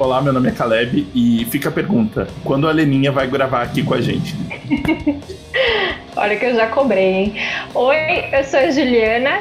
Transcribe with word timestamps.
Olá, 0.00 0.22
meu 0.22 0.32
nome 0.32 0.48
é 0.48 0.52
Caleb 0.52 1.08
e 1.12 1.44
fica 1.50 1.70
a 1.70 1.72
pergunta: 1.72 2.28
quando 2.44 2.68
a 2.68 2.72
Leninha 2.72 3.10
vai 3.10 3.26
gravar 3.26 3.62
aqui 3.62 3.82
com 3.82 3.94
a 3.94 4.00
gente? 4.00 4.32
Olha 6.14 6.36
que 6.36 6.44
eu 6.44 6.54
já 6.54 6.68
cobrei, 6.68 7.04
hein? 7.04 7.34
Oi, 7.74 7.96
eu 8.32 8.44
sou 8.44 8.60
a 8.60 8.70
Juliana 8.70 9.40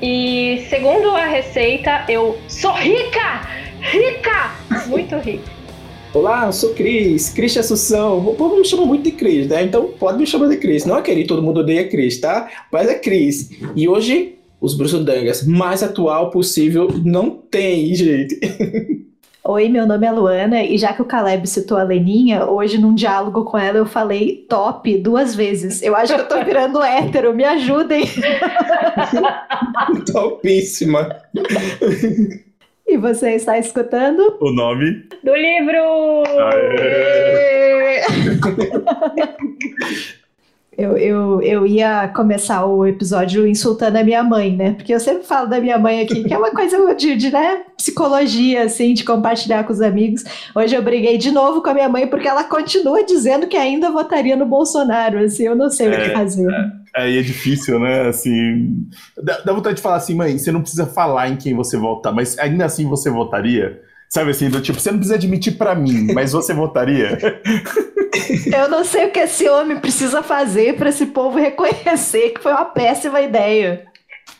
e 0.00 0.64
segundo 0.70 1.10
a 1.10 1.26
receita, 1.26 2.02
eu 2.08 2.38
sou 2.48 2.72
rica! 2.72 3.42
Rica! 3.82 4.86
Muito 4.86 5.16
rica. 5.16 5.52
Olá, 6.14 6.46
eu 6.46 6.52
sou 6.54 6.72
Cris, 6.72 7.28
Cris 7.28 7.54
Assunção. 7.58 8.26
O 8.26 8.34
povo 8.34 8.56
me 8.56 8.64
chama 8.64 8.86
muito 8.86 9.04
de 9.04 9.10
Cris, 9.10 9.48
né? 9.48 9.64
Então 9.64 9.90
pode 9.98 10.16
me 10.16 10.26
chamar 10.26 10.48
de 10.48 10.56
Cris. 10.56 10.86
Não 10.86 10.96
é 10.96 11.02
querido, 11.02 11.28
todo 11.28 11.42
mundo 11.42 11.60
odeia 11.60 11.86
Cris, 11.86 12.18
tá? 12.18 12.48
Mas 12.72 12.88
é 12.88 12.94
Cris. 12.94 13.50
E 13.76 13.86
hoje, 13.86 14.36
os 14.62 14.74
Bruxodangas 14.74 15.46
mais 15.46 15.82
atual 15.82 16.30
possível 16.30 16.88
não 17.04 17.28
tem, 17.28 17.94
gente. 17.94 18.38
Oi, 19.46 19.68
meu 19.68 19.86
nome 19.86 20.06
é 20.06 20.10
Luana 20.10 20.62
e 20.64 20.78
já 20.78 20.94
que 20.94 21.02
o 21.02 21.04
Caleb 21.04 21.46
citou 21.46 21.76
a 21.76 21.82
Leninha, 21.82 22.46
hoje 22.46 22.78
num 22.78 22.94
diálogo 22.94 23.44
com 23.44 23.58
ela 23.58 23.76
eu 23.76 23.84
falei 23.84 24.46
top 24.48 24.96
duas 24.96 25.34
vezes. 25.34 25.82
Eu 25.82 25.94
acho 25.94 26.14
que 26.14 26.20
eu 26.22 26.26
tô 26.26 26.42
virando 26.42 26.82
hétero, 26.82 27.34
me 27.34 27.44
ajudem. 27.44 28.04
Topíssima. 30.10 31.14
E 32.86 32.96
você 32.96 33.34
está 33.34 33.58
escutando? 33.58 34.38
O 34.40 34.50
nome? 34.50 35.06
Do 35.22 35.34
livro! 35.34 36.22
Eu, 40.76 40.96
eu, 40.96 41.42
eu 41.42 41.66
ia 41.66 42.08
começar 42.08 42.64
o 42.66 42.86
episódio 42.86 43.46
insultando 43.46 43.98
a 43.98 44.04
minha 44.04 44.22
mãe, 44.22 44.54
né? 44.56 44.72
Porque 44.72 44.92
eu 44.92 45.00
sempre 45.00 45.24
falo 45.24 45.48
da 45.48 45.60
minha 45.60 45.78
mãe 45.78 46.00
aqui, 46.00 46.24
que 46.24 46.34
é 46.34 46.38
uma 46.38 46.50
coisa 46.54 46.94
de, 46.94 47.16
de 47.16 47.30
né, 47.30 47.62
psicologia, 47.76 48.64
assim, 48.64 48.94
de 48.94 49.04
compartilhar 49.04 49.64
com 49.64 49.72
os 49.72 49.80
amigos. 49.80 50.24
Hoje 50.54 50.74
eu 50.74 50.82
briguei 50.82 51.16
de 51.18 51.30
novo 51.30 51.62
com 51.62 51.70
a 51.70 51.74
minha 51.74 51.88
mãe 51.88 52.06
porque 52.06 52.28
ela 52.28 52.44
continua 52.44 53.04
dizendo 53.04 53.46
que 53.46 53.56
ainda 53.56 53.90
votaria 53.90 54.36
no 54.36 54.46
Bolsonaro, 54.46 55.18
assim, 55.18 55.44
eu 55.44 55.54
não 55.54 55.70
sei 55.70 55.88
é, 55.88 55.90
o 55.90 56.02
que 56.02 56.10
fazer. 56.10 56.50
É, 56.50 57.02
aí 57.02 57.18
é 57.18 57.22
difícil, 57.22 57.78
né? 57.78 58.08
Assim, 58.08 58.86
dá, 59.22 59.38
dá 59.38 59.52
vontade 59.52 59.76
de 59.76 59.82
falar 59.82 59.96
assim, 59.96 60.14
mãe, 60.14 60.36
você 60.38 60.50
não 60.50 60.60
precisa 60.60 60.86
falar 60.86 61.28
em 61.28 61.36
quem 61.36 61.54
você 61.54 61.76
votar, 61.76 62.12
mas 62.12 62.38
ainda 62.38 62.64
assim 62.64 62.86
você 62.88 63.10
votaria? 63.10 63.80
Sabe 64.08 64.30
assim, 64.30 64.48
do 64.48 64.60
tipo, 64.60 64.78
você 64.78 64.90
não 64.90 64.98
precisa 64.98 65.16
admitir 65.16 65.56
para 65.56 65.74
mim, 65.74 66.12
mas 66.12 66.32
você 66.32 66.54
votaria? 66.54 67.18
Eu 68.52 68.68
não 68.68 68.84
sei 68.84 69.06
o 69.06 69.10
que 69.10 69.20
esse 69.20 69.48
homem 69.48 69.78
precisa 69.78 70.22
fazer 70.22 70.76
para 70.76 70.88
esse 70.88 71.06
povo 71.06 71.38
reconhecer 71.38 72.30
que 72.30 72.42
foi 72.42 72.52
uma 72.52 72.64
péssima 72.64 73.20
ideia. 73.20 73.86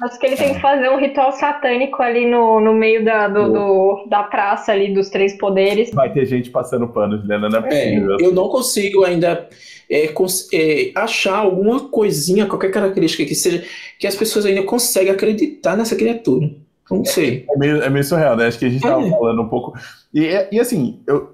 Acho 0.03 0.19
que 0.19 0.27
ele 0.27 0.37
tem 0.37 0.55
que 0.55 0.61
fazer 0.61 0.89
um 0.89 0.99
ritual 0.99 1.33
satânico 1.33 2.03
ali 2.03 2.29
no, 2.29 2.61
no 2.61 2.73
meio 2.73 3.05
da, 3.05 3.29
do, 3.29 3.53
do, 3.53 4.07
da 4.09 4.25
praça 4.25 4.73
ali 4.73 4.93
dos 4.93 5.09
três 5.09 5.39
poderes. 5.39 5.91
Vai 5.93 6.13
ter 6.13 6.27
gente 6.27 6.51
passando 6.51 6.89
pano, 6.89 7.19
Juliana, 7.21 7.49
não 7.49 7.59
é 7.61 7.63
possível. 7.63 8.17
É, 8.21 8.25
eu 8.25 8.33
não 8.33 8.49
consigo 8.49 9.05
ainda 9.05 9.49
é, 9.89 10.09
cons 10.09 10.49
é, 10.53 10.91
achar 10.95 11.37
alguma 11.37 11.89
coisinha, 11.89 12.47
qualquer 12.47 12.71
característica 12.71 13.25
que 13.25 13.35
seja, 13.35 13.65
que 13.99 14.07
as 14.07 14.17
pessoas 14.17 14.47
ainda 14.47 14.63
conseguem 14.65 15.13
acreditar 15.13 15.77
nessa 15.77 15.95
criatura. 15.95 16.51
Não 16.91 17.05
sei. 17.05 17.47
É, 17.49 17.55
é 17.55 17.59
meio, 17.59 17.83
é 17.83 17.89
meio 17.89 18.05
surreal, 18.05 18.37
né? 18.37 18.47
Acho 18.47 18.59
que 18.59 18.67
a 18.67 18.69
gente 18.69 18.83
estava 18.85 19.07
é. 19.07 19.11
falando 19.11 19.43
um 19.43 19.49
pouco. 19.49 19.75
E, 20.13 20.49
e 20.51 20.61
assim, 20.61 21.01
eu, 21.07 21.17
é, 21.19 21.34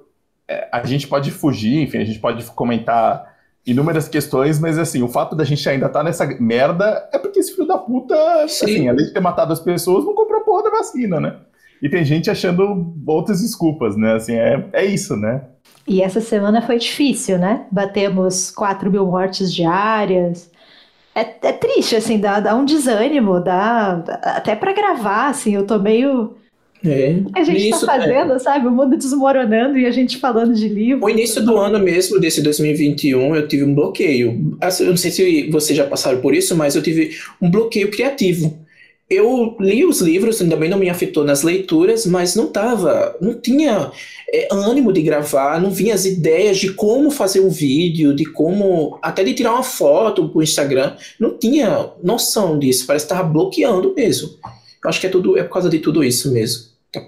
a 0.73 0.85
gente 0.85 1.07
pode 1.07 1.31
fugir, 1.31 1.83
enfim, 1.83 1.99
a 1.99 2.05
gente 2.05 2.19
pode 2.19 2.45
comentar 2.53 3.31
inúmeras 3.67 4.09
questões, 4.09 4.59
mas 4.59 4.79
assim, 4.79 5.03
o 5.03 5.09
fato 5.09 5.37
da 5.37 5.45
gente 5.45 5.69
ainda 5.69 5.87
estar 5.87 6.01
tá 6.01 6.05
nessa 6.05 6.27
merda 6.41 7.09
é 7.13 7.19
porque 7.19 7.41
esse 7.41 7.53
filho 7.55 7.67
da 7.67 7.79
puta, 7.79 8.15
Sim. 8.49 8.65
assim, 8.65 8.89
além 8.89 9.07
de 9.07 9.13
ter 9.13 9.21
matado 9.21 9.53
as 9.53 9.61
pessoas, 9.61 10.05
não 10.05 10.15
comprou 10.15 10.41
a 10.41 10.45
porra 10.45 10.65
da 10.65 10.71
vacina, 10.71 11.21
né? 11.21 11.37
E 11.83 11.89
tem 11.89 12.05
gente 12.05 12.31
achando 12.31 12.95
outras 13.07 13.41
desculpas, 13.41 13.97
né? 13.97 14.15
Assim, 14.15 14.35
é, 14.35 14.69
é 14.73 14.85
isso, 14.85 15.17
né? 15.17 15.43
E 15.87 16.03
essa 16.03 16.21
semana 16.21 16.61
foi 16.63 16.79
difícil, 16.79 17.39
né? 17.39 17.67
Batemos 17.71 18.51
4 18.51 18.91
mil 18.91 19.07
mortes 19.07 19.53
diárias. 19.53 20.51
É, 21.15 21.21
é 21.21 21.53
triste, 21.53 21.97
assim, 21.97 22.19
dá, 22.19 22.39
dá 22.39 22.55
um 22.55 22.65
desânimo, 22.65 23.41
dá 23.41 24.05
até 24.23 24.55
para 24.55 24.73
gravar, 24.73 25.29
assim, 25.29 25.55
eu 25.55 25.67
tô 25.67 25.79
meio 25.79 26.37
é. 26.85 27.17
A 27.35 27.45
gente 27.45 27.69
está 27.69 27.87
fazendo, 27.87 28.33
é. 28.33 28.39
sabe? 28.39 28.67
O 28.67 28.71
mundo 28.71 28.97
desmoronando 28.97 29.79
e 29.79 29.87
a 29.87 29.91
gente 29.91 30.17
falando 30.17 30.55
de 30.55 30.69
livro. 30.69 31.05
O 31.05 31.11
início 31.11 31.45
do 31.45 31.57
ano 31.57 31.79
mesmo, 31.79 32.19
desse 32.19 32.43
2021, 32.43 33.37
eu 33.37 33.47
tive 33.47 33.65
um 33.65 33.75
bloqueio. 33.75 34.57
Assim, 34.61 34.85
eu 34.85 34.91
não 34.91 34.97
sei 34.97 35.11
se 35.11 35.51
vocês 35.51 35.77
já 35.77 35.87
passaram 35.87 36.21
por 36.21 36.35
isso, 36.35 36.57
mas 36.57 36.75
eu 36.75 36.83
tive 36.83 37.11
um 37.41 37.51
bloqueio 37.51 37.91
criativo. 37.91 38.59
Eu 39.11 39.57
li 39.59 39.85
os 39.85 40.01
livros, 40.01 40.39
também 40.39 40.71
não 40.71 40.79
me 40.79 40.89
afetou 40.89 41.25
nas 41.25 41.43
leituras, 41.43 42.07
mas 42.07 42.37
não 42.37 42.47
tava, 42.47 43.17
não 43.21 43.35
tinha 43.35 43.91
é, 44.33 44.47
ânimo 44.53 44.93
de 44.93 45.03
gravar, 45.03 45.61
não 45.61 45.73
vinha 45.73 45.95
as 45.95 46.05
ideias 46.05 46.59
de 46.59 46.73
como 46.73 47.11
fazer 47.11 47.41
um 47.41 47.49
vídeo, 47.49 48.15
de 48.15 48.25
como, 48.25 49.01
até 49.03 49.25
de 49.25 49.35
tirar 49.35 49.53
uma 49.53 49.65
foto 49.65 50.29
pro 50.29 50.45
Instagram, 50.45 50.95
não 51.19 51.37
tinha 51.37 51.91
noção 52.01 52.57
disso, 52.57 52.87
parece 52.87 53.05
que 53.05 53.13
estava 53.13 53.29
bloqueando 53.29 53.93
mesmo. 53.97 54.31
Eu 54.83 54.89
acho 54.89 55.01
que 55.01 55.09
é 55.09 55.11
tudo, 55.11 55.37
é 55.37 55.43
por 55.43 55.55
causa 55.55 55.69
de 55.69 55.81
tudo 55.81 56.05
isso 56.05 56.33
mesmo. 56.33 56.70
Eu, 56.95 57.03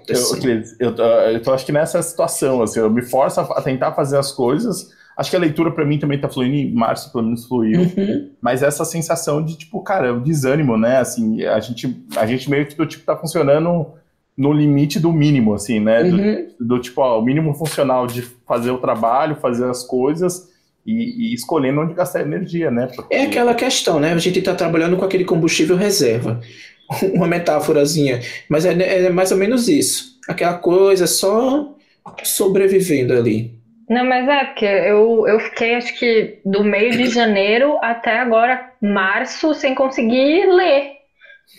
eu, 0.79 0.95
eu, 0.95 1.41
eu 1.45 1.53
acho 1.53 1.65
que 1.65 1.71
nessa 1.71 2.01
situação, 2.01 2.61
assim, 2.61 2.79
eu 2.79 2.89
me 2.89 3.01
forço 3.01 3.41
a, 3.41 3.61
tentar 3.61 3.91
fazer 3.91 4.17
as 4.17 4.31
coisas. 4.31 4.91
Acho 5.15 5.29
que 5.29 5.35
a 5.35 5.39
leitura 5.39 5.71
para 5.71 5.85
mim 5.85 5.99
também 5.99 6.19
tá 6.19 6.29
fluindo, 6.29 6.55
em 6.55 6.73
março 6.73 7.11
pelo 7.11 7.25
menos 7.25 7.45
fluiu. 7.45 7.81
Uhum. 7.81 8.29
Mas 8.41 8.63
essa 8.63 8.85
sensação 8.85 9.43
de, 9.43 9.57
tipo, 9.57 9.81
cara, 9.81 10.13
o 10.13 10.21
desânimo, 10.21 10.77
né? 10.77 10.97
Assim, 10.97 11.43
a 11.43 11.59
gente, 11.59 12.01
a 12.15 12.25
gente 12.25 12.49
meio 12.49 12.65
que 12.65 12.75
do 12.75 12.85
tipo 12.85 13.05
tá 13.05 13.15
funcionando 13.15 13.87
no 14.35 14.51
limite 14.51 14.99
do 14.99 15.11
mínimo, 15.11 15.53
assim, 15.53 15.79
né? 15.79 16.01
Uhum. 16.03 16.47
Do, 16.59 16.67
do, 16.67 16.79
tipo, 16.79 17.01
ó, 17.01 17.19
o 17.19 17.21
mínimo 17.23 17.53
funcional 17.53 18.07
de 18.07 18.21
fazer 18.47 18.71
o 18.71 18.79
trabalho, 18.79 19.35
fazer 19.35 19.69
as 19.69 19.83
coisas 19.83 20.49
e, 20.85 21.31
e 21.31 21.33
escolhendo 21.33 21.81
onde 21.81 21.93
gastar 21.93 22.21
energia, 22.21 22.71
né? 22.71 22.87
Porque... 22.95 23.13
É 23.13 23.23
aquela 23.23 23.53
questão, 23.53 23.99
né? 23.99 24.13
A 24.13 24.17
gente 24.17 24.41
tá 24.41 24.55
trabalhando 24.55 24.97
com 24.97 25.05
aquele 25.05 25.25
combustível 25.25 25.75
reserva. 25.75 26.41
uma 27.13 27.27
metáforazinha, 27.27 28.19
mas 28.49 28.65
é, 28.65 29.05
é 29.05 29.09
mais 29.09 29.31
ou 29.31 29.37
menos 29.37 29.67
isso. 29.67 30.19
Aquela 30.27 30.57
coisa 30.57 31.07
só 31.07 31.75
sobrevivendo 32.23 33.13
ali. 33.13 33.51
Não, 33.89 34.05
mas 34.05 34.27
é, 34.27 34.45
porque 34.45 34.65
eu, 34.65 35.27
eu 35.27 35.39
fiquei, 35.39 35.75
acho 35.75 35.97
que 35.99 36.39
do 36.45 36.63
meio 36.63 36.91
de 36.91 37.09
janeiro 37.09 37.77
até 37.81 38.19
agora, 38.19 38.71
março, 38.81 39.53
sem 39.53 39.75
conseguir 39.75 40.45
ler. 40.47 40.93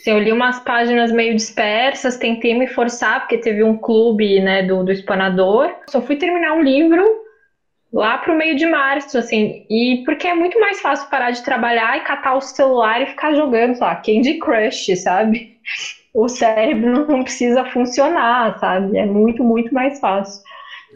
Assim, 0.01 0.11
eu 0.11 0.19
li 0.19 0.33
umas 0.33 0.59
páginas 0.61 1.12
meio 1.12 1.35
dispersas, 1.35 2.17
tentei 2.17 2.59
me 2.59 2.67
forçar, 2.67 3.21
porque 3.21 3.39
teve 3.39 3.62
um 3.62 3.77
clube 3.77 4.41
né, 4.41 4.62
do, 4.62 4.83
do 4.83 4.91
Espanador. 4.91 5.71
Só 5.89 6.01
fui 6.01 6.17
terminar 6.17 6.55
um 6.55 6.62
livro 6.62 7.24
lá 7.94 8.19
pro 8.19 8.37
meio 8.37 8.56
de 8.56 8.66
março, 8.66 9.16
assim, 9.16 9.65
e 9.71 10.03
porque 10.05 10.27
é 10.27 10.34
muito 10.34 10.59
mais 10.59 10.81
fácil 10.81 11.09
parar 11.09 11.31
de 11.31 11.44
trabalhar 11.44 11.97
e 11.97 12.00
catar 12.00 12.34
o 12.34 12.41
celular 12.41 13.00
e 13.00 13.06
ficar 13.06 13.34
jogando, 13.34 13.77
sei 13.77 13.87
lá, 13.87 13.94
Candy 13.94 14.38
Crush, 14.38 14.97
sabe? 14.97 15.55
O 16.16 16.28
cérebro 16.28 17.09
não 17.09 17.25
precisa 17.25 17.65
funcionar, 17.65 18.56
sabe? 18.60 18.97
É 18.97 19.05
muito, 19.05 19.43
muito 19.43 19.75
mais 19.75 19.99
fácil. 19.99 20.41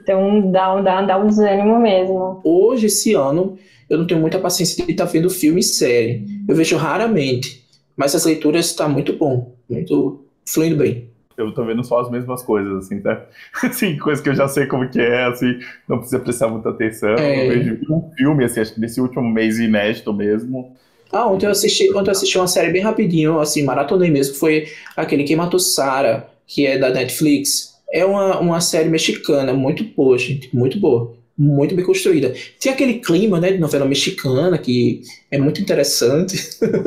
Então 0.00 0.52
dá, 0.52 0.80
dá, 0.80 1.02
dá 1.02 1.18
um 1.18 1.26
desânimo 1.26 1.76
mesmo. 1.80 2.40
Hoje, 2.44 2.86
esse 2.86 3.14
ano, 3.14 3.58
eu 3.90 3.98
não 3.98 4.06
tenho 4.06 4.20
muita 4.20 4.38
paciência 4.38 4.86
de 4.86 4.92
estar 4.92 5.06
vendo 5.06 5.28
filme 5.28 5.58
e 5.58 5.64
série. 5.64 6.24
Eu 6.48 6.54
vejo 6.54 6.76
raramente. 6.76 7.64
Mas 7.96 8.14
as 8.14 8.24
leituras 8.24 8.66
estão 8.66 8.86
tá 8.86 8.92
muito 8.92 9.12
bom, 9.12 9.56
muito 9.68 10.20
fluindo 10.46 10.76
bem 10.76 11.07
eu 11.38 11.52
tô 11.52 11.64
vendo 11.64 11.84
só 11.84 12.00
as 12.00 12.10
mesmas 12.10 12.42
coisas, 12.42 12.84
assim, 12.84 13.00
tá? 13.00 13.26
Assim, 13.62 13.96
coisa 13.96 14.22
que 14.22 14.28
eu 14.28 14.34
já 14.34 14.48
sei 14.48 14.66
como 14.66 14.88
que 14.88 15.00
é, 15.00 15.24
assim, 15.24 15.58
não 15.88 15.98
precisa 15.98 16.18
prestar 16.18 16.48
muita 16.48 16.70
atenção. 16.70 17.14
É. 17.16 17.46
Eu 17.46 17.48
vejo 17.50 17.78
um 17.90 18.10
filme, 18.16 18.44
assim, 18.44 18.60
acho 18.60 18.74
que 18.74 18.80
nesse 18.80 19.00
último 19.00 19.22
mês 19.22 19.58
inédito 19.58 20.12
mesmo. 20.12 20.76
Ah, 21.12 21.26
ontem 21.26 21.46
eu 21.46 21.50
assisti, 21.50 21.90
ontem 21.94 22.08
eu 22.08 22.12
assisti 22.12 22.38
uma 22.38 22.46
série 22.46 22.70
bem 22.70 22.82
rapidinho, 22.82 23.38
assim, 23.40 23.62
maratonei 23.64 24.10
mesmo, 24.10 24.34
foi 24.34 24.68
aquele 24.96 25.24
Quem 25.24 25.36
Matou 25.36 25.58
Sarah, 25.58 26.28
que 26.46 26.66
é 26.66 26.78
da 26.78 26.90
Netflix. 26.90 27.78
É 27.90 28.04
uma, 28.04 28.38
uma 28.38 28.60
série 28.60 28.88
mexicana, 28.88 29.54
muito 29.54 29.84
boa, 29.84 30.18
gente, 30.18 30.54
muito 30.54 30.78
boa 30.78 31.17
muito 31.38 31.74
bem 31.74 31.84
construída. 31.84 32.34
Tem 32.60 32.72
aquele 32.72 32.94
clima, 32.94 33.38
né, 33.38 33.52
de 33.52 33.58
novela 33.58 33.86
mexicana 33.86 34.58
que 34.58 35.02
é 35.30 35.38
muito 35.38 35.60
interessante, 35.60 36.36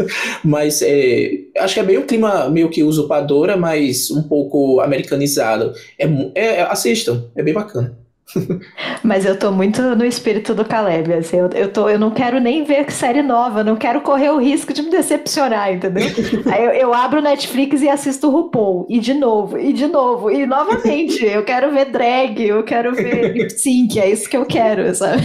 mas 0.43 0.81
é, 0.81 1.39
acho 1.57 1.75
que 1.75 1.79
é 1.79 1.83
meio 1.83 2.01
um 2.01 2.05
clima 2.05 2.49
meio 2.49 2.69
que 2.69 2.83
usurpadora, 2.83 3.55
mas 3.55 4.11
um 4.11 4.23
pouco 4.23 4.81
americanizado. 4.81 5.73
É, 5.97 6.05
é, 6.35 6.61
assistam, 6.63 7.29
é 7.35 7.41
bem 7.41 7.53
bacana. 7.53 8.00
Mas 9.03 9.25
eu 9.25 9.37
tô 9.37 9.51
muito 9.51 9.81
no 9.95 10.05
espírito 10.05 10.53
do 10.53 10.65
Caleb, 10.65 11.13
assim, 11.13 11.37
eu, 11.37 11.49
eu, 11.49 11.71
tô, 11.71 11.89
eu 11.89 11.99
não 11.99 12.11
quero 12.11 12.39
nem 12.39 12.63
ver 12.63 12.91
série 12.91 13.21
nova, 13.21 13.63
não 13.63 13.75
quero 13.75 14.01
correr 14.01 14.29
o 14.29 14.39
risco 14.39 14.73
de 14.73 14.81
me 14.81 14.89
decepcionar, 14.89 15.73
entendeu? 15.73 16.07
Aí 16.51 16.63
eu, 16.63 16.71
eu 16.71 16.93
abro 16.93 17.21
Netflix 17.21 17.81
e 17.81 17.89
assisto 17.89 18.27
o 18.27 18.31
RuPaul, 18.31 18.85
e 18.89 18.99
de 18.99 19.13
novo, 19.13 19.57
e 19.57 19.73
de 19.73 19.87
novo, 19.87 20.31
e 20.31 20.45
novamente, 20.45 21.23
eu 21.25 21.43
quero 21.43 21.71
ver 21.71 21.85
drag, 21.85 22.41
eu 22.41 22.63
quero 22.63 22.93
ver 22.93 23.49
sync, 23.51 23.99
é 23.99 24.09
isso 24.09 24.29
que 24.29 24.37
eu 24.37 24.45
quero, 24.45 24.93
sabe? 24.95 25.23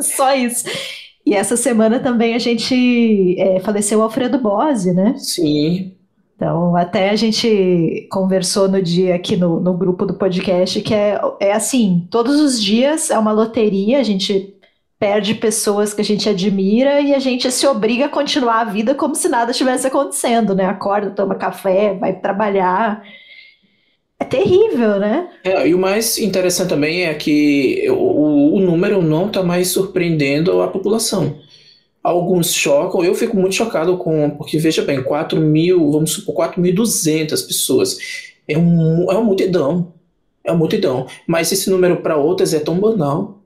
Só 0.00 0.34
isso. 0.34 0.64
E 1.24 1.34
essa 1.34 1.56
semana 1.56 1.98
também 1.98 2.34
a 2.34 2.38
gente 2.38 3.34
é, 3.38 3.58
faleceu 3.60 3.98
o 3.98 4.02
Alfredo 4.02 4.38
Bose, 4.38 4.92
né? 4.92 5.14
Sim, 5.18 5.92
Então, 6.36 6.76
até 6.76 7.08
a 7.08 7.16
gente 7.16 8.06
conversou 8.10 8.68
no 8.68 8.80
dia 8.82 9.14
aqui 9.14 9.36
no, 9.38 9.58
no 9.58 9.72
grupo 9.72 10.04
do 10.04 10.14
podcast 10.14 10.82
que 10.82 10.92
é, 10.92 11.18
é 11.40 11.52
assim: 11.52 12.06
todos 12.10 12.38
os 12.38 12.62
dias 12.62 13.10
é 13.10 13.18
uma 13.18 13.32
loteria, 13.32 13.98
a 13.98 14.02
gente 14.02 14.54
perde 14.98 15.34
pessoas 15.34 15.94
que 15.94 16.02
a 16.02 16.04
gente 16.04 16.28
admira 16.28 17.00
e 17.00 17.14
a 17.14 17.18
gente 17.18 17.50
se 17.50 17.66
obriga 17.66 18.06
a 18.06 18.08
continuar 18.08 18.60
a 18.60 18.64
vida 18.64 18.94
como 18.94 19.14
se 19.14 19.28
nada 19.28 19.50
estivesse 19.50 19.86
acontecendo, 19.86 20.54
né? 20.54 20.66
Acorda, 20.66 21.10
toma 21.10 21.34
café, 21.34 21.94
vai 21.94 22.14
trabalhar. 22.14 23.02
É 24.18 24.24
terrível, 24.24 24.98
né? 24.98 25.28
É, 25.44 25.68
e 25.68 25.74
o 25.74 25.78
mais 25.78 26.18
interessante 26.18 26.70
também 26.70 27.04
é 27.04 27.14
que 27.14 27.86
o, 27.90 28.56
o 28.56 28.60
número 28.60 29.02
não 29.02 29.26
está 29.26 29.42
mais 29.42 29.68
surpreendendo 29.68 30.62
a 30.62 30.68
população. 30.68 31.38
Alguns 32.06 32.54
chocam, 32.54 33.02
eu 33.02 33.16
fico 33.16 33.36
muito 33.36 33.56
chocado 33.56 33.98
com, 33.98 34.30
porque 34.30 34.58
veja 34.58 34.80
bem, 34.80 35.02
4 35.02 35.40
mil, 35.40 35.90
vamos 35.90 36.12
supor, 36.12 36.36
4.200 36.52 37.44
pessoas. 37.44 37.98
É, 38.46 38.56
um, 38.56 39.10
é 39.10 39.14
uma 39.14 39.24
multidão. 39.24 39.92
É 40.44 40.52
uma 40.52 40.58
multidão. 40.58 41.08
Mas 41.26 41.50
esse 41.50 41.68
número 41.68 41.96
para 41.96 42.16
outras 42.16 42.54
é 42.54 42.60
tão 42.60 42.78
banal. 42.78 43.42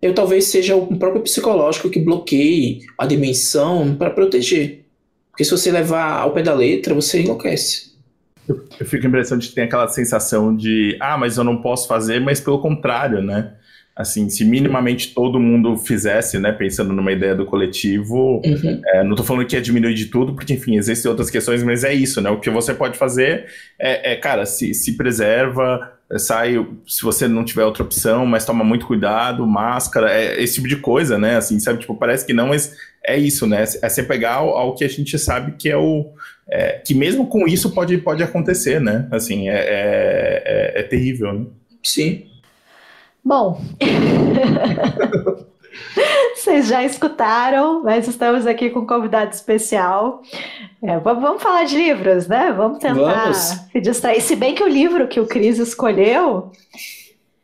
Eu 0.00 0.14
talvez 0.14 0.46
seja 0.46 0.74
o 0.74 0.96
próprio 0.96 1.20
psicológico 1.20 1.90
que 1.90 2.00
bloqueie 2.00 2.80
a 2.96 3.04
dimensão 3.04 3.94
para 3.94 4.08
proteger. 4.08 4.86
Porque 5.30 5.44
se 5.44 5.50
você 5.50 5.70
levar 5.70 6.18
ao 6.18 6.32
pé 6.32 6.42
da 6.42 6.54
letra, 6.54 6.94
você 6.94 7.20
enlouquece. 7.20 7.90
Eu, 8.48 8.86
fico 8.86 9.06
impressionante 9.06 9.50
que 9.50 9.54
tem 9.54 9.64
aquela 9.64 9.86
sensação 9.86 10.56
de, 10.56 10.96
ah, 10.98 11.18
mas 11.18 11.36
eu 11.36 11.44
não 11.44 11.60
posso 11.60 11.86
fazer, 11.86 12.20
mas 12.20 12.40
pelo 12.40 12.58
contrário, 12.58 13.20
né? 13.20 13.52
Assim, 14.00 14.30
se 14.30 14.46
minimamente 14.46 15.12
todo 15.12 15.38
mundo 15.38 15.76
fizesse, 15.76 16.38
né, 16.38 16.52
pensando 16.52 16.90
numa 16.90 17.12
ideia 17.12 17.34
do 17.34 17.44
coletivo, 17.44 18.40
uhum. 18.42 18.80
é, 18.86 19.04
não 19.04 19.10
estou 19.10 19.26
falando 19.26 19.46
que 19.46 19.54
é 19.54 19.60
diminuir 19.60 19.92
de 19.92 20.06
tudo, 20.06 20.34
porque, 20.34 20.54
enfim, 20.54 20.78
existem 20.78 21.10
outras 21.10 21.28
questões, 21.28 21.62
mas 21.62 21.84
é 21.84 21.92
isso, 21.92 22.18
né? 22.22 22.30
O 22.30 22.40
que 22.40 22.48
você 22.48 22.72
pode 22.72 22.96
fazer 22.96 23.44
é, 23.78 24.12
é 24.12 24.16
cara, 24.16 24.46
se, 24.46 24.72
se 24.72 24.96
preserva, 24.96 25.92
sai, 26.16 26.54
se 26.86 27.02
você 27.02 27.28
não 27.28 27.44
tiver 27.44 27.62
outra 27.62 27.82
opção, 27.82 28.24
mas 28.24 28.46
toma 28.46 28.64
muito 28.64 28.86
cuidado, 28.86 29.46
máscara, 29.46 30.10
é, 30.10 30.42
esse 30.42 30.54
tipo 30.54 30.66
de 30.66 30.76
coisa, 30.76 31.18
né? 31.18 31.36
Assim, 31.36 31.60
sabe, 31.60 31.80
tipo, 31.80 31.94
parece 31.94 32.24
que 32.24 32.32
não, 32.32 32.48
mas 32.48 32.74
é 33.04 33.18
isso, 33.18 33.46
né? 33.46 33.64
É 33.82 33.88
você 33.88 34.02
pegar 34.02 34.36
ao, 34.36 34.48
ao 34.56 34.74
que 34.74 34.82
a 34.82 34.88
gente 34.88 35.18
sabe 35.18 35.56
que 35.58 35.68
é 35.68 35.76
o, 35.76 36.06
é, 36.48 36.80
que 36.82 36.94
mesmo 36.94 37.26
com 37.26 37.46
isso 37.46 37.70
pode, 37.74 37.98
pode 37.98 38.22
acontecer, 38.22 38.80
né? 38.80 39.06
Assim, 39.10 39.50
é, 39.50 39.58
é, 39.58 40.42
é, 40.46 40.80
é 40.80 40.82
terrível, 40.84 41.34
né? 41.34 41.44
Sim. 41.82 42.29
Bom, 43.24 43.60
vocês 46.34 46.68
já 46.68 46.84
escutaram, 46.84 47.82
mas 47.82 48.08
estamos 48.08 48.46
aqui 48.46 48.70
com 48.70 48.80
um 48.80 48.86
convidado 48.86 49.32
especial. 49.32 50.22
É, 50.82 50.98
vamos 50.98 51.42
falar 51.42 51.64
de 51.64 51.76
livros, 51.76 52.26
né? 52.26 52.52
Vamos 52.52 52.78
tentar 52.78 53.24
vamos. 53.24 53.36
se 53.36 53.80
distrair. 53.80 54.20
Se 54.20 54.34
bem 54.34 54.54
que 54.54 54.64
o 54.64 54.68
livro 54.68 55.08
que 55.08 55.20
o 55.20 55.26
Cris 55.26 55.58
escolheu 55.58 56.50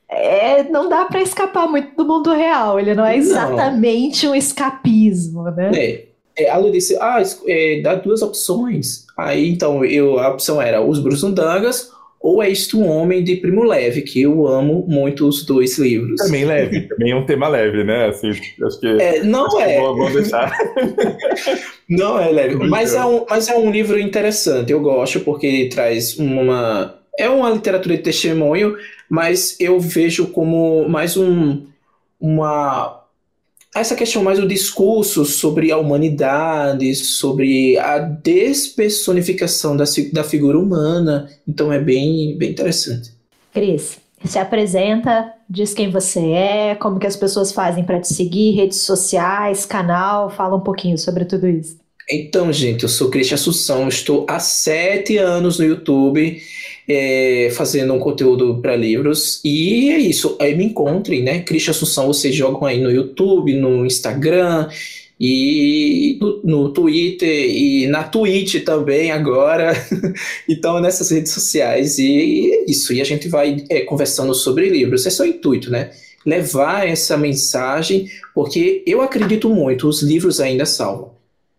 é, 0.09 0.63
não 0.65 0.89
dá 0.89 1.05
para 1.05 1.21
escapar 1.21 1.69
muito 1.69 1.95
do 1.97 2.07
mundo 2.07 2.33
real. 2.33 2.81
Ele 2.81 2.95
não 2.95 3.05
é 3.05 3.17
exatamente 3.17 4.27
não. 4.27 4.33
um 4.33 4.35
escapismo, 4.35 5.45
né? 5.51 5.71
É 5.75 6.07
é, 6.37 6.51
a 6.51 6.59
Lu 6.59 6.71
disse, 6.71 6.97
ah, 7.01 7.23
é, 7.47 7.81
dá 7.81 7.95
duas 7.95 8.21
opções. 8.21 9.07
Aí, 9.17 9.49
então, 9.49 9.83
eu, 9.85 10.19
a 10.19 10.29
opção 10.29 10.61
era 10.61 10.83
Os 10.83 11.01
Brusundangas 11.01 11.91
ou 12.27 12.43
Este 12.43 12.77
um 12.77 12.89
Homem 12.89 13.23
de 13.23 13.37
Primo 13.37 13.63
Leve, 13.63 14.03
que 14.03 14.23
eu 14.23 14.49
amo 14.49 14.85
muito 14.89 15.29
os 15.29 15.45
dois 15.45 15.79
livros. 15.79 16.17
Também 16.17 16.45
leve, 16.45 16.81
também 16.89 17.13
é 17.13 17.17
um 17.17 17.25
tema 17.25 17.47
leve, 17.47 17.85
né? 17.85 18.09
Assim, 18.09 18.31
acho 18.31 18.81
que, 18.81 18.87
é, 18.89 19.23
não 19.23 19.47
acho 19.47 19.61
é. 19.61 19.81
Vou, 19.81 19.97
vou 19.97 20.13
deixar. 20.13 20.53
não 21.89 22.19
é 22.19 22.29
leve, 22.29 22.57
mas 22.57 22.95
é, 22.95 23.05
um, 23.05 23.25
mas 23.31 23.49
é 23.49 23.57
um 23.57 23.71
livro 23.71 23.97
interessante, 23.97 24.73
eu 24.73 24.81
gosto, 24.81 25.21
porque 25.21 25.47
ele 25.47 25.69
traz 25.69 26.19
uma... 26.19 26.97
É 27.17 27.31
uma 27.31 27.49
literatura 27.49 27.97
de 27.97 28.03
testemunho, 28.03 28.77
mas 29.09 29.57
eu 29.61 29.79
vejo 29.79 30.27
como 30.27 30.87
mais 30.89 31.17
um, 31.17 31.65
uma 32.21 33.06
essa 33.81 33.95
questão 33.95 34.23
mais 34.23 34.39
do 34.39 34.47
discurso 34.47 35.25
sobre 35.25 35.71
a 35.71 35.79
humanidade, 35.79 36.95
sobre 36.95 37.79
a 37.79 37.99
despersonificação 37.99 39.77
da, 39.77 39.85
da 40.13 40.25
figura 40.25 40.59
humana. 40.59 41.29
Então 41.47 41.73
é 41.73 41.79
bem, 41.79 42.37
bem 42.37 42.51
interessante. 42.51 43.11
Cris, 43.53 43.99
se 44.25 44.39
apresenta, 44.39 45.33
diz 45.49 45.75
quem 45.75 45.91
você 45.91 46.21
é, 46.21 46.75
como 46.75 46.99
que 46.99 47.07
as 47.07 47.17
pessoas 47.17 47.53
fazem 47.53 47.85
para 47.85 48.01
te 48.01 48.13
seguir, 48.13 48.53
redes 48.53 48.83
sociais, 48.83 49.65
canal, 49.65 50.31
fala 50.31 50.57
um 50.57 50.61
pouquinho 50.61 50.99
sobre 50.99 51.25
tudo 51.25 51.47
isso. 51.47 51.77
Então, 52.09 52.53
gente, 52.53 52.85
eu 52.85 52.89
sou 52.89 53.11
Cristian 53.11 53.35
Assunção, 53.35 53.89
estou 53.89 54.25
há 54.29 54.39
sete 54.39 55.17
anos 55.19 55.59
no 55.59 55.65
YouTube 55.65 56.41
é, 56.89 57.51
fazendo 57.55 57.93
um 57.93 57.99
conteúdo 57.99 58.59
para 58.61 58.77
livros. 58.77 59.41
E 59.45 59.91
é 59.91 59.99
isso. 59.99 60.37
Aí 60.41 60.55
me 60.55 60.65
encontrem, 60.65 61.23
né? 61.23 61.41
Cristian 61.41 61.73
Assunção, 61.73 62.07
vocês 62.07 62.35
jogam 62.35 62.65
aí 62.65 62.81
no 62.81 62.91
YouTube, 62.91 63.55
no 63.55 63.85
Instagram 63.85 64.69
e 65.19 66.19
no, 66.21 66.43
no, 66.45 66.73
Twitter 66.73 67.51
e 67.51 67.87
na 67.87 68.05
Twitch 68.05 68.63
também 68.65 69.11
agora. 69.11 69.73
então, 70.49 70.81
nessas 70.81 71.11
redes 71.11 71.33
sociais. 71.33 71.99
E 71.99 72.53
é 72.53 72.71
isso. 72.71 72.93
E 72.93 73.01
a 73.01 73.05
gente 73.05 73.29
vai 73.29 73.65
é, 73.69 73.81
conversando 73.81 74.35
sobre 74.35 74.69
livros. 74.69 75.05
Esse 75.07 75.21
é 75.21 75.25
o 75.25 75.29
intuito, 75.29 75.71
né? 75.71 75.91
Levar 76.25 76.89
essa 76.89 77.17
mensagem, 77.17 78.11
porque 78.35 78.83
eu 78.85 79.01
acredito 79.01 79.49
muito, 79.49 79.89
os 79.89 80.03
livros 80.03 80.41
ainda 80.41 80.67
salvam. 80.67 81.15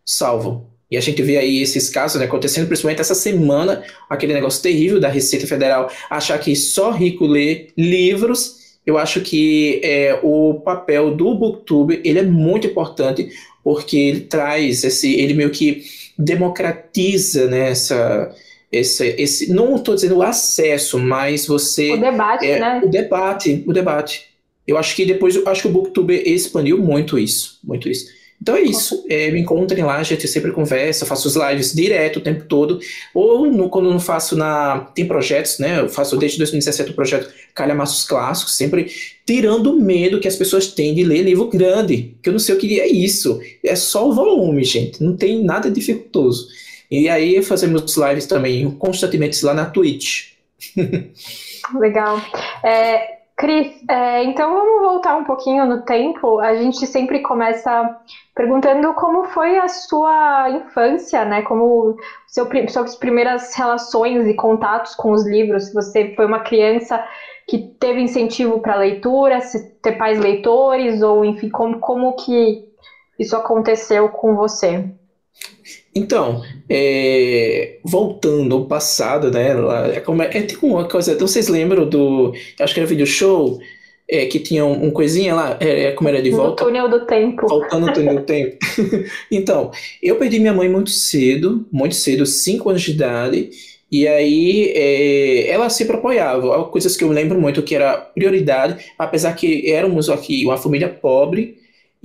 Salvam 0.05 0.66
e 0.89 0.95
a 0.95 1.01
gente 1.01 1.21
vê 1.21 1.37
aí 1.37 1.61
esses 1.61 1.89
casos 1.89 2.19
né, 2.19 2.25
acontecendo, 2.25 2.67
principalmente 2.67 3.01
essa 3.01 3.15
semana, 3.15 3.83
aquele 4.09 4.33
negócio 4.33 4.63
terrível 4.63 4.99
da 4.99 5.09
Receita 5.09 5.45
Federal 5.45 5.91
achar 6.09 6.39
que 6.39 6.55
só 6.55 6.91
rico 6.91 7.25
lê 7.25 7.67
livros. 7.77 8.77
Eu 8.85 8.97
acho 8.97 9.19
que 9.19 9.81
é, 9.83 10.17
o 10.23 10.61
papel 10.63 11.13
do 11.13 11.35
Booktube 11.35 12.01
ele 12.05 12.19
é 12.19 12.23
muito 12.23 12.67
importante 12.67 13.29
porque 13.61 13.97
ele 13.97 14.21
traz 14.21 14.85
esse, 14.85 15.13
ele 15.13 15.33
meio 15.33 15.49
que 15.49 15.83
democratiza 16.17 17.47
né, 17.47 17.71
essa, 17.71 18.33
esse, 18.71 19.07
esse 19.17 19.53
não 19.53 19.75
estou 19.75 19.93
dizendo 19.93 20.17
o 20.17 20.23
acesso, 20.23 20.97
mas 20.97 21.45
você 21.45 21.91
o 21.91 21.99
debate, 21.99 22.45
é, 22.45 22.59
né? 22.59 22.81
O 22.81 22.89
debate, 22.89 23.63
o 23.67 23.73
debate. 23.73 24.25
Eu 24.65 24.77
acho 24.77 24.95
que 24.95 25.05
depois, 25.05 25.35
eu 25.35 25.47
acho 25.47 25.63
que 25.63 25.67
o 25.67 25.71
Booktube 25.71 26.23
expandiu 26.25 26.77
muito 26.77 27.19
isso, 27.19 27.59
muito 27.63 27.89
isso. 27.89 28.07
Então 28.41 28.55
é 28.55 28.61
isso. 28.61 29.03
É, 29.09 29.31
me 29.31 29.41
encontrem 29.41 29.83
lá, 29.83 29.97
a 29.97 30.03
gente 30.03 30.27
sempre 30.27 30.51
conversa, 30.51 31.05
faço 31.05 31.27
os 31.27 31.35
lives 31.35 31.73
direto 31.73 32.17
o 32.17 32.21
tempo 32.21 32.45
todo. 32.45 32.79
Ou 33.13 33.47
no, 33.51 33.69
quando 33.69 33.89
não 33.89 33.99
faço 33.99 34.37
na. 34.37 34.79
Tem 34.93 35.07
projetos, 35.07 35.59
né? 35.59 35.79
Eu 35.79 35.89
faço 35.89 36.15
desde 36.17 36.37
2017 36.37 36.91
o 36.91 36.93
projeto 36.93 37.33
Calhamaços 37.53 38.05
Clássicos, 38.05 38.55
sempre 38.55 38.91
tirando 39.25 39.71
o 39.71 39.81
medo 39.81 40.19
que 40.19 40.27
as 40.27 40.35
pessoas 40.35 40.67
têm 40.67 40.93
de 40.93 41.03
ler 41.03 41.23
livro 41.23 41.49
grande. 41.49 42.15
Que 42.21 42.29
eu 42.29 42.33
não 42.33 42.39
sei 42.39 42.55
o 42.55 42.57
que 42.59 42.79
é 42.79 42.87
isso. 42.87 43.41
É 43.63 43.75
só 43.75 44.07
o 44.07 44.13
volume, 44.13 44.63
gente. 44.63 45.03
Não 45.03 45.15
tem 45.15 45.43
nada 45.43 45.69
dificultoso. 45.71 46.47
E 46.89 47.09
aí 47.09 47.41
fazemos 47.41 47.97
lives 47.97 48.27
também 48.27 48.69
constantemente 48.71 49.43
lá 49.43 49.53
na 49.53 49.65
Twitch. 49.65 50.33
Legal. 51.79 52.21
É, 52.63 53.16
Cris, 53.37 53.87
é, 53.87 54.23
então 54.23 54.51
vamos 54.51 54.81
voltar 54.81 55.15
um 55.15 55.23
pouquinho 55.23 55.63
no 55.67 55.83
tempo. 55.83 56.39
A 56.39 56.55
gente 56.55 56.87
sempre 56.87 57.21
começa 57.21 57.95
perguntando 58.33 58.95
como 58.95 59.25
foi 59.25 59.59
a 59.59 59.67
sua 59.67 60.49
infância, 60.49 61.23
né? 61.23 61.43
Como 61.43 61.95
seu, 62.25 62.49
suas 62.67 62.95
primeiras 62.95 63.53
relações 63.53 64.27
e 64.27 64.33
contatos 64.33 64.95
com 64.95 65.11
os 65.11 65.23
livros. 65.23 65.65
Se 65.65 65.73
você 65.75 66.13
foi 66.15 66.25
uma 66.25 66.39
criança 66.39 66.99
que 67.47 67.59
teve 67.59 68.01
incentivo 68.01 68.59
para 68.59 68.75
leitura, 68.75 69.39
se 69.39 69.71
ter 69.83 69.99
pais 69.99 70.19
leitores, 70.19 71.03
ou 71.03 71.23
enfim, 71.23 71.47
como, 71.47 71.79
como 71.79 72.15
que 72.15 72.65
isso 73.19 73.35
aconteceu 73.35 74.09
com 74.09 74.35
você? 74.35 74.83
Então, 75.97 76.43
é, 76.69 77.77
voltando 77.83 78.55
ao 78.55 78.65
passado, 78.65 79.31
né? 79.31 79.47
É, 79.95 79.99
como 79.99 80.21
é, 80.21 80.29
é 80.31 80.41
tipo 80.43 80.67
uma 80.67 80.87
coisa. 80.87 81.13
Então 81.13 81.27
vocês 81.27 81.47
lembram 81.47 81.89
do. 81.89 82.33
Acho 82.59 82.73
que 82.73 82.79
era 82.79 82.87
vídeo 82.87 83.05
show. 83.05 83.59
É, 84.09 84.25
que 84.25 84.39
tinha 84.39 84.65
um, 84.65 84.85
um 84.85 84.89
coisinha 84.89 85.35
lá, 85.35 85.57
é, 85.59 85.87
é 85.87 85.91
como 85.91 86.07
era 86.07 86.21
de 86.21 86.29
volta. 86.29 86.63
No 86.63 86.69
túnel 86.69 86.89
do 86.89 87.05
tempo. 87.05 87.45
Voltando 87.45 87.87
no 87.87 87.93
túnel 87.93 88.15
do 88.15 88.21
tempo. 88.21 88.55
então, 89.29 89.69
eu 90.01 90.15
perdi 90.15 90.39
minha 90.39 90.53
mãe 90.53 90.69
muito 90.69 90.91
cedo, 90.91 91.67
muito 91.69 91.93
cedo, 91.93 92.25
5 92.25 92.69
anos 92.69 92.83
de 92.83 92.91
idade, 92.91 93.49
e 93.91 94.07
aí 94.07 94.71
é, 94.73 95.49
ela 95.49 95.69
sempre 95.69 95.97
apoiava. 95.97 96.63
Coisas 96.69 96.95
que 96.95 97.03
eu 97.03 97.09
lembro 97.09 97.37
muito 97.37 97.61
que 97.61 97.75
era 97.75 97.97
prioridade, 97.97 98.81
apesar 98.97 99.33
que 99.33 99.69
éramos 99.69 100.09
aqui 100.09 100.45
uma 100.45 100.55
família 100.55 100.87
pobre, 100.87 101.57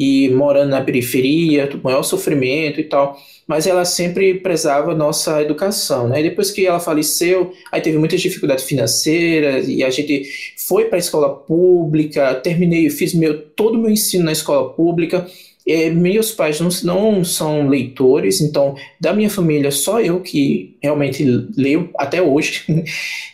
e 0.02 0.28
morando 0.30 0.70
na 0.70 0.80
periferia, 0.80 1.70
maior 1.80 2.02
sofrimento 2.02 2.80
e 2.80 2.84
tal, 2.84 3.16
mas 3.46 3.68
ela 3.68 3.84
sempre 3.84 4.34
prezava 4.34 4.96
nossa 4.96 5.40
educação, 5.40 6.08
né? 6.08 6.18
E 6.18 6.24
depois 6.24 6.50
que 6.50 6.66
ela 6.66 6.80
faleceu, 6.80 7.52
aí 7.70 7.80
teve 7.80 7.98
muitas 7.98 8.20
dificuldades 8.20 8.64
financeiras 8.64 9.68
e 9.68 9.84
a 9.84 9.90
gente 9.90 10.28
foi 10.56 10.86
para 10.86 10.96
a 10.96 10.98
escola 10.98 11.28
pública, 11.30 12.34
terminei, 12.34 12.90
fiz 12.90 13.14
meu 13.14 13.40
todo 13.40 13.76
o 13.76 13.78
meu 13.78 13.90
ensino 13.90 14.24
na 14.24 14.32
escola 14.32 14.70
pública 14.70 15.24
é, 15.66 15.90
meus 15.90 16.32
pais 16.32 16.58
não, 16.60 16.68
não 16.82 17.24
são 17.24 17.68
leitores, 17.68 18.40
então 18.40 18.74
da 19.00 19.12
minha 19.12 19.30
família 19.30 19.70
só 19.70 20.00
eu 20.00 20.20
que 20.20 20.76
realmente 20.82 21.24
leio 21.56 21.90
até 21.96 22.20
hoje. 22.20 22.64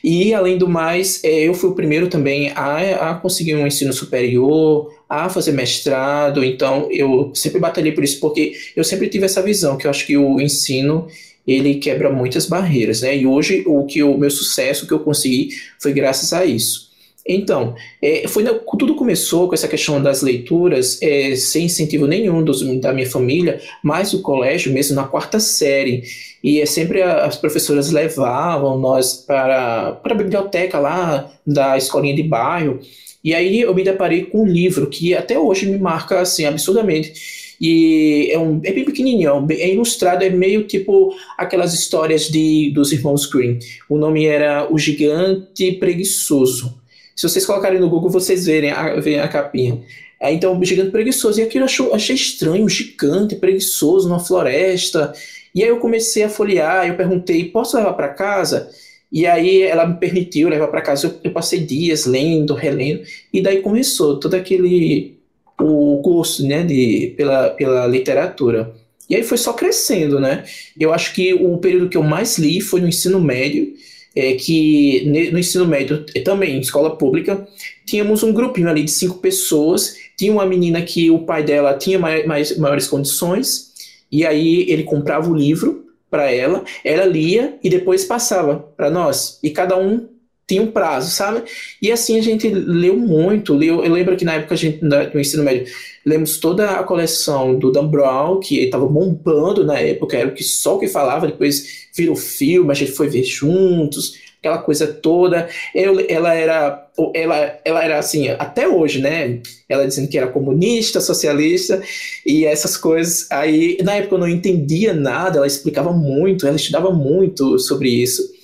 e 0.04 0.34
além 0.34 0.58
do 0.58 0.68
mais, 0.68 1.22
é, 1.24 1.48
eu 1.48 1.54
fui 1.54 1.70
o 1.70 1.74
primeiro 1.74 2.08
também 2.08 2.50
a, 2.54 3.10
a 3.10 3.14
conseguir 3.14 3.54
um 3.54 3.66
ensino 3.66 3.92
superior, 3.92 4.92
a 5.08 5.28
fazer 5.30 5.52
mestrado, 5.52 6.44
então 6.44 6.88
eu 6.90 7.32
sempre 7.34 7.58
batalhei 7.58 7.92
por 7.92 8.04
isso, 8.04 8.20
porque 8.20 8.52
eu 8.76 8.84
sempre 8.84 9.08
tive 9.08 9.24
essa 9.24 9.42
visão 9.42 9.76
que 9.76 9.86
eu 9.86 9.90
acho 9.90 10.06
que 10.06 10.16
o 10.16 10.40
ensino 10.40 11.08
ele 11.46 11.76
quebra 11.76 12.12
muitas 12.12 12.44
barreiras, 12.44 13.00
né? 13.00 13.16
E 13.16 13.26
hoje 13.26 13.64
o 13.66 13.86
que 13.86 14.02
o 14.02 14.18
meu 14.18 14.30
sucesso 14.30 14.86
que 14.86 14.92
eu 14.92 15.00
consegui 15.00 15.48
foi 15.78 15.94
graças 15.94 16.34
a 16.34 16.44
isso. 16.44 16.87
Então, 17.28 17.74
é, 18.00 18.26
foi 18.26 18.42
tudo 18.78 18.94
começou 18.94 19.48
com 19.48 19.54
essa 19.54 19.68
questão 19.68 20.02
das 20.02 20.22
leituras, 20.22 20.98
é, 21.02 21.36
sem 21.36 21.66
incentivo 21.66 22.06
nenhum 22.06 22.42
dos, 22.42 22.62
da 22.80 22.90
minha 22.90 23.08
família, 23.08 23.60
mas 23.84 24.14
o 24.14 24.22
colégio 24.22 24.72
mesmo 24.72 24.96
na 24.96 25.04
quarta 25.04 25.38
série. 25.38 26.04
E 26.42 26.58
é 26.58 26.64
sempre 26.64 27.02
a, 27.02 27.26
as 27.26 27.36
professoras 27.36 27.90
levavam 27.90 28.78
nós 28.78 29.12
para, 29.12 29.92
para 30.02 30.14
a 30.14 30.16
biblioteca 30.16 30.78
lá 30.78 31.30
da 31.46 31.76
escolinha 31.76 32.16
de 32.16 32.22
bairro. 32.22 32.80
E 33.22 33.34
aí 33.34 33.60
eu 33.60 33.74
me 33.74 33.84
deparei 33.84 34.24
com 34.24 34.42
um 34.44 34.46
livro 34.46 34.86
que 34.86 35.14
até 35.14 35.38
hoje 35.38 35.66
me 35.66 35.78
marca 35.78 36.20
assim 36.20 36.46
absurdamente. 36.46 37.12
E 37.60 38.30
é, 38.30 38.38
um, 38.38 38.60
é 38.64 38.72
bem 38.72 38.84
pequenininho, 38.84 39.46
é, 39.50 39.54
é 39.54 39.72
ilustrado, 39.74 40.24
é 40.24 40.30
meio 40.30 40.64
tipo 40.64 41.12
aquelas 41.36 41.74
histórias 41.74 42.28
de, 42.28 42.70
dos 42.72 42.90
irmãos 42.90 43.26
Green. 43.26 43.58
O 43.86 43.98
nome 43.98 44.24
era 44.24 44.72
O 44.72 44.78
Gigante 44.78 45.72
Preguiçoso. 45.72 46.78
Se 47.18 47.28
vocês 47.28 47.44
colocarem 47.44 47.80
no 47.80 47.90
Google, 47.90 48.08
vocês 48.08 48.46
verem 48.46 48.70
a, 48.70 48.94
verem 49.00 49.18
a 49.18 49.26
capinha. 49.26 49.82
É, 50.20 50.32
então, 50.32 50.56
um 50.56 50.64
gigante 50.64 50.92
preguiçoso. 50.92 51.40
E 51.40 51.42
aquilo 51.42 51.62
eu 51.62 51.66
achei, 51.66 51.92
achei 51.92 52.14
estranho, 52.14 52.64
um 52.64 52.68
gigante 52.68 53.34
preguiçoso 53.34 54.08
numa 54.08 54.20
floresta. 54.20 55.12
E 55.52 55.64
aí 55.64 55.68
eu 55.68 55.80
comecei 55.80 56.22
a 56.22 56.28
folhear, 56.28 56.86
eu 56.86 56.96
perguntei, 56.96 57.46
posso 57.46 57.76
levar 57.76 57.94
para 57.94 58.10
casa? 58.10 58.70
E 59.10 59.26
aí 59.26 59.62
ela 59.62 59.84
me 59.84 59.98
permitiu 59.98 60.48
levar 60.48 60.68
para 60.68 60.80
casa. 60.80 61.08
Eu, 61.08 61.14
eu, 61.24 61.32
passei 61.32 61.58
dias 61.58 62.06
lendo, 62.06 62.54
relendo, 62.54 63.02
e 63.32 63.42
daí 63.42 63.62
começou 63.62 64.20
todo 64.20 64.34
aquele 64.34 65.18
o 65.60 66.00
gosto, 66.00 66.44
né, 66.44 66.62
de 66.62 67.14
pela, 67.16 67.50
pela 67.50 67.84
literatura. 67.88 68.72
E 69.10 69.16
aí 69.16 69.24
foi 69.24 69.38
só 69.38 69.52
crescendo, 69.52 70.20
né? 70.20 70.44
Eu 70.78 70.92
acho 70.92 71.12
que 71.12 71.34
o 71.34 71.58
período 71.58 71.88
que 71.88 71.96
eu 71.96 72.02
mais 72.04 72.38
li 72.38 72.60
foi 72.60 72.80
no 72.80 72.86
ensino 72.86 73.20
médio 73.20 73.74
é 74.18 74.34
que 74.34 75.30
no 75.32 75.38
ensino 75.38 75.66
médio, 75.66 76.04
também 76.24 76.58
escola 76.60 76.96
pública, 76.96 77.46
tínhamos 77.86 78.22
um 78.22 78.32
grupinho 78.32 78.68
ali 78.68 78.82
de 78.82 78.90
cinco 78.90 79.18
pessoas. 79.18 79.96
Tinha 80.16 80.32
uma 80.32 80.44
menina 80.44 80.82
que 80.82 81.10
o 81.10 81.20
pai 81.20 81.42
dela 81.44 81.74
tinha 81.74 81.98
mais, 81.98 82.26
mais 82.26 82.58
maiores 82.58 82.88
condições, 82.88 83.72
e 84.10 84.26
aí 84.26 84.68
ele 84.68 84.82
comprava 84.82 85.30
o 85.30 85.34
livro 85.34 85.86
para 86.10 86.32
ela, 86.32 86.64
ela 86.82 87.04
lia 87.04 87.58
e 87.62 87.68
depois 87.68 88.04
passava 88.04 88.56
para 88.76 88.90
nós. 88.90 89.38
E 89.42 89.50
cada 89.50 89.78
um 89.78 90.08
tinha 90.48 90.62
um 90.62 90.70
prazo, 90.70 91.10
sabe? 91.10 91.42
E 91.80 91.92
assim 91.92 92.18
a 92.18 92.22
gente 92.22 92.48
leu 92.48 92.96
muito. 92.96 93.52
Leu, 93.52 93.84
eu 93.84 93.92
lembro 93.92 94.16
que 94.16 94.24
na 94.24 94.34
época 94.34 94.54
a 94.54 94.56
gente, 94.56 94.82
no 94.82 95.20
ensino 95.20 95.44
médio, 95.44 95.66
lemos 96.04 96.38
toda 96.38 96.70
a 96.70 96.82
coleção 96.82 97.56
do 97.58 97.70
Dan 97.70 97.86
Brown, 97.86 98.40
que 98.40 98.64
estava 98.64 98.86
bombando 98.86 99.62
na 99.64 99.78
época, 99.78 100.16
era 100.16 100.28
o 100.28 100.32
que 100.32 100.42
só 100.42 100.76
o 100.76 100.78
que 100.80 100.88
falava, 100.88 101.26
depois 101.26 101.88
virou 101.94 102.16
filme, 102.16 102.70
a 102.70 102.74
gente 102.74 102.92
foi 102.92 103.08
ver 103.08 103.24
juntos, 103.24 104.14
aquela 104.38 104.58
coisa 104.58 104.86
toda. 104.86 105.48
Eu, 105.74 106.02
ela 106.08 106.32
era 106.32 106.88
ela, 107.14 107.60
ela 107.64 107.84
era 107.84 107.98
assim, 107.98 108.28
até 108.30 108.66
hoje, 108.66 109.00
né? 109.00 109.40
Ela 109.68 109.86
dizendo 109.86 110.08
que 110.08 110.16
era 110.16 110.26
comunista, 110.28 111.00
socialista 111.00 111.82
e 112.24 112.46
essas 112.46 112.76
coisas. 112.76 113.30
Aí, 113.30 113.76
na 113.84 113.96
época 113.96 114.14
eu 114.14 114.18
não 114.18 114.28
entendia 114.28 114.94
nada, 114.94 115.36
ela 115.36 115.46
explicava 115.46 115.92
muito, 115.92 116.46
ela 116.46 116.56
estudava 116.56 116.90
muito 116.90 117.58
sobre 117.58 117.90
isso. 117.90 118.37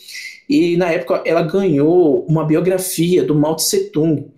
E 0.48 0.76
na 0.76 0.90
época 0.90 1.22
ela 1.24 1.42
ganhou 1.42 2.24
uma 2.26 2.44
biografia 2.44 3.22
do 3.22 3.34
Mao 3.34 3.56
Tse 3.56 3.90
Tung, 3.90 4.30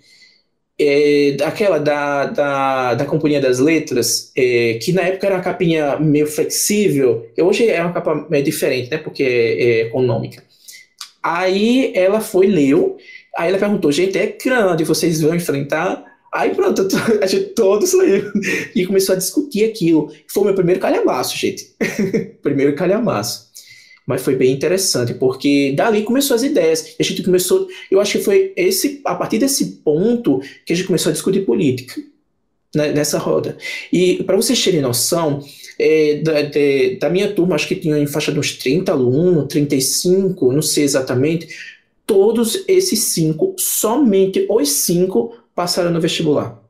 é, 0.79 1.37
aquela 1.43 1.79
da, 1.79 2.27
da, 2.27 2.95
da 2.95 3.05
Companhia 3.07 3.41
das 3.41 3.59
Letras, 3.59 4.31
é, 4.37 4.79
que 4.83 4.93
na 4.93 5.03
época 5.03 5.27
era 5.27 5.37
uma 5.37 5.43
capinha 5.43 5.99
meio 5.99 6.27
flexível, 6.27 7.27
hoje 7.39 7.69
é 7.69 7.81
uma 7.83 7.93
capa 7.93 8.27
meio 8.29 8.45
diferente, 8.45 8.91
né, 8.91 8.99
porque 8.99 9.23
é, 9.23 9.63
é 9.63 9.81
econômica. 9.83 10.45
Aí 11.23 11.93
ela 11.95 12.21
foi, 12.21 12.47
leu, 12.47 12.99
aí 13.37 13.49
ela 13.49 13.59
perguntou, 13.59 13.91
gente, 13.91 14.19
é 14.19 14.27
grande, 14.27 14.85
vocês 14.85 15.21
vão 15.23 15.35
enfrentar? 15.35 16.05
Aí 16.33 16.55
pronto, 16.55 16.87
a 17.23 17.27
gente 17.27 17.55
todos 17.55 17.95
leu 17.95 18.31
e 18.75 18.87
começou 18.87 19.15
a 19.15 19.19
discutir 19.19 19.65
aquilo. 19.65 20.13
Foi 20.29 20.43
o 20.43 20.47
meu 20.47 20.55
primeiro 20.55 20.81
calhamaço, 20.81 21.37
gente. 21.37 21.75
primeiro 22.43 22.77
calhamaço. 22.77 23.47
Mas 24.07 24.23
foi 24.23 24.37
bem 24.37 24.53
interessante, 24.53 25.15
porque 25.15 25.73
dali 25.73 26.03
começou 26.03 26.37
as 26.37 26.45
ideias. 26.45 26.95
A 26.99 27.03
gente 27.03 27.25
começou, 27.25 27.67
eu 27.91 28.01
acho 28.01 28.19
que 28.19 28.25
foi 28.25 28.53
esse, 28.57 29.01
a 29.05 29.17
partir 29.17 29.39
desse 29.39 29.81
ponto 29.85 30.41
que 30.65 30.73
a 30.73 30.77
gente 30.77 30.87
começou 30.87 31.11
a 31.11 31.13
discutir 31.13 31.45
política 31.45 32.01
né, 32.73 32.93
nessa 32.93 33.19
roda. 33.19 33.57
E 33.93 34.23
para 34.23 34.37
vocês 34.37 34.63
terem 34.63 34.81
noção, 34.81 35.43
é, 35.79 36.21
da, 36.23 36.43
de, 36.43 36.97
da, 36.97 37.11
minha 37.11 37.33
turma, 37.33 37.55
acho 37.55 37.67
que 37.67 37.75
tinha 37.75 37.99
em 37.99 38.07
faixa 38.07 38.33
de 38.33 38.39
uns 38.39 38.53
30 38.53 38.93
alunos, 38.93 39.47
35, 39.49 40.53
não 40.53 40.63
sei 40.63 40.85
exatamente. 40.85 41.49
Todos 42.07 42.63
esses 42.69 43.13
cinco, 43.13 43.57
somente 43.59 44.47
os 44.49 44.69
cinco 44.69 45.37
passaram 45.55 45.91
no 45.91 46.01
vestibular. 46.01 46.63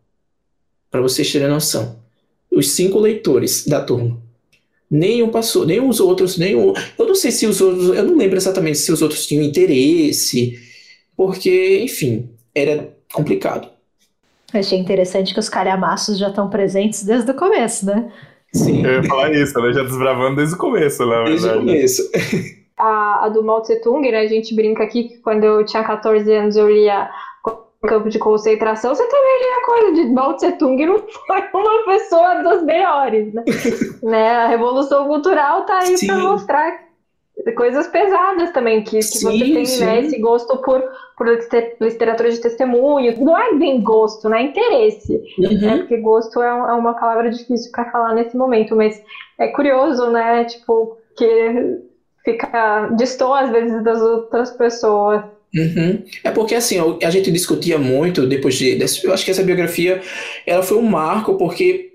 Para 0.91 1.03
vocês 1.03 1.31
terem 1.31 1.49
noção. 1.49 1.99
Os 2.51 2.71
cinco 2.71 2.99
leitores 2.99 3.67
da 3.67 3.83
turma. 3.83 4.26
Nenhum 4.91 5.29
passou, 5.31 5.67
nem 5.67 5.81
os 5.81 5.99
outros, 5.99 6.39
nenhum. 6.39 6.73
Eu 6.99 7.07
não 7.07 7.15
sei 7.15 7.31
se 7.31 7.47
os 7.47 7.61
outros, 7.61 7.89
eu 7.89 8.05
não 8.05 8.17
lembro 8.17 8.37
exatamente 8.37 8.79
se 8.79 8.93
os 8.93 9.03
outros 9.03 9.27
tinham 9.27 9.43
interesse, 9.43 10.59
porque, 11.17 11.81
enfim, 11.83 12.31
era 12.55 12.95
complicado. 13.13 13.69
Achei 14.53 14.79
interessante 14.79 15.35
que 15.35 15.41
os 15.41 15.49
calhamaços 15.49 16.19
já 16.19 16.29
estão 16.29 16.49
presentes 16.49 17.03
desde 17.03 17.31
o 17.31 17.35
começo, 17.35 17.85
né? 17.87 18.13
Sim. 18.53 18.85
Eu 18.85 19.03
ia 19.03 19.05
falar 19.05 19.33
isso, 19.33 19.61
né? 19.61 19.73
Já 19.73 19.83
desbravando 19.83 20.37
desde 20.37 20.55
o 20.55 20.59
começo, 20.59 21.05
né? 21.05 21.25
Desde 21.25 21.49
o 21.49 21.55
começo. 21.55 22.11
A, 22.79 23.25
a 23.25 23.29
do 23.29 23.43
Mao 23.43 23.63
Tse 23.63 23.81
Tung, 23.81 24.09
né? 24.11 24.21
A 24.21 24.27
gente 24.27 24.55
brinca 24.55 24.85
aqui 24.85 25.05
que 25.05 25.17
quando 25.19 25.45
eu 25.45 25.65
tinha 25.65 25.83
14 25.83 26.31
anos 26.33 26.57
eu 26.57 26.71
lia 26.71 27.11
campo 27.87 28.09
de 28.09 28.19
concentração, 28.19 28.95
você 28.95 29.07
também 29.07 29.39
lia 29.39 29.65
coisa 29.65 29.93
de 29.95 30.13
Mao 30.13 30.35
Tse 30.35 30.53
Tung 30.53 30.85
não 30.87 30.99
foi 30.99 31.43
uma 31.53 31.85
pessoa 31.85 32.43
das 32.43 32.63
melhores, 32.63 33.33
né? 33.33 33.45
né? 34.03 34.31
A 34.37 34.47
Revolução 34.49 35.07
Cultural 35.07 35.65
tá 35.65 35.79
aí 35.79 35.95
para 36.07 36.19
mostrar 36.19 36.87
coisas 37.55 37.87
pesadas 37.87 38.51
também, 38.51 38.83
que, 38.83 38.97
que 38.97 39.03
sim, 39.03 39.25
você 39.27 39.45
tem 39.45 39.87
né, 39.87 40.01
esse 40.01 40.19
gosto 40.19 40.57
por, 40.59 40.83
por 41.17 41.27
literatura 41.81 42.31
de 42.31 42.41
testemunho. 42.41 43.15
Não 43.23 43.37
é 43.37 43.55
bem 43.55 43.83
gosto, 43.83 44.29
não 44.29 44.37
é 44.37 44.43
interesse. 44.43 45.23
Uhum. 45.39 45.61
Né? 45.61 45.79
Porque 45.79 45.97
gosto 45.99 46.43
é, 46.43 46.49
é 46.49 46.73
uma 46.73 46.95
palavra 46.95 47.31
difícil 47.31 47.71
para 47.71 47.91
falar 47.91 48.15
nesse 48.15 48.37
momento, 48.37 48.75
mas 48.75 49.01
é 49.39 49.49
curioso, 49.49 50.11
né? 50.11 50.45
Tipo, 50.45 50.97
que 51.17 51.79
fica 52.25 52.89
destoa 52.97 53.43
às 53.43 53.51
vezes 53.51 53.83
das 53.85 54.01
outras 54.01 54.51
pessoas. 54.53 55.23
Uhum. 55.57 56.05
É 56.23 56.31
porque 56.31 56.55
assim, 56.55 56.77
a 57.03 57.11
gente 57.11 57.31
discutia 57.31 57.79
muito 57.79 58.27
depois 58.27 58.57
de. 58.57 58.79
Eu 59.03 59.15
acho 59.15 59.25
que 59.25 59.31
essa 59.31 59.43
biografia 59.43 60.03
ela 60.47 60.63
foi 60.63 60.77
um 60.77 60.83
marco, 60.83 61.37
porque 61.37 61.93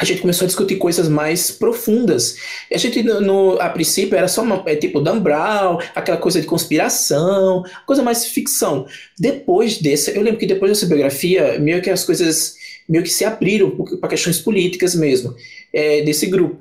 a 0.00 0.04
gente 0.04 0.20
começou 0.20 0.46
a 0.46 0.48
discutir 0.48 0.76
coisas 0.76 1.08
mais 1.08 1.50
profundas. 1.50 2.36
A 2.72 2.78
gente, 2.78 3.02
no, 3.02 3.60
a 3.60 3.68
princípio, 3.68 4.16
era 4.16 4.26
só 4.26 4.42
uma, 4.42 4.62
é, 4.66 4.74
tipo 4.74 5.00
Dan 5.00 5.20
Brown, 5.20 5.78
aquela 5.94 6.18
coisa 6.18 6.40
de 6.40 6.46
conspiração, 6.46 7.62
coisa 7.86 8.02
mais 8.02 8.26
ficção. 8.26 8.86
Depois 9.16 9.78
dessa, 9.78 10.10
eu 10.10 10.22
lembro 10.22 10.40
que 10.40 10.46
depois 10.46 10.72
dessa 10.72 10.86
biografia, 10.86 11.58
meio 11.60 11.80
que 11.80 11.90
as 11.90 12.04
coisas 12.04 12.56
meio 12.88 13.04
que 13.04 13.10
se 13.10 13.24
abriram 13.24 13.70
para 14.00 14.08
questões 14.08 14.40
políticas 14.40 14.94
mesmo, 14.94 15.34
é, 15.72 16.02
desse 16.02 16.26
grupo. 16.26 16.60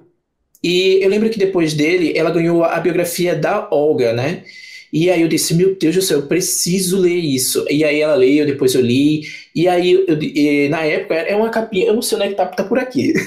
E 0.64 1.00
eu 1.02 1.10
lembro 1.10 1.30
que 1.30 1.40
depois 1.40 1.74
dele, 1.74 2.14
ela 2.16 2.30
ganhou 2.30 2.64
a 2.64 2.80
biografia 2.80 3.34
da 3.34 3.68
Olga, 3.72 4.14
né? 4.14 4.44
E 4.92 5.10
aí 5.10 5.22
eu 5.22 5.28
disse, 5.28 5.54
meu 5.54 5.76
Deus 5.76 5.96
do 5.96 6.02
céu, 6.02 6.20
eu 6.20 6.28
preciso 6.28 7.00
ler 7.00 7.16
isso. 7.16 7.66
E 7.70 7.84
aí 7.84 8.02
ela 8.02 8.16
leu, 8.16 8.46
depois 8.46 8.76
eu 8.76 8.82
li. 8.82 9.22
E 9.56 9.68
aí, 9.68 9.92
eu, 9.92 10.22
e, 10.22 10.68
na 10.70 10.84
época, 10.84 11.16
é 11.16 11.36
uma 11.36 11.50
capinha, 11.50 11.88
eu 11.88 11.94
não 11.94 12.02
sei 12.02 12.18
onde 12.18 12.28
é 12.28 12.30
que 12.30 12.36
tá, 12.36 12.46
tá 12.46 12.64
por 12.64 12.78
aqui. 12.78 13.14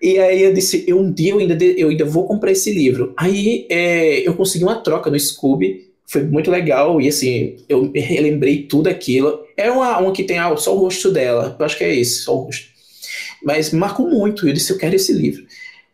E 0.00 0.18
aí 0.18 0.42
eu 0.42 0.52
disse, 0.52 0.84
eu, 0.86 1.00
um 1.00 1.10
dia 1.10 1.32
eu 1.32 1.38
ainda, 1.38 1.64
eu 1.64 1.88
ainda 1.88 2.04
vou 2.04 2.26
comprar 2.26 2.52
esse 2.52 2.70
livro. 2.70 3.14
Aí 3.16 3.66
é, 3.70 4.28
eu 4.28 4.34
consegui 4.34 4.62
uma 4.62 4.76
troca 4.76 5.10
no 5.10 5.18
Scooby, 5.18 5.86
foi 6.06 6.22
muito 6.22 6.50
legal, 6.50 7.00
e 7.00 7.08
assim, 7.08 7.56
eu 7.66 7.90
relembrei 7.94 8.64
tudo 8.64 8.88
aquilo. 8.88 9.40
É 9.56 9.70
uma, 9.70 9.98
uma 9.98 10.12
que 10.12 10.22
tem 10.22 10.38
ah, 10.38 10.54
só 10.56 10.76
o 10.76 10.78
rosto 10.78 11.10
dela, 11.10 11.56
eu 11.58 11.64
acho 11.64 11.78
que 11.78 11.84
é 11.84 11.94
esse, 11.94 12.22
só 12.22 12.36
o 12.36 12.42
rosto. 12.42 12.66
Mas 13.42 13.72
marcou 13.72 14.08
muito, 14.08 14.46
eu 14.46 14.52
disse, 14.52 14.70
eu 14.70 14.78
quero 14.78 14.94
esse 14.94 15.12
livro. 15.12 15.44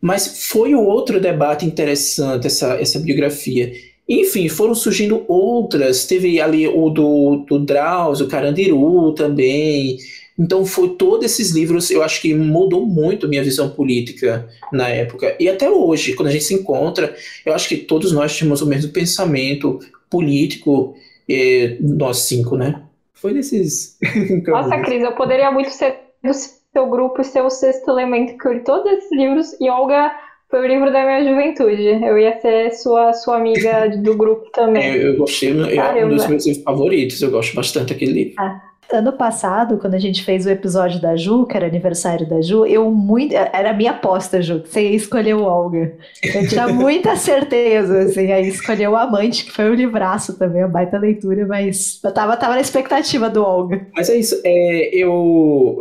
Mas 0.00 0.48
foi 0.48 0.74
outro 0.74 1.20
debate 1.20 1.64
interessante, 1.64 2.46
essa, 2.46 2.74
essa 2.74 2.98
biografia 2.98 3.72
enfim, 4.08 4.48
foram 4.48 4.74
surgindo 4.74 5.24
outras. 5.28 6.06
Teve 6.06 6.40
ali 6.40 6.66
o 6.66 6.90
do, 6.90 7.44
do 7.48 7.58
Drauzio, 7.58 8.28
Carandiru 8.28 9.12
também. 9.12 9.98
Então, 10.38 10.64
foi 10.64 10.90
todos 10.96 11.24
esses 11.26 11.50
livros, 11.50 11.90
eu 11.90 12.02
acho 12.02 12.20
que 12.20 12.34
mudou 12.34 12.86
muito 12.86 13.28
minha 13.28 13.44
visão 13.44 13.70
política 13.70 14.48
na 14.72 14.88
época. 14.88 15.36
E 15.38 15.48
até 15.48 15.70
hoje, 15.70 16.14
quando 16.14 16.28
a 16.28 16.32
gente 16.32 16.44
se 16.44 16.54
encontra, 16.54 17.14
eu 17.44 17.54
acho 17.54 17.68
que 17.68 17.76
todos 17.76 18.12
nós 18.12 18.34
tínhamos 18.34 18.62
o 18.62 18.66
mesmo 18.66 18.90
pensamento 18.92 19.78
político, 20.10 20.96
eh, 21.28 21.76
nós 21.80 22.18
cinco, 22.18 22.56
né? 22.56 22.82
Foi 23.12 23.32
nesses. 23.32 23.98
Nossa, 24.48 24.78
Cris, 24.80 25.02
eu 25.02 25.12
poderia 25.12 25.50
muito 25.52 25.70
ser 25.70 25.96
do 26.24 26.32
seu 26.32 26.88
grupo 26.88 27.20
e 27.20 27.24
ser 27.24 27.42
o 27.42 27.50
sexto 27.50 27.90
elemento 27.90 28.36
que 28.36 28.48
eu 28.48 28.54
li 28.54 28.60
todos 28.64 28.90
esses 28.90 29.12
livros. 29.12 29.56
E 29.60 29.70
Olga 29.70 30.10
foi 30.52 30.60
o 30.60 30.66
livro 30.66 30.92
da 30.92 31.02
minha 31.06 31.24
juventude. 31.24 31.82
Eu 31.82 32.18
ia 32.18 32.38
ser 32.38 32.72
sua, 32.72 33.14
sua 33.14 33.38
amiga 33.38 33.88
do 33.88 34.14
grupo 34.14 34.50
também. 34.52 34.96
Eu, 34.96 35.12
eu 35.12 35.16
gostei, 35.16 35.48
é 35.48 36.04
um 36.04 36.10
dos 36.10 36.26
meus 36.28 36.44
livros 36.44 36.62
favoritos. 36.62 37.22
Eu 37.22 37.30
gosto 37.30 37.56
bastante 37.56 37.94
daquele 37.94 38.12
livro. 38.12 38.34
Ah. 38.36 38.60
Ano 38.90 39.12
passado, 39.12 39.78
quando 39.78 39.94
a 39.94 39.98
gente 39.98 40.22
fez 40.22 40.44
o 40.44 40.50
episódio 40.50 41.00
da 41.00 41.16
Ju, 41.16 41.46
que 41.46 41.56
era 41.56 41.66
aniversário 41.66 42.28
da 42.28 42.42
Ju, 42.42 42.66
eu 42.66 42.90
muito. 42.90 43.34
Era 43.34 43.70
a 43.70 43.72
minha 43.72 43.92
aposta, 43.92 44.42
Ju, 44.42 44.60
que 44.60 44.68
você 44.68 44.90
ia 44.90 44.96
escolher 44.96 45.34
o 45.34 45.44
Olga. 45.44 45.94
Eu 46.22 46.46
tinha 46.46 46.68
muita 46.72 47.16
certeza, 47.16 48.00
assim. 48.00 48.30
Aí 48.30 48.48
escolheu 48.48 48.90
o 48.90 48.96
Amante, 48.96 49.46
que 49.46 49.52
foi 49.52 49.70
um 49.70 49.74
livraço 49.74 50.38
também, 50.38 50.62
uma 50.62 50.68
baita 50.68 50.98
leitura, 50.98 51.46
mas 51.46 52.00
eu 52.04 52.12
tava, 52.12 52.36
tava 52.36 52.54
na 52.54 52.60
expectativa 52.60 53.30
do 53.30 53.42
Olga. 53.42 53.86
Mas 53.96 54.10
é 54.10 54.16
isso, 54.16 54.38
é, 54.44 54.90
eu. 54.92 55.78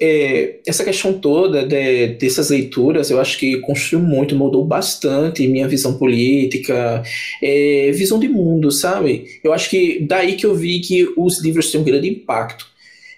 É, 0.00 0.58
essa 0.64 0.84
questão 0.84 1.14
toda 1.14 1.66
de, 1.66 2.08
dessas 2.18 2.50
leituras, 2.50 3.10
eu 3.10 3.20
acho 3.20 3.36
que 3.36 3.58
construiu 3.62 4.04
muito, 4.06 4.36
mudou 4.36 4.64
bastante 4.64 5.46
minha 5.48 5.66
visão 5.66 5.98
política, 5.98 7.02
é, 7.42 7.90
visão 7.92 8.20
de 8.20 8.28
mundo, 8.28 8.70
sabe? 8.70 9.24
Eu 9.42 9.52
acho 9.52 9.68
que 9.68 10.06
daí 10.06 10.36
que 10.36 10.46
eu 10.46 10.54
vi 10.54 10.78
que 10.80 11.08
os 11.16 11.42
livros 11.42 11.72
têm 11.72 11.80
um 11.80 11.84
grande 11.84 12.17
impacto. 12.18 12.66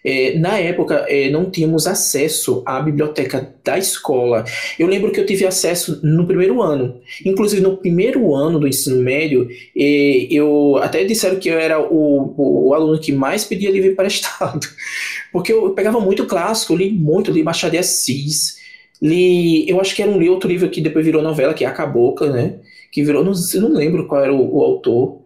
É, 0.02 0.38
na 0.38 0.58
época, 0.58 1.04
é, 1.08 1.28
não 1.30 1.50
tínhamos 1.50 1.86
acesso 1.86 2.62
à 2.64 2.80
biblioteca 2.80 3.54
da 3.62 3.76
escola. 3.76 4.44
Eu 4.78 4.86
lembro 4.86 5.12
que 5.12 5.20
eu 5.20 5.26
tive 5.26 5.46
acesso 5.46 6.00
no 6.02 6.26
primeiro 6.26 6.62
ano. 6.62 7.00
Inclusive, 7.24 7.60
no 7.60 7.76
primeiro 7.76 8.34
ano 8.34 8.58
do 8.58 8.66
ensino 8.66 9.02
médio, 9.02 9.48
é, 9.76 10.26
eu 10.30 10.78
até 10.78 11.04
disseram 11.04 11.38
que 11.38 11.50
eu 11.50 11.58
era 11.58 11.78
o, 11.78 12.34
o, 12.36 12.68
o, 12.68 12.74
aluno 12.74 12.98
que 12.98 13.12
mais 13.12 13.44
pedia 13.44 13.70
livro 13.70 13.90
emprestado. 13.90 14.66
Porque 15.32 15.52
eu 15.52 15.70
pegava 15.74 16.00
muito 16.00 16.26
clássico, 16.26 16.74
li 16.74 16.90
muito, 16.90 17.30
li 17.30 17.42
Machado 17.42 17.72
de 17.72 17.78
Assis, 17.78 18.56
li, 19.02 19.68
eu 19.68 19.80
acho 19.80 19.94
que 19.94 20.02
era 20.02 20.10
um 20.10 20.30
outro 20.30 20.48
livro 20.48 20.68
que 20.70 20.80
depois 20.80 21.04
virou 21.04 21.22
novela, 21.22 21.54
que 21.54 21.64
é 21.64 21.68
A 21.68 21.72
Cabocla, 21.72 22.32
né? 22.32 22.54
Que 22.90 23.04
virou, 23.04 23.22
não, 23.22 23.32
eu 23.54 23.60
não 23.60 23.72
lembro 23.72 24.06
qual 24.06 24.22
era 24.24 24.32
o, 24.32 24.56
o 24.56 24.62
autor. 24.62 25.19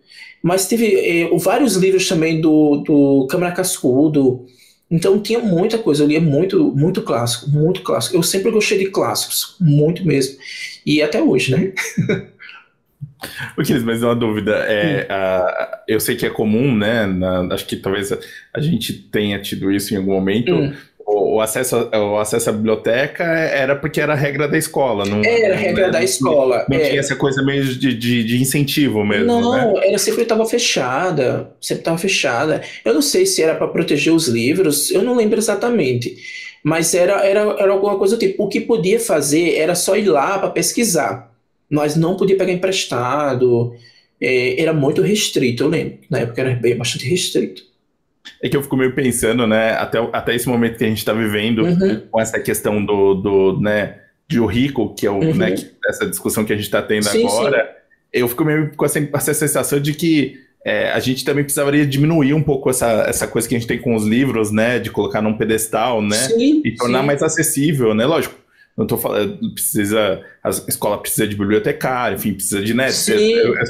Mas 0.44 0.68
teve 0.68 0.94
eh, 0.94 1.30
vários 1.38 1.74
livros 1.74 2.06
também 2.06 2.38
do, 2.38 2.84
do 2.86 3.26
Câmara 3.30 3.50
Cascudo. 3.50 4.44
Então 4.90 5.18
tinha 5.18 5.38
muita 5.38 5.78
coisa, 5.78 6.02
eu 6.02 6.06
lia 6.06 6.20
muito, 6.20 6.70
muito 6.76 7.00
clássico, 7.00 7.48
muito 7.48 7.80
clássico. 7.80 8.14
Eu 8.14 8.22
sempre 8.22 8.50
gostei 8.50 8.76
de 8.76 8.90
clássicos, 8.90 9.56
muito 9.58 10.06
mesmo. 10.06 10.36
E 10.84 11.00
até 11.00 11.22
hoje, 11.22 11.50
né? 11.50 11.72
Cris, 13.56 13.82
mas 13.82 14.02
uma 14.02 14.14
dúvida. 14.14 14.52
É, 14.68 15.08
hum. 15.10 15.78
eu 15.88 15.98
sei 15.98 16.14
que 16.14 16.26
é 16.26 16.30
comum, 16.30 16.76
né? 16.76 17.06
Na, 17.06 17.54
acho 17.54 17.66
que 17.66 17.76
talvez 17.76 18.12
a 18.52 18.60
gente 18.60 18.92
tenha 18.92 19.40
tido 19.40 19.72
isso 19.72 19.94
em 19.94 19.96
algum 19.96 20.12
momento. 20.12 20.54
Hum 20.54 20.74
o, 21.14 21.40
acesso, 21.40 21.88
o 21.92 22.18
acesso 22.18 22.50
à 22.50 22.52
biblioteca 22.52 23.24
era 23.24 23.76
porque 23.76 24.00
era 24.00 24.12
a 24.12 24.16
regra 24.16 24.48
da 24.48 24.58
escola, 24.58 25.04
não 25.04 25.22
Era 25.24 25.54
a 25.54 25.56
regra 25.56 25.90
da 25.90 26.02
escola. 26.02 26.64
Não, 26.68 26.76
é. 26.76 26.88
tinha 26.88 27.00
essa 27.00 27.16
coisa 27.16 27.42
meio 27.42 27.64
de, 27.64 27.94
de, 27.94 28.24
de 28.24 28.42
incentivo 28.42 29.04
mesmo. 29.04 29.26
Não, 29.26 29.74
né? 29.74 29.88
era 29.88 29.98
sempre 29.98 30.22
estava 30.22 30.44
fechada, 30.46 31.50
sempre 31.60 31.80
estava 31.80 31.98
fechada. 31.98 32.62
Eu 32.84 32.94
não 32.94 33.02
sei 33.02 33.26
se 33.26 33.42
era 33.42 33.54
para 33.54 33.68
proteger 33.68 34.12
os 34.12 34.28
livros, 34.28 34.90
eu 34.90 35.02
não 35.02 35.16
lembro 35.16 35.38
exatamente. 35.38 36.16
Mas 36.62 36.94
era, 36.94 37.24
era, 37.26 37.40
era 37.58 37.72
alguma 37.72 37.98
coisa 37.98 38.16
do 38.16 38.20
tipo. 38.20 38.44
O 38.44 38.48
que 38.48 38.60
podia 38.60 38.98
fazer 38.98 39.56
era 39.56 39.74
só 39.74 39.96
ir 39.96 40.06
lá 40.06 40.38
para 40.38 40.50
pesquisar. 40.50 41.30
Nós 41.68 41.94
não 41.94 42.16
podia 42.16 42.36
pegar 42.36 42.52
emprestado. 42.52 43.74
É, 44.20 44.60
era 44.60 44.72
muito 44.72 45.02
restrito, 45.02 45.64
eu 45.64 45.68
lembro. 45.68 45.98
Na 46.08 46.20
época 46.20 46.40
era 46.40 46.54
bem 46.54 46.76
bastante 46.76 47.06
restrito. 47.06 47.73
É 48.42 48.48
que 48.48 48.56
eu 48.56 48.62
fico 48.62 48.76
meio 48.76 48.94
pensando, 48.94 49.46
né, 49.46 49.72
até, 49.72 49.98
até 50.12 50.34
esse 50.34 50.48
momento 50.48 50.78
que 50.78 50.84
a 50.84 50.88
gente 50.88 50.98
está 50.98 51.12
vivendo, 51.12 51.62
uhum. 51.62 52.02
com 52.10 52.20
essa 52.20 52.38
questão 52.40 52.84
do, 52.84 53.14
do, 53.14 53.60
né, 53.60 53.98
de 54.28 54.40
o 54.40 54.46
rico, 54.46 54.94
que 54.94 55.06
é 55.06 55.10
o, 55.10 55.14
uhum. 55.14 55.34
né, 55.34 55.52
que, 55.52 55.70
essa 55.86 56.06
discussão 56.06 56.44
que 56.44 56.52
a 56.52 56.56
gente 56.56 56.64
está 56.64 56.82
tendo 56.82 57.04
sim, 57.04 57.26
agora, 57.26 57.64
sim. 57.64 57.70
eu 58.12 58.28
fico 58.28 58.44
meio 58.44 58.72
com 58.74 58.84
essa, 58.84 58.98
essa 58.98 59.34
sensação 59.34 59.80
de 59.80 59.92
que 59.94 60.38
é, 60.64 60.90
a 60.92 60.98
gente 60.98 61.24
também 61.24 61.44
precisaria 61.44 61.84
diminuir 61.84 62.32
um 62.32 62.42
pouco 62.42 62.70
essa, 62.70 63.04
essa 63.06 63.26
coisa 63.26 63.46
que 63.46 63.54
a 63.54 63.58
gente 63.58 63.68
tem 63.68 63.78
com 63.78 63.94
os 63.94 64.04
livros, 64.04 64.50
né, 64.50 64.78
de 64.78 64.90
colocar 64.90 65.20
num 65.20 65.36
pedestal, 65.36 66.00
né, 66.00 66.16
sim, 66.16 66.62
e 66.64 66.74
tornar 66.74 67.02
mais 67.02 67.22
acessível, 67.22 67.94
né, 67.94 68.06
lógico, 68.06 68.34
não 68.76 68.86
tô 68.86 68.98
falando, 68.98 69.38
precisa, 69.52 70.20
a 70.42 70.48
escola 70.48 70.98
precisa 70.98 71.28
de 71.28 71.36
bibliotecário, 71.36 72.16
enfim, 72.16 72.34
precisa 72.34 72.60
de 72.60 72.74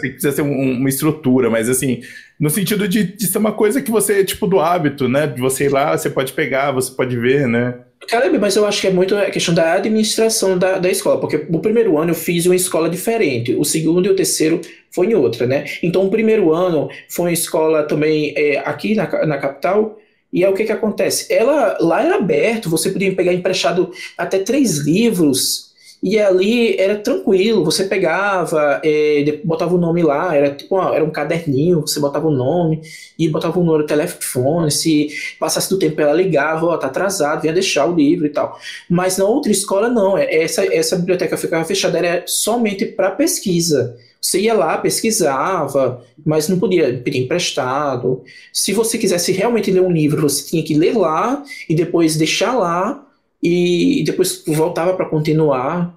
sei 0.01 0.09
que 0.09 0.15
precisa 0.15 0.33
ser 0.33 0.43
um, 0.43 0.79
uma 0.79 0.89
estrutura, 0.89 1.51
mas 1.51 1.69
assim, 1.69 2.01
no 2.41 2.49
sentido 2.49 2.89
de, 2.89 3.05
de 3.05 3.27
ser 3.27 3.37
uma 3.37 3.53
coisa 3.53 3.83
que 3.83 3.91
você, 3.91 4.25
tipo, 4.25 4.47
do 4.47 4.59
hábito, 4.59 5.07
né? 5.07 5.27
De 5.27 5.41
você 5.41 5.67
ir 5.67 5.69
lá, 5.69 5.97
você 5.97 6.09
pode 6.09 6.33
pegar, 6.33 6.73
você 6.73 6.91
pode 6.91 7.19
ver, 7.19 7.47
né? 7.47 7.75
Caramba, 8.09 8.39
mas 8.39 8.57
eu 8.57 8.67
acho 8.67 8.81
que 8.81 8.87
é 8.87 8.91
muito 8.91 9.15
a 9.15 9.31
questão 9.31 9.55
da 9.55 9.75
administração 9.75 10.59
da, 10.59 10.79
da 10.79 10.91
escola, 10.91 11.21
porque 11.21 11.47
o 11.49 11.59
primeiro 11.59 11.99
ano 11.99 12.11
eu 12.11 12.15
fiz 12.15 12.47
uma 12.47 12.57
escola 12.57 12.89
diferente, 12.89 13.55
o 13.55 13.65
segundo 13.65 14.07
e 14.07 14.11
o 14.11 14.17
terceiro 14.17 14.61
foi 14.91 15.09
em 15.09 15.15
outra, 15.15 15.47
né? 15.47 15.65
Então, 15.83 16.05
o 16.05 16.11
primeiro 16.11 16.53
ano 16.53 16.89
foi 17.09 17.27
uma 17.27 17.33
escola 17.33 17.83
também 17.83 18.35
é, 18.37 18.59
aqui 18.59 18.95
na, 18.95 19.27
na 19.27 19.39
capital, 19.39 19.99
e 20.35 20.43
é 20.43 20.49
o 20.49 20.53
que 20.53 20.65
que 20.65 20.73
acontece? 20.73 21.33
Ela, 21.33 21.79
lá 21.81 22.03
era 22.03 22.17
aberto, 22.17 22.69
você 22.69 22.91
podia 22.91 23.15
pegar 23.15 23.33
emprestado 23.33 23.93
até 24.19 24.41
três 24.41 24.79
livros 24.79 25.73
e 26.03 26.19
ali 26.19 26.77
era 26.77 26.99
tranquilo, 26.99 27.65
você 27.65 27.85
pegava, 27.85 28.81
é, 28.85 29.41
botava 29.45 29.77
o 29.77 29.79
nome 29.79 30.03
lá, 30.03 30.35
era 30.35 30.53
tipo 30.53 30.75
uma, 30.75 30.93
era 30.93 31.05
um 31.05 31.11
caderninho, 31.11 31.83
você 31.83 32.01
botava 32.01 32.27
o 32.27 32.33
nome 32.33 32.83
e 33.17 33.29
botava 33.29 33.59
o 33.59 33.63
número 33.63 33.85
do 33.85 33.87
telefone, 33.87 34.73
se 34.73 35.09
passasse 35.39 35.71
do 35.71 35.79
tempo 35.79 36.01
ela 36.01 36.13
ligava, 36.13 36.67
ó, 36.67 36.77
tá 36.77 36.89
atrasado, 36.89 37.43
vinha 37.43 37.55
deixar 37.55 37.87
o 37.87 37.95
livro 37.95 38.27
e 38.27 38.31
tal. 38.31 38.59
Mas 38.91 39.17
na 39.17 39.25
outra 39.25 39.53
escola 39.53 39.89
não, 39.89 40.19
é, 40.19 40.43
essa, 40.43 40.63
essa 40.75 40.97
biblioteca 40.97 41.37
ficava 41.37 41.65
fechada, 41.65 41.97
era 41.97 42.25
somente 42.27 42.85
para 42.85 43.13
pesquisa. 43.13 43.97
Você 44.25 44.41
ia 44.41 44.55
lá, 44.55 44.79
pesquisava, 44.79 46.03
mas 46.25 46.49
não 46.49 46.59
podia 46.59 46.99
pedir 47.05 47.19
emprestado. 47.19 48.25
Se 48.51 48.73
você 48.73 48.97
quisesse 48.97 49.33
realmente 49.33 49.71
ler 49.71 49.83
um 49.83 49.93
livro, 49.93 50.23
você 50.23 50.47
tinha 50.47 50.63
que 50.63 50.73
ler 50.75 50.97
lá 50.97 51.45
e 51.69 51.75
depois 51.75 52.17
deixar 52.17 52.55
lá 52.55 53.07
e 53.43 54.03
depois 54.07 54.43
voltava 54.47 54.95
para 54.95 55.11
continuar. 55.11 55.95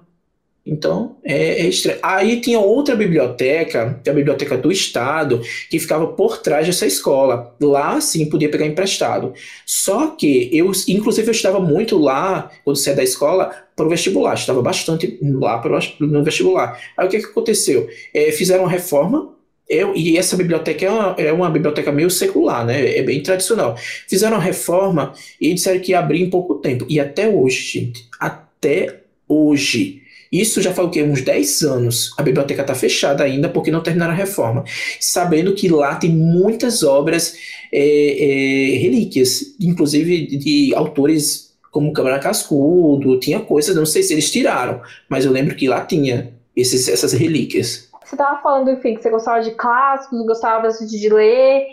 Então, 0.68 1.16
é, 1.24 1.62
é, 1.62 1.66
estranho. 1.66 1.98
Aí 2.02 2.40
tinha 2.42 2.60
outra 2.60 2.94
biblioteca, 2.94 3.98
que 4.04 4.10
é 4.10 4.12
a 4.12 4.14
biblioteca 4.14 4.56
do 4.58 4.70
Estado, 4.70 5.40
que 5.70 5.78
ficava 5.78 6.08
por 6.08 6.38
trás 6.38 6.66
dessa 6.66 6.86
escola. 6.86 7.56
Lá, 7.58 7.98
sim, 8.00 8.28
podia 8.28 8.50
pegar 8.50 8.66
emprestado. 8.66 9.32
Só 9.64 10.08
que 10.08 10.50
eu, 10.52 10.70
inclusive, 10.86 11.26
eu 11.26 11.32
estava 11.32 11.58
muito 11.58 11.96
lá, 11.96 12.50
quando 12.64 12.76
saí 12.76 12.94
da 12.94 13.02
escola, 13.02 13.50
para 13.74 13.86
o 13.86 13.88
vestibular. 13.88 14.34
Estava 14.34 14.60
bastante 14.60 15.18
lá 15.22 15.58
pro, 15.58 15.78
no 16.00 16.22
vestibular. 16.22 16.78
Aí 16.96 17.06
o 17.06 17.10
que, 17.10 17.18
que 17.18 17.26
aconteceu? 17.26 17.88
É, 18.12 18.30
fizeram 18.30 18.64
uma 18.64 18.70
reforma 18.70 19.34
eu, 19.68 19.94
e 19.94 20.16
essa 20.16 20.34
biblioteca 20.36 20.86
é 20.86 20.90
uma, 20.90 21.14
é 21.18 21.32
uma, 21.32 21.50
biblioteca 21.50 21.92
meio 21.92 22.08
secular, 22.10 22.64
né? 22.64 22.96
É 22.96 23.02
bem 23.02 23.22
tradicional. 23.22 23.76
Fizeram 24.08 24.38
reforma 24.38 25.12
e 25.38 25.52
disseram 25.52 25.80
que 25.80 25.92
ia 25.92 25.98
abrir 25.98 26.22
em 26.22 26.30
pouco 26.30 26.54
tempo. 26.56 26.86
E 26.88 26.98
até 26.98 27.28
hoje, 27.28 27.60
gente, 27.60 28.08
até 28.18 29.02
hoje. 29.28 30.07
Isso 30.30 30.60
já 30.60 30.72
faz 30.72 30.88
o 30.88 30.90
quê? 30.90 31.02
Uns 31.02 31.22
10 31.22 31.62
anos. 31.62 32.14
A 32.18 32.22
biblioteca 32.22 32.62
está 32.62 32.74
fechada 32.74 33.24
ainda 33.24 33.48
porque 33.48 33.70
não 33.70 33.82
terminaram 33.82 34.12
a 34.12 34.16
reforma. 34.16 34.64
Sabendo 35.00 35.54
que 35.54 35.68
lá 35.68 35.96
tem 35.96 36.10
muitas 36.10 36.82
obras 36.82 37.36
é, 37.72 37.80
é, 37.80 38.78
relíquias, 38.78 39.54
inclusive 39.60 40.26
de, 40.26 40.74
autores 40.74 41.56
como 41.70 41.92
Câmara 41.92 42.18
Cascudo, 42.18 43.20
tinha 43.20 43.40
coisas, 43.40 43.76
não 43.76 43.86
sei 43.86 44.02
se 44.02 44.12
eles 44.12 44.30
tiraram, 44.30 44.80
mas 45.08 45.24
eu 45.24 45.32
lembro 45.32 45.54
que 45.54 45.68
lá 45.68 45.84
tinha 45.84 46.32
esses, 46.56 46.88
essas 46.88 47.12
relíquias. 47.12 47.88
Você 48.04 48.14
estava 48.14 48.40
falando, 48.40 48.70
enfim, 48.70 48.94
que 48.94 49.02
você 49.02 49.10
gostava 49.10 49.42
de 49.42 49.50
clássicos, 49.50 50.26
gostava 50.26 50.68
de 50.68 51.08
ler 51.10 51.66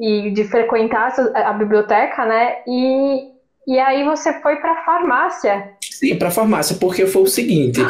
e 0.00 0.30
de 0.30 0.44
frequentar 0.44 1.14
a 1.34 1.52
biblioteca, 1.52 2.24
né? 2.24 2.56
E, 2.66 3.28
e 3.66 3.78
aí 3.78 4.02
você 4.04 4.40
foi 4.40 4.56
para 4.56 4.72
a 4.72 4.84
farmácia. 4.84 5.75
Sim, 5.98 6.14
para 6.16 6.30
farmácia, 6.30 6.76
porque 6.76 7.06
foi 7.06 7.22
o 7.22 7.26
seguinte: 7.26 7.80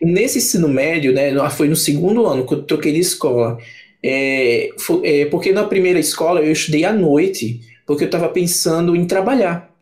nesse 0.00 0.36
ensino 0.36 0.68
médio, 0.68 1.14
né? 1.14 1.32
Foi 1.48 1.66
no 1.66 1.76
segundo 1.76 2.26
ano 2.26 2.46
que 2.46 2.52
eu 2.52 2.62
troquei 2.62 2.92
de 2.92 3.00
escola. 3.00 3.56
É, 4.02 4.68
foi, 4.78 5.00
é, 5.06 5.24
porque 5.26 5.50
na 5.50 5.64
primeira 5.64 5.98
escola 5.98 6.40
eu 6.42 6.52
estudei 6.52 6.84
à 6.84 6.92
noite, 6.92 7.60
porque 7.86 8.04
eu 8.04 8.06
estava 8.06 8.28
pensando 8.28 8.94
em 8.94 9.06
trabalhar. 9.06 9.72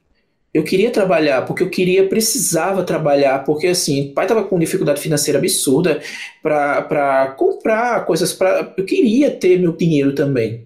Eu 0.55 0.63
queria 0.63 0.91
trabalhar, 0.91 1.43
porque 1.43 1.63
eu 1.65 1.71
queria, 1.71 2.07
precisava 2.07 2.85
trabalhar, 2.85 3.43
porque 3.43 3.67
assim, 3.67 4.11
o 4.11 4.15
pai 4.15 4.27
estava 4.27 4.45
com 4.45 4.59
dificuldade 4.61 5.01
financeira 5.01 5.39
absurda 5.41 6.01
para 6.41 7.35
comprar 7.37 8.07
coisas 8.07 8.33
para. 8.33 8.73
Eu 8.77 8.85
queria 8.85 9.29
ter 9.29 9.59
meu 9.59 9.73
dinheiro 9.73 10.15
também. 10.15 10.65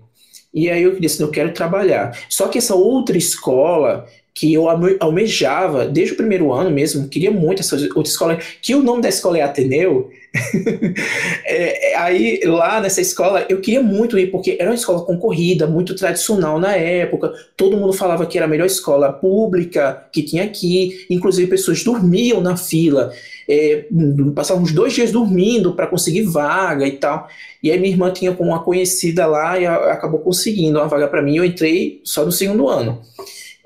E 0.52 0.68
aí 0.68 0.83
eu 0.83 0.98
disse, 1.00 1.22
eu 1.22 1.31
quero 1.31 1.52
trabalhar. 1.55 2.18
Só 2.29 2.48
que 2.48 2.59
essa 2.59 2.74
outra 2.74 3.16
escola 3.16 4.07
que 4.37 4.53
eu 4.53 4.68
almejava 5.01 5.87
desde 5.87 6.12
o 6.12 6.16
primeiro 6.16 6.53
ano 6.53 6.70
mesmo, 6.70 7.09
queria 7.09 7.31
muito 7.31 7.61
essa 7.61 7.75
outra 7.75 8.03
escola, 8.03 8.38
que 8.61 8.75
o 8.75 8.83
nome 8.83 9.01
da 9.01 9.09
escola 9.09 9.38
é 9.38 9.42
Ateneu. 9.42 10.11
é, 11.46 11.92
é, 11.92 11.96
aí 11.96 12.40
lá 12.44 12.79
nessa 12.79 13.01
escola 13.01 13.46
eu 13.49 13.62
queria 13.62 13.83
muito 13.83 14.18
ir, 14.18 14.31
porque 14.31 14.59
era 14.61 14.68
uma 14.68 14.75
escola 14.75 15.07
concorrida, 15.07 15.66
muito 15.66 15.96
tradicional 15.96 16.61
na 16.61 16.77
época, 16.77 17.33
todo 17.57 17.79
mundo 17.79 17.94
falava 17.94 18.27
que 18.27 18.37
era 18.37 18.44
a 18.44 18.49
melhor 18.49 18.66
escola 18.66 19.11
pública 19.11 20.07
que 20.12 20.22
tinha 20.22 20.44
aqui, 20.44 21.07
inclusive 21.09 21.49
pessoas 21.49 21.83
dormiam 21.83 22.42
na 22.42 22.59
fila, 22.59 23.11
é, 23.49 23.87
passavam 24.35 24.64
uns 24.64 24.72
dois 24.72 24.92
dias 24.92 25.11
dormindo 25.11 25.72
para 25.72 25.87
conseguir 25.87 26.25
vaga 26.25 26.87
e 26.87 26.92
tal. 26.92 27.27
E 27.62 27.70
aí 27.70 27.79
minha 27.79 27.94
irmã 27.94 28.12
tinha 28.12 28.35
com 28.35 28.44
uma 28.44 28.62
conhecida 28.62 29.25
lá 29.25 29.59
e 29.59 29.64
acabou 29.64 30.20
conseguindo 30.20 30.79
uma 30.79 30.88
vaga 30.88 31.09
para 31.09 31.22
mim, 31.22 31.38
eu 31.38 31.44
entrei 31.44 32.03
só 32.05 32.22
no 32.22 32.33
segundo 32.33 32.68
ano. 32.68 33.01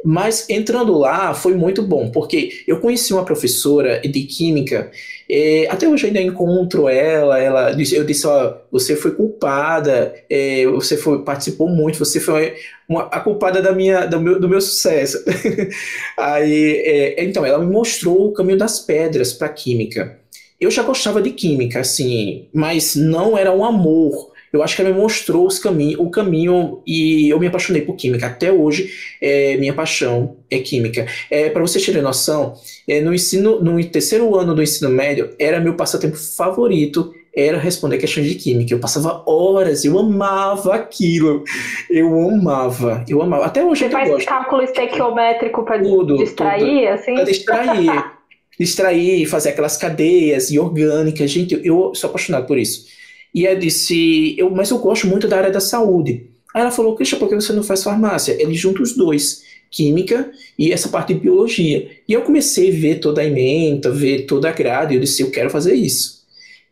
Mas 0.05 0.49
entrando 0.49 0.97
lá 0.97 1.35
foi 1.35 1.55
muito 1.55 1.83
bom, 1.83 2.11
porque 2.11 2.63
eu 2.67 2.81
conheci 2.81 3.13
uma 3.13 3.25
professora 3.25 4.01
de 4.01 4.23
química, 4.23 4.91
é, 5.29 5.69
até 5.71 5.87
hoje 5.89 6.07
ainda 6.07 6.21
encontro 6.21 6.89
ela, 6.89 7.39
ela 7.39 7.71
eu 7.71 8.05
disse, 8.05 8.27
ó, 8.27 8.55
você 8.73 8.97
foi 8.97 9.13
culpada, 9.13 10.15
é, 10.29 10.67
você 10.67 10.97
foi, 10.97 11.23
participou 11.23 11.69
muito, 11.69 11.99
você 11.99 12.19
foi 12.19 12.55
uma, 12.89 13.03
a 13.05 13.21
culpada 13.21 13.63
da 13.63 13.73
minha, 13.73 14.07
do, 14.07 14.21
meu, 14.21 14.41
do 14.41 14.49
meu 14.49 14.61
sucesso. 14.61 15.23
Aí, 16.19 16.83
é, 16.85 17.25
então, 17.25 17.47
ela 17.47 17.59
me 17.59 17.71
mostrou 17.71 18.29
o 18.29 18.33
caminho 18.33 18.59
das 18.59 18.81
pedras 18.81 19.33
para 19.33 19.49
química. 19.49 20.19
Eu 20.61 20.71
já 20.71 20.83
gostava 20.83 21.23
de 21.23 21.31
química, 21.31 21.81
assim, 21.81 22.49
mas 22.53 22.97
não 22.97 23.39
era 23.39 23.53
um 23.53 23.65
amor 23.65 24.30
eu 24.53 24.63
acho 24.63 24.75
que 24.75 24.83
ela 24.83 24.91
me 24.91 24.99
mostrou 24.99 25.47
os 25.47 25.59
caminho, 25.59 26.01
o 26.03 26.11
caminho 26.11 26.83
e 26.87 27.29
eu 27.29 27.39
me 27.39 27.47
apaixonei 27.47 27.83
por 27.83 27.95
química. 27.95 28.27
Até 28.27 28.53
hoje, 28.53 28.91
é, 29.21 29.57
minha 29.57 29.73
paixão 29.73 30.37
é 30.51 30.59
química. 30.59 31.07
É, 31.31 31.51
Para 31.51 31.63
vocês 31.63 31.85
terem 31.85 32.03
noção, 32.03 32.55
é, 32.89 33.01
no 33.01 33.15
ensino, 33.15 33.61
no 33.61 33.83
terceiro 33.85 34.35
ano 34.37 34.55
do 34.55 34.63
ensino 34.63 34.91
médio, 34.91 35.31
era 35.39 35.61
meu 35.61 35.75
passatempo 35.75 36.17
favorito 36.17 37.15
era 37.35 37.59
responder 37.59 37.99
questões 37.99 38.27
de 38.27 38.35
química. 38.35 38.75
Eu 38.75 38.81
passava 38.81 39.23
horas, 39.25 39.85
eu 39.85 39.97
amava 39.99 40.75
aquilo. 40.75 41.45
Eu 41.89 42.13
amava, 42.29 43.05
eu 43.09 43.23
amava. 43.23 43.47
Até 43.47 43.65
hoje 43.65 43.81
Você 43.81 43.87
eu 43.87 43.91
faz 43.93 44.09
gosto. 44.09 44.27
cálculo 44.27 44.63
estequiométrico 44.63 45.65
para 45.65 45.79
distrair, 45.79 46.81
tudo. 46.81 46.89
assim? 46.89 47.15
Para 47.15 47.25
distrair. 47.25 48.05
distrair, 48.59 49.27
fazer 49.27 49.51
aquelas 49.51 49.77
cadeias 49.77 50.51
e 50.51 50.59
orgânicas. 50.59 51.31
Gente, 51.31 51.55
eu, 51.55 51.61
eu 51.63 51.95
sou 51.95 52.11
apaixonado 52.11 52.47
por 52.47 52.59
isso. 52.59 52.87
E 53.35 53.47
ela 53.47 53.59
disse, 53.59 54.35
eu, 54.39 54.51
mas 54.51 54.71
eu 54.71 54.79
gosto 54.79 55.07
muito 55.07 55.29
da 55.29 55.39
área 55.39 55.51
da 55.51 55.61
saúde. 55.61 56.27
Aí 56.55 56.63
ela 56.63 56.71
falou, 56.71 56.97
Christian, 56.97 57.19
por 57.19 57.29
que 57.29 57.35
você 57.35 57.53
não 57.53 57.63
faz 57.63 57.83
farmácia? 57.83 58.37
Ele 58.41 58.55
junta 58.55 58.83
os 58.83 58.97
dois, 58.97 59.43
química 59.71 60.31
e 60.59 60.73
essa 60.73 60.89
parte 60.89 61.15
de 61.15 61.21
biologia. 61.21 61.89
E 62.09 62.13
eu 62.13 62.23
comecei 62.23 62.71
a 62.71 62.81
ver 62.81 62.99
toda 62.99 63.21
a 63.21 63.25
emenda, 63.25 63.91
ver 63.91 64.27
toda 64.27 64.49
a 64.49 64.53
grade, 64.53 64.93
e 64.93 64.97
eu 64.97 65.01
disse, 65.01 65.23
eu 65.23 65.31
quero 65.31 65.49
fazer 65.49 65.75
isso. 65.75 66.21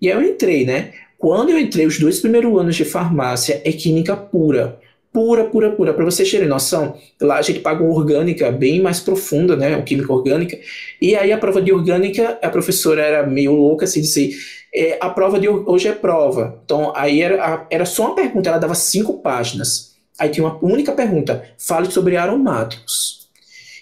E 0.00 0.10
aí 0.10 0.16
eu 0.16 0.22
entrei, 0.22 0.64
né? 0.64 0.92
Quando 1.16 1.50
eu 1.50 1.58
entrei, 1.58 1.86
os 1.86 1.98
dois 1.98 2.20
primeiros 2.20 2.56
anos 2.58 2.76
de 2.76 2.84
farmácia 2.84 3.60
é 3.64 3.72
química 3.72 4.16
pura. 4.16 4.80
Pura, 5.12 5.44
pura, 5.44 5.70
pura. 5.72 5.94
Para 5.94 6.04
vocês 6.04 6.30
terem 6.30 6.46
noção, 6.46 6.96
lá 7.20 7.38
a 7.38 7.42
gente 7.42 7.60
paga 7.60 7.82
uma 7.82 7.92
orgânica 7.92 8.52
bem 8.52 8.80
mais 8.80 9.00
profunda, 9.00 9.56
né? 9.56 9.74
Uma 9.74 9.82
química 9.82 10.12
orgânica. 10.12 10.58
E 11.00 11.16
aí 11.16 11.32
a 11.32 11.38
prova 11.38 11.62
de 11.62 11.72
orgânica, 11.72 12.38
a 12.42 12.48
professora 12.48 13.02
era 13.02 13.26
meio 13.26 13.52
louca, 13.52 13.84
assim, 13.84 14.00
disse 14.00 14.36
é, 14.74 14.98
a 15.00 15.08
prova 15.10 15.38
de 15.38 15.48
hoje 15.48 15.88
é 15.88 15.92
prova. 15.92 16.60
Então, 16.64 16.92
aí 16.94 17.22
era, 17.22 17.66
era 17.70 17.84
só 17.84 18.06
uma 18.06 18.14
pergunta, 18.14 18.48
ela 18.48 18.58
dava 18.58 18.74
cinco 18.74 19.18
páginas. 19.18 19.96
Aí 20.18 20.28
tinha 20.28 20.44
uma 20.44 20.58
única 20.62 20.92
pergunta: 20.92 21.44
fale 21.56 21.90
sobre 21.90 22.16
aromáticos. 22.16 23.18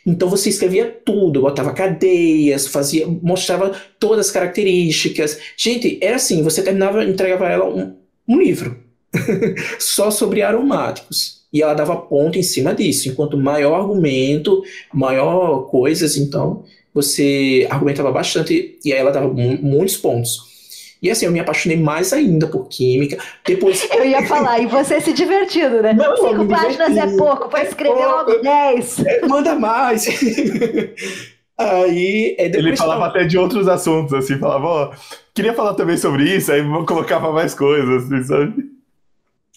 Então 0.07 0.29
você 0.29 0.49
escrevia 0.49 1.01
tudo, 1.05 1.41
botava 1.41 1.73
cadeias, 1.73 2.69
fazia, 2.69 3.07
mostrava 3.09 3.75
todas 3.99 4.27
as 4.27 4.33
características. 4.33 5.39
Gente, 5.57 5.99
era 6.01 6.15
assim, 6.15 6.45
você 6.45 6.63
terminava, 6.63 7.05
entregava 7.05 7.49
ela 7.49 7.65
um, 7.65 7.97
um 8.29 8.39
livro 8.39 8.79
só 9.81 10.13
sobre 10.13 10.43
aromáticos. 10.43 11.45
E 11.53 11.61
ela 11.61 11.75
dava 11.75 11.97
ponto 11.97 12.39
em 12.39 12.43
cima 12.43 12.73
disso. 12.73 13.09
Enquanto 13.09 13.37
maior 13.37 13.81
argumento, 13.81 14.63
maior 14.93 15.63
coisas, 15.69 16.17
então 16.17 16.63
você 16.95 17.67
argumentava 17.69 18.13
bastante 18.13 18.79
e 18.85 18.93
aí 18.93 19.01
ela 19.01 19.11
dava 19.11 19.29
muitos 19.29 19.97
pontos. 19.97 20.56
E 21.03 21.11
assim, 21.11 21.27
eu 21.27 21.33
me 21.33 21.41
apaixonei 21.41 21.77
mais 21.77 22.13
ainda 22.13 22.47
por 22.47 22.69
química. 22.69 23.19
Depois. 23.45 23.87
Eu 23.93 24.05
ia 24.05 24.25
falar, 24.27 24.59
e 24.61 24.67
você 24.67 25.01
se 25.01 25.13
divertindo, 25.13 25.83
né? 25.83 25.93
Não, 25.93 26.17
Cinco 26.17 26.47
páginas 26.47 26.97
é 26.97 27.17
pouco, 27.17 27.49
vai 27.49 27.67
escrever 27.67 28.01
é 28.01 28.07
logo 28.07 28.39
dez. 28.39 28.99
É, 29.01 29.27
manda 29.27 29.55
mais. 29.55 30.07
Aí, 31.59 32.37
é 32.39 32.47
Ele 32.47 32.77
falava 32.77 33.07
até 33.07 33.25
de 33.25 33.39
outros 33.39 33.67
assuntos, 33.67 34.13
assim, 34.13 34.39
falava, 34.39 34.67
ó, 34.67 34.93
queria 35.35 35.55
falar 35.55 35.73
também 35.73 35.97
sobre 35.97 36.25
isso, 36.25 36.53
aí 36.53 36.61
colocava 36.87 37.33
mais 37.33 37.55
coisas, 37.55 38.05
assim, 38.05 38.23
sabe? 38.25 38.77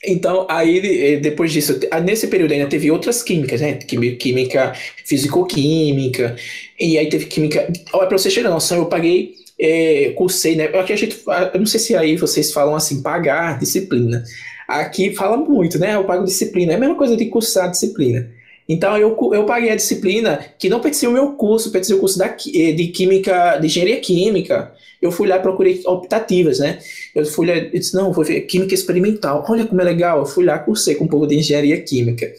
Então, 0.05 0.47
aí 0.49 1.19
depois 1.19 1.51
disso, 1.51 1.77
nesse 2.05 2.27
período 2.27 2.53
ainda 2.53 2.67
teve 2.67 2.89
outras 2.89 3.21
químicas, 3.21 3.59
né? 3.59 3.73
Química 3.73 4.71
físico-química, 5.03 6.37
e 6.79 6.97
aí 6.97 7.09
teve 7.09 7.25
química. 7.25 7.67
Olha, 7.91 8.07
pra 8.07 8.17
você 8.17 8.29
chegar 8.29 8.49
noção, 8.49 8.77
eu 8.77 8.85
paguei 8.85 9.33
é, 9.59 10.13
cursei, 10.15 10.55
né? 10.55 10.65
Aqui 10.65 10.93
a 10.93 10.95
gente, 10.95 11.21
eu 11.53 11.59
não 11.59 11.65
sei 11.65 11.79
se 11.79 11.95
aí 11.95 12.15
vocês 12.15 12.51
falam 12.51 12.75
assim, 12.75 13.01
pagar 13.01 13.59
disciplina. 13.59 14.23
Aqui 14.67 15.15
fala 15.15 15.35
muito, 15.35 15.77
né? 15.77 15.95
Eu 15.95 16.05
pago 16.05 16.23
disciplina. 16.23 16.73
É 16.73 16.75
a 16.75 16.79
mesma 16.79 16.95
coisa 16.95 17.17
de 17.17 17.25
cursar 17.25 17.69
disciplina. 17.69 18.29
Então 18.67 18.95
eu, 18.95 19.17
eu 19.33 19.45
paguei 19.45 19.71
a 19.71 19.75
disciplina 19.75 20.39
que 20.59 20.69
não 20.69 20.79
pertencia 20.79 21.09
ao 21.09 21.13
meu 21.13 21.31
curso, 21.31 21.71
pertencia 21.71 21.95
ao 21.95 21.99
curso 21.99 22.19
da, 22.19 22.27
eh, 22.27 22.71
de 22.71 22.87
química, 22.89 23.57
de 23.57 23.65
engenharia 23.65 23.99
química. 23.99 24.71
Eu 25.01 25.11
fui 25.11 25.27
lá 25.27 25.37
e 25.37 25.39
procurei 25.39 25.81
optativas, 25.85 26.59
né? 26.59 26.77
Eu 27.15 27.25
fui 27.25 27.47
lá 27.47 27.55
e 27.55 27.71
disse, 27.71 27.95
não, 27.95 28.13
vou 28.13 28.23
ver 28.23 28.41
química 28.41 28.75
experimental. 28.75 29.43
Olha 29.49 29.65
como 29.65 29.81
é 29.81 29.83
legal. 29.83 30.19
Eu 30.19 30.25
fui 30.25 30.45
lá, 30.45 30.59
cursei 30.59 30.95
com 30.95 31.05
um 31.05 31.07
pouco 31.07 31.25
de 31.25 31.35
engenharia 31.35 31.81
química. 31.81 32.31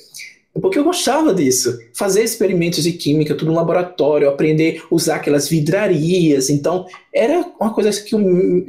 Porque 0.60 0.78
eu 0.78 0.84
gostava 0.84 1.32
disso. 1.32 1.78
Fazer 1.94 2.24
experimentos 2.24 2.82
de 2.82 2.92
química, 2.92 3.34
tudo 3.34 3.52
no 3.52 3.56
laboratório, 3.56 4.28
aprender 4.28 4.82
a 4.82 4.94
usar 4.94 5.16
aquelas 5.16 5.48
vidrarias. 5.48 6.50
Então, 6.50 6.86
era 7.14 7.46
uma 7.60 7.72
coisa 7.72 7.90
que 8.02 8.14
eu 8.14 8.20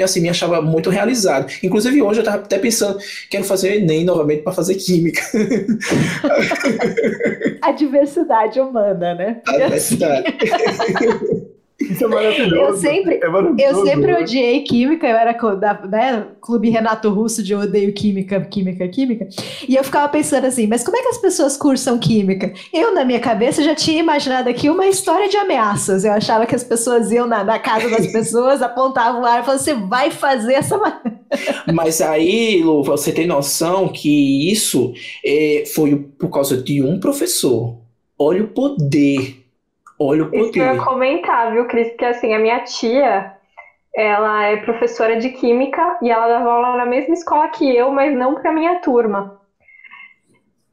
assim, 0.03 0.21
me 0.21 0.29
achava 0.29 0.61
muito 0.61 0.89
realizado. 0.89 1.51
Inclusive, 1.63 2.01
hoje 2.01 2.19
eu 2.19 2.23
estava 2.23 2.43
até 2.43 2.59
pensando, 2.59 2.99
quero 3.29 3.43
fazer 3.43 3.77
Enem 3.77 4.05
novamente 4.05 4.43
para 4.43 4.53
fazer 4.53 4.75
química. 4.75 5.21
A 7.61 7.71
diversidade 7.71 8.59
humana, 8.59 9.15
né? 9.15 9.41
A 9.47 9.57
diversidade. 9.57 10.35
Isso 11.89 12.05
é 12.05 12.07
maravilhoso. 12.07 12.55
Eu 12.55 12.77
sempre, 12.77 13.19
é 13.21 13.27
maravilhoso, 13.27 13.79
eu 13.79 13.85
sempre 13.85 14.11
né? 14.11 14.19
odiei 14.19 14.61
química, 14.63 15.07
eu 15.07 15.15
era 15.15 15.33
da 15.55 15.73
né, 15.87 16.27
Clube 16.41 16.69
Renato 16.69 17.09
Russo 17.09 17.41
de 17.43 17.55
odeio 17.55 17.93
química, 17.93 18.39
química, 18.41 18.87
química. 18.87 19.27
E 19.67 19.75
eu 19.75 19.83
ficava 19.83 20.07
pensando 20.09 20.45
assim, 20.45 20.67
mas 20.67 20.83
como 20.83 20.97
é 20.97 21.01
que 21.01 21.09
as 21.09 21.17
pessoas 21.17 21.57
cursam 21.57 21.97
química? 21.97 22.53
Eu, 22.73 22.93
na 22.93 23.03
minha 23.03 23.19
cabeça, 23.19 23.63
já 23.63 23.75
tinha 23.75 23.99
imaginado 23.99 24.49
aqui 24.49 24.69
uma 24.69 24.87
história 24.87 25.27
de 25.27 25.37
ameaças. 25.37 26.03
Eu 26.03 26.11
achava 26.13 26.45
que 26.45 26.55
as 26.55 26.63
pessoas 26.63 27.11
iam 27.11 27.27
na, 27.27 27.43
na 27.43 27.59
casa 27.59 27.89
das 27.89 28.07
pessoas, 28.11 28.61
apontavam 28.61 29.21
lá 29.21 29.39
e 29.39 29.43
falavam, 29.43 29.63
você 29.63 29.73
vai 29.73 30.11
fazer 30.11 30.53
essa. 30.53 30.79
mas 31.73 32.01
aí, 32.01 32.61
Lu, 32.63 32.83
você 32.83 33.11
tem 33.11 33.27
noção 33.27 33.87
que 33.87 34.51
isso 34.51 34.93
é, 35.25 35.63
foi 35.73 35.95
por 35.95 36.29
causa 36.29 36.57
de 36.57 36.81
um 36.81 36.99
professor. 36.99 37.77
Olha 38.17 38.43
o 38.43 38.47
poder 38.47 39.40
Olha 40.01 40.23
o 40.23 40.25
poder. 40.25 40.41
Isso 40.41 40.51
que 40.51 40.59
eu 40.59 40.65
ia 40.65 40.81
comentar, 40.81 41.51
viu, 41.51 41.65
Cris? 41.65 41.89
Porque 41.89 42.05
assim, 42.05 42.33
a 42.33 42.39
minha 42.39 42.59
tia, 42.61 43.31
ela 43.95 44.45
é 44.45 44.57
professora 44.57 45.17
de 45.17 45.29
química 45.29 45.97
e 46.01 46.09
ela 46.09 46.27
dava 46.27 46.51
aula 46.51 46.77
na 46.77 46.85
mesma 46.85 47.13
escola 47.13 47.47
que 47.49 47.75
eu, 47.75 47.91
mas 47.91 48.15
não 48.15 48.33
para 48.33 48.51
minha 48.51 48.79
turma. 48.79 49.39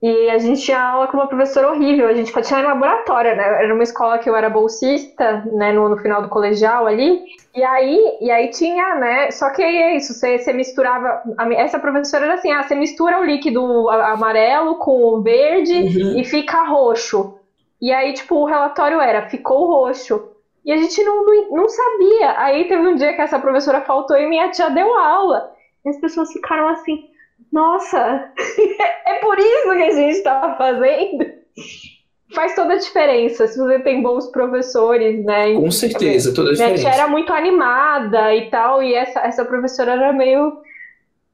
E 0.01 0.31
a 0.31 0.39
gente 0.39 0.63
tinha 0.63 0.81
aula 0.81 1.09
com 1.09 1.17
uma 1.17 1.27
professora 1.27 1.71
horrível, 1.71 2.07
a 2.07 2.15
gente 2.15 2.33
tinha 2.43 2.63
laboratório, 2.63 3.35
né? 3.37 3.65
Era 3.65 3.75
uma 3.75 3.83
escola 3.83 4.17
que 4.19 4.31
eu 4.31 4.37
era 4.37 4.49
bolsista, 4.49 5.43
né, 5.53 5.73
no, 5.73 5.89
no 5.89 5.97
final 5.97 6.23
do 6.23 6.29
colegial 6.29 6.87
ali. 6.87 7.21
E 7.55 7.65
aí, 7.65 7.99
e 8.21 8.31
aí 8.31 8.49
tinha, 8.49 8.95
né? 8.95 9.31
Só 9.33 9.51
que 9.51 9.61
é 9.61 9.97
isso, 9.97 10.15
você, 10.15 10.39
você 10.39 10.53
misturava. 10.53 11.21
Essa 11.57 11.81
professora 11.81 12.27
era 12.27 12.35
assim: 12.35 12.53
ah, 12.53 12.63
você 12.63 12.77
mistura 12.77 13.19
o 13.21 13.25
líquido 13.25 13.91
amarelo 13.91 14.77
com 14.77 15.17
o 15.17 15.21
verde 15.21 15.75
uhum. 15.75 16.19
e 16.19 16.25
fica 16.25 16.63
roxo. 16.63 17.38
E 17.81 17.93
aí, 17.93 18.13
tipo, 18.13 18.37
o 18.37 18.45
relatório 18.45 19.01
era, 19.01 19.29
ficou 19.29 19.67
roxo. 19.67 20.33
E 20.65 20.73
a 20.73 20.77
gente 20.77 21.03
não, 21.03 21.25
não, 21.25 21.51
não, 21.51 21.69
sabia. 21.69 22.39
Aí 22.39 22.69
teve 22.69 22.87
um 22.87 22.95
dia 22.95 23.15
que 23.15 23.21
essa 23.21 23.39
professora 23.39 23.81
faltou 23.83 24.17
e 24.17 24.29
minha 24.29 24.51
tia 24.51 24.69
deu 24.69 24.95
aula. 24.95 25.51
E 25.85 25.89
as 25.89 26.01
pessoas 26.01 26.33
ficaram 26.33 26.69
assim, 26.69 27.09
nossa, 27.53 28.33
é 29.07 29.15
por 29.21 29.39
isso 29.39 29.71
que 29.71 29.83
a 29.83 29.91
gente 29.91 30.17
estava 30.17 30.57
fazendo. 30.57 31.25
Faz 32.35 32.55
toda 32.55 32.75
a 32.75 32.79
diferença 32.79 33.47
se 33.47 33.59
você 33.59 33.79
tem 33.79 34.03
bons 34.03 34.27
professores, 34.31 35.25
né? 35.25 35.55
Com 35.55 35.71
certeza, 35.71 36.35
toda 36.35 36.51
a 36.51 36.53
diferença. 36.53 36.83
Minha 36.83 36.93
tia 36.93 37.01
era 37.01 37.09
muito 37.09 37.33
animada 37.33 38.35
e 38.35 38.51
tal, 38.51 38.83
e 38.83 38.95
essa, 38.95 39.21
essa 39.21 39.47
professora 39.47 39.93
era 39.93 40.13
meio 40.13 40.61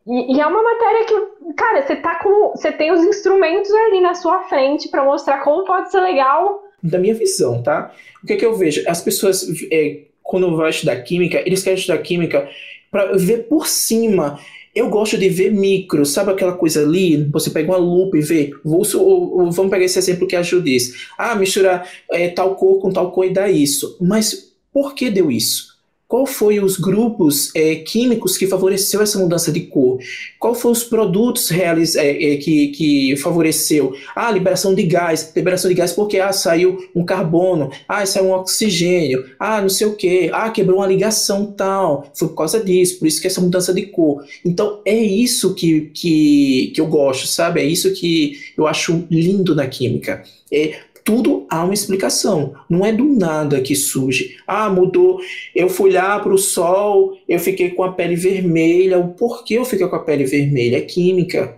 e, 0.06 0.36
e, 0.36 0.40
é 0.40 0.46
uma 0.46 0.62
matéria 0.62 1.06
que, 1.06 1.54
cara, 1.54 1.86
você 1.86 1.96
tá 1.96 2.16
com. 2.16 2.50
Você 2.50 2.70
tem 2.72 2.92
os 2.92 3.02
instrumentos 3.02 3.70
ali 3.70 4.00
na 4.00 4.14
sua 4.14 4.40
frente 4.44 4.88
para 4.88 5.04
mostrar 5.04 5.42
como 5.42 5.64
pode 5.64 5.90
ser 5.90 6.00
legal 6.00 6.64
da 6.84 6.98
minha 6.98 7.14
visão, 7.14 7.62
tá? 7.62 7.90
O 8.22 8.26
que 8.26 8.34
é 8.34 8.36
que 8.36 8.44
eu 8.44 8.54
vejo? 8.54 8.84
As 8.86 9.00
pessoas, 9.00 9.46
é, 9.72 10.02
quando 10.22 10.54
vão 10.54 10.68
estudar 10.68 10.96
química, 10.96 11.42
eles 11.46 11.62
querem 11.62 11.78
estudar 11.78 11.98
química 11.98 12.46
para 12.90 13.16
ver 13.16 13.48
por 13.48 13.66
cima. 13.66 14.38
Eu 14.74 14.90
gosto 14.90 15.16
de 15.16 15.28
ver 15.28 15.50
micro, 15.50 16.04
sabe 16.04 16.32
aquela 16.32 16.52
coisa 16.52 16.82
ali? 16.82 17.24
Você 17.30 17.48
pega 17.48 17.70
uma 17.70 17.78
lupa 17.78 18.18
e 18.18 18.20
vê. 18.20 18.50
Vou, 18.62 18.82
vamos 19.50 19.70
pegar 19.70 19.84
esse 19.84 19.98
exemplo 19.98 20.26
que 20.26 20.36
a 20.36 20.42
Ju 20.42 20.60
disse. 20.60 21.06
Ah, 21.16 21.34
misturar 21.34 21.88
é, 22.10 22.28
tal 22.28 22.54
cor 22.56 22.80
com 22.80 22.92
tal 22.92 23.10
cor 23.12 23.24
e 23.24 23.32
dá 23.32 23.48
isso. 23.48 23.96
Mas 24.00 24.52
por 24.72 24.94
que 24.94 25.10
deu 25.10 25.30
isso? 25.30 25.73
Qual 26.14 26.26
foi 26.26 26.60
os 26.60 26.76
grupos 26.76 27.50
é, 27.56 27.74
químicos 27.74 28.38
que 28.38 28.46
favoreceu 28.46 29.02
essa 29.02 29.18
mudança 29.18 29.50
de 29.50 29.62
cor? 29.62 29.98
Qual 30.38 30.54
foram 30.54 30.72
os 30.72 30.84
produtos 30.84 31.48
reais, 31.48 31.96
é, 31.96 32.34
é, 32.34 32.36
que, 32.36 32.68
que 32.68 33.16
favoreceu? 33.16 33.92
Ah, 34.14 34.30
liberação 34.30 34.76
de 34.76 34.84
gás. 34.84 35.32
Liberação 35.34 35.68
de 35.68 35.74
gás 35.74 35.92
porque 35.92 36.20
ah, 36.20 36.32
saiu 36.32 36.88
um 36.94 37.04
carbono, 37.04 37.68
ah, 37.88 38.06
saiu 38.06 38.26
um 38.26 38.32
oxigênio, 38.32 39.28
ah, 39.40 39.60
não 39.60 39.68
sei 39.68 39.88
o 39.88 39.96
que, 39.96 40.30
ah, 40.32 40.50
quebrou 40.50 40.78
uma 40.78 40.86
ligação 40.86 41.46
tal. 41.46 42.08
Foi 42.14 42.28
por 42.28 42.36
causa 42.36 42.62
disso, 42.62 43.00
por 43.00 43.08
isso 43.08 43.20
que 43.20 43.26
essa 43.26 43.40
mudança 43.40 43.74
de 43.74 43.82
cor. 43.86 44.24
Então 44.44 44.82
é 44.84 44.94
isso 44.94 45.52
que, 45.52 45.90
que, 45.92 46.70
que 46.76 46.80
eu 46.80 46.86
gosto, 46.86 47.26
sabe? 47.26 47.60
É 47.60 47.64
isso 47.64 47.92
que 47.92 48.38
eu 48.56 48.68
acho 48.68 49.04
lindo 49.10 49.52
na 49.52 49.66
química. 49.66 50.22
É 50.52 50.78
tudo 51.04 51.46
há 51.50 51.62
uma 51.62 51.74
explicação. 51.74 52.54
Não 52.68 52.84
é 52.84 52.90
do 52.90 53.04
nada 53.04 53.60
que 53.60 53.76
surge. 53.76 54.38
Ah, 54.46 54.70
mudou. 54.70 55.20
Eu 55.54 55.68
fui 55.68 55.92
lá 55.92 56.18
para 56.18 56.32
o 56.32 56.38
sol, 56.38 57.16
eu 57.28 57.38
fiquei 57.38 57.70
com 57.70 57.84
a 57.84 57.92
pele 57.92 58.16
vermelha. 58.16 58.98
O 58.98 59.08
porquê 59.08 59.54
eu 59.54 59.64
fiquei 59.66 59.86
com 59.86 59.96
a 59.96 60.02
pele 60.02 60.24
vermelha? 60.24 60.78
É 60.78 60.80
química. 60.80 61.56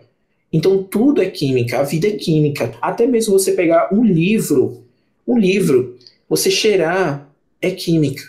Então 0.53 0.83
tudo 0.83 1.23
é 1.23 1.27
química, 1.27 1.79
a 1.79 1.83
vida 1.83 2.09
é 2.09 2.13
química. 2.13 2.73
Até 2.81 3.07
mesmo 3.07 3.39
você 3.39 3.53
pegar 3.53 3.89
um 3.93 4.05
livro, 4.05 4.83
um 5.27 5.39
livro, 5.39 5.97
você 6.29 6.51
cheirar 6.51 7.31
é 7.61 7.71
química. 7.71 8.23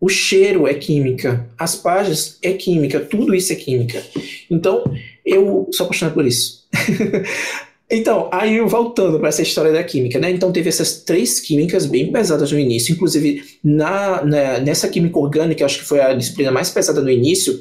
O 0.00 0.08
cheiro 0.08 0.66
é 0.66 0.74
química, 0.74 1.48
as 1.58 1.74
páginas 1.74 2.38
é 2.40 2.52
química, 2.52 3.00
tudo 3.00 3.34
isso 3.34 3.52
é 3.52 3.56
química. 3.56 4.02
Então, 4.48 4.84
eu 5.24 5.68
sou 5.72 5.86
apaixonado 5.86 6.14
por 6.14 6.24
isso. 6.24 6.68
Então, 7.90 8.28
aí 8.30 8.60
voltando 8.60 9.18
para 9.18 9.30
essa 9.30 9.40
história 9.40 9.72
da 9.72 9.82
química, 9.82 10.18
né? 10.18 10.30
Então 10.30 10.52
teve 10.52 10.68
essas 10.68 11.02
três 11.02 11.40
químicas 11.40 11.86
bem 11.86 12.12
pesadas 12.12 12.52
no 12.52 12.58
início, 12.58 12.92
inclusive 12.92 13.42
na, 13.64 14.22
na 14.24 14.58
nessa 14.58 14.88
química 14.88 15.18
orgânica, 15.18 15.64
acho 15.64 15.78
que 15.78 15.84
foi 15.86 16.00
a 16.00 16.12
disciplina 16.12 16.50
mais 16.50 16.70
pesada 16.70 17.00
no 17.00 17.10
início, 17.10 17.58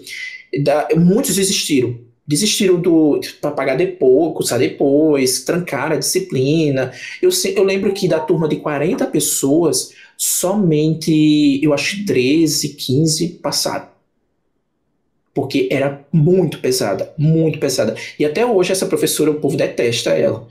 da, 0.64 0.90
muitos 0.98 1.36
desistiram. 1.36 1.98
Desistiram 2.28 2.82
do 2.82 3.22
para 3.40 3.52
pagar 3.52 3.78
depois, 3.78 4.34
cursar 4.36 4.60
depois, 4.60 5.46
trancar 5.46 5.94
a 5.94 5.96
disciplina. 5.96 6.92
Eu, 7.22 7.30
eu 7.56 7.64
lembro 7.64 7.94
que 7.94 8.06
da 8.06 8.20
turma 8.20 8.50
de 8.50 8.58
40 8.58 9.06
pessoas, 9.08 9.94
somente, 10.18 11.62
eu 11.64 11.74
acho, 11.74 12.06
13, 12.06 12.70
15 12.76 13.30
passaram 13.42 13.97
porque 15.38 15.68
era 15.70 16.04
muito 16.12 16.58
pesada, 16.60 17.14
muito 17.16 17.60
pesada. 17.60 17.94
E 18.18 18.26
até 18.26 18.44
hoje 18.44 18.72
essa 18.72 18.88
professora, 18.88 19.30
o 19.30 19.36
povo 19.36 19.56
detesta 19.56 20.10
ela. 20.10 20.48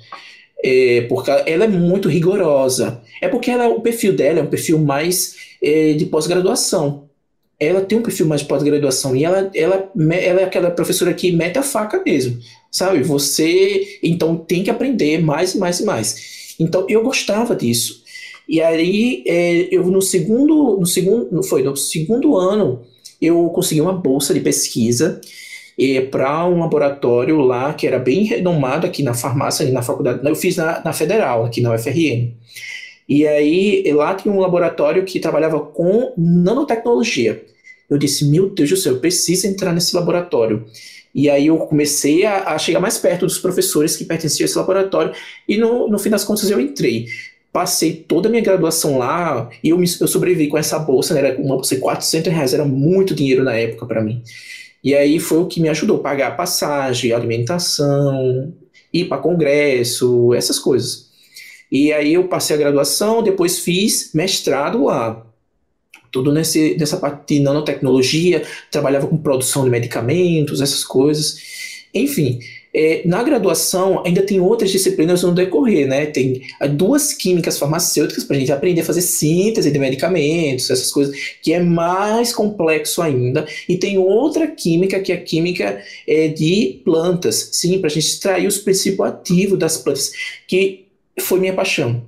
É, 0.63 1.01
porque 1.09 1.29
ela 1.29 1.65
é 1.65 1.67
muito 1.67 2.09
rigorosa. 2.09 3.03
É 3.21 3.27
porque 3.27 3.51
ela, 3.51 3.67
o 3.67 3.81
perfil 3.81 4.13
dela 4.13 4.39
é 4.39 4.43
um 4.45 4.47
perfil 4.47 4.79
mais 4.79 5.35
é, 5.61 5.95
de 5.95 6.07
pós-graduação. 6.07 7.09
Ela 7.59 7.81
tem 7.81 7.99
um 7.99 8.03
perfil 8.03 8.27
mais 8.27 8.43
de 8.43 8.47
pós-graduação 8.47 9.17
e 9.17 9.25
ela, 9.25 9.51
ela, 9.57 9.91
ela 9.99 10.41
é 10.43 10.45
aquela 10.45 10.71
professora 10.71 11.13
que 11.13 11.33
mete 11.33 11.59
a 11.59 11.65
faca 11.65 12.01
mesmo, 12.07 12.39
sabe? 12.71 13.03
Você 13.03 13.99
então 14.05 14.37
tem 14.37 14.63
que 14.63 14.71
aprender 14.71 15.21
mais 15.21 15.57
e 15.57 15.59
mais 15.59 15.81
e 15.81 15.85
mais. 15.85 16.55
Então 16.61 16.87
eu 16.89 17.03
gostava 17.03 17.57
disso. 17.57 18.05
E 18.49 18.63
aí 18.63 19.25
é, 19.27 19.67
eu 19.69 19.85
no 19.87 20.01
segundo, 20.01 20.79
no 20.79 20.87
segundo, 20.87 21.43
foi 21.43 21.65
no 21.65 21.75
segundo 21.75 22.37
ano 22.37 22.85
eu 23.21 23.49
consegui 23.51 23.81
uma 23.81 23.93
bolsa 23.93 24.35
de 24.35 24.41
pesquisa 24.41 25.21
eh, 25.79 26.01
para 26.01 26.47
um 26.47 26.59
laboratório 26.61 27.41
lá 27.41 27.73
que 27.75 27.87
era 27.87 27.99
bem 27.99 28.25
renomado 28.25 28.87
aqui 28.87 29.03
na 29.03 29.15
farmácia, 29.15 29.71
na 29.71 29.83
faculdade. 29.83 30.21
Eu 30.27 30.37
fiz 30.37 30.57
na, 30.57 30.83
na 30.85 30.93
Federal, 30.93 31.45
aqui 31.45 31.61
na 31.61 31.75
UFRN. 31.75 32.33
E 33.09 33.27
aí 33.27 33.85
lá 33.93 34.15
tinha 34.15 34.33
um 34.35 34.41
laboratório 34.41 35.05
que 35.05 35.21
trabalhava 35.21 35.61
com 35.61 36.13
nanotecnologia. 36.17 37.45
Eu 37.89 37.99
disse, 37.99 38.25
meu 38.25 38.51
Deus 38.51 38.71
do 38.71 38.77
céu, 38.77 38.95
eu 38.95 39.01
preciso 39.01 39.47
entrar 39.47 39.73
nesse 39.73 39.95
laboratório. 39.95 40.67
E 41.15 41.31
aí 41.31 41.47
eu 41.47 41.57
comecei 41.59 42.27
a, 42.27 42.51
a, 42.51 42.59
chegar 42.59 42.81
mais 42.81 42.99
perto 42.99 43.25
dos 43.25 43.39
professores 43.39 43.97
que 43.97 44.05
pertenciam 44.05 44.45
a 44.45 44.47
esse 44.47 44.59
laboratório, 44.59 45.15
e 45.49 45.57
no, 45.57 45.89
no 45.89 45.99
fim 45.99 46.11
das 46.11 46.25
contas 46.25 46.51
eu 46.51 46.61
entrei 46.61 47.07
passei 47.57 47.95
toda 47.95 48.29
a 48.29 48.31
minha 48.31 48.43
graduação 48.43 48.99
lá 48.99 49.49
e 49.65 49.71
eu, 49.71 49.79
me, 49.79 49.87
eu 49.99 50.07
sobrevivi 50.07 50.47
com 50.47 50.59
essa 50.59 50.79
bolsa, 50.79 51.15
né? 51.15 51.21
Era 51.21 51.41
uma 51.41 51.55
bolsa 51.55 51.75
de 51.75 51.81
400 51.81 52.31
reais, 52.31 52.53
era 52.53 52.67
muito 52.67 53.15
dinheiro 53.15 53.43
na 53.43 53.55
época 53.55 53.87
para 53.87 54.05
mim. 54.05 54.23
E 54.85 54.95
aí 54.95 55.19
foi 55.19 55.39
o 55.39 55.47
que 55.47 55.59
me 55.59 55.71
ajudou 55.71 55.97
a 55.97 56.03
pagar 56.03 56.29
a 56.29 56.33
passagem, 56.33 57.13
alimentação, 57.13 58.53
ir 58.93 59.07
para 59.07 59.23
congresso, 59.23 60.35
essas 60.35 60.59
coisas. 60.59 61.07
E 61.73 61.95
aí 61.95 62.13
eu 62.13 62.29
passei 62.29 62.55
a 62.55 62.59
graduação, 62.59 63.23
depois 63.23 63.59
fiz 63.59 64.11
mestrado 64.13 64.85
lá. 64.85 65.25
Tudo 66.13 66.31
nesse, 66.35 66.77
nessa 66.79 66.99
parte 66.99 67.37
de 67.37 67.41
nanotecnologia, 67.41 68.43
trabalhava 68.71 69.07
com 69.07 69.17
produção 69.17 69.65
de 69.65 69.71
medicamentos, 69.71 70.61
essas 70.61 70.85
coisas. 70.85 71.39
Enfim, 71.95 72.39
é, 72.77 73.01
na 73.07 73.23
graduação, 73.23 74.03
ainda 74.05 74.21
tem 74.21 74.39
outras 74.39 74.71
disciplinas 74.71 75.23
no 75.23 75.33
decorrer, 75.33 75.89
né? 75.89 76.05
Tem 76.05 76.43
ah, 76.61 76.67
duas 76.67 77.15
químicas 77.15 77.59
farmacêuticas 77.59 78.23
para 78.23 78.37
a 78.37 78.39
gente 78.39 78.53
aprender 78.53 78.83
a 78.83 78.85
fazer 78.85 79.01
síntese 79.01 79.71
de 79.71 79.79
medicamentos, 79.79 80.69
essas 80.69 80.91
coisas, 80.93 81.17
que 81.41 81.55
é 81.55 81.61
mais 81.61 82.35
complexo 82.35 83.01
ainda. 83.01 83.47
E 83.67 83.79
tem 83.79 83.97
outra 83.97 84.47
química, 84.47 85.01
que 85.01 85.11
é 85.11 85.15
a 85.15 85.21
química 85.23 85.83
é, 86.07 86.29
de 86.29 86.83
plantas, 86.85 87.49
sim, 87.53 87.79
para 87.79 87.87
a 87.87 87.91
gente 87.91 88.09
extrair 88.09 88.47
os 88.47 88.59
princípios 88.59 89.09
ativos 89.09 89.59
das 89.59 89.79
plantas, 89.79 90.13
que 90.47 90.85
foi 91.19 91.41
minha 91.41 91.55
paixão. 91.55 92.05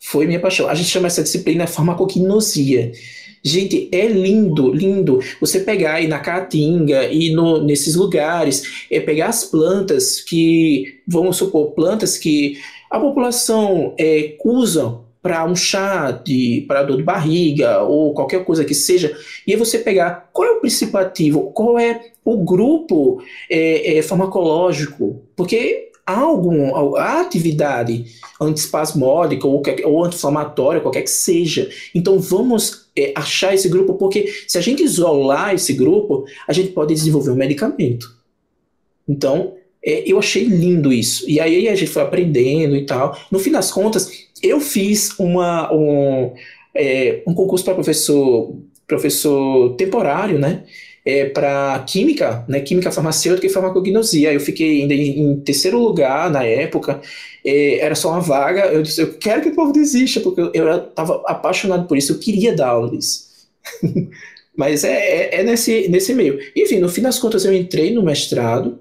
Foi 0.00 0.26
minha 0.26 0.40
paixão. 0.40 0.68
A 0.68 0.74
gente 0.74 0.88
chama 0.88 1.06
essa 1.06 1.22
disciplina 1.22 1.68
farmacognosia. 1.68 2.90
Gente, 3.42 3.88
é 3.90 4.06
lindo, 4.06 4.72
lindo. 4.72 5.20
Você 5.40 5.60
pegar 5.60 5.94
aí 5.94 6.06
na 6.06 6.18
Caatinga 6.18 7.06
e 7.06 7.32
no, 7.32 7.62
nesses 7.64 7.94
lugares, 7.94 8.86
é 8.90 9.00
pegar 9.00 9.28
as 9.28 9.44
plantas 9.44 10.20
que, 10.20 11.00
vamos 11.06 11.36
supor, 11.36 11.72
plantas 11.72 12.18
que 12.18 12.58
a 12.90 12.98
população 13.00 13.94
é, 13.98 14.36
usa 14.44 14.98
para 15.22 15.44
um 15.44 15.54
chá 15.54 16.22
para 16.66 16.82
dor 16.82 16.96
de 16.96 17.02
barriga 17.02 17.82
ou 17.82 18.14
qualquer 18.14 18.44
coisa 18.44 18.64
que 18.64 18.74
seja, 18.74 19.16
e 19.46 19.54
você 19.54 19.78
pegar 19.78 20.30
qual 20.32 20.48
é 20.48 20.52
o 20.52 20.60
princípio 20.60 20.98
ativo, 20.98 21.50
qual 21.52 21.78
é 21.78 22.10
o 22.24 22.38
grupo 22.38 23.22
é, 23.50 23.98
é, 23.98 24.02
farmacológico, 24.02 25.22
porque 25.36 25.89
algum 26.18 26.74
há 26.96 27.20
atividade 27.20 28.06
antispasmódica 28.40 29.46
ou, 29.46 29.62
ou 29.84 30.04
anti-inflamatória, 30.04 30.80
qualquer 30.80 31.02
que 31.02 31.10
seja. 31.10 31.68
Então 31.94 32.18
vamos 32.18 32.88
é, 32.96 33.12
achar 33.14 33.54
esse 33.54 33.68
grupo, 33.68 33.94
porque 33.94 34.32
se 34.48 34.58
a 34.58 34.60
gente 34.60 34.82
isolar 34.82 35.54
esse 35.54 35.72
grupo, 35.72 36.24
a 36.46 36.52
gente 36.52 36.70
pode 36.70 36.94
desenvolver 36.94 37.30
um 37.30 37.36
medicamento. 37.36 38.18
Então, 39.08 39.54
é, 39.84 40.10
eu 40.10 40.18
achei 40.18 40.44
lindo 40.44 40.92
isso. 40.92 41.28
E 41.28 41.40
aí 41.40 41.68
a 41.68 41.74
gente 41.74 41.90
foi 41.90 42.02
aprendendo 42.02 42.76
e 42.76 42.84
tal. 42.84 43.18
No 43.30 43.38
fim 43.38 43.50
das 43.50 43.70
contas, 43.70 44.28
eu 44.42 44.60
fiz 44.60 45.18
uma, 45.18 45.72
um, 45.72 46.32
é, 46.74 47.22
um 47.26 47.34
concurso 47.34 47.64
para 47.64 47.74
professor, 47.74 48.56
professor 48.86 49.74
temporário, 49.76 50.38
né? 50.38 50.64
É, 51.04 51.24
para 51.24 51.82
química, 51.88 52.44
né, 52.46 52.60
química 52.60 52.92
farmacêutica 52.92 53.46
e 53.46 53.50
farmacognosia. 53.50 54.32
Eu 54.32 54.40
fiquei 54.40 54.82
ainda 54.82 54.94
em, 54.94 55.20
em 55.20 55.40
terceiro 55.40 55.78
lugar 55.78 56.30
na 56.30 56.44
época, 56.44 57.00
é, 57.44 57.78
era 57.78 57.94
só 57.94 58.10
uma 58.10 58.20
vaga. 58.20 58.66
Eu 58.66 58.82
disse, 58.82 59.00
eu 59.00 59.14
quero 59.14 59.42
que 59.42 59.48
o 59.48 59.54
povo 59.54 59.72
desista, 59.72 60.20
porque 60.20 60.40
eu 60.40 60.76
estava 60.76 61.22
apaixonado 61.26 61.86
por 61.86 61.96
isso, 61.96 62.12
eu 62.12 62.18
queria 62.18 62.54
dar 62.54 62.68
aula 62.68 62.90
disso. 62.90 63.30
Mas 64.56 64.84
é, 64.84 64.92
é, 64.92 65.40
é, 65.40 65.42
nesse, 65.42 65.88
nesse 65.88 66.12
meio. 66.12 66.38
Enfim, 66.54 66.80
no 66.80 66.88
fim 66.88 67.00
das 67.00 67.18
contas, 67.18 67.44
eu 67.44 67.54
entrei 67.54 67.92
no 67.94 68.02
mestrado. 68.02 68.78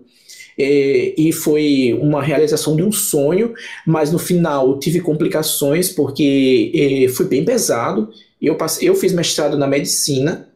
É, 0.61 1.13
e 1.17 1.31
foi 1.31 1.97
uma 2.01 2.21
realização 2.21 2.75
de 2.75 2.83
um 2.83 2.91
sonho, 2.91 3.53
mas 3.87 4.11
no 4.11 4.19
final 4.19 4.77
tive 4.77 4.99
complicações 4.99 5.87
porque 5.87 7.05
é, 7.05 7.07
foi 7.07 7.27
bem 7.27 7.45
pesado. 7.45 8.09
Eu, 8.41 8.55
passei, 8.55 8.89
eu 8.89 8.93
fiz 8.93 9.13
mestrado 9.13 9.57
na 9.57 9.65
medicina, 9.65 10.48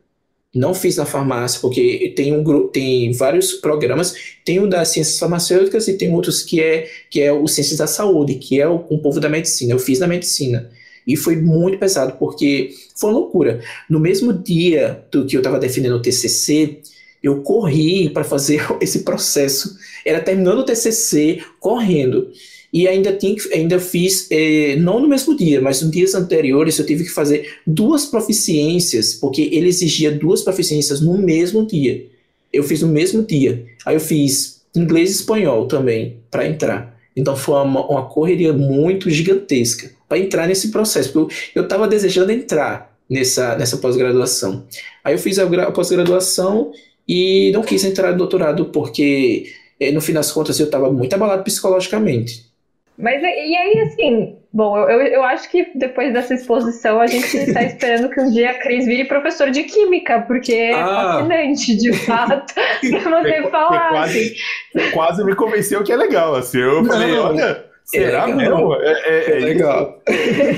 não 0.54 0.74
fiz 0.74 0.98
na 0.98 1.06
farmácia, 1.06 1.60
porque 1.60 2.14
tem, 2.16 2.32
um, 2.32 2.68
tem 2.68 3.12
vários 3.12 3.54
programas, 3.54 4.14
tem 4.46 4.60
o 4.60 4.68
das 4.68 4.90
ciências 4.90 5.18
farmacêuticas 5.18 5.88
e 5.88 5.98
tem 5.98 6.14
outros 6.14 6.44
que 6.44 6.62
é, 6.62 6.88
que 7.10 7.22
é 7.22 7.32
o 7.34 7.48
ciências 7.48 7.80
da 7.80 7.88
saúde, 7.88 8.36
que 8.36 8.62
é 8.62 8.68
o, 8.68 8.76
o 8.90 9.00
povo 9.00 9.20
da 9.20 9.30
medicina. 9.30 9.74
Eu 9.74 9.80
fiz 9.80 10.00
na 10.00 10.08
medicina. 10.08 10.70
E 11.06 11.18
foi 11.18 11.36
muito 11.36 11.78
pesado, 11.78 12.18
porque 12.18 12.70
foi 12.96 13.10
uma 13.10 13.20
loucura. 13.20 13.62
No 13.90 14.00
mesmo 14.00 14.32
dia 14.32 15.04
do 15.12 15.26
que 15.26 15.36
eu 15.36 15.42
estava 15.42 15.60
defendendo 15.60 15.96
o 15.96 16.02
TCC, 16.02 16.80
eu 17.22 17.42
corri 17.42 18.10
para 18.10 18.24
fazer 18.24 18.62
esse 18.80 19.00
processo. 19.00 19.76
Era 20.06 20.22
terminando 20.22 20.60
o 20.60 20.66
TCC, 20.66 21.42
correndo. 21.60 22.30
E 22.74 22.88
ainda, 22.88 23.14
tinha, 23.14 23.36
ainda 23.54 23.80
fiz, 23.80 24.28
é, 24.32 24.76
não 24.78 25.00
no 25.00 25.08
mesmo 25.08 25.38
dia, 25.38 25.62
mas 25.62 25.84
nos 25.84 25.92
dias 25.92 26.16
anteriores 26.16 26.80
eu 26.80 26.86
tive 26.86 27.04
que 27.04 27.12
fazer 27.12 27.60
duas 27.68 28.08
proficiências, 28.08 29.14
porque 29.14 29.44
ele 29.52 29.68
exigia 29.68 30.12
duas 30.12 30.42
proficiências 30.42 31.00
no 31.00 31.16
mesmo 31.16 31.68
dia. 31.68 32.08
Eu 32.52 32.64
fiz 32.64 32.82
no 32.82 32.88
mesmo 32.88 33.22
dia. 33.22 33.64
Aí 33.86 33.96
eu 33.96 34.00
fiz 34.00 34.64
inglês 34.76 35.12
e 35.12 35.14
espanhol 35.14 35.68
também, 35.68 36.18
para 36.32 36.48
entrar. 36.48 37.00
Então 37.16 37.36
foi 37.36 37.62
uma, 37.62 37.86
uma 37.86 38.06
correria 38.06 38.52
muito 38.52 39.08
gigantesca 39.08 39.92
para 40.10 40.18
entrar 40.18 40.48
nesse 40.48 40.72
processo, 40.72 41.14
porque 41.14 41.36
eu 41.54 41.64
estava 41.64 41.88
desejando 41.88 42.32
entrar 42.32 42.92
nessa, 43.08 43.56
nessa 43.56 43.78
pós-graduação. 43.78 44.66
Aí 45.04 45.14
eu 45.14 45.20
fiz 45.20 45.38
a, 45.38 45.44
a 45.44 45.72
pós-graduação 45.72 46.72
e 47.08 47.52
não 47.52 47.62
quis 47.62 47.84
entrar 47.84 48.14
no 48.14 48.18
doutorado 48.18 48.66
porque, 48.66 49.46
eh, 49.80 49.92
no 49.92 50.02
fim 50.02 50.14
das 50.14 50.32
contas, 50.32 50.60
eu 50.60 50.66
estava 50.66 50.92
muito 50.92 51.14
abalado 51.14 51.44
psicologicamente. 51.44 52.53
Mas 52.98 53.22
e 53.24 53.26
aí, 53.26 53.80
assim, 53.82 54.38
bom, 54.52 54.78
eu, 54.78 55.02
eu 55.02 55.24
acho 55.24 55.50
que 55.50 55.72
depois 55.76 56.14
dessa 56.14 56.34
exposição 56.34 57.00
a 57.00 57.08
gente 57.08 57.36
está 57.36 57.64
esperando 57.64 58.10
que 58.10 58.22
um 58.22 58.32
dia 58.32 58.52
a 58.52 58.60
Cris 58.60 58.86
vire 58.86 59.06
professor 59.06 59.50
de 59.50 59.64
química, 59.64 60.22
porque 60.22 60.54
é 60.54 60.74
ah. 60.74 61.16
fascinante, 61.16 61.76
de 61.76 61.94
fato, 62.06 62.54
pra 62.54 63.22
você 63.22 63.50
falar. 63.50 63.90
Quase, 63.90 64.36
assim. 64.76 64.92
quase 64.92 65.26
me 65.26 65.36
convenceu 65.36 65.84
que 65.84 65.92
é 65.92 65.96
legal, 65.96 66.36
assim. 66.36 66.60
Eu 66.60 66.86
falei, 66.86 67.14
olha. 67.14 67.74
Será 67.86 68.30
é 68.30 68.34
mesmo? 68.34 68.76
É, 68.76 68.92
é, 68.92 69.32
é, 69.32 69.40
legal. 69.40 70.02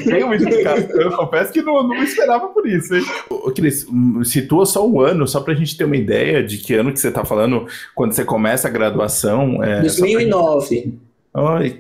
Tem 0.05 0.23
uma 0.23 0.35
indicação. 0.35 1.01
Eu 1.01 1.11
confesso 1.17 1.51
que 1.51 1.59
não, 1.59 1.81
não 1.81 2.03
esperava 2.03 2.49
por 2.49 2.67
isso, 2.67 2.93
hein? 2.93 3.03
Ô, 3.31 3.51
Cris, 3.51 3.87
situa 4.25 4.63
só 4.65 4.87
um 4.87 5.01
ano, 5.01 5.27
só 5.27 5.41
pra 5.41 5.55
gente 5.55 5.75
ter 5.75 5.85
uma 5.85 5.97
ideia 5.97 6.43
de 6.43 6.59
que 6.59 6.75
ano 6.75 6.93
que 6.93 6.99
você 6.99 7.09
tá 7.09 7.25
falando 7.25 7.65
quando 7.95 8.13
você 8.13 8.23
começa 8.23 8.67
a 8.67 8.71
graduação. 8.71 9.63
É, 9.63 9.81
2009. 9.81 10.93
Ai, 11.35 11.77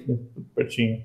pertinho. 0.55 1.01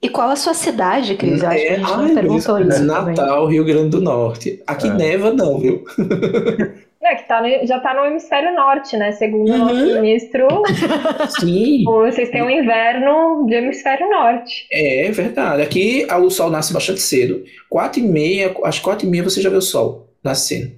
E 0.00 0.08
qual 0.08 0.30
a 0.30 0.36
sua 0.36 0.54
cidade, 0.54 1.14
Cris? 1.16 1.42
Eu 1.42 1.48
acho 1.48 1.58
é, 1.58 1.64
que 1.64 1.72
a 1.72 1.76
gente 1.76 1.90
não 1.90 2.14
perguntou 2.14 2.60
isso. 2.60 2.84
Natal, 2.84 3.14
também. 3.14 3.52
Rio 3.52 3.64
Grande 3.64 3.90
do 3.90 4.00
Norte. 4.00 4.62
Aqui 4.66 4.88
é. 4.88 4.94
neva, 4.94 5.32
não, 5.32 5.58
viu? 5.58 5.84
É, 7.04 7.16
que 7.16 7.26
tá 7.26 7.42
no, 7.42 7.66
já 7.66 7.80
tá 7.80 7.94
no 7.94 8.06
hemisfério 8.06 8.54
norte, 8.54 8.96
né? 8.96 9.10
Segundo 9.10 9.50
uhum. 9.50 9.54
o 9.56 9.58
nosso 9.58 10.00
ministro. 10.00 10.46
Sim. 11.40 11.82
Vocês 11.84 12.30
têm 12.30 12.42
um 12.42 12.48
inverno 12.48 13.44
de 13.48 13.54
hemisfério 13.54 14.08
norte. 14.08 14.68
É, 14.70 15.06
é 15.06 15.10
verdade. 15.10 15.62
Aqui 15.62 16.06
o 16.08 16.30
sol 16.30 16.48
nasce 16.48 16.72
bastante 16.72 17.00
cedo. 17.00 17.42
Quatro 17.68 17.98
e 17.98 18.04
meia, 18.04 18.54
às 18.62 18.78
quatro 18.78 19.04
e 19.04 19.10
meia 19.10 19.24
você 19.24 19.42
já 19.42 19.50
vê 19.50 19.56
o 19.56 19.60
sol 19.60 20.14
nascendo. 20.22 20.70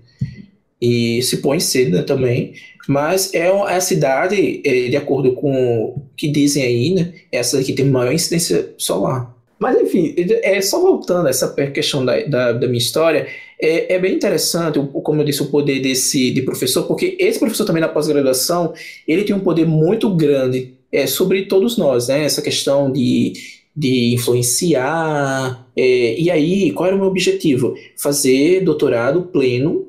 E 0.81 1.23
se 1.23 1.39
põe 1.39 1.61
cedo 1.61 2.05
também. 2.05 2.55
Mas 2.89 3.33
é, 3.33 3.47
é 3.47 3.75
a 3.77 3.81
cidade, 3.81 4.61
é, 4.65 4.89
de 4.89 4.97
acordo 4.97 5.33
com 5.33 5.85
o 5.85 6.03
que 6.17 6.29
dizem 6.29 6.63
aí, 6.63 6.91
né? 6.95 7.15
É 7.33 7.39
essa 7.39 7.63
que 7.63 7.73
tem 7.73 7.87
maior 7.87 8.13
incidência 8.13 8.75
solar. 8.77 9.35
Mas 9.59 9.81
enfim, 9.81 10.15
é 10.43 10.61
só 10.61 10.81
voltando 10.81 11.27
a 11.27 11.31
essa 11.31 11.49
questão 11.71 12.05
da, 12.05 12.21
da, 12.25 12.53
da 12.53 12.67
minha 12.67 12.79
história, 12.79 13.27
é, 13.61 13.95
é, 13.95 13.99
bem 13.99 14.15
interessante, 14.15 14.79
como 15.03 15.21
eu 15.21 15.25
disse, 15.25 15.43
o 15.43 15.47
poder 15.47 15.81
desse 15.81 16.31
de 16.31 16.43
professor, 16.43 16.83
porque 16.85 17.17
esse 17.19 17.39
professor 17.39 17.65
também 17.65 17.81
na 17.81 17.89
pós-graduação, 17.89 18.75
ele 19.07 19.25
tem 19.25 19.35
um 19.35 19.41
poder 19.41 19.67
muito 19.67 20.15
grande 20.15 20.75
é, 20.93 21.07
sobre 21.07 21.47
todos 21.47 21.79
nós, 21.79 22.09
né? 22.09 22.25
Essa 22.25 22.43
questão 22.43 22.91
de, 22.93 23.33
de 23.75 24.13
influenciar. 24.13 25.67
É, 25.77 26.21
e 26.21 26.31
aí, 26.31 26.71
qual 26.73 26.89
era 26.89 26.97
o 26.97 26.99
meu 26.99 27.09
objetivo? 27.09 27.75
Fazer 27.97 28.61
doutorado 28.61 29.23
pleno 29.23 29.87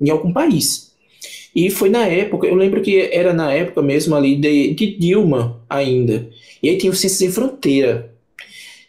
em 0.00 0.10
algum 0.10 0.32
país. 0.32 0.92
E 1.54 1.70
foi 1.70 1.88
na 1.88 2.06
época, 2.06 2.46
eu 2.46 2.54
lembro 2.54 2.80
que 2.80 3.00
era 3.12 3.32
na 3.32 3.52
época 3.52 3.82
mesmo 3.82 4.14
ali 4.14 4.36
de, 4.36 4.74
de 4.74 4.98
Dilma 4.98 5.60
ainda. 5.68 6.28
E 6.62 6.68
aí 6.68 6.78
tinha 6.78 6.92
o 6.92 6.94
Ciências 6.94 7.22
em 7.22 7.32
Fronteira. 7.32 8.12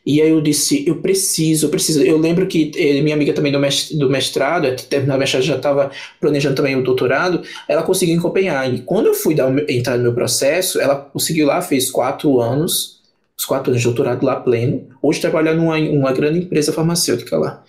E 0.05 0.21
aí 0.21 0.29
eu 0.29 0.41
disse, 0.41 0.87
eu 0.87 0.95
preciso, 0.95 1.67
eu 1.67 1.69
preciso. 1.69 2.01
Eu 2.01 2.17
lembro 2.17 2.47
que 2.47 2.71
eh, 2.75 3.01
minha 3.01 3.15
amiga 3.15 3.33
também 3.33 3.51
do, 3.51 3.59
do 3.59 4.09
mestrado, 4.09 4.65
eh, 4.65 4.75
terminar 4.75 5.15
o 5.15 5.19
mestrado, 5.19 5.43
já 5.43 5.55
estava 5.55 5.91
planejando 6.19 6.55
também 6.55 6.75
o 6.75 6.83
doutorado, 6.83 7.43
ela 7.67 7.83
conseguiu 7.83 8.15
em 8.15 8.19
Copenhague. 8.19 8.81
Quando 8.83 9.07
eu 9.07 9.13
fui 9.13 9.35
dar, 9.35 9.51
entrar 9.69 9.97
no 9.97 10.03
meu 10.03 10.13
processo, 10.13 10.79
ela 10.79 10.95
conseguiu 10.95 11.45
lá, 11.45 11.61
fez 11.61 11.91
quatro 11.91 12.39
anos, 12.39 13.01
os 13.37 13.45
quatro 13.45 13.71
anos 13.71 13.81
de 13.81 13.87
doutorado 13.87 14.25
lá 14.25 14.37
pleno. 14.37 14.87
Hoje 15.01 15.21
trabalha 15.21 15.53
numa 15.53 15.77
uma 15.77 16.11
grande 16.11 16.39
empresa 16.39 16.73
farmacêutica 16.73 17.37
lá. 17.37 17.63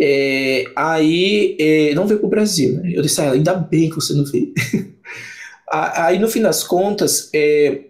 É, 0.00 0.64
aí 0.76 1.56
é, 1.58 1.94
não 1.94 2.06
veio 2.06 2.20
para 2.20 2.26
o 2.26 2.30
Brasil. 2.30 2.74
Né? 2.74 2.92
Eu 2.94 3.02
disse, 3.02 3.20
ah, 3.20 3.32
ainda 3.32 3.54
bem 3.54 3.90
que 3.90 3.96
você 3.96 4.14
não 4.14 4.24
veio. 4.24 4.52
aí 5.68 6.18
no 6.18 6.28
fim 6.28 6.40
das 6.40 6.62
contas, 6.62 7.28
é, 7.34 7.80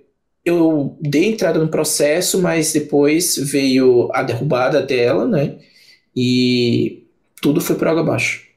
eu 0.45 0.97
dei 1.01 1.27
entrada 1.27 1.59
no 1.59 1.69
processo, 1.69 2.41
mas 2.41 2.73
depois 2.73 3.37
veio 3.37 4.09
a 4.13 4.23
derrubada 4.23 4.81
dela, 4.81 5.27
né? 5.27 5.57
E 6.17 7.05
tudo 7.43 7.61
foi 7.61 7.77
por 7.77 7.89
água 7.89 8.01
abaixo. 8.01 8.49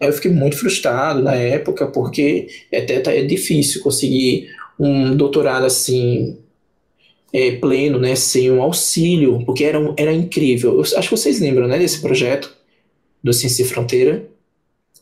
Aí 0.00 0.08
eu 0.08 0.12
fiquei 0.12 0.30
muito 0.30 0.56
frustrado 0.56 1.22
na 1.22 1.34
época, 1.34 1.86
porque 1.86 2.48
é 2.70 2.80
até 2.80 3.00
tá, 3.00 3.12
é 3.12 3.22
difícil 3.22 3.80
conseguir 3.82 4.48
um 4.78 5.16
doutorado 5.16 5.64
assim 5.64 6.38
é, 7.32 7.52
pleno, 7.52 7.98
né, 7.98 8.14
sem 8.14 8.50
um 8.50 8.62
auxílio, 8.62 9.42
porque 9.44 9.64
era, 9.64 9.78
era 9.96 10.12
incrível. 10.12 10.74
Eu 10.74 10.80
acho 10.80 11.08
que 11.08 11.16
vocês 11.16 11.40
lembram, 11.40 11.66
né, 11.66 11.78
desse 11.78 12.00
projeto 12.00 12.57
do 13.22 13.32
Ciência 13.32 13.62
e 13.62 13.66
Fronteira 13.66 14.28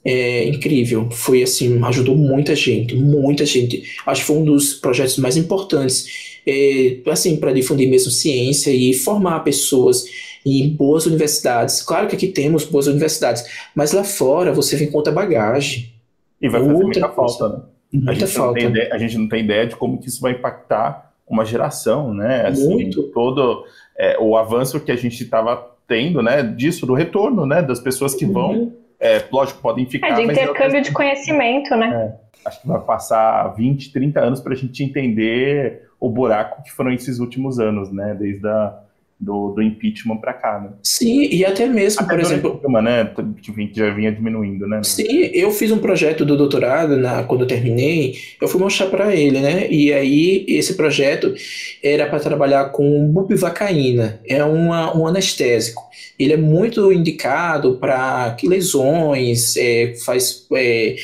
é, 0.06 0.44
incrível. 0.44 1.10
Foi 1.10 1.42
assim, 1.42 1.82
ajudou 1.82 2.14
muita 2.14 2.54
gente, 2.54 2.94
muita 2.94 3.44
gente. 3.44 3.82
Acho 4.06 4.20
que 4.20 4.26
foi 4.28 4.36
um 4.36 4.44
dos 4.44 4.74
projetos 4.74 5.18
mais 5.18 5.36
importantes, 5.36 6.38
é, 6.46 6.98
assim, 7.10 7.36
para 7.36 7.52
difundir 7.52 7.90
mesmo 7.90 8.12
ciência 8.12 8.70
e 8.70 8.94
formar 8.94 9.40
pessoas 9.40 10.04
em 10.46 10.68
boas 10.68 11.06
universidades. 11.06 11.82
Claro 11.82 12.06
que 12.06 12.14
aqui 12.14 12.28
temos 12.28 12.64
boas 12.64 12.86
universidades, 12.86 13.44
mas 13.74 13.90
lá 13.90 14.04
fora 14.04 14.52
você 14.52 14.76
vem 14.76 14.88
com 14.88 14.98
outra 14.98 15.12
bagagem. 15.12 15.92
E 16.40 16.48
vai 16.48 16.60
fazer 16.60 16.84
muita 16.84 17.08
falta, 17.08 17.48
né? 17.48 17.60
Muita 17.92 18.24
a 18.26 18.28
falta. 18.28 18.60
Ideia, 18.60 18.90
a 18.92 18.98
gente 18.98 19.18
não 19.18 19.28
tem 19.28 19.42
ideia 19.42 19.66
de 19.66 19.74
como 19.74 19.98
que 19.98 20.08
isso 20.08 20.20
vai 20.20 20.32
impactar 20.32 21.12
uma 21.26 21.44
geração, 21.44 22.14
né? 22.14 22.46
Assim, 22.46 22.68
Muito. 22.68 23.02
Todo 23.04 23.64
é, 23.98 24.16
o 24.20 24.36
avanço 24.36 24.78
que 24.78 24.92
a 24.92 24.96
gente 24.96 25.20
estava 25.20 25.75
tendo, 25.86 26.22
né? 26.22 26.42
Disso, 26.42 26.86
do 26.86 26.94
retorno, 26.94 27.46
né? 27.46 27.62
Das 27.62 27.80
pessoas 27.80 28.14
que 28.14 28.26
vão 28.26 28.50
uhum 28.50 28.86
é, 28.98 29.22
lógico, 29.30 29.60
podem 29.60 29.86
ficar. 29.86 30.08
É 30.08 30.14
de 30.14 30.22
intercâmbio 30.22 30.82
de 30.82 30.92
conhecimento, 30.92 31.74
né? 31.76 32.14
É, 32.44 32.48
acho 32.48 32.62
que 32.62 32.68
vai 32.68 32.80
passar 32.80 33.48
20, 33.54 33.92
30 33.92 34.20
anos 34.20 34.40
para 34.40 34.52
a 34.52 34.56
gente 34.56 34.82
entender 34.82 35.88
o 36.00 36.08
buraco 36.10 36.62
que 36.62 36.72
foram 36.72 36.92
esses 36.92 37.18
últimos 37.18 37.58
anos, 37.58 37.92
né? 37.92 38.14
Desde 38.18 38.46
a, 38.46 38.78
do, 39.18 39.52
do 39.52 39.62
impeachment 39.62 40.18
para 40.18 40.34
cá, 40.34 40.60
né? 40.60 40.70
Sim, 40.82 41.28
e 41.30 41.44
até 41.44 41.66
mesmo, 41.66 42.02
até 42.02 42.14
por 42.14 42.20
exemplo. 42.20 42.60
Né? 42.82 43.10
Que 43.42 43.70
já 43.72 43.90
vinha 43.90 44.12
diminuindo, 44.12 44.66
né? 44.66 44.82
Sim, 44.82 45.06
eu 45.32 45.50
fiz 45.50 45.70
um 45.70 45.78
projeto 45.78 46.24
do 46.24 46.36
doutorado 46.36 46.96
na, 46.96 47.22
quando 47.22 47.42
eu 47.42 47.46
terminei, 47.46 48.14
eu 48.40 48.46
fui 48.46 48.60
mostrar 48.60 48.88
para 48.88 49.14
ele, 49.14 49.40
né? 49.40 49.68
E 49.70 49.92
aí, 49.92 50.44
esse 50.48 50.74
projeto 50.74 51.34
era 51.82 52.06
para 52.06 52.20
trabalhar 52.20 52.66
com 52.66 53.10
bupivacaína, 53.10 54.20
é 54.26 54.44
uma, 54.44 54.96
um 54.96 55.06
anestésico. 55.06 55.82
Ele 56.18 56.34
é 56.34 56.36
muito 56.36 56.92
indicado 56.92 57.76
para 57.78 58.36
lesões, 58.44 59.56
é, 59.56 59.94
faz 60.04 60.46
é, 60.54 60.96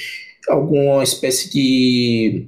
alguma 0.48 1.02
espécie 1.02 1.50
de 1.50 2.46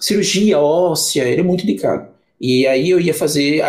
cirurgia 0.00 0.58
óssea, 0.58 1.24
ele 1.24 1.40
é 1.40 1.44
muito 1.44 1.64
indicado. 1.64 2.17
E 2.40 2.66
aí 2.66 2.90
eu 2.90 3.00
ia 3.00 3.12
fazer 3.12 3.62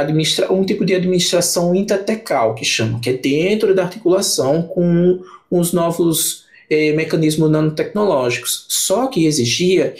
um 0.51 0.63
tipo 0.63 0.85
de 0.85 0.93
administração 0.93 1.73
intratecal, 1.73 2.53
que 2.53 2.63
chama, 2.63 2.99
que 2.99 3.09
é 3.09 3.13
dentro 3.13 3.73
da 3.73 3.83
articulação 3.83 4.61
com 4.61 5.21
os 5.49 5.73
novos 5.73 6.45
é, 6.69 6.93
mecanismos 6.93 7.49
nanotecnológicos. 7.49 8.65
Só 8.67 9.07
que 9.07 9.25
exigia 9.25 9.95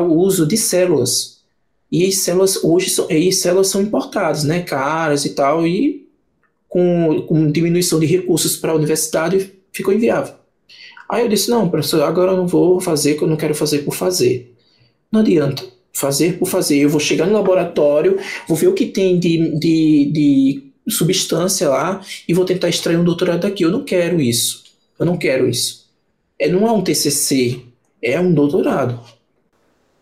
o 0.00 0.14
uso 0.14 0.46
de 0.46 0.56
células. 0.56 1.42
E 1.90 2.10
células 2.12 2.62
hoje 2.62 2.90
são, 2.90 3.10
e 3.10 3.32
células 3.32 3.68
são 3.68 3.82
importadas, 3.82 4.44
né, 4.44 4.62
caras 4.62 5.24
e 5.24 5.30
tal, 5.30 5.66
e 5.66 6.06
com, 6.68 7.22
com 7.28 7.50
diminuição 7.50 8.00
de 8.00 8.06
recursos 8.06 8.56
para 8.56 8.72
a 8.72 8.74
universidade, 8.74 9.52
ficou 9.72 9.92
inviável. 9.92 10.34
Aí 11.08 11.22
eu 11.22 11.28
disse, 11.28 11.50
não, 11.50 11.68
professor, 11.68 12.02
agora 12.02 12.32
eu 12.32 12.36
não 12.36 12.46
vou 12.46 12.80
fazer, 12.80 13.14
que 13.14 13.22
eu 13.22 13.28
não 13.28 13.36
quero 13.36 13.54
fazer 13.54 13.80
por 13.80 13.94
fazer. 13.94 14.54
Não 15.12 15.20
adianta. 15.20 15.73
Fazer 15.94 16.38
por 16.38 16.46
fazer. 16.46 16.78
Eu 16.78 16.88
vou 16.88 17.00
chegar 17.00 17.26
no 17.26 17.32
laboratório, 17.32 18.18
vou 18.48 18.56
ver 18.56 18.68
o 18.68 18.74
que 18.74 18.86
tem 18.86 19.18
de, 19.18 19.58
de, 19.58 20.10
de 20.12 20.62
substância 20.88 21.68
lá 21.68 22.00
e 22.28 22.34
vou 22.34 22.44
tentar 22.44 22.68
extrair 22.68 22.98
um 22.98 23.04
doutorado 23.04 23.40
daqui. 23.40 23.62
Eu 23.62 23.70
não 23.70 23.84
quero 23.84 24.20
isso. 24.20 24.64
Eu 24.98 25.06
não 25.06 25.16
quero 25.16 25.48
isso. 25.48 25.84
É, 26.38 26.48
não 26.48 26.66
é 26.66 26.72
um 26.72 26.82
TCC, 26.82 27.62
é 28.02 28.20
um 28.20 28.32
doutorado. 28.32 29.00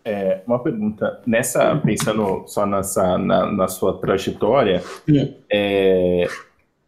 É, 0.05 0.41
uma 0.45 0.59
pergunta. 0.59 1.21
Nessa, 1.25 1.75
pensando 1.77 2.43
só 2.47 2.65
nessa, 2.65 3.17
na, 3.17 3.51
na 3.51 3.67
sua 3.67 3.97
trajetória, 3.99 4.83
hum. 5.07 5.33
é, 5.49 6.27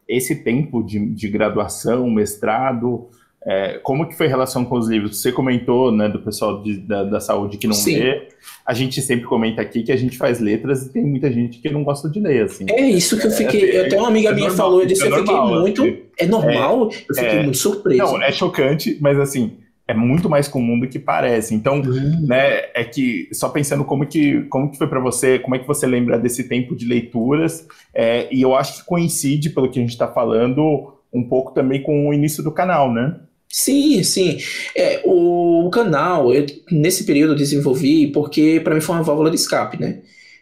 esse 0.07 0.43
tempo 0.43 0.83
de, 0.83 0.99
de 0.99 1.27
graduação, 1.29 2.09
mestrado, 2.09 3.07
é, 3.47 3.79
como 3.83 4.07
que 4.07 4.15
foi 4.15 4.25
a 4.25 4.29
relação 4.29 4.65
com 4.65 4.75
os 4.75 4.87
livros? 4.89 5.21
Você 5.21 5.31
comentou, 5.31 5.91
né, 5.91 6.09
do 6.09 6.19
pessoal 6.19 6.63
de, 6.63 6.77
da, 6.77 7.03
da, 7.03 7.19
saúde 7.19 7.57
que 7.57 7.67
não 7.67 7.75
Sim. 7.75 7.99
lê. 7.99 8.27
A 8.65 8.73
gente 8.73 8.99
sempre 9.03 9.25
comenta 9.25 9.61
aqui 9.61 9.83
que 9.83 9.91
a 9.91 9.95
gente 9.95 10.17
faz 10.17 10.39
letras 10.39 10.83
e 10.83 10.91
tem 10.91 11.05
muita 11.05 11.31
gente 11.31 11.59
que 11.59 11.69
não 11.69 11.83
gosta 11.83 12.09
de 12.09 12.19
ler, 12.19 12.45
assim. 12.45 12.65
É 12.69 12.89
isso 12.89 13.19
que 13.19 13.27
eu 13.27 13.31
fiquei. 13.31 13.69
É, 13.71 13.85
até 13.85 13.97
uma 13.97 14.07
amiga 14.07 14.29
é 14.29 14.33
minha 14.33 14.47
normal, 14.47 14.65
falou, 14.65 14.81
eu 14.81 14.87
disse, 14.87 15.03
é 15.03 15.09
eu 15.09 15.17
fiquei 15.17 15.35
muito. 15.35 15.83
Assim, 15.83 15.97
é 16.17 16.25
normal? 16.25 16.89
eu 17.07 17.15
fiquei 17.15 17.43
muito 17.43 17.57
surpreso. 17.57 17.99
Não, 17.99 18.21
é 18.23 18.31
chocante, 18.31 18.97
mas 18.99 19.19
assim, 19.19 19.57
é 19.87 19.93
muito 19.93 20.27
mais 20.27 20.47
comum 20.47 20.79
do 20.79 20.87
que 20.87 20.97
parece. 20.97 21.53
Então, 21.53 21.81
uhum. 21.81 22.25
né, 22.25 22.63
é 22.73 22.83
que 22.83 23.29
só 23.31 23.49
pensando 23.49 23.85
como 23.85 24.07
que, 24.07 24.41
como 24.45 24.71
que 24.71 24.77
foi 24.79 24.87
para 24.87 24.99
você, 24.99 25.37
como 25.37 25.55
é 25.55 25.59
que 25.59 25.67
você 25.67 25.85
lembra 25.85 26.17
desse 26.17 26.47
tempo 26.47 26.75
de 26.75 26.87
leituras, 26.87 27.67
é, 27.93 28.27
e 28.31 28.41
eu 28.41 28.55
acho 28.55 28.79
que 28.79 28.85
coincide, 28.87 29.51
pelo 29.51 29.69
que 29.69 29.77
a 29.77 29.81
gente 29.83 29.91
está 29.91 30.07
falando, 30.07 30.95
um 31.13 31.23
pouco 31.23 31.53
também 31.53 31.83
com 31.83 32.09
o 32.09 32.13
início 32.13 32.43
do 32.43 32.51
canal, 32.51 32.91
né? 32.91 33.15
Sim, 33.49 34.03
sim. 34.03 34.37
É, 34.75 35.01
o, 35.05 35.67
o 35.67 35.69
canal, 35.69 36.33
eu, 36.33 36.45
nesse 36.71 37.05
período 37.05 37.33
eu 37.33 37.37
desenvolvi 37.37 38.07
porque 38.11 38.59
para 38.63 38.75
mim 38.75 38.81
foi 38.81 38.95
uma 38.95 39.03
válvula 39.03 39.29
de 39.29 39.37
escape, 39.37 39.79
né? 39.79 40.01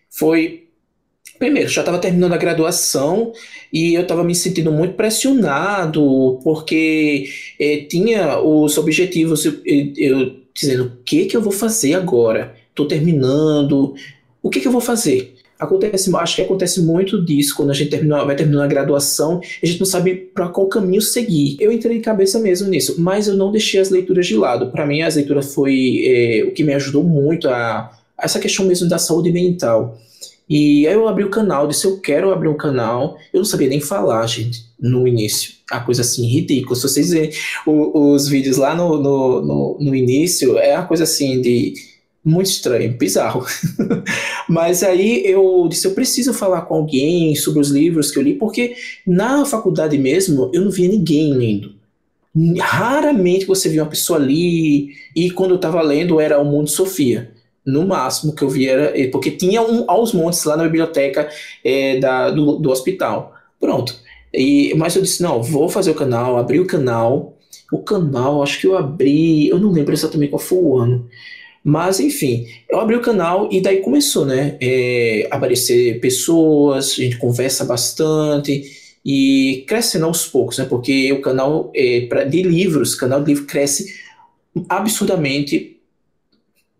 Foi 0.10 0.68
primeiro, 1.40 1.70
já 1.70 1.82
estava 1.82 2.00
terminando 2.00 2.34
a 2.34 2.38
graduação 2.38 3.34
e 3.74 3.94
eu 3.96 4.04
estava 4.04 4.24
me 4.24 4.36
sentindo 4.36 4.72
muito 4.72 4.96
pressionado 4.96 6.40
porque 6.44 7.30
é, 7.60 7.80
tinha 7.86 8.40
os 8.42 8.78
objetivos, 8.78 9.46
eu, 9.46 9.54
eu, 9.66 10.38
dizendo, 10.54 10.86
o 10.86 11.04
que 11.04 11.26
que 11.26 11.38
eu 11.38 11.42
vou 11.42 11.52
fazer 11.54 11.96
agora? 11.96 12.56
Estou 12.70 12.88
terminando, 12.88 13.96
o 14.42 14.50
que 14.50 14.62
que 14.62 14.68
eu 14.68 14.72
vou 14.72 14.82
fazer? 14.82 15.33
Acontece, 15.64 16.16
acho 16.16 16.36
que 16.36 16.42
acontece 16.42 16.82
muito 16.82 17.24
disso 17.24 17.56
quando 17.56 17.72
a 17.72 17.74
gente 17.74 17.90
termina, 17.90 18.24
vai 18.26 18.36
terminar 18.36 18.66
a 18.66 18.68
graduação, 18.68 19.40
a 19.62 19.66
gente 19.66 19.80
não 19.80 19.86
sabe 19.86 20.16
para 20.16 20.50
qual 20.50 20.68
caminho 20.68 21.02
seguir. 21.02 21.58
Eu 21.60 21.72
entrei 21.72 22.00
cabeça 22.00 22.40
mesmo 22.40 22.70
nisso, 22.70 22.96
mas 23.00 23.28
eu 23.28 23.36
não 23.36 23.52
deixei 23.52 23.80
as 23.80 23.90
leituras 23.90 24.28
de 24.28 24.36
lado. 24.36 24.72
Para 24.72 24.86
mim, 24.86 25.02
as 25.02 25.16
leituras 25.16 25.54
foi 25.54 26.04
é, 26.06 26.44
o 26.46 26.52
que 26.52 26.64
me 26.64 26.74
ajudou 26.74 27.04
muito 27.04 27.50
a, 27.50 27.92
a 28.18 28.26
essa 28.26 28.40
questão 28.40 28.66
mesmo 28.66 28.88
da 28.88 28.98
saúde 28.98 29.32
mental. 29.32 29.98
E 30.50 30.86
aí 30.88 30.94
eu 30.94 31.08
abri 31.08 31.24
o 31.24 31.30
canal, 31.30 31.68
disse 31.68 31.86
eu 31.86 32.00
quero 32.00 32.32
abrir 32.32 32.50
um 32.50 32.58
canal. 32.58 33.18
Eu 33.34 33.40
não 33.40 33.46
sabia 33.46 33.70
nem 33.70 33.80
falar, 33.80 34.26
gente, 34.28 34.66
no 34.80 35.08
início. 35.08 35.54
A 35.72 35.80
coisa 35.80 36.02
assim, 36.02 36.26
ridícula. 36.28 36.76
Se 36.76 36.84
vocês 36.84 37.10
verem 37.12 37.32
os, 37.66 38.24
os 38.24 38.28
vídeos 38.28 38.58
lá 38.58 38.76
no, 38.76 39.02
no, 39.02 39.42
no, 39.42 39.78
no 39.80 39.96
início, 39.96 40.58
é 40.58 40.78
uma 40.78 40.86
coisa 40.86 41.06
assim 41.06 41.42
de 41.42 41.74
muito 42.24 42.48
estranho, 42.48 42.98
bizarro. 42.98 43.46
Mas 44.48 44.82
aí 44.82 45.24
eu 45.26 45.68
disse, 45.70 45.86
eu 45.86 45.94
preciso 45.94 46.34
falar 46.34 46.62
com 46.62 46.76
alguém 46.76 47.36
sobre 47.36 47.60
os 47.60 47.70
livros 47.70 48.12
que 48.12 48.18
eu 48.18 48.24
li, 48.24 48.34
porque 48.36 48.76
na 49.06 49.46
faculdade 49.46 49.98
mesmo 49.98 50.50
eu 50.54 50.62
não 50.62 50.72
via 50.72 50.88
ninguém 50.88 51.34
lendo. 51.34 51.74
Raramente 52.60 53.46
você 53.46 53.70
via 53.70 53.84
uma 53.84 53.90
pessoa 53.90 54.18
ali, 54.18 54.90
e 55.16 55.30
quando 55.32 55.52
eu 55.52 55.58
estava 55.58 55.82
lendo 55.82 56.20
era 56.20 56.40
O 56.40 56.46
Mundo 56.46 56.70
Sofia. 56.70 57.32
No 57.66 57.86
máximo 57.88 58.36
que 58.36 58.44
eu 58.44 58.50
via 58.50 58.72
era. 58.72 59.10
Porque 59.10 59.32
tinha 59.32 59.62
um 59.62 59.86
aos 59.88 60.14
montes 60.14 60.44
lá 60.44 60.58
na 60.58 60.64
biblioteca 60.64 61.30
é, 61.64 61.98
da, 61.98 62.30
do, 62.30 62.58
do 62.58 62.70
hospital. 62.70 63.34
Pronto. 63.60 63.96
E, 64.34 64.74
mas 64.76 64.96
eu 64.96 65.02
disse: 65.02 65.22
não, 65.22 65.42
vou 65.42 65.70
fazer 65.70 65.92
o 65.92 65.96
canal, 65.96 66.38
abri 66.38 66.60
o 66.60 66.68
canal. 66.68 67.38
O 67.72 67.80
canal, 67.80 68.44
acho 68.44 68.60
que 68.60 68.68
eu 68.68 68.78
abri, 68.78 69.48
eu 69.48 69.58
não 69.60 69.72
lembro 69.72 69.94
exatamente 69.94 70.30
qual 70.32 70.40
foi 70.40 70.58
o 70.58 70.78
ano. 70.78 71.08
Mas, 71.64 72.00
enfim, 72.00 72.46
eu 72.70 72.80
abri 72.80 72.96
o 72.96 73.02
canal 73.02 73.48
e 73.52 73.62
daí 73.62 73.78
começou, 73.78 74.26
né? 74.26 74.58
É, 74.60 75.28
aparecer 75.32 76.00
pessoas, 76.02 76.92
a 76.92 77.04
gente 77.04 77.18
conversa 77.18 77.64
bastante 77.64 78.98
e 79.06 79.64
crescendo 79.68 80.06
aos 80.06 80.26
poucos, 80.28 80.58
né? 80.58 80.66
Porque 80.66 81.12
o 81.14 81.22
canal 81.22 81.72
é, 81.74 82.02
pra, 82.08 82.26
de 82.26 82.44
livros, 82.44 82.96
canal 82.96 83.22
de 83.22 83.28
livro 83.28 83.46
cresce 83.46 83.94
absurdamente 84.68 85.78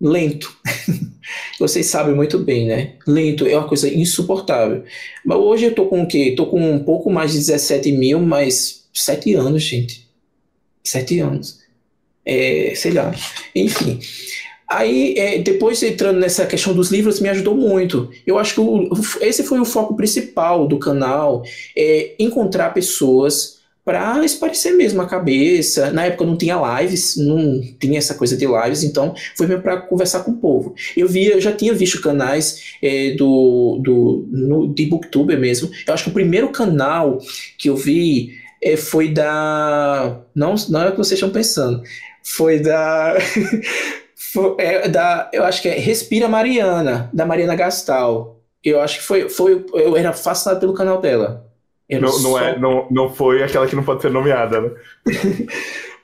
lento. 0.02 0.54
Vocês 1.58 1.86
sabem 1.86 2.14
muito 2.14 2.38
bem, 2.40 2.68
né? 2.68 2.96
Lento 3.08 3.48
é 3.48 3.58
uma 3.58 3.68
coisa 3.68 3.88
insuportável. 3.88 4.84
Mas 5.26 5.38
hoje 5.38 5.66
eu 5.66 5.76
tô 5.76 5.86
com 5.86 6.04
o 6.04 6.08
quê? 6.08 6.34
Tô 6.36 6.48
com 6.48 6.74
um 6.74 6.84
pouco 6.84 7.10
mais 7.10 7.32
de 7.32 7.38
17 7.38 7.92
mil, 7.94 8.20
mas 8.20 8.86
7 8.94 9.34
anos, 9.34 9.64
gente. 9.64 10.08
7 10.84 11.20
anos. 11.20 11.60
É, 12.26 12.74
sei 12.76 12.92
lá. 12.92 13.14
Enfim. 13.56 14.00
Aí, 14.74 15.14
é, 15.18 15.38
depois 15.38 15.84
entrando 15.84 16.20
nessa 16.20 16.46
questão 16.46 16.74
dos 16.74 16.90
livros, 16.90 17.20
me 17.20 17.30
ajudou 17.30 17.56
muito. 17.56 18.10
Eu 18.26 18.40
acho 18.40 18.56
que 18.56 18.60
o, 18.60 18.90
esse 19.22 19.44
foi 19.44 19.60
o 19.60 19.66
foco 19.66 19.96
principal 19.96 20.68
do 20.68 20.80
canal, 20.80 21.44
é 21.78 22.16
encontrar 22.18 22.74
pessoas 22.74 23.62
para 23.86 24.24
esparecer 24.24 24.74
mesmo 24.74 25.02
a 25.02 25.08
cabeça. 25.08 25.92
Na 25.92 26.06
época 26.06 26.26
não 26.26 26.36
tinha 26.36 26.80
lives, 26.80 27.16
não 27.18 27.62
tinha 27.80 28.00
essa 28.00 28.16
coisa 28.16 28.36
de 28.36 28.48
lives, 28.48 28.84
então 28.84 29.14
foi 29.36 29.46
mesmo 29.46 29.62
para 29.62 29.78
conversar 29.78 30.24
com 30.24 30.32
o 30.32 30.38
povo. 30.38 30.74
Eu 30.98 31.08
via, 31.08 31.40
já 31.40 31.52
tinha 31.52 31.74
visto 31.74 32.02
canais 32.02 32.78
é, 32.82 33.12
do, 33.12 33.80
do 33.84 34.26
no, 34.32 34.74
de 34.74 34.86
Booktuber 34.86 35.38
mesmo. 35.38 35.70
Eu 35.86 35.94
acho 35.94 36.06
que 36.06 36.10
o 36.10 36.14
primeiro 36.14 36.50
canal 36.50 37.20
que 37.58 37.70
eu 37.70 37.76
vi 37.76 38.32
é, 38.62 38.78
foi 38.78 39.10
da. 39.10 40.20
Não, 40.34 40.56
não 40.70 40.82
é 40.82 40.88
o 40.88 40.92
que 40.92 40.98
vocês 40.98 41.20
estão 41.20 41.30
pensando. 41.30 41.84
Foi 42.24 42.60
da. 42.60 43.16
é 44.58 44.88
da, 44.88 45.30
eu 45.34 45.44
acho 45.44 45.62
que 45.62 45.70
é 45.70 45.78
Respira 45.78 46.28
Mariana, 46.28 47.10
da 47.14 47.26
Mariana 47.26 47.56
Gastal. 47.56 48.40
Eu 48.64 48.80
acho 48.82 49.00
que 49.00 49.06
foi, 49.06 49.30
foi 49.30 49.66
eu 49.74 49.98
era 49.98 50.14
fascinado 50.14 50.60
pelo 50.60 50.74
canal 50.74 51.02
dela. 51.02 51.46
Não, 51.90 52.00
não, 52.00 52.10
só... 52.12 52.40
é, 52.40 52.58
não, 52.58 52.88
não 52.90 53.10
foi 53.10 53.44
aquela 53.44 53.68
que 53.68 53.76
não 53.76 53.84
pode 53.84 54.02
ser 54.02 54.10
nomeada, 54.10 54.62
né? 54.62 54.72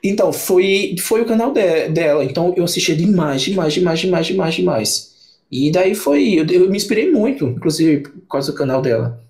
então, 0.04 0.32
foi, 0.32 0.94
foi 1.00 1.22
o 1.22 1.26
canal 1.26 1.52
de, 1.52 1.88
dela. 1.88 2.24
Então, 2.24 2.54
eu 2.56 2.64
assistia 2.64 2.94
demais, 2.94 3.42
demais, 3.42 3.72
demais, 3.72 3.98
demais, 3.98 4.26
demais, 4.26 4.54
demais. 4.54 5.10
E 5.50 5.70
daí 5.72 5.94
foi, 5.94 6.34
eu, 6.34 6.46
eu 6.46 6.70
me 6.70 6.76
inspirei 6.76 7.10
muito, 7.10 7.46
inclusive, 7.46 8.02
por 8.02 8.28
causa 8.28 8.52
do 8.52 8.58
canal 8.58 8.80
dela. 8.80 9.20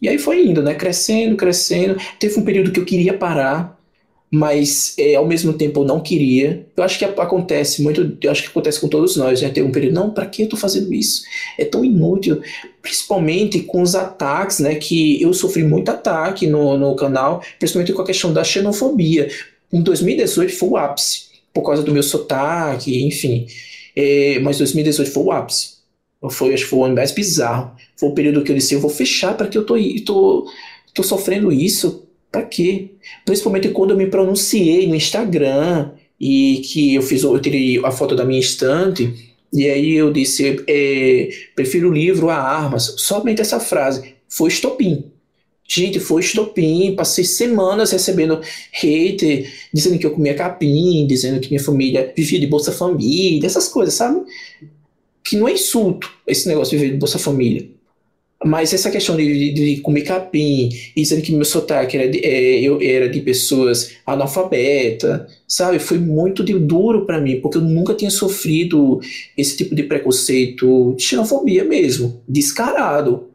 E 0.00 0.08
aí 0.08 0.18
foi 0.18 0.46
indo, 0.46 0.62
né? 0.62 0.74
Crescendo, 0.74 1.36
crescendo. 1.36 1.96
Teve 2.18 2.38
um 2.38 2.44
período 2.44 2.70
que 2.70 2.80
eu 2.80 2.84
queria 2.84 3.14
parar, 3.14 3.75
mas 4.36 4.94
é, 4.98 5.14
ao 5.14 5.26
mesmo 5.26 5.54
tempo 5.54 5.80
eu 5.80 5.84
não 5.84 5.98
queria. 5.98 6.66
Eu 6.76 6.84
acho 6.84 6.98
que 6.98 7.04
acontece 7.06 7.82
muito, 7.82 8.18
eu 8.20 8.30
acho 8.30 8.42
que 8.42 8.48
acontece 8.48 8.78
com 8.78 8.86
todos 8.86 9.16
nós, 9.16 9.40
né? 9.40 9.48
Tem 9.48 9.62
um 9.62 9.72
período, 9.72 9.94
não, 9.94 10.10
para 10.10 10.26
que 10.26 10.42
eu 10.42 10.48
tô 10.48 10.58
fazendo 10.58 10.92
isso? 10.92 11.22
É 11.56 11.64
tão 11.64 11.82
inútil, 11.82 12.42
principalmente 12.82 13.60
com 13.60 13.80
os 13.80 13.94
ataques, 13.94 14.58
né? 14.58 14.74
Que 14.74 15.22
eu 15.22 15.32
sofri 15.32 15.64
muito 15.64 15.88
ataque 15.88 16.46
no, 16.46 16.76
no 16.76 16.94
canal, 16.94 17.42
principalmente 17.58 17.94
com 17.94 18.02
a 18.02 18.06
questão 18.06 18.30
da 18.30 18.44
xenofobia. 18.44 19.28
Em 19.72 19.80
2018 19.80 20.52
foi 20.52 20.68
o 20.68 20.76
ápice, 20.76 21.22
por 21.54 21.62
causa 21.62 21.82
do 21.82 21.90
meu 21.90 22.02
sotaque, 22.02 23.06
enfim. 23.06 23.46
É, 23.94 24.38
mas 24.40 24.58
2018 24.58 25.10
foi 25.10 25.22
o 25.22 25.32
ápice. 25.32 25.76
Foi, 26.30 26.52
acho 26.52 26.64
que 26.64 26.70
foi 26.70 26.78
o 26.80 26.84
ano 26.84 26.94
mais 26.94 27.10
bizarro. 27.10 27.72
Foi 27.96 28.10
o 28.10 28.12
período 28.12 28.42
que 28.42 28.52
eu 28.52 28.56
disse, 28.56 28.74
eu 28.74 28.80
vou 28.80 28.90
fechar 28.90 29.34
para 29.34 29.48
que 29.48 29.56
eu 29.56 29.64
tô, 29.64 29.76
tô, 30.04 30.46
tô 30.92 31.02
sofrendo 31.02 31.50
isso 31.50 32.05
Pra 32.36 32.42
quê? 32.42 32.90
Principalmente 33.24 33.70
quando 33.70 33.92
eu 33.92 33.96
me 33.96 34.08
pronunciei 34.08 34.86
no 34.86 34.94
Instagram 34.94 35.92
e 36.20 36.60
que 36.66 36.94
eu 36.94 37.00
fiz, 37.00 37.22
eu 37.22 37.38
tirei 37.40 37.82
a 37.82 37.90
foto 37.90 38.14
da 38.14 38.26
minha 38.26 38.38
estante 38.38 39.32
e 39.50 39.66
aí 39.66 39.94
eu 39.94 40.12
disse, 40.12 40.62
é, 40.68 41.30
prefiro 41.54 41.88
o 41.88 41.92
livro 41.94 42.28
a 42.28 42.36
armas. 42.36 42.94
Somente 42.98 43.40
essa 43.40 43.58
frase 43.58 44.16
foi 44.28 44.50
estopim. 44.50 45.06
Gente, 45.66 45.98
foi 45.98 46.20
estopim. 46.20 46.94
Passei 46.94 47.24
semanas 47.24 47.90
recebendo 47.90 48.38
hate, 48.74 49.50
dizendo 49.72 49.98
que 49.98 50.04
eu 50.04 50.10
comia 50.10 50.34
capim, 50.34 51.06
dizendo 51.06 51.40
que 51.40 51.48
minha 51.48 51.64
família 51.64 52.12
vivia 52.14 52.38
de 52.38 52.46
Bolsa 52.46 52.70
Família, 52.70 53.46
essas 53.46 53.66
coisas, 53.66 53.94
sabe? 53.94 54.20
Que 55.24 55.36
não 55.36 55.48
é 55.48 55.52
insulto 55.52 56.12
esse 56.26 56.46
negócio 56.46 56.72
de 56.72 56.84
viver 56.84 56.92
de 56.92 56.98
Bolsa 56.98 57.18
Família. 57.18 57.66
Mas 58.44 58.74
essa 58.74 58.90
questão 58.90 59.16
de, 59.16 59.52
de, 59.52 59.80
comer 59.80 60.02
capim, 60.02 60.68
dizendo 60.94 61.22
que 61.22 61.32
meu 61.32 61.44
sotaque 61.44 61.96
era 61.96 62.08
de, 62.08 62.18
é, 62.18 62.60
eu 62.60 62.80
era 62.82 63.08
de 63.08 63.20
pessoas 63.20 63.96
analfabetas, 64.04 65.22
sabe? 65.48 65.78
Foi 65.78 65.98
muito 65.98 66.44
de, 66.44 66.52
duro 66.58 67.06
para 67.06 67.20
mim, 67.20 67.40
porque 67.40 67.56
eu 67.56 67.62
nunca 67.62 67.94
tinha 67.94 68.10
sofrido 68.10 69.00
esse 69.36 69.56
tipo 69.56 69.74
de 69.74 69.82
preconceito, 69.84 70.94
de 70.96 71.02
xenofobia 71.02 71.64
mesmo, 71.64 72.22
descarado. 72.28 73.30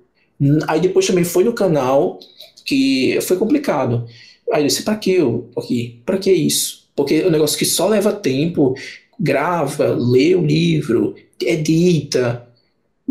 Aí 0.68 0.80
depois 0.80 1.08
também 1.08 1.24
foi 1.24 1.44
no 1.44 1.54
canal, 1.54 2.20
que 2.64 3.20
foi 3.22 3.38
complicado. 3.38 4.06
Aí 4.52 4.62
eu 4.62 4.68
disse, 4.68 4.84
pra 4.84 4.96
que 4.96 5.12
eu 5.12 5.50
aqui? 5.58 6.00
Pra 6.06 6.20
que 6.20 6.32
isso? 6.32 6.88
Porque 6.96 7.16
é 7.16 7.28
um 7.28 7.32
negócio 7.32 7.58
que 7.58 7.66
só 7.66 7.88
leva 7.88 8.12
tempo, 8.12 8.76
grava, 9.20 9.96
lê 9.98 10.36
o 10.36 10.46
livro, 10.46 11.16
edita, 11.42 12.48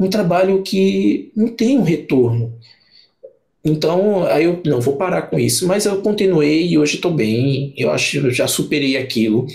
um 0.00 0.08
trabalho 0.08 0.62
que 0.62 1.30
não 1.36 1.48
tem 1.48 1.78
um 1.78 1.82
retorno. 1.82 2.54
Então, 3.62 4.24
aí 4.24 4.44
eu 4.44 4.58
não 4.64 4.80
vou 4.80 4.96
parar 4.96 5.22
com 5.22 5.38
isso, 5.38 5.66
mas 5.66 5.84
eu 5.84 6.00
continuei 6.00 6.66
e 6.66 6.78
hoje 6.78 6.96
estou 6.96 7.12
bem. 7.12 7.74
Eu 7.76 7.90
acho 7.90 8.22
que 8.22 8.30
já 8.30 8.48
superei 8.48 8.96
aquilo. 8.96 9.46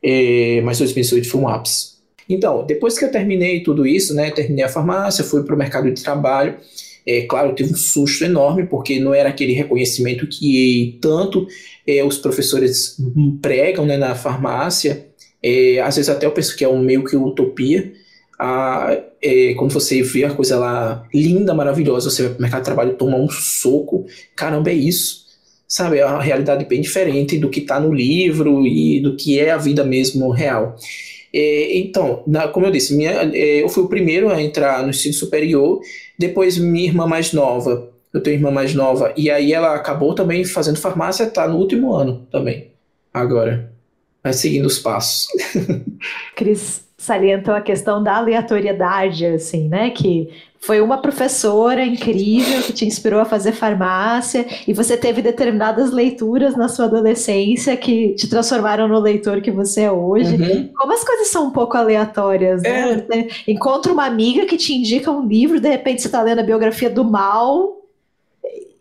É, 0.00 0.60
mas 0.62 0.78
2018 0.78 1.28
foi 1.28 1.40
um 1.40 1.48
ápice. 1.48 1.90
Então, 2.28 2.64
depois 2.64 2.96
que 2.96 3.04
eu 3.04 3.10
terminei 3.10 3.64
tudo 3.64 3.84
isso, 3.84 4.14
né, 4.14 4.30
terminei 4.30 4.64
a 4.64 4.68
farmácia, 4.68 5.24
fui 5.24 5.42
para 5.42 5.56
o 5.56 5.58
mercado 5.58 5.92
de 5.92 6.00
trabalho, 6.00 6.56
É 7.04 7.22
claro, 7.22 7.54
teve 7.54 7.72
um 7.72 7.76
susto 7.76 8.24
enorme, 8.24 8.66
porque 8.66 9.00
não 9.00 9.12
era 9.12 9.30
aquele 9.30 9.52
reconhecimento 9.52 10.26
que 10.28 10.98
tanto 11.00 11.46
é, 11.86 12.04
os 12.04 12.18
professores 12.18 12.96
pregam 13.42 13.84
né, 13.86 13.96
na 13.96 14.14
farmácia. 14.14 15.06
É, 15.42 15.80
às 15.80 15.96
vezes 15.96 16.08
até 16.08 16.26
eu 16.26 16.32
penso 16.32 16.56
que 16.56 16.62
é 16.64 16.68
um 16.68 16.80
meio 16.80 17.04
que 17.04 17.16
utopia. 17.16 17.92
Ah, 18.42 18.98
é, 19.20 19.52
quando 19.52 19.70
você 19.70 20.02
vê 20.02 20.24
a 20.24 20.32
coisa 20.32 20.58
lá 20.58 21.06
linda, 21.12 21.52
maravilhosa, 21.52 22.08
você 22.08 22.22
vai 22.22 22.30
para 22.30 22.38
o 22.38 22.42
mercado 22.42 22.60
de 22.60 22.64
trabalho 22.64 22.94
toma 22.94 23.18
um 23.18 23.28
soco. 23.28 24.06
Caramba, 24.34 24.70
é 24.70 24.74
isso. 24.74 25.26
Sabe, 25.68 25.98
é 25.98 26.06
uma 26.06 26.22
realidade 26.22 26.64
bem 26.64 26.80
diferente 26.80 27.36
do 27.36 27.50
que 27.50 27.60
está 27.60 27.78
no 27.78 27.92
livro 27.92 28.66
e 28.66 28.98
do 28.98 29.14
que 29.14 29.38
é 29.38 29.50
a 29.50 29.58
vida 29.58 29.84
mesmo 29.84 30.30
real. 30.30 30.74
É, 31.34 31.76
então, 31.76 32.22
na, 32.26 32.48
como 32.48 32.64
eu 32.64 32.70
disse, 32.70 32.96
minha, 32.96 33.10
é, 33.10 33.62
eu 33.62 33.68
fui 33.68 33.82
o 33.84 33.88
primeiro 33.88 34.30
a 34.30 34.40
entrar 34.42 34.82
no 34.82 34.88
ensino 34.88 35.12
superior, 35.12 35.80
depois 36.18 36.56
minha 36.56 36.86
irmã 36.86 37.06
mais 37.06 37.34
nova, 37.34 37.90
eu 38.12 38.22
tenho 38.22 38.36
irmã 38.36 38.50
mais 38.50 38.74
nova, 38.74 39.12
e 39.18 39.30
aí 39.30 39.52
ela 39.52 39.74
acabou 39.74 40.14
também 40.14 40.44
fazendo 40.44 40.78
farmácia, 40.78 41.24
está 41.24 41.46
no 41.46 41.58
último 41.58 41.94
ano 41.94 42.26
também, 42.32 42.68
agora, 43.12 43.70
vai 44.24 44.32
seguindo 44.32 44.66
os 44.66 44.78
passos. 44.78 45.28
Cris 46.34 46.89
salientou 47.00 47.54
a 47.54 47.62
questão 47.62 48.02
da 48.02 48.16
aleatoriedade, 48.16 49.24
assim, 49.24 49.70
né, 49.70 49.88
que 49.88 50.28
foi 50.60 50.82
uma 50.82 50.98
professora 50.98 51.82
incrível 51.82 52.60
que 52.60 52.74
te 52.74 52.84
inspirou 52.84 53.20
a 53.20 53.24
fazer 53.24 53.52
farmácia 53.52 54.46
e 54.68 54.74
você 54.74 54.98
teve 54.98 55.22
determinadas 55.22 55.90
leituras 55.90 56.54
na 56.54 56.68
sua 56.68 56.84
adolescência 56.84 57.74
que 57.74 58.10
te 58.16 58.28
transformaram 58.28 58.86
no 58.86 59.00
leitor 59.00 59.40
que 59.40 59.50
você 59.50 59.80
é 59.80 59.90
hoje. 59.90 60.36
Uhum. 60.36 60.68
Como 60.76 60.92
as 60.92 61.02
coisas 61.02 61.28
são 61.28 61.46
um 61.46 61.50
pouco 61.50 61.78
aleatórias, 61.78 62.62
né? 62.62 62.92
É. 62.92 62.96
Você 62.98 63.28
encontra 63.48 63.90
uma 63.90 64.04
amiga 64.04 64.44
que 64.44 64.58
te 64.58 64.74
indica 64.74 65.10
um 65.10 65.26
livro, 65.26 65.58
de 65.58 65.70
repente 65.70 66.02
você 66.02 66.08
está 66.08 66.20
lendo 66.20 66.40
a 66.40 66.44
biografia 66.44 66.90
do 66.90 67.02
mal 67.02 67.78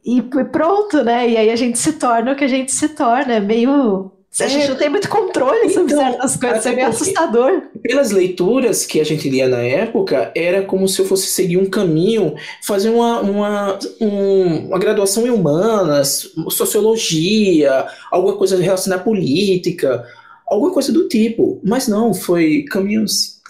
e 0.04 0.22
pronto, 0.52 1.06
né? 1.06 1.30
E 1.30 1.38
aí 1.38 1.50
a 1.50 1.56
gente 1.56 1.80
se 1.80 1.94
torna 1.94 2.34
o 2.34 2.36
que 2.36 2.44
a 2.44 2.50
gente 2.50 2.74
se 2.74 2.90
torna, 2.90 3.36
é 3.36 3.40
meio 3.40 4.12
a 4.40 4.48
gente 4.48 4.70
não 4.70 4.76
tem 4.76 4.90
muito 4.90 5.10
controle 5.10 5.70
sobre 5.70 5.94
então, 5.94 6.12
certas 6.12 6.38
coisas, 6.38 6.66
é 6.66 6.76
meio 6.76 6.88
assustador. 6.88 7.64
Pelas 7.82 8.12
leituras 8.12 8.86
que 8.86 9.02
a 9.02 9.04
gente 9.04 9.28
lia 9.28 9.48
na 9.48 9.58
época, 9.58 10.32
era 10.36 10.62
como 10.62 10.88
se 10.88 11.00
eu 11.00 11.06
fosse 11.06 11.28
seguir 11.28 11.58
um 11.58 11.66
caminho, 11.66 12.36
fazer 12.64 12.90
uma, 12.90 13.22
uma, 13.22 13.80
um, 14.00 14.68
uma 14.68 14.80
graduação 14.80 15.26
em 15.26 15.32
humanas, 15.32 16.30
sociologia, 16.50 17.88
alguma 18.12 18.38
coisa 18.38 18.56
relacionada 18.58 19.02
à 19.02 19.04
política, 19.04 20.06
alguma 20.48 20.72
coisa 20.72 20.92
do 20.94 21.08
tipo. 21.08 21.60
Mas 21.64 21.88
não, 21.88 22.14
foi 22.14 22.64
caminhos 22.70 23.42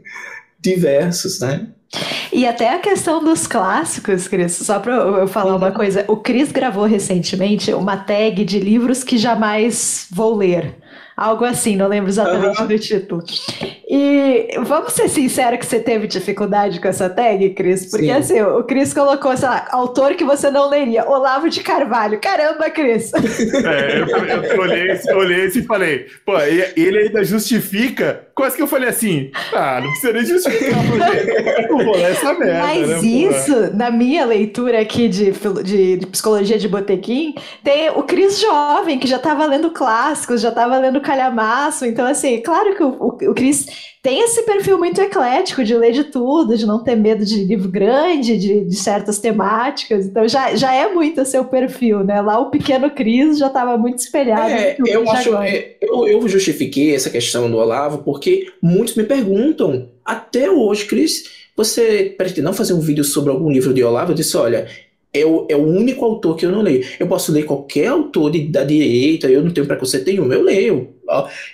diversos, 0.58 1.40
né? 1.40 1.68
E 2.32 2.46
até 2.46 2.74
a 2.74 2.78
questão 2.78 3.22
dos 3.22 3.46
clássicos, 3.46 4.26
Cris, 4.26 4.52
só 4.52 4.78
para 4.80 4.94
eu 4.94 5.28
falar 5.28 5.54
uma 5.56 5.70
coisa, 5.70 6.04
o 6.08 6.16
Cris 6.16 6.50
gravou 6.50 6.84
recentemente 6.84 7.72
uma 7.74 7.96
tag 7.96 8.44
de 8.44 8.58
livros 8.58 9.04
que 9.04 9.18
jamais 9.18 10.06
vou 10.10 10.34
ler. 10.36 10.81
Algo 11.16 11.44
assim, 11.44 11.76
não 11.76 11.88
lembro 11.88 12.10
exatamente 12.10 12.60
uhum. 12.60 12.66
do 12.66 12.78
título. 12.78 13.22
E 13.88 14.48
vamos 14.62 14.94
ser 14.94 15.08
sinceros 15.08 15.58
que 15.58 15.66
você 15.66 15.78
teve 15.78 16.06
dificuldade 16.06 16.80
com 16.80 16.88
essa 16.88 17.10
tag, 17.10 17.50
Cris? 17.50 17.90
Porque 17.90 18.06
Sim. 18.06 18.12
assim, 18.12 18.40
o 18.40 18.64
Cris 18.64 18.94
colocou, 18.94 19.36
sei 19.36 19.48
lá, 19.48 19.66
autor 19.70 20.14
que 20.14 20.24
você 20.24 20.50
não 20.50 20.70
leria, 20.70 21.08
Olavo 21.08 21.50
de 21.50 21.62
Carvalho. 21.62 22.18
Caramba, 22.20 22.70
Cris! 22.70 23.12
É, 23.62 24.00
eu, 24.00 24.06
eu 24.06 24.60
olhei, 24.60 25.00
olhei 25.14 25.46
e 25.46 25.62
falei, 25.62 26.06
pô, 26.24 26.38
ele 26.38 26.98
ainda 26.98 27.22
justifica. 27.22 28.26
Quase 28.34 28.56
que 28.56 28.62
eu 28.62 28.66
falei 28.66 28.88
assim, 28.88 29.30
ah, 29.52 29.80
não 29.80 29.88
precisa 29.90 30.12
nem 30.12 30.24
justificar, 30.24 30.78
porque 30.86 31.68
não 31.68 31.84
vou 31.84 31.96
essa 31.96 32.32
merda. 32.34 32.60
Mas 32.60 32.88
né, 32.88 32.98
isso, 33.00 33.54
porra? 33.54 33.70
na 33.74 33.90
minha 33.90 34.24
leitura 34.24 34.80
aqui 34.80 35.08
de, 35.08 35.32
de, 35.62 35.96
de 35.98 36.06
psicologia 36.06 36.58
de 36.58 36.66
botequim, 36.66 37.34
tem 37.62 37.90
o 37.90 38.02
Cris 38.02 38.40
jovem, 38.40 38.98
que 38.98 39.06
já 39.06 39.16
estava 39.16 39.44
lendo 39.44 39.70
clássicos, 39.70 40.40
já 40.40 40.48
estava 40.48 40.78
lendo 40.78 41.00
calhamaço. 41.02 41.84
Então, 41.84 42.06
assim, 42.06 42.40
claro 42.40 42.74
que 42.74 42.82
o, 42.82 42.96
o, 42.98 43.30
o 43.30 43.34
Cris 43.34 43.66
tem 44.02 44.20
esse 44.20 44.42
perfil 44.42 44.78
muito 44.78 45.00
eclético 45.00 45.62
de 45.62 45.76
ler 45.76 45.92
de 45.92 46.04
tudo, 46.04 46.56
de 46.56 46.66
não 46.66 46.82
ter 46.82 46.96
medo 46.96 47.24
de 47.24 47.44
livro 47.44 47.68
grande, 47.68 48.36
de, 48.36 48.64
de 48.64 48.74
certas 48.74 49.20
temáticas. 49.20 50.06
Então 50.06 50.26
já, 50.26 50.56
já 50.56 50.74
é 50.74 50.92
muito 50.92 51.24
seu 51.24 51.44
perfil, 51.44 52.02
né? 52.02 52.20
Lá 52.20 52.40
o 52.40 52.50
pequeno 52.50 52.90
Cris 52.90 53.38
já 53.38 53.46
estava 53.46 53.78
muito 53.78 53.98
espelhado. 53.98 54.50
É, 54.50 54.76
eu 54.84 55.08
acho, 55.08 55.36
é, 55.36 55.76
eu, 55.80 56.08
eu 56.08 56.28
justifiquei 56.28 56.94
essa 56.94 57.10
questão 57.10 57.48
do 57.48 57.56
Olavo 57.56 57.98
porque 57.98 58.46
muitos 58.60 58.96
me 58.96 59.04
perguntam 59.04 59.88
até 60.04 60.50
hoje, 60.50 60.86
Cris, 60.86 61.30
você 61.56 62.12
pretende 62.18 62.42
não 62.42 62.52
fazer 62.52 62.72
um 62.72 62.80
vídeo 62.80 63.04
sobre 63.04 63.30
algum 63.30 63.50
livro 63.52 63.72
de 63.72 63.84
Olavo? 63.84 64.10
Eu 64.10 64.16
disse, 64.16 64.36
olha, 64.36 64.66
é 65.12 65.24
o, 65.26 65.46
é 65.48 65.56
o 65.56 65.66
único 65.66 66.04
autor 66.04 66.36
que 66.36 66.46
eu 66.46 66.50
não 66.50 66.62
leio. 66.62 66.84
Eu 66.98 67.06
posso 67.06 67.30
ler 67.32 67.44
qualquer 67.44 67.88
autor 67.88 68.30
de, 68.30 68.48
da 68.48 68.64
direita, 68.64 69.28
eu 69.28 69.42
não 69.42 69.50
tenho 69.50 69.66
preconceito 69.66 70.06
nenhum, 70.06 70.32
eu 70.32 70.42
leio 70.42 70.88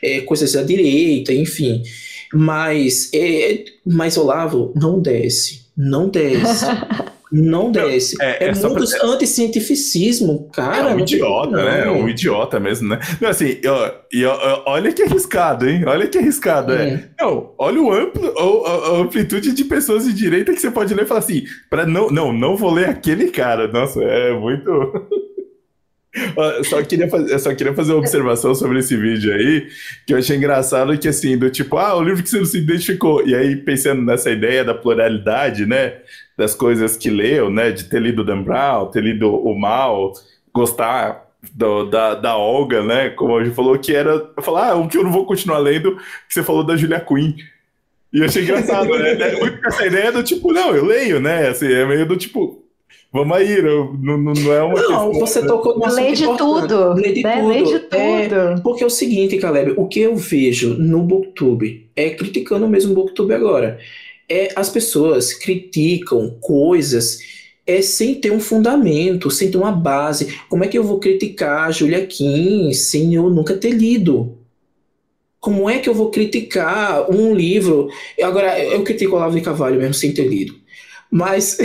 é, 0.03 0.21
coisas 0.21 0.53
da 0.53 0.63
direita, 0.63 1.33
enfim. 1.33 1.83
Mas, 2.33 3.11
é, 3.13 3.65
mas 3.85 4.17
Olavo, 4.17 4.73
não 4.77 5.01
desce. 5.01 5.67
Não 5.77 6.09
desce. 6.09 6.67
Não 7.31 7.71
desce. 7.71 8.17
É, 8.21 8.47
é, 8.47 8.49
é 8.49 8.55
muito 8.55 8.91
pra... 8.91 9.09
anticientificismo, 9.09 10.49
cara. 10.53 10.91
É 10.91 10.95
um 10.95 11.01
idiota, 11.01 11.57
né? 11.57 11.85
É 11.87 11.91
um 11.91 12.09
idiota 12.09 12.59
mesmo, 12.59 12.89
né? 12.89 12.99
Não, 13.21 13.29
assim, 13.29 13.61
ó, 13.67 13.91
e, 14.13 14.25
ó, 14.25 14.63
olha 14.67 14.93
que 14.93 15.03
arriscado, 15.03 15.69
hein? 15.69 15.85
Olha 15.87 16.07
que 16.07 16.19
arriscado. 16.19 16.73
É. 16.73 16.89
é. 16.89 17.05
Não, 17.21 17.53
olha 17.59 17.83
o 17.83 17.93
amplo, 17.93 18.33
a, 18.37 18.71
a, 18.71 19.01
amplitude 19.01 19.53
de 19.53 19.65
pessoas 19.65 20.05
de 20.05 20.13
direita 20.13 20.53
que 20.53 20.61
você 20.61 20.71
pode 20.71 20.95
ler 20.95 21.03
e 21.05 21.07
falar 21.07 21.21
assim: 21.21 21.45
pra, 21.69 21.87
não, 21.87 22.09
não, 22.09 22.33
não 22.33 22.57
vou 22.57 22.73
ler 22.73 22.89
aquele 22.89 23.31
cara. 23.31 23.69
Nossa, 23.69 24.03
é 24.03 24.33
muito. 24.33 24.71
Eu 26.15 26.65
só 26.65 26.83
queria, 26.83 27.09
fazer, 27.09 27.39
só 27.39 27.55
queria 27.55 27.75
fazer 27.75 27.93
uma 27.93 27.99
observação 27.99 28.55
sobre 28.55 28.79
esse 28.79 28.97
vídeo 28.97 29.33
aí, 29.33 29.69
que 30.07 30.15
eu 30.15 30.19
achei 30.19 30.37
engraçado 30.37 30.97
que 30.99 31.07
assim, 31.07 31.37
do 31.37 31.51
tipo, 31.51 31.77
ah, 31.77 31.95
o 31.97 32.03
livro 32.03 32.23
que 32.23 32.31
você 32.31 32.39
não 32.39 32.47
se 32.47 32.59
identificou. 32.59 33.27
E 33.27 33.35
aí, 33.35 33.57
pensando 33.57 34.03
nessa 34.03 34.31
ideia 34.31 34.65
da 34.65 34.75
pluralidade, 34.75 35.67
né? 35.67 35.99
Das 36.37 36.55
coisas 36.55 36.97
que 36.97 37.11
leu, 37.11 37.51
né? 37.51 37.71
De 37.71 37.85
ter 37.85 38.01
lido 38.01 38.25
Dan 38.25 38.43
Brown, 38.43 38.87
ter 38.87 39.03
lido 39.03 39.35
o 39.35 39.59
Mal, 39.59 40.13
gostar 40.53 41.27
do, 41.53 41.85
da, 41.85 42.15
da 42.15 42.37
Olga, 42.37 42.83
né? 42.83 43.11
Como 43.11 43.37
a 43.37 43.45
gente 43.45 43.55
falou, 43.55 43.79
que 43.79 43.95
era. 43.95 44.31
Falar, 44.41 44.71
ah, 44.71 44.77
o 44.77 44.89
que 44.89 44.97
eu 44.97 45.05
não 45.05 45.13
vou 45.13 45.27
continuar 45.27 45.59
lendo, 45.59 45.97
que 45.97 46.35
você 46.35 46.43
falou 46.43 46.65
da 46.65 46.77
Julia 46.77 47.01
Quinn. 47.01 47.35
E 48.13 48.21
eu 48.21 48.25
achei 48.25 48.43
engraçado, 48.43 48.89
né? 48.99 49.13
É 49.13 49.39
muito 49.39 49.67
essa 49.67 49.87
ideia 49.87 50.11
do 50.11 50.23
tipo, 50.23 50.53
não, 50.53 50.75
eu 50.75 50.85
leio, 50.87 51.21
né? 51.21 51.49
Assim, 51.49 51.71
é 51.71 51.85
meio 51.85 52.07
do 52.07 52.17
tipo, 52.17 52.65
Vamos 53.11 53.37
aí, 53.39 53.63
não, 53.63 53.95
não, 53.95 54.19
não 54.35 54.53
é 54.53 54.63
uma. 54.63 54.83
Não, 54.83 55.13
você 55.15 55.47
tocou 55.47 55.79
no 55.79 55.87
assunto 55.87 56.03
Lei 56.03 56.15
de 56.15 56.25
tudo. 56.25 56.93
Lei 56.93 57.13
de 57.15 57.23
né? 57.23 57.37
tudo. 57.37 57.49
Lei 57.49 57.65
de 57.65 57.75
é, 57.75 57.79
tudo. 57.79 57.95
É, 57.95 58.61
porque 58.61 58.85
é 58.85 58.87
o 58.87 58.91
seguinte, 58.91 59.39
Caleb, 59.39 59.75
o 59.79 59.87
que 59.87 60.01
eu 60.01 60.15
vejo 60.15 60.75
no 60.75 61.03
Booktube, 61.03 61.89
é 61.97 62.11
criticando 62.11 62.69
mesmo 62.69 62.93
o 62.93 62.95
Booktube 62.95 63.33
agora, 63.33 63.79
é 64.29 64.53
as 64.55 64.69
pessoas 64.69 65.33
criticam 65.33 66.37
coisas 66.41 67.21
é 67.69 67.83
sem 67.83 68.15
ter 68.15 68.33
um 68.33 68.41
fundamento, 68.41 69.31
sem 69.31 69.51
ter 69.51 69.59
uma 69.59 69.71
base. 69.71 70.41
Como 70.49 70.65
é 70.65 70.69
que 70.69 70.79
eu 70.79 70.83
vou 70.83 70.99
criticar 70.99 71.69
a 71.69 71.71
Julia 71.71 72.07
Kim 72.07 72.73
sem 72.73 73.15
eu 73.15 73.29
nunca 73.29 73.55
ter 73.55 73.73
lido? 73.73 74.39
Como 75.39 75.69
é 75.69 75.79
que 75.79 75.87
eu 75.89 75.95
vou 75.95 76.11
criticar 76.11 77.11
um 77.11 77.35
livro? 77.35 77.91
Agora, 78.23 78.59
eu 78.59 78.83
critico 78.83 79.13
o 79.13 79.17
Olavo 79.17 79.37
de 79.37 79.43
Carvalho 79.43 79.79
mesmo 79.79 79.93
sem 79.93 80.15
ter 80.15 80.27
lido. 80.27 80.55
Mas. 81.11 81.57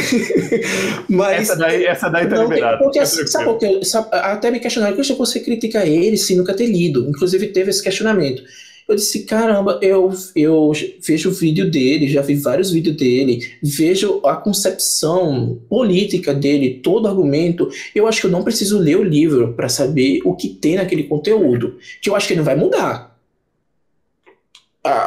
mas 1.09 1.41
essa 1.41 1.55
daí, 1.55 1.85
essa 1.85 2.09
daí 2.09 2.27
tá 2.27 2.43
liberada. 2.43 2.77
Porque, 2.77 2.99
é 2.99 3.05
sabe 3.05 3.45
por 3.45 3.57
quê? 3.57 3.79
Até 4.11 4.49
me 4.49 4.59
questionaram, 4.59 4.95
que 4.95 5.13
você 5.13 5.39
critica 5.39 5.85
ele 5.85 6.17
sem 6.17 6.37
nunca 6.37 6.53
ter 6.53 6.67
lido. 6.67 7.09
Inclusive, 7.09 7.47
teve 7.47 7.69
esse 7.69 7.83
questionamento. 7.83 8.43
Eu 8.87 8.95
disse, 8.95 9.23
caramba, 9.23 9.79
eu, 9.81 10.11
eu 10.35 10.71
vejo 10.99 11.29
o 11.29 11.33
vídeo 11.33 11.71
dele, 11.71 12.07
já 12.07 12.21
vi 12.21 12.35
vários 12.35 12.69
vídeos 12.69 12.97
dele, 12.97 13.39
vejo 13.61 14.19
a 14.25 14.35
concepção 14.35 15.61
política 15.69 16.33
dele, 16.33 16.81
todo 16.83 17.07
argumento. 17.07 17.69
Eu 17.95 18.07
acho 18.07 18.19
que 18.19 18.27
eu 18.27 18.31
não 18.31 18.43
preciso 18.43 18.77
ler 18.77 18.97
o 18.97 19.03
livro 19.03 19.53
para 19.53 19.69
saber 19.69 20.19
o 20.25 20.35
que 20.35 20.49
tem 20.49 20.75
naquele 20.75 21.03
conteúdo. 21.03 21.77
Que 22.01 22.09
eu 22.09 22.15
acho 22.15 22.27
que 22.27 22.33
ele 22.33 22.39
não 22.39 22.45
vai 22.45 22.55
mudar. 22.55 23.17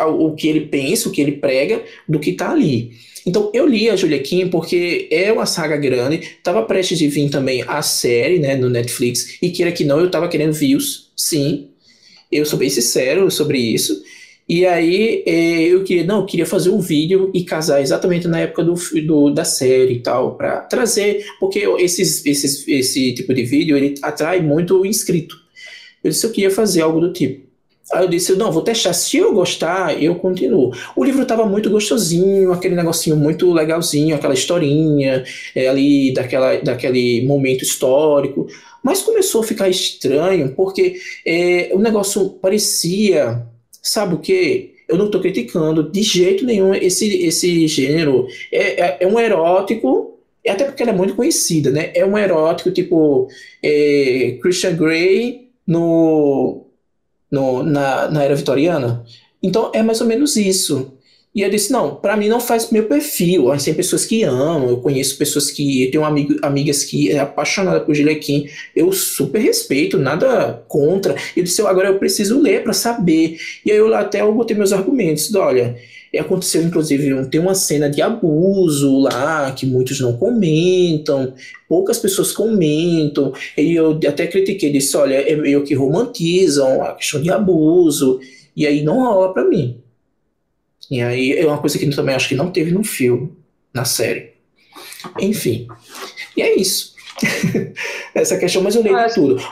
o 0.08 0.34
que 0.34 0.48
ele 0.48 0.60
pensa, 0.60 1.08
o 1.08 1.12
que 1.12 1.20
ele 1.20 1.32
prega, 1.32 1.84
do 2.08 2.18
que 2.18 2.30
está 2.30 2.50
ali. 2.52 2.92
Então 3.26 3.50
eu 3.52 3.66
li 3.66 3.90
a 3.90 3.96
Julia 3.96 4.20
Kim 4.20 4.48
porque 4.48 5.08
é 5.10 5.32
uma 5.32 5.46
saga 5.46 5.76
grande, 5.76 6.18
estava 6.18 6.62
prestes 6.62 6.96
de 6.96 7.08
vir 7.08 7.28
também 7.28 7.64
a 7.66 7.82
série, 7.82 8.38
né, 8.38 8.54
no 8.54 8.70
Netflix, 8.70 9.36
e 9.42 9.50
queira 9.50 9.72
que 9.72 9.84
não, 9.84 9.98
eu 9.98 10.06
estava 10.06 10.28
querendo 10.28 10.52
views, 10.52 11.10
sim. 11.16 11.70
Eu 12.30 12.46
sou 12.46 12.58
bem 12.58 12.70
sincero 12.70 13.30
sobre 13.30 13.58
isso. 13.58 14.00
E 14.48 14.64
aí 14.64 15.24
é, 15.26 15.62
eu 15.62 15.82
queria, 15.82 16.04
não, 16.04 16.20
eu 16.20 16.26
queria 16.26 16.46
fazer 16.46 16.70
um 16.70 16.78
vídeo 16.80 17.32
e 17.34 17.42
casar 17.42 17.82
exatamente 17.82 18.28
na 18.28 18.38
época 18.38 18.62
do, 18.62 18.74
do 19.04 19.30
da 19.30 19.44
série 19.44 19.94
e 19.94 20.00
tal, 20.00 20.36
para 20.36 20.60
trazer, 20.60 21.24
porque 21.40 21.66
esses, 21.80 22.24
esses, 22.24 22.66
esse 22.68 23.12
tipo 23.12 23.34
de 23.34 23.42
vídeo 23.42 23.76
ele 23.76 23.96
atrai 24.02 24.40
muito 24.40 24.86
inscrito. 24.86 25.36
Eu 26.02 26.10
disse 26.10 26.24
eu 26.24 26.30
queria 26.30 26.50
fazer 26.50 26.82
algo 26.82 27.00
do 27.00 27.12
tipo. 27.12 27.45
Aí 27.92 28.02
eu 28.02 28.08
disse, 28.08 28.34
não, 28.34 28.50
vou 28.50 28.62
testar. 28.62 28.92
Se 28.92 29.16
eu 29.16 29.32
gostar, 29.32 30.02
eu 30.02 30.16
continuo. 30.16 30.72
O 30.96 31.04
livro 31.04 31.22
estava 31.22 31.46
muito 31.46 31.70
gostosinho, 31.70 32.52
aquele 32.52 32.74
negocinho 32.74 33.16
muito 33.16 33.52
legalzinho, 33.52 34.16
aquela 34.16 34.34
historinha 34.34 35.24
é, 35.54 35.68
ali 35.68 36.12
daquela, 36.12 36.56
daquele 36.56 37.24
momento 37.24 37.62
histórico. 37.62 38.48
Mas 38.82 39.02
começou 39.02 39.40
a 39.40 39.44
ficar 39.44 39.68
estranho, 39.68 40.52
porque 40.54 40.96
é, 41.24 41.70
o 41.72 41.78
negócio 41.78 42.30
parecia, 42.30 43.46
sabe 43.80 44.14
o 44.14 44.18
quê? 44.18 44.74
Eu 44.88 44.96
não 44.96 45.06
estou 45.06 45.20
criticando 45.20 45.88
de 45.88 46.02
jeito 46.02 46.44
nenhum 46.44 46.74
esse, 46.74 47.24
esse 47.24 47.68
gênero. 47.68 48.26
É, 48.50 48.80
é, 48.80 48.96
é 49.00 49.06
um 49.06 49.18
erótico, 49.18 50.18
até 50.46 50.64
porque 50.64 50.82
ela 50.82 50.92
é 50.92 50.96
muito 50.96 51.14
conhecida, 51.14 51.70
né? 51.70 51.90
É 51.94 52.04
um 52.04 52.18
erótico 52.18 52.70
tipo 52.70 53.28
é, 53.62 54.38
Christian 54.40 54.76
Grey 54.76 55.48
no 55.66 56.65
no, 57.30 57.62
na, 57.62 58.10
na 58.10 58.22
era 58.22 58.34
vitoriana. 58.34 59.04
Então 59.42 59.70
é 59.74 59.82
mais 59.82 60.00
ou 60.00 60.06
menos 60.06 60.36
isso. 60.36 60.92
E 61.36 61.42
eu 61.42 61.50
disse: 61.50 61.70
não, 61.70 61.94
para 61.94 62.16
mim 62.16 62.28
não 62.28 62.40
faz 62.40 62.70
meu 62.70 62.84
perfil. 62.84 63.48
Tem 63.62 63.74
pessoas 63.74 64.06
que 64.06 64.22
amam, 64.22 64.70
eu 64.70 64.78
conheço 64.78 65.18
pessoas 65.18 65.50
que. 65.50 65.84
Eu 65.84 65.90
tenho 65.90 66.04
amigo, 66.04 66.34
amigas 66.40 66.82
que 66.82 67.10
é 67.10 67.18
apaixonada 67.18 67.80
por 67.80 67.94
Gilequim. 67.94 68.48
Eu 68.74 68.90
super 68.90 69.38
respeito, 69.40 69.98
nada 69.98 70.64
contra. 70.66 71.14
Eu 71.36 71.44
disse: 71.44 71.60
agora 71.60 71.88
eu 71.88 71.98
preciso 71.98 72.40
ler 72.40 72.62
para 72.62 72.72
saber. 72.72 73.38
E 73.66 73.70
aí 73.70 73.76
eu 73.76 73.94
até 73.94 74.22
eu 74.22 74.32
botei 74.32 74.56
meus 74.56 74.72
argumentos. 74.72 75.32
Olha, 75.34 75.76
aconteceu, 76.16 76.62
inclusive, 76.62 77.26
tem 77.26 77.40
uma 77.40 77.54
cena 77.54 77.90
de 77.90 78.00
abuso 78.00 79.00
lá 79.00 79.50
que 79.52 79.66
muitos 79.66 80.00
não 80.00 80.16
comentam, 80.16 81.34
poucas 81.68 81.98
pessoas 81.98 82.32
comentam, 82.32 83.32
e 83.56 83.72
eu 83.72 83.98
até 84.08 84.26
critiquei, 84.26 84.70
disse, 84.70 84.96
olha, 84.96 85.14
é 85.14 85.36
meio 85.36 85.64
que 85.64 85.74
romantizam 85.74 86.82
a 86.82 86.94
questão 86.94 87.20
de 87.20 87.30
abuso, 87.30 88.20
e 88.56 88.66
aí 88.66 88.82
não 88.82 89.00
rola 89.00 89.32
para 89.32 89.44
mim. 89.44 89.80
E 90.90 91.02
aí 91.02 91.32
é 91.32 91.46
uma 91.46 91.58
coisa 91.58 91.78
que 91.78 91.84
eu 91.84 91.94
também 91.94 92.14
acho 92.14 92.28
que 92.28 92.34
não 92.34 92.50
teve 92.50 92.70
no 92.70 92.84
filme, 92.84 93.32
na 93.74 93.84
série. 93.84 94.32
Enfim, 95.20 95.66
e 96.36 96.42
é 96.42 96.56
isso. 96.56 96.94
Essa 98.14 98.38
questão, 98.38 98.62
mas 98.62 98.74
eu 98.74 98.82
leio 98.82 98.96
tudo. 99.14 99.42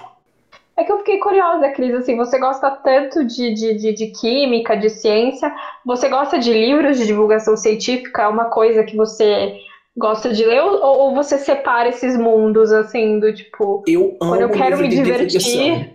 É 0.77 0.83
que 0.83 0.91
eu 0.91 0.99
fiquei 0.99 1.19
curiosa, 1.19 1.69
Cris, 1.71 1.95
assim, 1.95 2.17
você 2.17 2.39
gosta 2.39 2.69
tanto 2.71 3.25
de, 3.25 3.55
de, 3.55 3.75
de, 3.75 3.93
de, 3.93 4.07
química, 4.09 4.77
de 4.77 4.91
ciência, 4.91 5.53
você 5.85 6.09
gosta 6.09 6.39
de 6.39 6.53
livros 6.53 6.99
de 6.99 7.07
divulgação 7.07 7.57
científica? 7.57 8.23
É 8.23 8.29
uma 8.29 8.47
coisa 8.47 8.83
que 8.83 8.97
você 8.97 9.55
gosta 9.97 10.33
de 10.33 10.45
ler 10.45 10.61
ou, 10.63 10.83
ou 10.83 11.15
você 11.15 11.39
separa 11.39 11.89
esses 11.89 12.17
mundos, 12.17 12.73
assim, 12.73 13.21
do 13.21 13.33
tipo... 13.33 13.85
Eu 13.87 14.17
amo 14.21 14.33
Quando 14.33 14.41
eu 14.41 14.51
quero 14.51 14.79
me 14.79 14.89
divertir... 14.89 15.95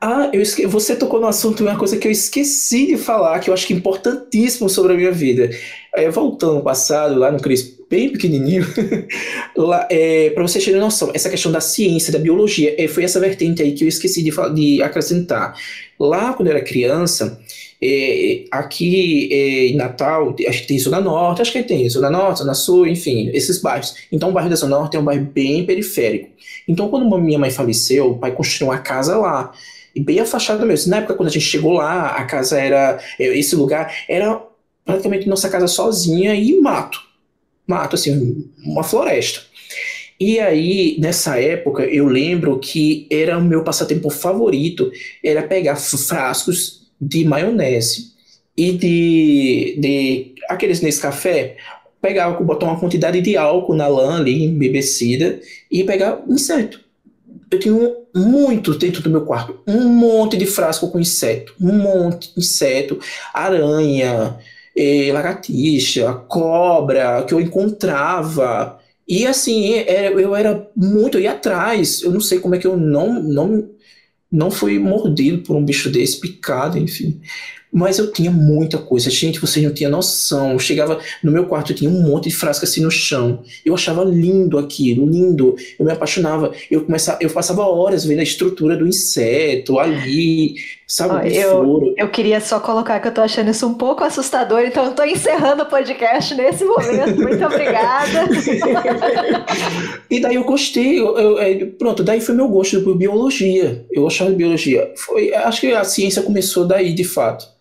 Ah, 0.00 0.30
eu 0.32 0.42
esque... 0.42 0.66
você 0.66 0.96
tocou 0.96 1.20
no 1.20 1.26
assunto, 1.26 1.62
uma 1.62 1.76
coisa 1.76 1.96
que 1.96 2.06
eu 2.06 2.12
esqueci 2.12 2.86
de 2.86 2.96
falar, 2.96 3.38
que 3.38 3.50
eu 3.50 3.54
acho 3.54 3.66
que 3.66 3.72
é 3.72 3.76
importantíssimo 3.76 4.68
sobre 4.68 4.92
a 4.92 4.96
minha 4.96 5.12
vida. 5.12 5.48
É, 5.96 6.10
voltando 6.10 6.56
ao 6.56 6.62
passado, 6.62 7.18
lá 7.18 7.30
no 7.30 7.40
Cris, 7.40 7.78
bem 7.88 8.10
pequenininho, 8.10 8.66
é, 9.88 10.30
para 10.30 10.42
vocês 10.42 10.64
terem 10.64 10.80
noção, 10.80 11.12
essa 11.14 11.30
questão 11.30 11.52
da 11.52 11.60
ciência, 11.60 12.12
da 12.12 12.18
biologia, 12.18 12.74
é, 12.76 12.88
foi 12.88 13.04
essa 13.04 13.20
vertente 13.20 13.62
aí 13.62 13.72
que 13.72 13.84
eu 13.84 13.88
esqueci 13.88 14.22
de, 14.22 14.32
de 14.54 14.82
acrescentar. 14.82 15.54
Lá, 15.98 16.32
quando 16.32 16.48
eu 16.48 16.56
era 16.56 16.64
criança, 16.64 17.40
é, 17.80 18.44
aqui 18.50 19.28
é, 19.30 19.66
em 19.68 19.76
Natal, 19.76 20.34
acho 20.48 20.62
que 20.62 20.66
tem 20.66 20.78
Zona 20.78 21.00
Norte, 21.00 21.42
acho 21.42 21.52
que 21.52 21.62
tem 21.62 21.88
Zona 21.88 22.10
Norte, 22.10 22.38
Zona 22.38 22.54
Sul, 22.54 22.86
enfim, 22.86 23.30
esses 23.32 23.60
bairros. 23.60 23.94
Então, 24.10 24.30
o 24.30 24.32
bairro 24.32 24.50
da 24.50 24.56
Zona 24.56 24.76
Norte 24.76 24.96
é 24.96 25.00
um 25.00 25.04
bairro 25.04 25.24
bem 25.26 25.64
periférico. 25.64 26.30
Então, 26.66 26.88
quando 26.88 27.08
minha 27.18 27.38
mãe 27.38 27.50
faleceu, 27.50 28.12
o 28.12 28.18
pai 28.18 28.32
construiu 28.32 28.70
uma 28.70 28.78
casa 28.78 29.16
lá 29.16 29.52
e 29.94 30.00
bem 30.00 30.18
afastado 30.18 30.66
mesmo. 30.66 30.90
Na 30.90 30.98
época, 30.98 31.14
quando 31.14 31.28
a 31.28 31.32
gente 31.32 31.44
chegou 31.44 31.72
lá, 31.72 32.08
a 32.08 32.24
casa 32.24 32.58
era. 32.58 32.98
É, 33.18 33.38
esse 33.38 33.54
lugar 33.54 33.94
era 34.08 34.42
praticamente 34.84 35.28
nossa 35.28 35.48
casa 35.48 35.66
sozinha 35.66 36.34
e 36.34 36.60
mato. 36.60 37.00
Mato, 37.66 37.94
assim, 37.94 38.50
uma 38.64 38.84
floresta. 38.84 39.40
E 40.18 40.38
aí, 40.38 40.96
nessa 41.00 41.40
época, 41.40 41.84
eu 41.84 42.06
lembro 42.06 42.58
que 42.58 43.06
era 43.10 43.36
o 43.36 43.42
meu 43.42 43.64
passatempo 43.64 44.10
favorito, 44.10 44.90
era 45.22 45.42
pegar 45.42 45.76
frascos 45.76 46.88
de 47.00 47.24
maionese 47.24 48.12
e 48.56 48.72
de, 48.72 49.76
de 49.80 50.34
aqueles 50.48 50.80
nesse 50.80 51.00
café, 51.00 51.56
pegar, 52.00 52.30
botar 52.42 52.66
uma 52.66 52.78
quantidade 52.78 53.20
de 53.20 53.36
álcool 53.36 53.74
na 53.74 53.88
lã 53.88 54.18
ali, 54.18 54.44
embebecida, 54.44 55.40
e 55.70 55.82
pegar 55.82 56.22
inseto. 56.28 56.80
Eu 57.50 57.58
tinha 57.58 57.96
muito 58.14 58.74
dentro 58.74 59.02
do 59.02 59.10
meu 59.10 59.22
quarto, 59.22 59.60
um 59.66 59.88
monte 59.88 60.36
de 60.36 60.46
frasco 60.46 60.90
com 60.90 61.00
inseto, 61.00 61.54
um 61.60 61.72
monte 61.72 62.32
de 62.32 62.40
inseto, 62.40 63.00
aranha, 63.32 64.38
eh, 64.76 65.10
lagartixa, 65.12 66.12
cobra 66.28 67.22
que 67.24 67.34
eu 67.34 67.40
encontrava. 67.40 68.78
E 69.06 69.26
assim, 69.26 69.74
era, 69.74 70.08
eu 70.20 70.34
era 70.34 70.68
muito 70.76 71.18
aí 71.18 71.26
atrás. 71.26 72.02
Eu 72.02 72.10
não 72.10 72.20
sei 72.20 72.38
como 72.38 72.54
é 72.54 72.58
que 72.58 72.66
eu 72.66 72.76
não, 72.76 73.22
não, 73.22 73.68
não 74.30 74.50
fui 74.50 74.78
mordido 74.78 75.42
por 75.42 75.56
um 75.56 75.64
bicho 75.64 75.90
desse, 75.90 76.20
picado, 76.20 76.78
enfim. 76.78 77.20
Mas 77.72 77.98
eu 77.98 78.12
tinha 78.12 78.30
muita 78.30 78.78
coisa. 78.78 79.10
Gente, 79.10 79.40
vocês 79.40 79.64
não 79.64 79.74
tinham 79.74 79.90
noção. 79.90 80.52
Eu 80.52 80.58
chegava 80.60 81.00
no 81.22 81.32
meu 81.32 81.46
quarto, 81.46 81.74
tinha 81.74 81.90
um 81.90 82.02
monte 82.02 82.28
de 82.28 82.34
frasca 82.34 82.64
assim 82.64 82.80
no 82.80 82.90
chão. 82.90 83.42
Eu 83.64 83.74
achava 83.74 84.04
lindo 84.04 84.58
aquilo, 84.58 85.04
lindo. 85.04 85.56
Eu 85.76 85.84
me 85.84 85.90
apaixonava. 85.90 86.52
Eu 86.70 86.84
começava, 86.84 87.18
eu 87.20 87.28
passava 87.30 87.62
horas 87.62 88.04
vendo 88.04 88.20
a 88.20 88.22
estrutura 88.22 88.76
do 88.76 88.86
inseto 88.86 89.80
ali, 89.80 90.54
sabe? 90.96 91.36
eu, 91.36 91.94
eu 91.96 92.08
queria 92.08 92.40
só 92.40 92.60
colocar 92.60 93.00
que 93.00 93.08
eu 93.08 93.14
tô 93.14 93.20
achando 93.20 93.50
isso 93.50 93.66
um 93.66 93.74
pouco 93.74 94.04
assustador, 94.04 94.60
então 94.60 94.84
eu 94.84 94.92
tô 94.92 95.02
encerrando 95.04 95.62
o 95.62 95.66
podcast 95.66 96.34
nesse 96.34 96.64
momento. 96.64 97.16
Muito 97.20 97.44
obrigada. 97.46 98.28
e 100.10 100.20
daí 100.20 100.34
eu 100.34 100.44
gostei. 100.44 101.00
Eu, 101.00 101.18
eu, 101.18 101.38
é, 101.38 101.64
pronto, 101.64 102.02
daí 102.02 102.20
foi 102.20 102.34
meu 102.34 102.48
gosto 102.48 102.80
por 102.82 102.96
biologia. 102.96 103.84
Eu 103.90 104.02
gostava 104.02 104.30
de 104.30 104.36
biologia. 104.36 104.92
Foi, 104.96 105.34
acho 105.34 105.60
que 105.60 105.72
a 105.72 105.84
ciência 105.84 106.22
começou 106.22 106.66
daí, 106.66 106.92
de 106.92 107.04
fato 107.04 107.54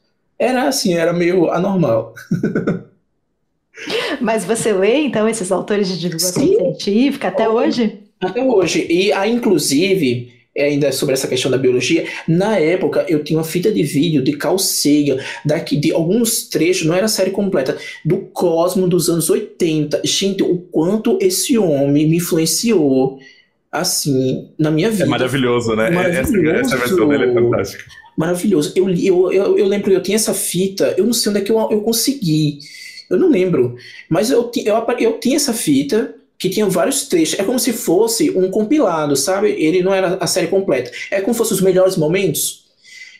era 0.43 0.67
assim, 0.67 0.93
era 0.93 1.13
meio 1.13 1.49
anormal. 1.51 2.13
Mas 4.21 4.45
você 4.45 4.71
lê, 4.71 4.97
então, 4.97 5.27
esses 5.27 5.51
autores 5.51 5.87
de 5.87 5.99
divulgação 5.99 6.43
Sim. 6.43 6.55
científica 6.55 7.29
até 7.29 7.49
hoje? 7.49 7.99
Até 8.21 8.43
hoje. 8.43 8.85
E, 8.89 9.11
aí, 9.11 9.31
inclusive, 9.31 10.31
ainda 10.57 10.91
sobre 10.91 11.13
essa 11.13 11.27
questão 11.27 11.49
da 11.49 11.57
biologia, 11.57 12.05
na 12.27 12.57
época 12.59 13.05
eu 13.07 13.23
tinha 13.23 13.39
uma 13.39 13.45
fita 13.45 13.71
de 13.71 13.83
vídeo 13.83 14.23
de 14.23 14.33
Carl 14.33 14.59
Sagan, 14.59 15.17
daqui, 15.43 15.75
de 15.75 15.91
alguns 15.91 16.47
trechos, 16.47 16.85
não 16.85 16.95
era 16.95 17.05
a 17.05 17.09
série 17.09 17.31
completa, 17.31 17.77
do 18.05 18.17
Cosmo 18.17 18.87
dos 18.87 19.09
anos 19.09 19.29
80. 19.29 20.01
Gente, 20.03 20.43
o 20.43 20.57
quanto 20.57 21.17
esse 21.21 21.57
homem 21.57 22.07
me 22.07 22.17
influenciou, 22.17 23.17
assim, 23.71 24.49
na 24.57 24.69
minha 24.69 24.91
vida. 24.91 25.05
É 25.05 25.07
maravilhoso, 25.07 25.75
né? 25.75 25.89
Maravilhoso. 25.89 26.59
Essa, 26.59 26.75
essa 26.75 26.77
versão 26.77 27.07
dele 27.07 27.25
é 27.25 27.33
fantástica 27.33 27.85
maravilhoso. 28.15 28.73
Eu, 28.75 28.89
eu, 28.89 29.31
eu, 29.31 29.57
eu 29.57 29.67
lembro, 29.67 29.91
eu 29.91 30.01
tinha 30.01 30.15
essa 30.15 30.33
fita, 30.33 30.93
eu 30.97 31.05
não 31.05 31.13
sei 31.13 31.31
onde 31.31 31.41
é 31.41 31.43
que 31.43 31.51
eu, 31.51 31.59
eu 31.71 31.81
consegui, 31.81 32.59
eu 33.09 33.17
não 33.17 33.29
lembro, 33.29 33.75
mas 34.09 34.29
eu, 34.29 34.51
eu, 34.55 34.85
eu 34.99 35.19
tinha 35.19 35.35
essa 35.35 35.53
fita 35.53 36.13
que 36.37 36.49
tinha 36.49 36.67
vários 36.67 37.07
trechos, 37.07 37.39
é 37.39 37.43
como 37.43 37.59
se 37.59 37.71
fosse 37.71 38.29
um 38.31 38.49
compilado, 38.49 39.15
sabe? 39.15 39.51
Ele 39.51 39.81
não 39.81 39.93
era 39.93 40.17
a 40.19 40.27
série 40.27 40.47
completa, 40.47 40.91
é 41.09 41.21
como 41.21 41.33
se 41.33 41.37
fosse 41.37 41.53
os 41.53 41.61
melhores 41.61 41.95
momentos. 41.95 42.65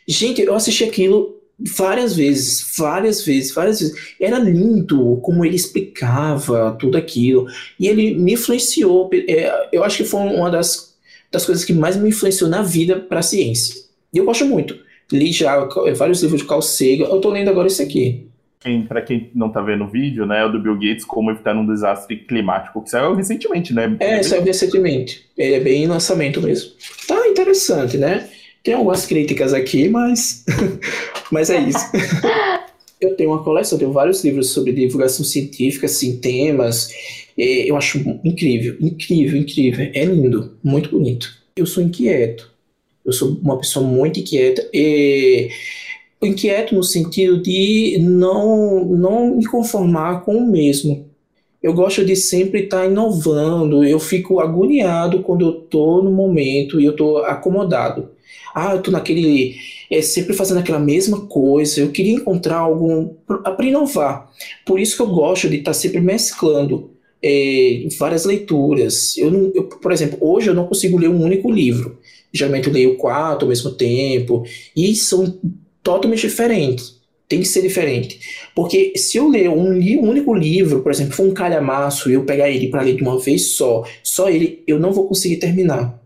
Gente, 0.06 0.42
eu 0.42 0.54
assisti 0.54 0.84
aquilo 0.84 1.34
várias 1.58 2.16
vezes, 2.16 2.74
várias 2.76 3.24
vezes, 3.24 3.54
várias 3.54 3.80
vezes. 3.80 4.14
Era 4.20 4.38
lindo 4.38 5.18
como 5.22 5.44
ele 5.44 5.56
explicava 5.56 6.76
tudo 6.78 6.98
aquilo. 6.98 7.46
E 7.78 7.86
ele 7.86 8.14
me 8.14 8.34
influenciou. 8.34 9.08
É, 9.12 9.68
eu 9.72 9.82
acho 9.84 9.98
que 9.98 10.04
foi 10.04 10.20
uma 10.20 10.50
das, 10.50 10.94
das 11.30 11.46
coisas 11.46 11.64
que 11.64 11.72
mais 11.72 11.96
me 11.96 12.08
influenciou 12.08 12.50
na 12.50 12.62
vida 12.62 13.00
para 13.00 13.20
a 13.20 13.22
ciência. 13.22 13.82
E 14.12 14.18
eu 14.18 14.24
gosto 14.24 14.44
muito. 14.44 14.78
Li 15.12 15.32
já 15.32 15.68
vários 15.96 16.22
livros 16.22 16.40
de 16.40 16.46
Carl 16.46 16.62
Sagan. 16.62 17.04
Eu 17.04 17.20
tô 17.20 17.30
lendo 17.30 17.48
agora 17.48 17.68
esse 17.68 17.82
aqui. 17.82 18.26
Para 18.88 19.02
quem 19.02 19.30
não 19.34 19.50
tá 19.50 19.60
vendo 19.60 19.84
o 19.84 19.88
vídeo, 19.88 20.24
né, 20.24 20.40
é 20.40 20.44
o 20.44 20.50
do 20.50 20.60
Bill 20.60 20.74
Gates, 20.74 21.04
como 21.04 21.30
evitar 21.30 21.54
um 21.56 21.66
desastre 21.66 22.16
climático, 22.16 22.82
que 22.82 22.90
saiu 22.90 23.14
recentemente, 23.14 23.74
né? 23.74 23.94
É, 24.00 24.22
saiu 24.22 24.42
recentemente. 24.42 25.26
Ele 25.36 25.54
é 25.54 25.60
bem 25.60 25.86
lançamento 25.86 26.40
mesmo. 26.40 26.72
Tá 27.06 27.28
interessante, 27.28 27.98
né? 27.98 28.28
Tem 28.62 28.74
algumas 28.74 29.04
críticas 29.06 29.52
aqui, 29.52 29.88
mas, 29.88 30.44
mas 31.30 31.50
é 31.50 31.60
isso. 31.60 31.78
eu 33.00 33.14
tenho 33.14 33.30
uma 33.30 33.44
coleção, 33.44 33.76
eu 33.76 33.80
tenho 33.80 33.92
vários 33.92 34.24
livros 34.24 34.50
sobre 34.50 34.72
divulgação 34.72 35.24
científica, 35.24 35.86
assim, 35.86 36.18
temas. 36.18 36.88
Eu 37.36 37.76
acho 37.76 37.98
incrível, 38.24 38.76
incrível, 38.80 39.38
incrível. 39.38 39.90
É 39.92 40.04
lindo, 40.04 40.56
muito 40.62 40.90
bonito. 40.90 41.30
Eu 41.56 41.66
sou 41.66 41.82
inquieto. 41.82 42.50
Eu 43.04 43.12
sou 43.12 43.38
uma 43.42 43.58
pessoa 43.58 43.86
muito 43.86 44.18
inquieta 44.18 44.66
e 44.72 45.50
inquieto 46.26 46.74
no 46.74 46.82
sentido 46.82 47.40
de 47.40 47.98
não 48.00 48.84
não 48.84 49.36
me 49.36 49.46
conformar 49.46 50.24
com 50.24 50.36
o 50.36 50.50
mesmo. 50.50 51.06
Eu 51.62 51.72
gosto 51.72 52.04
de 52.04 52.14
sempre 52.14 52.64
estar 52.64 52.86
inovando. 52.86 53.82
Eu 53.82 53.98
fico 53.98 54.38
agoniado 54.38 55.22
quando 55.22 55.46
eu 55.46 55.64
estou 55.64 56.02
no 56.04 56.12
momento 56.12 56.78
e 56.78 56.84
eu 56.84 56.92
estou 56.92 57.24
acomodado. 57.24 58.10
Ah, 58.54 58.74
eu 58.74 58.82
tô 58.82 58.90
naquele. 58.90 59.56
É, 59.90 60.02
sempre 60.02 60.34
fazendo 60.34 60.60
aquela 60.60 60.78
mesma 60.78 61.22
coisa. 61.22 61.80
Eu 61.80 61.90
queria 61.90 62.12
encontrar 62.12 62.58
algum. 62.58 63.08
para 63.26 63.66
inovar. 63.66 64.30
Por 64.66 64.78
isso 64.78 64.96
que 64.96 65.02
eu 65.02 65.06
gosto 65.06 65.48
de 65.48 65.56
estar 65.56 65.70
tá 65.70 65.74
sempre 65.74 66.02
mesclando 66.02 66.90
é, 67.22 67.88
várias 67.98 68.26
leituras. 68.26 69.16
Eu, 69.16 69.30
não, 69.30 69.50
eu, 69.54 69.64
por 69.64 69.90
exemplo, 69.90 70.18
hoje 70.20 70.50
eu 70.50 70.54
não 70.54 70.66
consigo 70.66 70.98
ler 70.98 71.08
um 71.08 71.22
único 71.22 71.50
livro. 71.50 71.98
Geralmente 72.30 72.68
eu 72.68 72.74
leio 72.74 72.96
quatro 72.98 73.46
ao 73.46 73.48
mesmo 73.48 73.70
tempo. 73.70 74.44
E 74.76 74.94
são 74.94 75.38
totalmente 75.84 76.22
diferentes 76.22 77.04
tem 77.28 77.40
que 77.40 77.46
ser 77.46 77.62
diferente. 77.62 78.20
Porque 78.54 78.92
se 78.96 79.16
eu 79.16 79.28
ler 79.28 79.48
um, 79.48 79.72
um 79.72 80.08
único 80.08 80.34
livro, 80.34 80.82
por 80.82 80.92
exemplo, 80.92 81.14
for 81.14 81.26
um 81.26 81.32
calhamaço 81.32 82.10
e 82.10 82.14
eu 82.14 82.24
pegar 82.24 82.50
ele 82.50 82.68
para 82.68 82.82
ler 82.82 82.96
de 82.96 83.02
uma 83.02 83.18
vez 83.18 83.56
só, 83.56 83.84
só 84.02 84.28
ele, 84.28 84.62
eu 84.66 84.78
não 84.78 84.92
vou 84.92 85.08
conseguir 85.08 85.36
terminar 85.36 86.03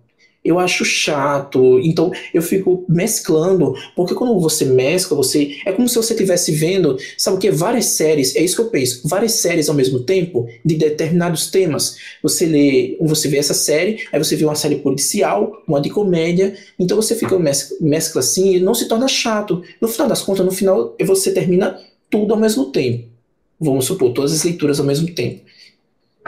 eu 0.48 0.58
acho 0.58 0.84
chato. 0.84 1.78
Então 1.80 2.10
eu 2.32 2.42
fico 2.42 2.84
mesclando, 2.88 3.74
porque 3.94 4.14
quando 4.14 4.38
você 4.40 4.64
mescla, 4.64 5.16
você 5.16 5.56
é 5.64 5.72
como 5.72 5.88
se 5.88 5.96
você 5.96 6.14
estivesse 6.14 6.52
vendo, 6.52 6.96
sabe 7.16 7.36
o 7.36 7.40
que? 7.40 7.50
Várias 7.50 7.86
séries, 7.86 8.34
é 8.34 8.42
isso 8.42 8.56
que 8.56 8.62
eu 8.62 8.70
penso, 8.70 9.06
várias 9.06 9.32
séries 9.32 9.68
ao 9.68 9.74
mesmo 9.74 10.00
tempo 10.00 10.46
de 10.64 10.74
determinados 10.74 11.50
temas. 11.50 11.96
Você 12.22 12.46
lê, 12.46 12.96
você 13.00 13.28
vê 13.28 13.38
essa 13.38 13.54
série, 13.54 14.06
aí 14.12 14.18
você 14.18 14.36
vê 14.36 14.44
uma 14.44 14.54
série 14.54 14.76
policial, 14.76 15.62
uma 15.66 15.80
de 15.80 15.90
comédia, 15.90 16.56
então 16.78 16.96
você 16.96 17.14
fica 17.14 17.38
mescla, 17.38 17.76
mescla 17.80 18.20
assim 18.20 18.56
e 18.56 18.60
não 18.60 18.74
se 18.74 18.88
torna 18.88 19.08
chato. 19.08 19.62
No 19.80 19.88
final 19.88 20.08
das 20.08 20.22
contas, 20.22 20.44
no 20.44 20.52
final 20.52 20.96
você 21.04 21.32
termina 21.32 21.78
tudo 22.10 22.32
ao 22.34 22.40
mesmo 22.40 22.66
tempo. 22.66 23.08
Vamos 23.60 23.86
supor, 23.86 24.12
todas 24.12 24.32
as 24.32 24.44
leituras 24.44 24.78
ao 24.78 24.86
mesmo 24.86 25.12
tempo. 25.12 25.42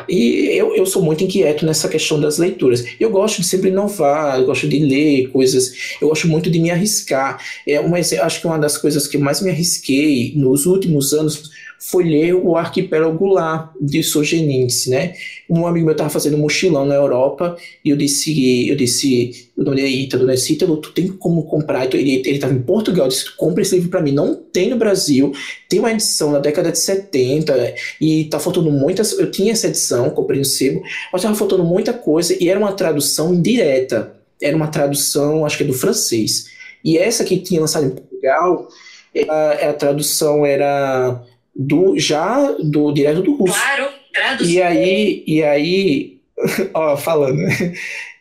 E 0.09 0.49
eu, 0.57 0.75
eu 0.75 0.87
sou 0.87 1.03
muito 1.03 1.25
inquieto 1.25 1.65
nessa 1.67 1.89
questão 1.89 2.21
das 2.21 2.39
leituras. 2.39 2.85
Eu 2.99 3.11
gosto 3.11 3.43
de 3.43 3.47
sempre 3.47 3.69
inovar, 3.69 4.39
eu 4.39 4.47
gosto 4.47 4.69
de 4.69 4.79
ler 4.79 5.29
coisas, 5.29 5.73
eu 6.01 6.09
gosto 6.09 6.27
muito 6.27 6.51
de 6.51 6.59
me 6.59 6.71
arriscar. 6.71 7.43
É 7.67 7.79
uma, 7.81 7.99
acho 7.99 8.41
que 8.41 8.47
uma 8.47 8.59
das 8.59 8.79
coisas 8.79 9.07
que 9.07 9.19
mais 9.19 9.41
me 9.41 9.51
arrisquei 9.51 10.33
nos 10.37 10.67
últimos 10.67 11.13
anos 11.13 11.51
foi 11.83 12.05
ler 12.05 12.35
o 12.35 12.57
Arquipélago 12.57 13.17
Goulart 13.17 13.71
de 13.81 14.03
Solzhenitsyn, 14.03 14.91
né? 14.91 15.15
Um 15.49 15.67
amigo 15.67 15.87
meu 15.87 15.93
estava 15.93 16.11
fazendo 16.11 16.37
mochilão 16.37 16.85
na 16.85 16.95
Europa 16.95 17.57
e 17.83 17.89
eu 17.89 17.97
disse, 17.97 18.69
eu 18.69 18.77
disse, 18.77 19.51
o 19.57 19.63
nome 19.65 19.81
é 19.81 19.89
Ítalo, 19.89 20.27
né? 20.27 20.35
Ítalo, 20.35 20.77
tu 20.77 20.93
tem 20.93 21.09
como 21.09 21.45
comprar? 21.45 21.93
Ele 21.95 22.21
estava 22.29 22.53
em 22.53 22.61
Portugal, 22.61 23.07
eu 23.07 23.09
disse, 23.09 23.35
compra 23.35 23.63
esse 23.63 23.75
livro 23.77 23.89
para 23.89 24.03
mim. 24.03 24.13
Não 24.13 24.35
tem 24.35 24.69
no 24.69 24.77
Brasil, 24.77 25.33
tem 25.71 25.79
uma 25.79 25.91
edição 25.91 26.31
na 26.31 26.39
década 26.39 26.71
de 26.71 26.79
70 26.79 27.75
e 27.99 28.27
tá 28.27 28.39
faltando 28.39 28.71
muitas, 28.71 29.19
eu 29.19 29.31
tinha 29.31 29.53
essa 29.53 29.67
edição, 29.67 30.11
comprei 30.11 30.39
no 30.39 30.45
sebo, 30.45 30.83
mas 31.11 31.23
estava 31.23 31.35
faltando 31.35 31.65
muita 31.65 31.95
coisa 31.95 32.37
e 32.39 32.51
era 32.51 32.59
uma 32.59 32.73
tradução 32.75 33.33
indireta, 33.33 34.17
era 34.41 34.55
uma 34.55 34.69
tradução, 34.69 35.47
acho 35.47 35.57
que 35.57 35.65
é 35.65 35.67
do 35.67 35.73
francês. 35.73 36.51
E 36.85 36.99
essa 36.99 37.25
que 37.25 37.39
tinha 37.39 37.61
lançado 37.61 37.87
em 37.87 37.91
Portugal, 37.91 38.69
a, 39.29 39.71
a 39.71 39.73
tradução 39.73 40.45
era 40.45 41.25
do 41.55 41.99
já 41.99 42.53
do 42.63 42.93
direto 42.93 43.23
do 43.23 43.35
russo. 43.35 43.55
Claro, 43.55 43.89
tradução. 44.13 44.53
E 44.53 44.63
aí, 44.63 45.25
e 45.27 45.43
aí, 45.43 46.21
ó, 46.75 46.97
falando. 46.97 47.41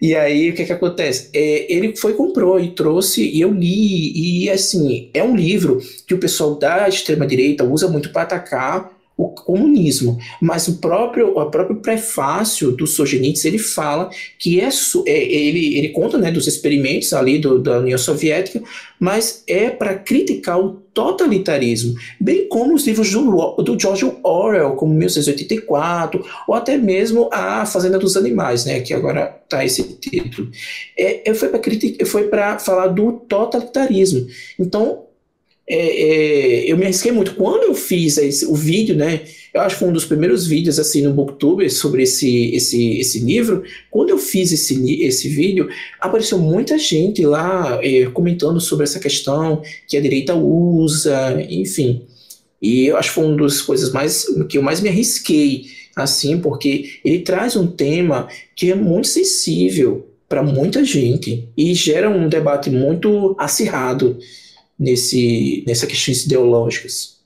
E 0.02 0.16
aí, 0.16 0.50
o 0.50 0.54
que 0.54 0.66
que 0.66 0.74
acontece? 0.74 1.30
É, 1.34 1.72
ele 1.74 1.96
foi, 1.96 2.14
comprou 2.14 2.60
e 2.60 2.72
trouxe, 2.72 3.22
e 3.22 3.42
eu 3.42 3.52
li, 3.52 4.46
e 4.46 4.50
assim, 4.50 5.10
é 5.14 5.24
um 5.24 5.36
livro 5.36 5.82
que 6.08 6.14
o 6.14 6.20
pessoal 6.20 6.56
da 6.56 6.88
extrema-direita 6.88 7.64
usa 7.66 7.88
muito 7.88 8.12
para 8.12 8.22
atacar 8.22 8.99
o 9.20 9.28
comunismo, 9.28 10.18
mas 10.42 10.70
o 10.70 10.78
próprio, 10.78 11.38
o 11.38 11.52
próprio 11.52 11.82
prefácio 11.82 12.72
do 12.72 12.88
Solzhenitsyn, 12.88 13.50
ele 13.50 13.60
fala 13.60 14.10
que 14.38 14.62
é, 14.62 14.70
é 15.06 15.34
ele, 15.34 15.78
ele 15.78 15.90
conta 15.90 16.18
né, 16.18 16.32
dos 16.32 16.48
experimentos 16.48 17.12
ali 17.12 17.38
do, 17.38 17.60
da 17.60 17.80
União 17.80 17.98
Soviética, 17.98 18.64
mas 18.98 19.44
é 19.46 19.70
para 19.70 19.96
criticar 19.96 20.58
o 20.58 20.82
totalitarismo, 20.94 21.96
bem 22.18 22.48
como 22.48 22.74
os 22.74 22.88
livros 22.88 23.12
do, 23.12 23.56
do 23.58 23.78
George 23.78 24.10
Orwell, 24.24 24.76
como 24.76 24.94
1984, 24.94 26.26
ou 26.48 26.56
até 26.56 26.78
mesmo 26.78 27.30
a 27.34 27.66
Fazenda 27.66 28.00
dos 28.00 28.16
Animais, 28.16 28.64
né, 28.64 28.80
que 28.80 28.94
agora 28.94 29.38
está 29.44 29.66
esse 29.66 29.84
título. 29.84 30.50
É, 30.98 31.30
é 31.30 31.34
foi 31.34 31.50
para 31.50 31.60
foi 32.06 32.28
para 32.30 32.58
falar 32.58 32.88
do 32.88 33.12
totalitarismo. 33.12 34.28
Então, 34.58 35.09
é, 35.70 35.76
é, 35.76 36.72
eu 36.72 36.76
me 36.76 36.86
arrisquei 36.86 37.12
muito. 37.12 37.36
Quando 37.36 37.64
eu 37.64 37.76
fiz 37.76 38.18
esse, 38.18 38.46
o 38.48 38.56
vídeo, 38.56 38.96
né? 38.96 39.22
Eu 39.54 39.62
acho 39.62 39.76
que 39.76 39.80
foi 39.80 39.90
um 39.90 39.94
dos 39.94 40.06
primeiros 40.06 40.48
vídeos 40.48 40.80
assim 40.80 41.02
no 41.02 41.14
Booktube 41.14 41.70
sobre 41.70 42.04
esse, 42.04 42.56
esse, 42.56 43.00
esse 43.00 43.20
livro. 43.20 43.64
Quando 43.90 44.10
eu 44.10 44.18
fiz 44.18 44.52
esse, 44.52 45.04
esse 45.04 45.28
vídeo, 45.30 45.70
apareceu 46.00 46.40
muita 46.40 46.78
gente 46.78 47.24
lá 47.26 47.80
é, 47.84 48.06
comentando 48.08 48.60
sobre 48.60 48.84
essa 48.84 49.00
questão 49.00 49.62
que 49.88 49.96
a 49.96 50.02
direita 50.02 50.36
usa, 50.36 51.40
enfim. 51.50 52.04
E 52.62 52.88
eu 52.88 52.98
acho 52.98 53.10
que 53.10 53.16
foi 53.16 53.26
uma 53.26 53.38
das 53.38 53.62
coisas 53.62 53.92
mais 53.92 54.26
que 54.50 54.58
eu 54.58 54.62
mais 54.62 54.82
me 54.82 54.90
arrisquei, 54.90 55.66
assim, 55.96 56.40
porque 56.40 57.00
ele 57.06 57.20
traz 57.20 57.56
um 57.56 57.68
tema 57.68 58.28
que 58.56 58.72
é 58.72 58.76
muito 58.76 59.08
sensível 59.08 60.08
para 60.28 60.44
muita 60.44 60.84
gente 60.84 61.48
e 61.58 61.74
gera 61.74 62.10
um 62.10 62.30
debate 62.30 62.70
muito 62.70 63.36
acirrado 63.40 64.18
nesse, 64.80 65.64
nessas 65.68 65.90
questões 65.90 66.26
ideológicas. 66.26 67.20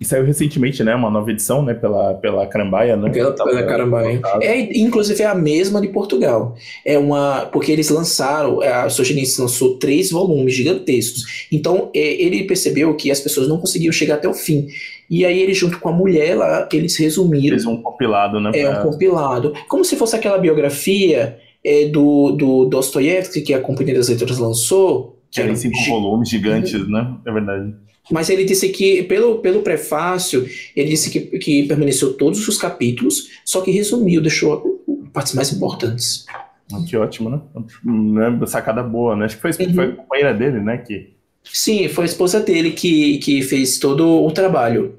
E 0.00 0.04
saiu 0.04 0.24
recentemente, 0.24 0.82
né? 0.82 0.94
Uma 0.94 1.08
nova 1.08 1.30
edição, 1.30 1.64
né? 1.64 1.72
Pela, 1.72 2.14
pela 2.14 2.46
Carambaia, 2.46 2.96
né? 2.96 3.10
Pela, 3.10 3.32
pela 3.32 3.62
Carambaia. 3.62 4.20
É, 4.40 4.78
inclusive 4.78 5.22
é 5.22 5.26
a 5.26 5.34
mesma 5.34 5.80
de 5.80 5.88
Portugal. 5.88 6.56
É 6.84 6.98
uma. 6.98 7.46
Porque 7.46 7.70
eles 7.70 7.88
lançaram, 7.90 8.60
a 8.60 8.88
Sogenense 8.90 9.40
lançou 9.40 9.78
três 9.78 10.10
volumes 10.10 10.52
gigantescos. 10.52 11.46
Então 11.50 11.90
é, 11.94 12.00
ele 12.00 12.42
percebeu 12.44 12.94
que 12.96 13.10
as 13.10 13.20
pessoas 13.20 13.48
não 13.48 13.58
conseguiam 13.58 13.92
chegar 13.92 14.16
até 14.16 14.28
o 14.28 14.34
fim. 14.34 14.66
E 15.08 15.24
aí 15.24 15.40
ele, 15.40 15.54
junto 15.54 15.78
com 15.78 15.88
a 15.88 15.92
mulher 15.92 16.36
lá, 16.36 16.68
eles 16.72 16.96
resumiram. 16.96 17.56
Fez 17.56 17.66
um 17.66 17.80
compilado, 17.80 18.40
né? 18.40 18.50
É, 18.52 18.68
um 18.68 18.82
compilado. 18.82 19.54
Como 19.68 19.84
se 19.84 19.94
fosse 19.96 20.16
aquela 20.16 20.38
biografia 20.38 21.38
é, 21.64 21.86
do, 21.86 22.32
do 22.32 22.64
Dostoiévski 22.66 23.42
que 23.42 23.54
a 23.54 23.60
Companhia 23.60 23.94
das 23.94 24.08
Letras 24.08 24.38
lançou, 24.38 25.13
que 25.34 25.40
eram 25.40 25.56
cinco 25.56 25.76
volumes 25.88 26.28
gigantes, 26.28 26.88
né? 26.88 27.16
É 27.26 27.32
verdade. 27.32 27.74
Mas 28.10 28.30
ele 28.30 28.44
disse 28.44 28.68
que, 28.68 29.02
pelo, 29.02 29.38
pelo 29.38 29.62
prefácio, 29.62 30.48
ele 30.76 30.90
disse 30.90 31.10
que, 31.10 31.38
que 31.38 31.64
permaneceu 31.64 32.12
todos 32.12 32.46
os 32.46 32.56
capítulos, 32.56 33.30
só 33.44 33.60
que 33.60 33.72
resumiu, 33.72 34.20
deixou 34.20 34.84
partes 35.12 35.34
mais 35.34 35.52
importantes. 35.52 36.24
Ah, 36.72 36.84
que 36.88 36.96
ótimo, 36.96 37.30
né? 37.30 37.40
né? 37.84 38.46
Sacada 38.46 38.82
boa, 38.82 39.16
né? 39.16 39.24
Acho 39.24 39.36
que 39.36 39.42
foi, 39.42 39.50
uhum. 39.66 39.74
foi 39.74 39.84
a 39.86 39.96
companheira 39.96 40.34
dele, 40.34 40.60
né? 40.60 40.78
Que... 40.78 41.14
Sim, 41.42 41.88
foi 41.88 42.04
a 42.04 42.06
esposa 42.06 42.40
dele 42.40 42.70
que, 42.70 43.18
que 43.18 43.42
fez 43.42 43.78
todo 43.78 44.24
o 44.24 44.30
trabalho. 44.30 44.96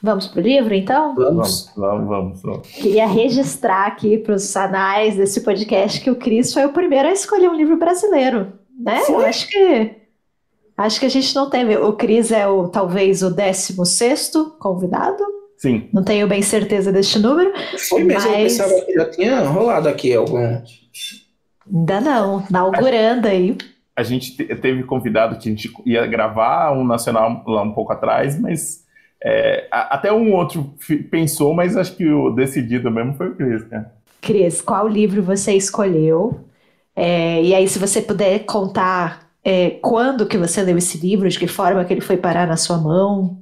Vamos 0.00 0.28
pro 0.28 0.40
livro, 0.40 0.72
então? 0.74 1.14
Vamos. 1.16 1.72
Vamos, 1.76 2.08
vamos, 2.08 2.42
vamos. 2.42 2.68
Queria 2.68 3.06
registrar 3.06 3.86
aqui 3.86 4.18
para 4.18 4.34
os 4.34 4.54
anais 4.54 5.16
desse 5.16 5.40
podcast 5.40 6.00
que 6.00 6.10
o 6.10 6.16
Cris 6.16 6.52
foi 6.52 6.64
o 6.64 6.72
primeiro 6.72 7.08
a 7.08 7.12
escolher 7.12 7.48
um 7.48 7.56
livro 7.56 7.76
brasileiro 7.76 8.52
né? 8.78 9.00
Foi? 9.00 9.14
Eu 9.14 9.26
acho 9.26 9.48
que 9.48 9.90
acho 10.76 11.00
que 11.00 11.06
a 11.06 11.10
gente 11.10 11.34
não 11.34 11.48
teve. 11.48 11.76
O 11.76 11.92
Cris 11.92 12.32
é 12.32 12.46
o 12.46 12.68
talvez 12.68 13.22
o 13.22 13.30
16 13.30 14.32
convidado. 14.58 15.22
Sim. 15.56 15.88
Não 15.92 16.02
tenho 16.02 16.26
bem 16.26 16.42
certeza 16.42 16.92
deste 16.92 17.18
número. 17.18 17.52
Foi 17.88 18.02
mesmo, 18.02 18.30
mas... 18.30 18.58
eu 18.58 18.64
pensava 18.64 18.84
que 18.84 18.92
já 18.92 19.10
tinha 19.10 19.40
rolado 19.40 19.88
aqui 19.88 20.14
algum. 20.14 20.60
Ainda 21.72 22.00
não, 22.00 22.44
inaugurando 22.48 23.28
aí. 23.28 23.56
A 23.96 24.02
gente 24.02 24.36
teve 24.36 24.82
convidado 24.82 25.38
que 25.38 25.48
a 25.48 25.52
gente 25.52 25.72
ia 25.86 26.04
gravar 26.06 26.72
um 26.72 26.84
nacional 26.84 27.42
lá 27.46 27.62
um 27.62 27.72
pouco 27.72 27.92
atrás, 27.92 28.38
mas 28.38 28.84
é, 29.24 29.66
até 29.70 30.12
um 30.12 30.34
outro 30.34 30.74
pensou, 31.10 31.54
mas 31.54 31.76
acho 31.76 31.96
que 31.96 32.06
o 32.06 32.30
decidido 32.30 32.90
mesmo 32.90 33.14
foi 33.14 33.28
o 33.28 33.34
Cris, 33.34 33.66
né? 33.68 33.86
Cris, 34.20 34.60
qual 34.60 34.88
livro 34.88 35.22
você 35.22 35.52
escolheu? 35.52 36.44
É, 36.96 37.42
e 37.42 37.54
aí, 37.54 37.68
se 37.68 37.78
você 37.78 38.00
puder 38.00 38.40
contar 38.40 39.24
é, 39.44 39.70
quando 39.82 40.26
que 40.26 40.38
você 40.38 40.62
leu 40.62 40.78
esse 40.78 40.96
livro, 40.98 41.28
de 41.28 41.38
que 41.38 41.46
forma 41.46 41.84
que 41.84 41.92
ele 41.92 42.00
foi 42.00 42.16
parar 42.16 42.46
na 42.46 42.56
sua 42.56 42.78
mão. 42.78 43.38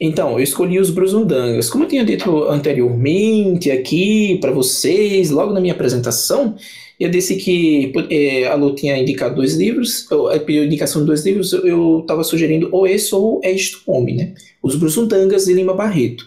Então, 0.00 0.32
eu 0.32 0.40
escolhi 0.40 0.80
os 0.80 0.90
Brusundangas. 0.90 1.68
Como 1.68 1.84
eu 1.84 1.88
tinha 1.88 2.04
dito 2.04 2.44
anteriormente 2.44 3.70
aqui 3.70 4.38
para 4.40 4.50
vocês, 4.50 5.30
logo 5.30 5.52
na 5.52 5.60
minha 5.60 5.74
apresentação, 5.74 6.56
eu 6.98 7.10
disse 7.10 7.36
que 7.36 7.92
é, 8.10 8.46
a 8.46 8.54
Lu 8.54 8.74
tinha 8.74 8.96
indicado 8.96 9.36
dois 9.36 9.54
livros, 9.54 10.10
eu 10.10 10.28
pediu 10.40 10.64
indicação 10.64 11.02
de 11.02 11.06
dois 11.06 11.24
livros, 11.24 11.52
eu 11.52 12.00
estava 12.00 12.24
sugerindo 12.24 12.68
ou 12.72 12.86
esse 12.86 13.14
ou 13.14 13.40
Este 13.44 13.78
Homem, 13.86 14.16
né? 14.16 14.34
Os 14.62 14.74
Brusundangas 14.76 15.44
de 15.44 15.52
Lima 15.52 15.74
Barreto. 15.74 16.26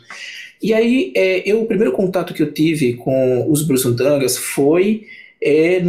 E 0.61 0.73
aí, 0.73 1.11
é, 1.15 1.41
eu, 1.49 1.61
o 1.61 1.65
primeiro 1.65 1.91
contato 1.91 2.33
que 2.33 2.43
eu 2.43 2.53
tive 2.53 2.93
com 2.93 3.49
os 3.49 3.63
Brusundangas 3.63 4.37
foi 4.37 5.05
é, 5.41 5.81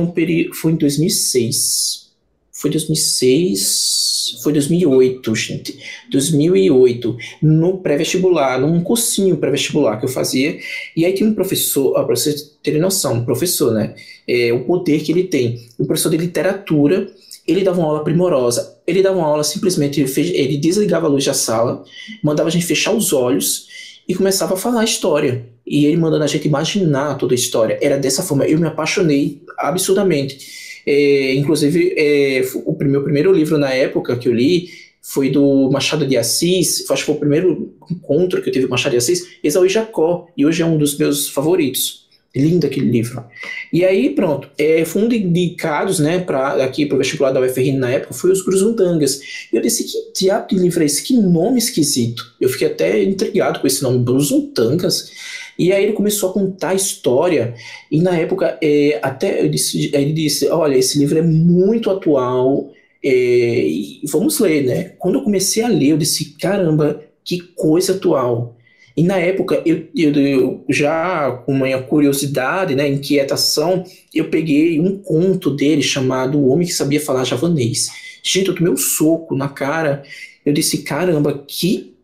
foi 0.55 0.73
em 0.73 0.77
2006. 0.77 2.07
foi 2.53 2.71
2006, 2.71 4.41
foi 4.43 4.53
2008, 4.53 5.35
gente. 5.35 5.79
2008, 6.11 7.17
no 7.43 7.79
pré-vestibular, 7.79 8.59
num 8.61 8.83
cursinho 8.83 9.37
pré-vestibular 9.37 9.99
que 9.99 10.07
eu 10.07 10.09
fazia. 10.09 10.59
E 10.97 11.05
aí 11.05 11.13
tinha 11.13 11.29
um 11.29 11.35
professor, 11.35 11.93
ó, 11.97 12.05
pra 12.05 12.17
vocês 12.17 12.57
terem 12.63 12.81
noção, 12.81 13.15
um 13.15 13.25
professor, 13.25 13.73
né? 13.73 13.95
É, 14.27 14.53
o 14.53 14.65
poder 14.65 15.03
que 15.03 15.13
ele 15.13 15.25
tem. 15.25 15.67
O 15.79 15.87
professor 15.87 16.11
de 16.11 16.17
literatura, 16.17 17.11
ele 17.47 17.63
dava 17.63 17.79
uma 17.79 17.89
aula 17.89 18.05
primorosa. 18.05 18.77
Ele 18.87 19.03
dava 19.03 19.19
uma 19.19 19.27
aula 19.27 19.45
simplesmente, 19.45 20.01
ele, 20.01 20.37
ele 20.37 20.57
desligava 20.57 21.07
a 21.07 21.11
luz 21.11 21.25
da 21.25 21.35
sala, 21.35 21.85
mandava 22.23 22.49
a 22.49 22.53
gente 22.53 22.65
fechar 22.65 22.93
os 22.93 23.13
olhos 23.13 23.67
e 24.09 24.15
começava 24.15 24.55
a 24.55 24.57
falar 24.57 24.81
a 24.81 24.85
história. 24.85 25.56
E 25.67 25.87
ele 25.87 25.97
mandando 25.97 26.25
a 26.25 26.29
gente 26.29 26.47
imaginar 26.47 27.17
toda 27.17 27.35
a 27.35 27.37
história. 27.37 27.79
Era 27.83 27.99
dessa 27.99 28.23
forma. 28.23 28.45
Eu 28.47 28.59
me 28.59 28.67
apaixonei 28.67 29.43
absurdamente. 29.59 30.39
É, 30.87 31.35
inclusive, 31.35 31.95
é, 31.97 32.43
o 32.65 32.77
meu 32.85 33.03
primeiro 33.03 33.33
livro 33.33 33.59
na 33.59 33.73
época 33.73 34.17
que 34.17 34.29
eu 34.29 34.33
li 34.33 34.69
foi 35.03 35.31
do 35.31 35.71
Machado 35.71 36.05
de 36.05 36.17
Assis, 36.17 36.89
acho 36.91 37.03
que 37.03 37.07
foi 37.07 37.15
o 37.15 37.19
primeiro 37.19 37.73
encontro 37.89 38.43
que 38.43 38.49
eu 38.49 38.53
tive 38.53 38.67
com 38.67 38.73
Machado 38.73 38.91
de 38.91 38.99
Assis, 38.99 39.39
Esaú 39.43 39.65
e 39.65 39.69
Jacó, 39.69 40.27
e 40.37 40.45
hoje 40.45 40.63
é 40.63 40.67
um 40.67 40.77
dos 40.77 40.99
meus 40.99 41.29
favoritos. 41.29 42.07
Lindo 42.35 42.67
aquele 42.67 42.91
livro. 42.91 43.25
E 43.73 43.85
aí, 43.85 44.11
pronto, 44.11 44.51
é, 44.59 44.85
foi 44.85 45.03
um 45.03 45.09
de 45.09 45.17
indicados, 45.17 45.99
né, 46.01 46.19
para 46.19 46.63
aqui 46.63 46.85
para 46.85 46.97
o 46.97 46.99
vestibular 46.99 47.31
da 47.31 47.41
UFRN 47.41 47.79
na 47.79 47.91
época, 47.91 48.13
foi 48.13 48.31
os 48.31 48.43
Gruzundangas. 48.43 49.21
E 49.53 49.57
eu 49.57 49.63
disse, 49.63 49.85
que 49.85 50.21
diabo 50.21 50.49
de 50.49 50.57
livro 50.57 50.83
é 50.83 50.87
esse? 50.87 51.03
Que 51.03 51.15
nome 51.15 51.59
esquisito. 51.59 52.35
Eu 52.41 52.49
fiquei 52.49 52.67
até 52.67 53.03
intrigado 53.03 53.61
com 53.61 53.67
esse 53.67 53.83
nome, 53.83 54.05
Gruzundangas. 54.05 55.11
E 55.59 55.73
aí 55.73 55.85
ele 55.85 55.93
começou 55.93 56.31
a 56.31 56.33
contar 56.33 56.71
a 56.71 56.75
história, 56.75 57.55
e 57.91 58.01
na 58.01 58.17
época, 58.17 58.59
é, 58.63 58.99
até 59.03 59.47
disse, 59.49 59.91
ele 59.95 60.13
disse: 60.13 60.49
Olha, 60.49 60.77
esse 60.77 60.99
livro 60.99 61.19
é 61.19 61.23
muito 61.23 61.91
atual, 61.91 62.71
é, 63.05 63.69
vamos 64.05 64.39
ler, 64.39 64.65
né? 64.65 64.85
Quando 64.99 65.17
eu 65.17 65.23
comecei 65.23 65.63
a 65.63 65.69
ler, 65.69 65.91
eu 65.91 65.99
disse: 65.99 66.37
Caramba, 66.39 67.03
que 67.25 67.39
coisa 67.55 67.95
atual. 67.95 68.57
E 68.97 69.03
na 69.03 69.19
época, 69.19 69.63
eu, 69.67 69.89
eu, 69.95 70.13
eu, 70.15 70.65
já 70.71 71.31
com 71.45 71.55
minha 71.55 71.83
curiosidade, 71.83 72.75
né, 72.75 72.89
inquietação, 72.89 73.85
eu 74.15 74.31
peguei 74.31 74.81
um 74.81 74.97
conto 74.97 75.51
dele 75.51 75.83
chamado 75.83 76.39
O 76.39 76.49
Homem 76.49 76.67
que 76.67 76.73
Sabia 76.73 76.99
Falar 76.99 77.25
Javanês. 77.25 77.89
Gente, 78.23 78.49
eu 78.49 78.55
tomei 78.55 78.73
um 78.73 78.77
soco 78.77 79.37
na 79.37 79.49
cara. 79.49 80.03
Eu 80.47 80.53
disse, 80.53 80.79
caramba, 80.79 81.45
que 81.47 81.96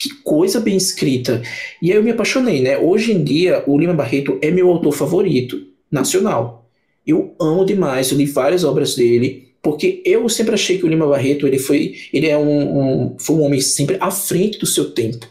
que 0.00 0.08
coisa 0.24 0.58
bem 0.58 0.78
escrita. 0.78 1.42
E 1.82 1.92
aí 1.92 1.98
eu 1.98 2.02
me 2.02 2.10
apaixonei, 2.10 2.62
né? 2.62 2.78
Hoje 2.78 3.12
em 3.12 3.22
dia, 3.22 3.62
o 3.66 3.78
Lima 3.78 3.92
Barreto 3.92 4.38
é 4.40 4.50
meu 4.50 4.70
autor 4.70 4.92
favorito 4.92 5.60
nacional. 5.92 6.66
Eu 7.06 7.34
amo 7.38 7.66
demais, 7.66 8.10
eu 8.10 8.16
li 8.16 8.24
várias 8.24 8.64
obras 8.64 8.94
dele, 8.94 9.48
porque 9.62 10.00
eu 10.06 10.26
sempre 10.30 10.54
achei 10.54 10.78
que 10.78 10.86
o 10.86 10.88
Lima 10.88 11.06
Barreto 11.06 11.46
ele 11.46 11.58
foi, 11.58 11.96
ele 12.14 12.26
é 12.26 12.38
um, 12.38 12.78
um, 12.78 13.16
foi 13.18 13.36
um 13.36 13.42
homem 13.42 13.60
sempre 13.60 13.98
à 14.00 14.10
frente 14.10 14.58
do 14.58 14.66
seu 14.66 14.90
tempo. 14.90 15.28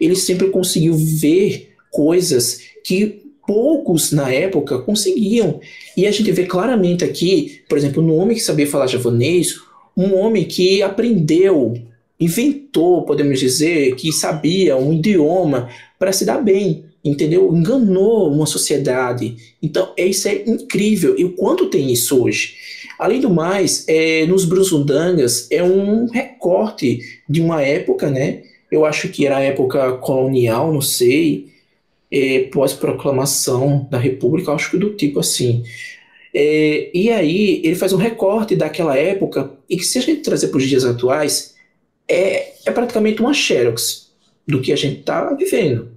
Ele 0.00 0.16
sempre 0.16 0.48
conseguiu 0.48 0.94
ver 0.96 1.70
coisas 1.92 2.60
que 2.84 3.22
poucos 3.46 4.10
na 4.10 4.32
época 4.32 4.80
conseguiam. 4.80 5.60
E 5.96 6.08
a 6.08 6.10
gente 6.10 6.32
vê 6.32 6.44
claramente 6.44 7.04
aqui, 7.04 7.60
por 7.68 7.78
exemplo, 7.78 8.02
no 8.02 8.16
homem 8.16 8.36
que 8.36 8.42
sabia 8.42 8.66
falar 8.66 8.88
japonês, 8.88 9.60
um 9.96 10.16
homem 10.16 10.44
que 10.44 10.82
aprendeu 10.82 11.74
inventou, 12.20 13.04
podemos 13.04 13.38
dizer, 13.38 13.94
que 13.94 14.12
sabia 14.12 14.76
um 14.76 14.92
idioma 14.92 15.68
para 15.98 16.12
se 16.12 16.24
dar 16.24 16.42
bem, 16.42 16.84
entendeu? 17.04 17.54
Enganou 17.54 18.32
uma 18.32 18.46
sociedade. 18.46 19.36
Então, 19.62 19.92
isso 19.96 20.28
é 20.28 20.42
incrível. 20.46 21.14
E 21.18 21.24
o 21.24 21.32
quanto 21.32 21.66
tem 21.66 21.92
isso 21.92 22.22
hoje? 22.22 22.54
Além 22.98 23.20
do 23.20 23.30
mais, 23.30 23.84
é, 23.86 24.26
nos 24.26 24.44
Brusundangas 24.44 25.46
é 25.50 25.62
um 25.62 26.06
recorte 26.06 27.00
de 27.28 27.40
uma 27.40 27.62
época, 27.62 28.10
né? 28.10 28.42
Eu 28.70 28.84
acho 28.84 29.08
que 29.08 29.24
era 29.24 29.36
a 29.36 29.42
época 29.42 29.92
colonial, 29.98 30.72
não 30.72 30.80
sei, 30.80 31.46
é, 32.10 32.40
pós-proclamação 32.52 33.86
da 33.90 33.98
República, 33.98 34.52
acho 34.52 34.72
que 34.72 34.76
do 34.76 34.94
tipo 34.94 35.20
assim. 35.20 35.62
É, 36.34 36.90
e 36.92 37.10
aí 37.10 37.62
ele 37.64 37.76
faz 37.76 37.92
um 37.92 37.96
recorte 37.96 38.56
daquela 38.56 38.96
época, 38.96 39.50
e 39.70 39.76
que 39.76 39.84
se 39.84 39.98
a 39.98 40.02
gente 40.02 40.22
trazer 40.22 40.48
para 40.48 40.58
os 40.58 40.66
dias 40.66 40.84
atuais, 40.84 41.54
é, 42.08 42.54
é 42.64 42.70
praticamente 42.70 43.20
uma 43.20 43.34
xerox 43.34 44.08
do 44.46 44.60
que 44.60 44.72
a 44.72 44.76
gente 44.76 45.00
está 45.00 45.32
vivendo. 45.34 45.90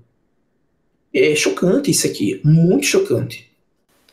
É 1.14 1.36
chocante 1.36 1.92
isso 1.92 2.06
aqui, 2.06 2.42
muito 2.44 2.86
chocante. 2.86 3.50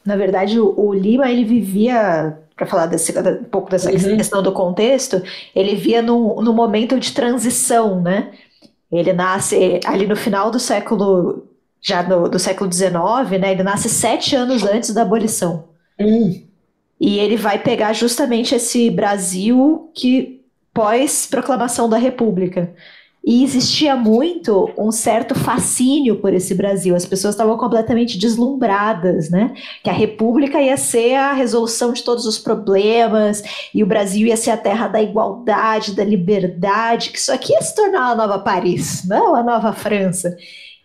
Na 0.05 0.17
verdade, 0.17 0.59
o, 0.59 0.75
o 0.79 0.95
Lima, 0.95 1.31
ele 1.31 1.45
vivia, 1.45 2.39
para 2.57 2.67
falar 2.67 2.87
desse, 2.87 3.17
um 3.19 3.45
pouco 3.45 3.71
dessa 3.71 3.91
uhum. 3.91 4.17
questão 4.17 4.43
do 4.43 4.53
contexto, 4.53 5.23
ele 5.55 5.75
via 5.75 6.01
no, 6.01 6.41
no 6.41 6.53
momento 6.53 6.99
de 6.99 7.13
transição, 7.13 8.01
né? 8.01 8.33
Ele 8.91 9.13
nasce 9.13 9.81
ali 9.85 10.07
no 10.07 10.17
final 10.17 10.51
do 10.51 10.59
século, 10.59 11.47
já 11.81 12.03
no, 12.03 12.29
do 12.29 12.39
século 12.39 12.73
XIX, 12.73 13.39
né? 13.41 13.53
Ele 13.53 13.63
nasce 13.63 13.89
sete 13.89 14.35
anos 14.35 14.65
antes 14.65 14.95
da 14.95 15.03
abolição. 15.03 15.69
Uhum. 16.01 16.43
E 17.01 17.19
ele 17.19 17.37
vai 17.37 17.59
pegar 17.59 17.93
justamente 17.93 18.55
esse 18.55 18.91
Brasil 18.91 19.91
que 19.95 20.38
pós-proclamação 20.79 21.89
da 21.89 21.97
República. 21.97 22.73
E 23.27 23.43
existia 23.43 23.97
muito 23.97 24.71
um 24.79 24.93
certo 24.93 25.35
fascínio 25.35 26.21
por 26.21 26.33
esse 26.33 26.55
Brasil. 26.55 26.95
As 26.95 27.05
pessoas 27.05 27.35
estavam 27.35 27.59
completamente 27.59 28.17
deslumbradas, 28.17 29.29
né? 29.29 29.53
Que 29.83 29.91
a 29.91 29.93
República 29.93 30.63
ia 30.63 30.77
ser 30.77 31.17
a 31.17 31.33
resolução 31.33 31.93
de 31.93 32.05
todos 32.05 32.27
os 32.27 32.39
problemas, 32.39 33.43
e 33.75 33.83
o 33.83 33.87
Brasil 33.87 34.29
ia 34.29 34.37
ser 34.37 34.53
a 34.53 34.57
terra 34.57 34.87
da 34.87 35.03
igualdade, 35.03 35.97
da 35.97 36.05
liberdade, 36.05 37.11
que 37.11 37.19
isso 37.19 37.33
aqui 37.33 37.53
ia 37.53 37.61
se 37.61 37.75
tornar 37.75 38.13
a 38.13 38.15
nova 38.15 38.39
Paris, 38.39 39.05
não 39.05 39.35
a 39.35 39.43
nova 39.43 39.73
França. 39.73 40.37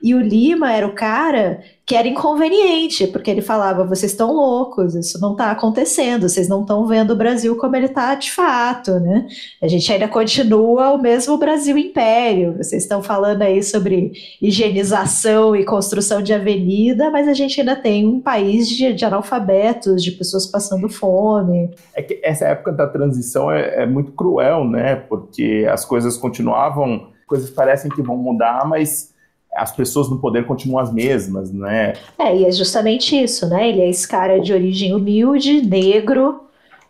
E 0.03 0.13
o 0.13 0.19
Lima 0.19 0.69
era 0.73 0.85
o 0.85 0.93
cara 0.93 1.61
que 1.85 1.95
era 1.95 2.07
inconveniente, 2.07 3.07
porque 3.07 3.31
ele 3.31 3.41
falava: 3.41 3.85
vocês 3.85 4.11
estão 4.11 4.33
loucos, 4.33 4.95
isso 4.95 5.17
não 5.21 5.31
está 5.31 5.49
acontecendo, 5.51 6.27
vocês 6.27 6.49
não 6.49 6.61
estão 6.61 6.85
vendo 6.85 7.11
o 7.11 7.15
Brasil 7.15 7.55
como 7.55 7.73
ele 7.77 7.85
está 7.85 8.13
de 8.13 8.29
fato, 8.29 8.99
né? 8.99 9.25
A 9.61 9.67
gente 9.69 9.89
ainda 9.91 10.09
continua 10.09 10.91
o 10.91 11.01
mesmo 11.01 11.37
Brasil 11.37 11.77
Império, 11.77 12.57
vocês 12.57 12.83
estão 12.83 13.01
falando 13.01 13.43
aí 13.43 13.63
sobre 13.63 14.11
higienização 14.41 15.55
e 15.55 15.63
construção 15.63 16.21
de 16.21 16.33
avenida, 16.33 17.09
mas 17.09 17.25
a 17.25 17.33
gente 17.33 17.61
ainda 17.61 17.75
tem 17.75 18.05
um 18.05 18.19
país 18.19 18.67
de, 18.67 18.91
de 18.91 19.05
analfabetos, 19.05 20.03
de 20.03 20.11
pessoas 20.11 20.45
passando 20.45 20.89
fome. 20.89 21.71
É 21.95 22.01
que 22.01 22.19
essa 22.21 22.45
época 22.45 22.73
da 22.73 22.87
transição 22.87 23.49
é, 23.49 23.83
é 23.83 23.85
muito 23.85 24.11
cruel, 24.11 24.65
né? 24.65 24.95
Porque 24.95 25.65
as 25.71 25.85
coisas 25.85 26.17
continuavam, 26.17 27.07
coisas 27.25 27.49
parecem 27.49 27.89
que 27.89 28.01
vão 28.01 28.17
mudar, 28.17 28.67
mas 28.67 29.12
as 29.55 29.71
pessoas 29.71 30.09
no 30.09 30.19
poder 30.19 30.45
continuam 30.45 30.79
as 30.79 30.91
mesmas, 30.91 31.51
né? 31.51 31.93
É, 32.17 32.35
e 32.35 32.45
é 32.45 32.51
justamente 32.51 33.21
isso, 33.21 33.47
né? 33.47 33.69
Ele 33.69 33.81
é 33.81 33.89
esse 33.89 34.07
cara 34.07 34.39
de 34.39 34.53
origem 34.53 34.93
humilde, 34.93 35.61
negro, 35.61 36.41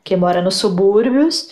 que 0.04 0.16
mora 0.16 0.42
nos 0.42 0.56
subúrbios 0.56 1.50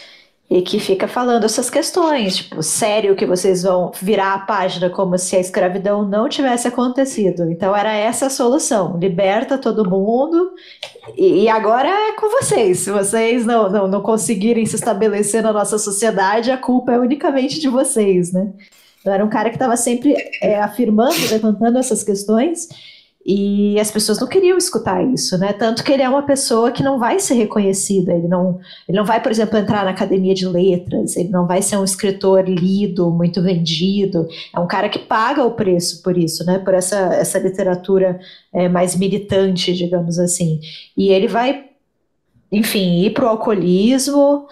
e 0.52 0.62
que 0.62 0.82
fica 0.82 1.08
falando 1.08 1.46
essas 1.46 1.70
questões, 1.70 2.36
tipo, 2.36 2.62
sério 2.62 3.16
que 3.16 3.26
vocês 3.26 3.64
vão 3.64 3.90
virar 4.02 4.34
a 4.34 4.40
página 4.40 4.90
como 4.90 5.18
se 5.18 5.38
a 5.38 5.40
escravidão 5.40 6.06
não 6.06 6.28
tivesse 6.28 6.68
acontecido. 6.68 7.50
Então 7.50 7.74
era 7.74 7.94
essa 7.94 8.26
a 8.26 8.30
solução, 8.30 8.98
liberta 8.98 9.58
todo 9.58 9.90
mundo 9.90 10.52
e, 11.16 11.44
e 11.44 11.50
agora 11.50 11.88
é 11.88 12.12
com 12.20 12.30
vocês. 12.30 12.80
Se 12.80 12.92
vocês 12.92 13.46
não, 13.46 13.70
não, 13.70 13.88
não 13.88 14.02
conseguirem 14.02 14.66
se 14.66 14.76
estabelecer 14.76 15.42
na 15.42 15.54
nossa 15.54 15.78
sociedade, 15.78 16.52
a 16.52 16.58
culpa 16.58 16.92
é 16.92 17.00
unicamente 17.00 17.58
de 17.58 17.70
vocês, 17.70 18.34
né? 18.34 18.52
Então, 19.02 19.14
era 19.14 19.26
um 19.26 19.30
cara 19.30 19.50
que 19.50 19.56
estava 19.56 19.76
sempre 19.76 20.16
é, 20.42 20.62
afirmando, 20.62 21.16
levantando 21.30 21.78
essas 21.78 22.04
questões, 22.04 22.70
e 23.26 23.80
as 23.80 23.92
pessoas 23.92 24.20
não 24.20 24.28
queriam 24.28 24.58
escutar 24.58 25.04
isso, 25.14 25.38
né? 25.38 25.54
Tanto 25.54 25.84
que 25.84 25.92
ele 25.92 26.02
é 26.02 26.10
uma 26.10 26.24
pessoa 26.24 26.72
que 26.72 26.82
não 26.82 26.98
vai 26.98 27.20
ser 27.20 27.36
reconhecida, 27.36 28.14
ele 28.14 28.28
não, 28.28 28.60
ele 28.88 28.98
não 28.98 29.06
vai, 29.06 29.22
por 29.22 29.32
exemplo, 29.32 29.58
entrar 29.58 29.86
na 29.86 29.92
academia 29.92 30.34
de 30.34 30.48
letras, 30.48 31.16
ele 31.16 31.30
não 31.30 31.46
vai 31.46 31.62
ser 31.62 31.78
um 31.78 31.84
escritor 31.84 32.50
lido, 32.50 33.12
muito 33.12 33.42
vendido. 33.42 34.28
É 34.56 34.60
um 34.60 34.68
cara 34.68 34.90
que 34.90 34.98
paga 34.98 35.44
o 35.46 35.52
preço 35.52 36.02
por 36.02 36.18
isso, 36.18 36.44
né? 36.46 36.58
Por 36.60 36.74
essa, 36.74 36.98
essa 37.14 37.38
literatura 37.38 38.20
é, 38.52 38.68
mais 38.68 38.96
militante, 38.96 39.72
digamos 39.74 40.18
assim. 40.18 40.60
E 40.98 41.10
ele 41.10 41.28
vai, 41.28 41.66
enfim, 42.52 43.04
ir 43.04 43.12
para 43.12 43.26
o 43.26 43.30
alcoolismo, 43.30 44.48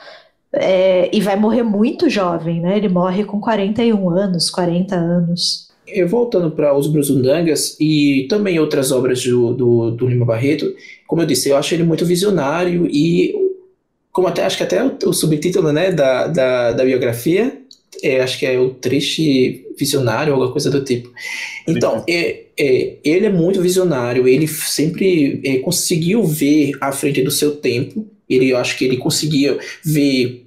é, 0.54 1.16
e 1.16 1.22
vai 1.22 1.36
morrer 1.36 1.64
muito 1.64 2.10
jovem, 2.10 2.62
né? 2.62 2.78
Ele 2.78 2.90
morre 2.90 3.24
com 3.24 3.40
41 3.40 4.10
anos, 4.10 4.50
40 4.50 4.96
anos. 4.96 5.70
Eu 5.88 6.08
voltando 6.08 6.52
para 6.52 6.76
Os 6.76 6.88
Brusundangas 6.88 7.76
e 7.80 8.28
também 8.30 8.60
outras 8.60 8.92
obras 8.92 9.24
do, 9.24 9.54
do, 9.54 9.92
do, 9.92 10.08
Lima 10.08 10.26
Barreto, 10.26 10.72
como 11.08 11.22
eu 11.22 11.26
disse, 11.26 11.50
eu 11.50 11.58
acho 11.58 11.74
ele 11.74 11.84
muito 11.84 12.06
visionário 12.06 12.88
e, 12.88 13.34
como 14.12 14.28
até 14.28 14.46
acho 14.46 14.58
que 14.58 14.64
até 14.64 14.84
o, 14.84 14.98
o 15.06 15.14
subtítulo 15.14 15.72
né, 15.72 15.92
da, 15.92 16.28
da, 16.28 16.72
da 16.74 16.86
biografia, 16.86 17.60
é, 18.04 18.22
acho 18.22 18.38
que 18.38 18.46
é 18.46 18.60
o 18.60 18.70
triste 18.70 19.66
visionário, 19.78 20.34
alguma 20.34 20.52
coisa 20.52 20.70
do 20.70 20.84
tipo. 20.84 21.12
Então, 21.68 22.04
é, 22.08 22.46
é, 22.58 22.98
ele 23.04 23.26
é 23.26 23.32
muito 23.32 23.62
visionário, 23.62 24.28
ele 24.28 24.48
sempre 24.48 25.42
é, 25.44 25.58
conseguiu 25.58 26.24
ver 26.24 26.72
à 26.80 26.92
frente 26.92 27.22
do 27.24 27.32
seu 27.32 27.56
tempo 27.56 28.06
Ele, 28.30 28.50
eu 28.50 28.58
acho 28.58 28.78
que 28.78 28.86
ele 28.86 28.98
conseguia 28.98 29.58
ver 29.84 30.46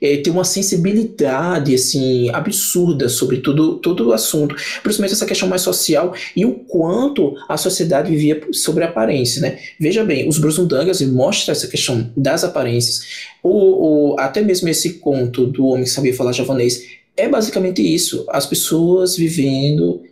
é, 0.00 0.16
ter 0.18 0.30
uma 0.30 0.44
sensibilidade 0.44 1.74
assim 1.74 2.30
absurda 2.30 3.08
sobre 3.08 3.38
tudo, 3.38 3.76
todo 3.76 4.08
o 4.08 4.12
assunto, 4.12 4.54
principalmente 4.82 5.14
essa 5.14 5.26
questão 5.26 5.48
mais 5.48 5.62
social 5.62 6.14
e 6.34 6.44
o 6.44 6.52
quanto 6.52 7.34
a 7.48 7.56
sociedade 7.56 8.10
vivia 8.10 8.40
sobre 8.52 8.84
aparência, 8.84 9.40
né? 9.40 9.58
Veja 9.78 10.04
bem, 10.04 10.28
os 10.28 10.38
Brusundangas 10.38 11.00
mostram 11.02 11.52
essa 11.52 11.66
questão 11.66 12.10
das 12.16 12.44
aparências, 12.44 13.00
o, 13.42 14.12
o, 14.14 14.20
até 14.20 14.42
mesmo 14.42 14.68
esse 14.68 14.94
conto 14.94 15.46
do 15.46 15.66
homem 15.66 15.84
que 15.84 15.90
sabia 15.90 16.14
falar 16.14 16.32
javanês 16.32 16.84
é 17.16 17.28
basicamente 17.28 17.82
isso, 17.82 18.26
as 18.28 18.44
pessoas 18.44 19.16
vivendo 19.16 20.02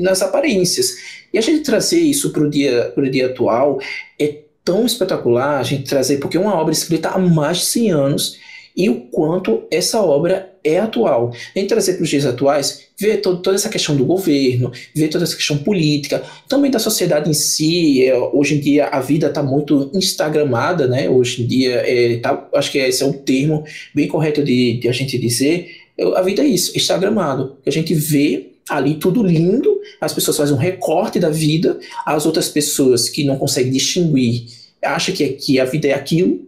nas 0.00 0.22
aparências. 0.22 0.96
E 1.32 1.38
a 1.38 1.40
gente 1.40 1.60
trazer 1.60 2.00
isso 2.00 2.30
para 2.32 2.42
o 2.42 2.50
dia, 2.50 2.92
dia 3.10 3.26
atual 3.26 3.78
é 4.18 4.45
tão 4.66 4.84
espetacular, 4.84 5.60
a 5.60 5.62
gente 5.62 5.84
trazer, 5.84 6.18
porque 6.18 6.36
é 6.36 6.40
uma 6.40 6.56
obra 6.56 6.72
escrita 6.72 7.10
há 7.10 7.18
mais 7.20 7.58
de 7.58 7.66
100 7.66 7.90
anos 7.92 8.36
e 8.76 8.90
o 8.90 9.02
quanto 9.02 9.62
essa 9.70 10.02
obra 10.02 10.52
é 10.62 10.80
atual. 10.80 11.32
Nem 11.54 11.68
trazer 11.68 11.94
para 11.94 12.02
os 12.02 12.08
dias 12.10 12.26
atuais, 12.26 12.82
ver 12.98 13.18
todo, 13.18 13.40
toda 13.40 13.54
essa 13.54 13.68
questão 13.68 13.96
do 13.96 14.04
governo, 14.04 14.72
ver 14.92 15.06
toda 15.06 15.22
essa 15.22 15.36
questão 15.36 15.56
política, 15.58 16.20
também 16.48 16.68
da 16.68 16.80
sociedade 16.80 17.30
em 17.30 17.32
si. 17.32 18.04
É, 18.04 18.18
hoje 18.18 18.56
em 18.56 18.60
dia 18.60 18.88
a 18.88 18.98
vida 18.98 19.28
está 19.28 19.40
muito 19.40 19.88
instagramada, 19.94 20.88
né? 20.88 21.08
Hoje 21.08 21.44
em 21.44 21.46
dia, 21.46 21.76
é, 21.86 22.16
tá, 22.18 22.48
acho 22.52 22.72
que 22.72 22.78
esse 22.78 23.04
é 23.04 23.06
um 23.06 23.12
termo 23.12 23.64
bem 23.94 24.08
correto 24.08 24.42
de, 24.42 24.78
de 24.80 24.88
a 24.88 24.92
gente 24.92 25.16
dizer. 25.16 25.70
A 26.16 26.22
vida 26.22 26.42
é 26.42 26.46
isso, 26.46 26.76
instagramado. 26.76 27.56
A 27.64 27.70
gente 27.70 27.94
vê 27.94 28.48
ali 28.68 28.96
tudo 28.96 29.22
lindo, 29.22 29.75
as 30.00 30.12
pessoas 30.12 30.36
fazem 30.36 30.54
um 30.54 30.58
recorte 30.58 31.18
da 31.18 31.30
vida, 31.30 31.78
as 32.04 32.26
outras 32.26 32.48
pessoas 32.48 33.08
que 33.08 33.24
não 33.24 33.36
conseguem 33.36 33.72
distinguir 33.72 34.46
acham 34.82 35.14
que, 35.14 35.28
que 35.30 35.58
a 35.58 35.64
vida 35.64 35.88
é 35.88 35.94
aquilo, 35.94 36.46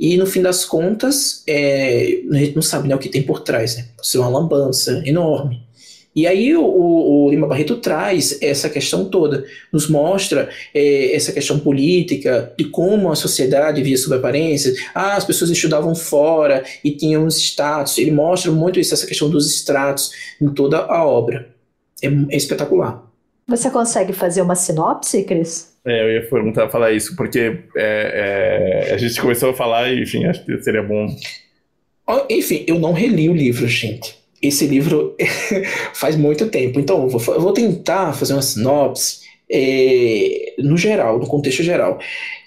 e 0.00 0.16
no 0.16 0.24
fim 0.24 0.40
das 0.40 0.64
contas, 0.64 1.42
é, 1.46 2.22
a 2.32 2.36
gente 2.36 2.54
não 2.54 2.62
sabe 2.62 2.88
né, 2.88 2.94
o 2.94 2.98
que 2.98 3.10
tem 3.10 3.22
por 3.22 3.40
trás, 3.40 3.76
né? 3.76 3.84
Pode 3.94 4.08
ser 4.08 4.16
uma 4.16 4.30
lambança 4.30 5.02
enorme. 5.04 5.62
E 6.16 6.26
aí 6.26 6.56
o, 6.56 6.64
o, 6.64 7.30
Lima 7.30 7.46
Barreto 7.46 7.76
traz 7.76 8.40
essa 8.40 8.70
questão 8.70 9.04
toda, 9.04 9.44
nos 9.70 9.88
mostra 9.88 10.48
é, 10.74 11.14
essa 11.14 11.32
questão 11.32 11.58
política, 11.58 12.52
de 12.58 12.64
como 12.64 13.12
a 13.12 13.14
sociedade 13.14 13.82
via 13.82 13.96
sob 13.98 14.16
aparências, 14.16 14.76
ah, 14.94 15.16
as 15.16 15.24
pessoas 15.24 15.50
estudavam 15.50 15.94
fora 15.94 16.64
e 16.82 16.90
tinham 16.92 17.26
os 17.26 17.36
status, 17.36 17.98
ele 17.98 18.10
mostra 18.10 18.50
muito 18.50 18.80
isso, 18.80 18.94
essa 18.94 19.06
questão 19.06 19.28
dos 19.28 19.54
status 19.54 20.10
em 20.40 20.48
toda 20.48 20.78
a 20.78 21.04
obra. 21.06 21.59
É, 22.02 22.06
é 22.06 22.36
espetacular. 22.36 23.10
Você 23.46 23.70
consegue 23.70 24.12
fazer 24.12 24.42
uma 24.42 24.54
sinopse, 24.54 25.24
Cris? 25.24 25.70
É, 25.84 26.04
eu 26.04 26.12
ia 26.12 26.28
perguntar, 26.28 26.68
falar 26.68 26.92
isso, 26.92 27.16
porque 27.16 27.58
é, 27.76 28.86
é, 28.88 28.94
a 28.94 28.96
gente 28.96 29.20
começou 29.20 29.50
a 29.50 29.54
falar 29.54 29.90
e, 29.92 30.02
enfim, 30.02 30.24
acho 30.24 30.44
que 30.44 30.62
seria 30.62 30.82
bom. 30.82 31.06
Enfim, 32.28 32.64
eu 32.66 32.78
não 32.78 32.92
reli 32.92 33.28
o 33.28 33.34
livro, 33.34 33.66
gente. 33.66 34.18
Esse 34.42 34.66
livro 34.66 35.16
faz 35.94 36.16
muito 36.16 36.48
tempo. 36.48 36.78
Então, 36.78 37.02
eu 37.02 37.08
vou, 37.08 37.34
eu 37.34 37.40
vou 37.40 37.52
tentar 37.52 38.12
fazer 38.12 38.34
uma 38.34 38.42
sinopse 38.42 39.20
é, 39.50 40.54
no 40.58 40.76
geral, 40.76 41.18
no 41.18 41.26
contexto 41.26 41.62
geral. 41.62 41.98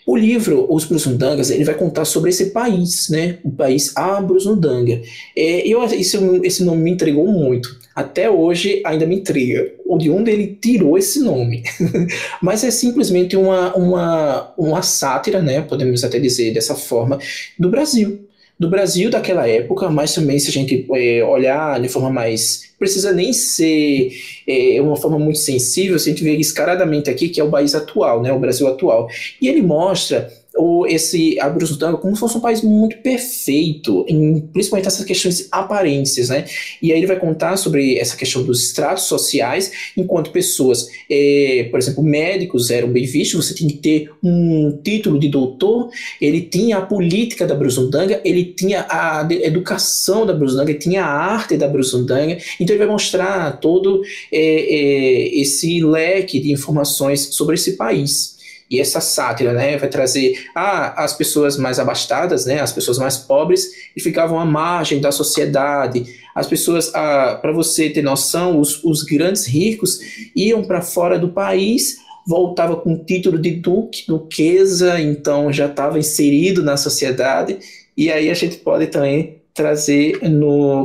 O 0.06 0.16
livro 0.16 0.66
Os 0.70 0.86
Brusundangas 0.86 1.49
ele 1.49 1.64
vai 1.64 1.76
contar 1.76 2.06
sobre 2.06 2.30
esse 2.30 2.51
país, 2.51 3.10
né? 3.10 3.39
O 3.43 3.51
país 3.51 3.95
Abruzundanga. 3.95 5.01
É, 5.36 5.68
eu, 5.68 5.84
esse, 5.84 6.18
esse 6.43 6.64
nome 6.64 6.84
me 6.84 6.91
entregou 6.91 7.28
muito. 7.28 7.83
Até 7.96 8.30
hoje 8.30 8.82
ainda 8.86 9.06
me 9.06 9.16
intriga 9.18 9.72
de 9.98 10.10
onde 10.10 10.32
ele 10.32 10.58
tirou 10.60 10.98
esse 10.98 11.20
nome. 11.20 11.64
Mas 12.41 12.64
é 12.64 12.72
simplesmente 12.72 13.38
uma, 13.38 13.76
uma, 13.76 14.54
uma 14.58 14.82
sátira, 14.82 15.41
né? 15.41 15.62
Podemos 15.62 16.04
até 16.04 16.20
dizer 16.20 16.54
dessa 16.54 16.76
forma, 16.76 17.20
do 17.58 17.70
Brasil 17.70 18.28
do 18.60 18.70
Brasil 18.70 19.10
daquela 19.10 19.48
época, 19.48 19.89
mas 19.89 20.14
também 20.14 20.38
se 20.39 20.50
a 20.50 20.52
gente 20.54 20.88
é, 20.94 21.24
olhar 21.24 21.82
de 21.82 21.89
forma 21.89 22.10
mais. 22.10 22.72
precisa 22.78 23.12
nem 23.12 23.34
ser 23.34 24.12
é, 24.48 24.80
uma 24.82 24.96
forma 24.96 25.18
muito 25.20 25.39
sensível, 25.39 25.98
se 25.98 26.10
a 26.10 26.14
gente 26.14 26.24
vê 26.24 26.36
escaradamente 26.38 27.10
aqui, 27.10 27.30
que 27.30 27.41
é 27.41 27.44
o 27.44 27.50
país 27.50 27.74
atual, 27.76 28.22
né, 28.22 28.32
o 28.32 28.39
Brasil 28.39 28.68
atual. 28.68 29.10
E 29.41 29.48
ele 29.48 29.62
mostra 29.62 30.32
o, 30.56 30.86
esse 30.86 31.39
a 31.39 31.49
Brusutanga 31.49 31.97
como 31.97 32.16
se 32.16 32.20
fosse 32.20 32.38
um 32.38 32.41
país 32.41 32.62
muito 32.62 32.97
perfeito, 32.97 34.06
em, 34.08 34.41
principalmente 34.54 34.88
essas 34.88 35.06
questões 35.06 35.47
aparências, 35.51 36.30
né? 36.30 36.45
E 36.82 36.91
aí 36.91 36.99
ele 36.99 37.08
vai 37.08 37.20
contar 37.20 37.58
sobre 37.58 37.97
essa 37.97 38.16
questão 38.16 38.43
dos 38.43 38.64
estratos 38.64 39.06
sociais, 39.06 39.72
enquanto 39.97 40.32
pessoas, 40.32 40.88
é, 41.10 41.68
por 41.72 41.80
exemplo, 41.80 42.04
médicos 42.04 42.70
eram 42.70 42.89
bem 42.89 43.06
vistos, 43.06 43.45
você 43.45 43.54
tinha 43.54 43.70
que 43.70 43.78
ter 43.78 44.12
um 44.24 44.80
título 44.84 45.20
de 45.20 45.28
doutor, 45.28 45.89
ele 46.22 46.41
tinha 46.41 46.78
a 46.78 46.82
política 46.82 47.47
da 47.47 47.56
Brusundanga, 47.56 48.22
ele 48.24 48.45
tinha 48.45 48.86
a 48.89 49.28
educação 49.32 50.26
da 50.26 50.34
Brusundanga, 50.34 50.72
ele 50.72 50.80
tinha 50.80 51.04
a 51.04 51.34
arte 51.34 51.58
da 51.58 51.68
Brusundanga, 51.68 52.38
então 52.60 52.76
ele 52.76 52.84
vai 52.84 52.88
mostrar 52.88 53.60
todo 53.60 54.01
é, 54.32 54.38
é, 54.39 55.39
esse 55.39 55.84
leque 55.84 56.39
de 56.39 56.51
informações 56.51 57.30
sobre 57.32 57.56
esse 57.56 57.76
país. 57.76 58.33
E 58.74 58.80
essa 58.80 58.99
sátira, 58.99 59.53
né, 59.53 59.78
vai 59.78 59.88
trazer 59.88 60.47
ah, 60.55 61.03
as 61.03 61.13
pessoas 61.13 61.57
mais 61.57 61.78
abastadas, 61.78 62.47
né, 62.47 62.59
as 62.59 62.71
pessoas 62.71 62.97
mais 62.97 63.17
pobres, 63.17 63.69
e 63.95 64.01
ficavam 64.01 64.39
à 64.39 64.45
margem 64.45 64.99
da 64.99 65.11
sociedade. 65.11 66.03
As 66.34 66.47
pessoas, 66.47 66.91
ah, 66.95 67.38
para 67.39 67.51
você 67.51 67.91
ter 67.91 68.01
noção, 68.01 68.59
os, 68.59 68.84
os 68.84 69.03
grandes 69.03 69.45
ricos 69.45 69.99
iam 70.36 70.63
para 70.63 70.82
fora 70.82 71.19
do 71.19 71.30
país, 71.30 71.97
voltava 72.26 72.76
com 72.76 72.97
título 73.05 73.38
de 73.38 73.51
duque, 73.51 74.07
duquesa, 74.07 74.99
então 74.99 75.53
já 75.53 75.67
estava 75.67 75.99
inserido 75.99 76.63
na 76.63 76.76
sociedade. 76.76 77.59
E 77.95 78.11
aí 78.11 78.28
a 78.28 78.34
gente 78.34 78.57
pode 78.57 78.88
também 78.88 79.43
trazer 79.53 80.19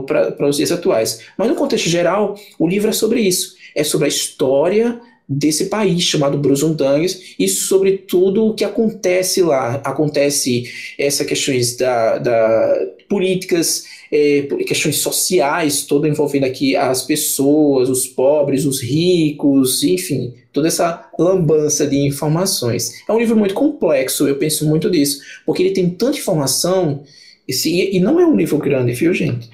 para 0.07 0.47
os 0.47 0.59
dias 0.59 0.71
atuais. 0.71 1.21
Mas 1.39 1.49
no 1.49 1.55
contexto 1.55 1.89
geral, 1.89 2.39
o 2.59 2.69
livro 2.69 2.91
é 2.91 2.93
sobre 2.93 3.23
isso. 3.23 3.57
É 3.75 3.83
sobre 3.83 4.05
a 4.05 4.09
história 4.09 5.01
desse 5.29 5.67
país 5.67 6.03
chamado 6.03 6.39
Brusundangues 6.39 7.35
e 7.39 7.47
sobre 7.47 7.99
tudo 7.99 8.47
o 8.47 8.55
que 8.55 8.65
acontece 8.65 9.43
lá. 9.43 9.75
Acontece 9.85 10.65
essas 10.99 11.27
questões 11.27 11.77
da, 11.77 12.19
da 12.19 12.87
políticas, 13.09 13.85
é, 14.11 14.43
questões 14.67 14.97
sociais, 14.99 15.83
toda 15.83 16.09
envolvendo 16.09 16.45
aqui 16.45 16.77
as 16.77 17.03
pessoas, 17.03 17.89
os 17.89 18.07
pobres, 18.07 18.65
os 18.65 18.83
ricos, 18.83 19.83
enfim, 19.83 20.35
toda 20.53 20.69
essa 20.69 21.09
lambança 21.19 21.87
de 21.87 21.97
informações. 21.97 22.93
É 23.09 23.13
um 23.13 23.19
livro 23.19 23.37
muito 23.37 23.55
complexo, 23.55 24.27
eu 24.27 24.37
penso 24.37 24.67
muito 24.67 24.91
disso, 24.91 25.21
porque 25.45 25.63
ele 25.63 25.73
tem 25.73 25.91
tanta 25.91 26.19
informação 26.19 27.03
e, 27.47 27.97
e 27.97 28.01
não 28.01 28.21
é 28.21 28.27
um 28.27 28.37
livro 28.37 28.59
grande, 28.59 28.93
viu, 28.93 29.13
gente? 29.13 29.51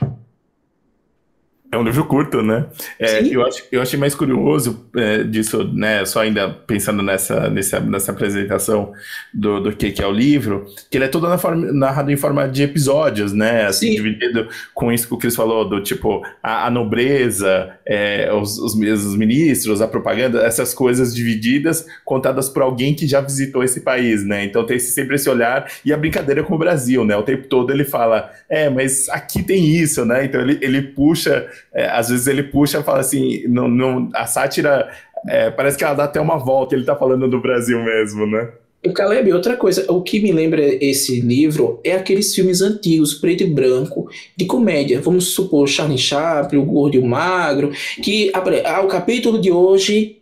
É 1.74 1.78
um 1.78 1.82
livro 1.82 2.04
curto, 2.04 2.40
né? 2.40 2.66
É, 3.00 3.20
eu, 3.26 3.44
acho, 3.44 3.64
eu 3.72 3.82
achei 3.82 3.98
mais 3.98 4.14
curioso 4.14 4.88
é, 4.96 5.24
disso, 5.24 5.64
né? 5.74 6.04
Só 6.04 6.20
ainda 6.20 6.48
pensando 6.48 7.02
nessa, 7.02 7.50
nessa, 7.50 7.80
nessa 7.80 8.12
apresentação 8.12 8.92
do, 9.32 9.60
do 9.60 9.72
que, 9.72 9.90
que 9.90 10.00
é 10.00 10.06
o 10.06 10.12
livro, 10.12 10.66
que 10.88 10.96
ele 10.96 11.06
é 11.06 11.08
todo 11.08 11.26
narrado 11.72 12.12
em 12.12 12.16
forma 12.16 12.48
de 12.48 12.62
episódios, 12.62 13.32
né? 13.32 13.66
Assim, 13.66 13.88
Sim. 13.88 13.96
dividido 13.96 14.48
com 14.72 14.92
isso 14.92 15.08
que 15.08 15.14
o 15.14 15.18
Cris 15.18 15.34
falou, 15.34 15.68
do 15.68 15.82
tipo, 15.82 16.24
a, 16.40 16.68
a 16.68 16.70
nobreza, 16.70 17.72
é, 17.86 18.32
os, 18.32 18.58
os, 18.58 18.74
os, 18.74 19.16
ministros, 19.16 19.80
a 19.80 19.88
propaganda, 19.88 20.42
essas 20.44 20.72
coisas 20.72 21.14
divididas, 21.14 21.86
contadas 22.04 22.48
por 22.48 22.62
alguém 22.62 22.94
que 22.94 23.06
já 23.06 23.20
visitou 23.20 23.62
esse 23.62 23.80
país, 23.80 24.24
né? 24.24 24.44
Então 24.44 24.64
tem 24.64 24.78
sempre 24.78 25.16
esse 25.16 25.28
olhar 25.28 25.70
e 25.84 25.92
a 25.92 25.96
brincadeira 25.96 26.42
com 26.42 26.54
o 26.54 26.58
Brasil, 26.58 27.04
né? 27.04 27.16
O 27.16 27.22
tempo 27.22 27.46
todo 27.46 27.72
ele 27.72 27.84
fala, 27.84 28.30
é, 28.48 28.68
mas 28.70 29.08
aqui 29.08 29.42
tem 29.42 29.66
isso, 29.66 30.04
né? 30.04 30.24
Então 30.24 30.40
ele, 30.40 30.58
ele 30.62 30.82
puxa 30.82 31.46
é, 31.72 31.88
às 31.88 32.08
vezes 32.08 32.26
ele 32.26 32.42
puxa 32.42 32.80
e 32.80 32.82
fala 32.82 33.00
assim, 33.00 33.46
não, 33.48 33.68
não, 33.68 34.08
a 34.14 34.26
sátira 34.26 34.88
é, 35.26 35.50
parece 35.50 35.76
que 35.76 35.84
ela 35.84 35.94
dá 35.94 36.04
até 36.04 36.20
uma 36.20 36.38
volta, 36.38 36.74
ele 36.74 36.84
tá 36.84 36.94
falando 36.94 37.28
do 37.28 37.40
Brasil 37.40 37.82
mesmo, 37.82 38.26
né? 38.26 38.48
O 38.86 38.92
Caleb, 38.92 39.32
outra 39.32 39.56
coisa, 39.56 39.90
o 39.90 40.02
que 40.02 40.20
me 40.20 40.30
lembra 40.30 40.62
esse 40.62 41.20
livro 41.20 41.80
é 41.82 41.92
aqueles 41.92 42.34
filmes 42.34 42.60
antigos, 42.60 43.14
preto 43.14 43.42
e 43.42 43.46
branco, 43.46 44.10
de 44.36 44.44
comédia. 44.44 45.00
Vamos 45.00 45.28
supor, 45.28 45.66
Charlie 45.66 45.98
Chaplin, 45.98 46.58
O 46.58 46.64
Gordo 46.64 46.96
e 46.96 46.98
o 46.98 47.06
Magro, 47.06 47.72
que 48.02 48.30
ah, 48.34 48.82
o 48.82 48.88
capítulo 48.88 49.40
de 49.40 49.50
hoje 49.50 50.18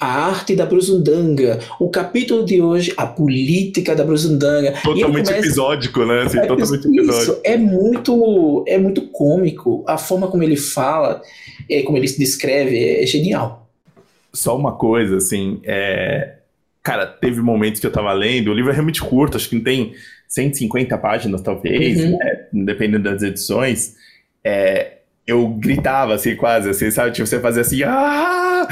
a 0.00 0.28
arte 0.28 0.54
da 0.54 0.64
Brusundanga. 0.64 1.58
O 1.80 1.90
capítulo 1.90 2.44
de 2.44 2.62
hoje, 2.62 2.94
a 2.96 3.04
política 3.04 3.96
da 3.96 4.04
Brusundanga. 4.04 4.72
Totalmente 4.82 5.26
começa... 5.26 5.38
episódico, 5.38 6.04
né? 6.04 6.22
Assim, 6.22 6.38
é, 6.38 6.46
totalmente 6.46 6.86
isso, 6.86 6.88
episódico. 6.88 7.40
é 7.42 7.56
muito, 7.56 8.64
é 8.68 8.78
muito 8.78 9.02
cômico. 9.08 9.84
A 9.88 9.98
forma 9.98 10.28
como 10.28 10.44
ele 10.44 10.56
fala, 10.56 11.20
é, 11.68 11.82
como 11.82 11.98
ele 11.98 12.06
se 12.06 12.18
descreve, 12.18 12.78
é, 12.78 13.04
genial. 13.06 13.68
Só 14.32 14.56
uma 14.56 14.72
coisa, 14.72 15.16
assim, 15.16 15.60
é... 15.64 16.37
cara, 16.82 17.06
teve 17.06 17.40
momentos 17.40 17.80
que 17.80 17.86
eu 17.86 17.92
tava 17.92 18.12
lendo, 18.12 18.50
o 18.50 18.54
livro 18.54 18.70
é 18.70 18.74
realmente 18.74 19.00
curto, 19.00 19.36
acho 19.36 19.48
que 19.48 19.56
não 19.56 19.62
tem 19.62 19.94
150 20.28 20.96
páginas, 20.98 21.40
talvez, 21.40 22.00
uhum. 22.00 22.18
né? 22.18 22.46
dependendo 22.52 23.04
das 23.04 23.22
edições. 23.22 23.96
É, 24.44 24.98
eu 25.26 25.46
gritava, 25.48 26.14
assim, 26.14 26.34
quase, 26.36 26.70
assim, 26.70 26.90
sabe? 26.90 27.12
Tipo, 27.12 27.26
você 27.26 27.38
fazia 27.40 27.60
assim, 27.60 27.82
ah! 27.82 28.66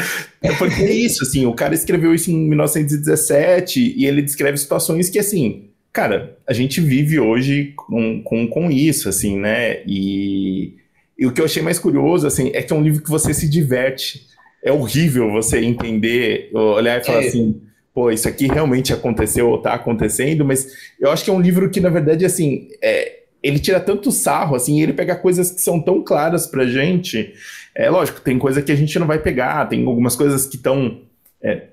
Porque 0.59 0.83
é 0.83 0.93
isso, 0.93 1.23
assim, 1.23 1.45
o 1.45 1.53
cara 1.53 1.75
escreveu 1.75 2.15
isso 2.15 2.31
em 2.31 2.49
1917 2.49 3.95
e 3.97 4.07
ele 4.07 4.23
descreve 4.23 4.57
situações 4.57 5.11
que, 5.11 5.19
assim, 5.19 5.69
cara, 5.93 6.37
a 6.47 6.53
gente 6.53 6.81
vive 6.81 7.19
hoje 7.19 7.73
com, 7.77 8.23
com, 8.23 8.47
com 8.49 8.71
isso, 8.71 9.09
assim, 9.09 9.39
né? 9.39 9.83
E, 9.87 10.75
e 11.19 11.27
o 11.27 11.33
que 11.33 11.41
eu 11.41 11.45
achei 11.45 11.63
mais 11.63 11.79
curioso, 11.79 12.27
assim, 12.27 12.51
é 12.55 12.63
que 12.63 12.73
é 12.73 12.77
um 12.77 12.83
livro 12.83 13.03
que 13.03 13.11
você 13.11 13.35
se 13.35 13.49
diverte. 13.49 14.27
É 14.63 14.73
horrível 14.73 15.31
você 15.31 15.61
entender, 15.61 16.51
olhar 16.53 17.01
e 17.01 17.05
falar 17.05 17.23
é. 17.23 17.29
assim, 17.29 17.61
pô, 17.97 18.11
isso 18.11 18.29
aqui 18.29 18.47
realmente 18.47 18.93
aconteceu 18.93 19.49
ou 19.49 19.57
tá 19.57 19.73
acontecendo, 19.73 20.45
mas 20.45 20.69
eu 21.01 21.11
acho 21.11 21.25
que 21.25 21.31
é 21.31 21.33
um 21.33 21.41
livro 21.41 21.71
que, 21.71 21.81
na 21.81 21.89
verdade, 21.89 22.27
assim, 22.27 22.69
é, 22.83 23.21
ele 23.43 23.59
tira 23.59 23.81
tanto 23.81 24.13
sarro, 24.13 24.55
assim, 24.55 24.83
ele 24.83 24.93
pega 24.93 25.17
coisas 25.17 25.51
que 25.51 25.63
são 25.63 25.81
tão 25.81 26.05
claras 26.05 26.47
pra 26.47 26.67
gente. 26.67 27.33
É 27.75 27.89
lógico, 27.89 28.21
tem 28.21 28.39
coisa 28.39 28.61
que 28.61 28.71
a 28.71 28.75
gente 28.75 28.99
não 28.99 29.07
vai 29.07 29.19
pegar, 29.19 29.65
tem 29.65 29.87
algumas 29.87 30.15
coisas 30.15 30.45
que 30.45 30.57
estão 30.57 31.01
é, 31.41 31.69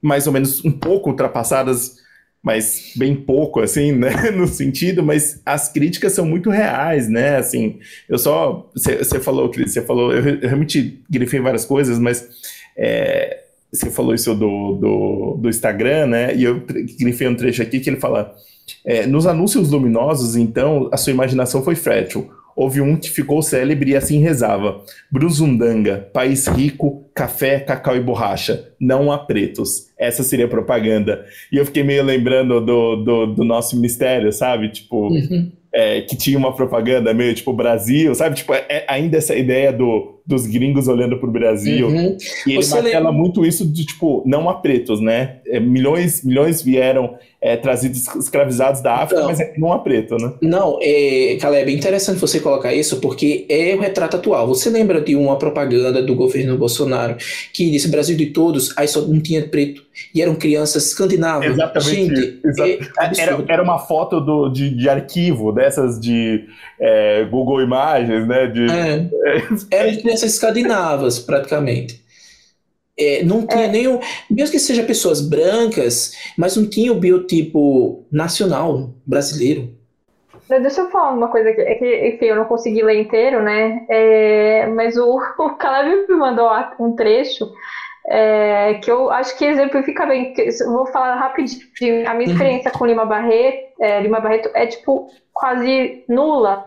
mais 0.00 0.28
ou 0.28 0.32
menos 0.32 0.64
um 0.64 0.70
pouco 0.70 1.10
ultrapassadas, 1.10 1.96
mas 2.40 2.92
bem 2.94 3.16
pouco, 3.16 3.58
assim, 3.58 3.90
né, 3.90 4.30
no 4.30 4.46
sentido, 4.46 5.02
mas 5.02 5.42
as 5.44 5.68
críticas 5.72 6.12
são 6.12 6.24
muito 6.24 6.50
reais, 6.50 7.08
né, 7.08 7.36
assim, 7.36 7.80
eu 8.08 8.16
só, 8.16 8.70
você 8.76 9.18
falou, 9.18 9.48
Cris, 9.48 9.72
você 9.72 9.82
falou, 9.82 10.12
eu, 10.12 10.24
eu, 10.24 10.40
realmente 10.40 11.02
grifei 11.10 11.40
várias 11.40 11.64
coisas, 11.64 11.98
mas 11.98 12.28
é, 12.76 13.47
você 13.72 13.90
falou 13.90 14.14
isso 14.14 14.34
do, 14.34 14.74
do, 14.74 15.38
do, 15.40 15.48
Instagram, 15.48 16.06
né, 16.06 16.34
e 16.34 16.44
eu 16.44 16.62
grifei 16.98 17.28
um 17.28 17.34
trecho 17.34 17.62
aqui 17.62 17.80
que 17.80 17.90
ele 17.90 18.00
fala, 18.00 18.34
é, 18.84 19.06
nos 19.06 19.26
anúncios 19.26 19.70
luminosos, 19.70 20.36
então, 20.36 20.88
a 20.92 20.96
sua 20.96 21.12
imaginação 21.12 21.62
foi 21.62 21.74
fértil, 21.74 22.30
houve 22.58 22.80
um 22.80 22.96
que 22.96 23.08
ficou 23.08 23.40
célebre 23.40 23.92
e 23.92 23.96
assim 23.96 24.18
rezava: 24.18 24.82
Bruzundanga, 25.08 26.08
país 26.12 26.48
rico, 26.48 27.08
café, 27.14 27.60
cacau 27.60 27.96
e 27.96 28.00
borracha, 28.00 28.72
não 28.80 29.12
há 29.12 29.18
pretos. 29.18 29.86
Essa 29.96 30.24
seria 30.24 30.46
a 30.46 30.48
propaganda. 30.48 31.24
E 31.52 31.56
eu 31.56 31.64
fiquei 31.64 31.84
meio 31.84 32.02
lembrando 32.02 32.60
do, 32.60 32.96
do, 32.96 33.26
do 33.26 33.44
nosso 33.44 33.76
ministério, 33.76 34.32
sabe? 34.32 34.70
Tipo, 34.70 35.08
uhum. 35.08 35.52
é, 35.72 36.00
que 36.00 36.16
tinha 36.16 36.36
uma 36.36 36.52
propaganda 36.52 37.14
meio 37.14 37.32
tipo 37.32 37.52
Brasil, 37.52 38.12
sabe? 38.16 38.34
Tipo, 38.34 38.52
é, 38.54 38.66
é 38.68 38.84
ainda 38.88 39.16
essa 39.16 39.36
ideia 39.36 39.72
do, 39.72 40.17
dos 40.28 40.46
gringos 40.46 40.88
olhando 40.88 41.16
para 41.16 41.26
o 41.26 41.32
Brasil. 41.32 41.88
Uhum. 41.88 42.16
E 42.46 42.52
ele 42.52 42.62
Você 42.62 42.74
martela 42.74 43.08
lembra... 43.08 43.12
muito 43.12 43.46
isso 43.46 43.66
de, 43.66 43.86
tipo, 43.86 44.22
não 44.26 44.50
há 44.50 44.54
pretos, 44.54 45.00
né? 45.00 45.36
É, 45.46 45.58
milhões, 45.58 46.22
milhões 46.22 46.60
vieram 46.60 47.14
é, 47.40 47.56
trazidos 47.56 48.06
escravizados 48.14 48.82
da 48.82 48.96
África, 48.96 49.22
não. 49.22 49.28
mas 49.28 49.40
é, 49.40 49.54
não 49.56 49.72
há 49.72 49.78
preto, 49.78 50.16
né? 50.16 50.34
Não, 50.42 50.78
é, 50.82 51.38
Caleb, 51.40 51.72
é 51.72 51.74
interessante 51.74 52.20
você 52.20 52.40
colocar 52.40 52.74
isso, 52.74 53.00
porque 53.00 53.46
é 53.48 53.74
o 53.74 53.80
retrato 53.80 54.18
atual. 54.18 54.46
Você 54.48 54.68
lembra 54.68 55.00
de 55.00 55.16
uma 55.16 55.38
propaganda 55.38 56.02
do 56.02 56.14
governo 56.14 56.58
Bolsonaro 56.58 57.16
que 57.54 57.70
disse 57.70 57.88
Brasil 57.88 58.14
de 58.14 58.26
todos, 58.26 58.76
aí 58.76 58.86
só 58.86 59.00
não 59.00 59.20
tinha 59.20 59.48
preto, 59.48 59.82
e 60.14 60.20
eram 60.20 60.34
crianças 60.34 60.88
escandinavas. 60.88 61.52
Exatamente. 61.52 61.90
Gente, 61.90 62.40
é 62.60 63.22
era, 63.22 63.44
era 63.48 63.62
uma 63.62 63.78
foto 63.78 64.20
do, 64.20 64.50
de, 64.50 64.68
de 64.76 64.90
arquivo, 64.90 65.52
dessas 65.52 65.98
de 65.98 66.44
é, 66.80 67.24
Google 67.24 67.62
Imagens, 67.62 68.26
né? 68.26 68.46
De, 68.46 68.66
é. 68.70 69.08
Eram 69.70 69.90
de 69.90 69.98
crianças 69.98 70.34
escandinavas, 70.34 71.18
praticamente. 71.18 72.02
É, 72.98 73.22
não 73.22 73.46
tinha 73.46 73.64
é. 73.64 73.68
nenhum. 73.68 74.00
Mesmo 74.30 74.52
que 74.52 74.58
sejam 74.58 74.84
pessoas 74.84 75.20
brancas, 75.20 76.12
mas 76.36 76.56
não 76.56 76.68
tinha 76.68 76.92
o 76.92 76.98
biotipo 76.98 78.04
nacional 78.10 78.90
brasileiro. 79.06 79.76
Deixa 80.48 80.80
eu 80.80 80.90
falar 80.90 81.12
uma 81.12 81.28
coisa 81.28 81.50
aqui. 81.50 81.60
É 81.60 81.74
que, 81.74 82.08
enfim, 82.08 82.26
eu 82.26 82.36
não 82.36 82.46
consegui 82.46 82.82
ler 82.82 83.00
inteiro, 83.00 83.42
né? 83.42 83.84
É, 83.88 84.66
mas 84.66 84.96
o, 84.96 85.18
o 85.38 85.50
Caleb 85.56 86.06
me 86.08 86.16
mandou 86.16 86.48
um 86.80 86.96
trecho 86.96 87.50
é, 88.10 88.74
que 88.74 88.90
eu 88.90 89.10
acho 89.10 89.36
que 89.36 89.44
exemplifica 89.44 90.06
bem. 90.06 90.34
vou 90.66 90.86
falar 90.86 91.14
rapidinho. 91.16 92.08
A 92.08 92.14
minha 92.14 92.26
uhum. 92.26 92.32
experiência 92.32 92.70
com 92.70 92.86
Lima 92.86 93.04
Barreto, 93.04 93.74
é, 93.80 94.00
Lima 94.00 94.20
Barreto 94.20 94.50
é 94.54 94.66
tipo 94.66 95.10
quase 95.32 96.04
nula, 96.08 96.66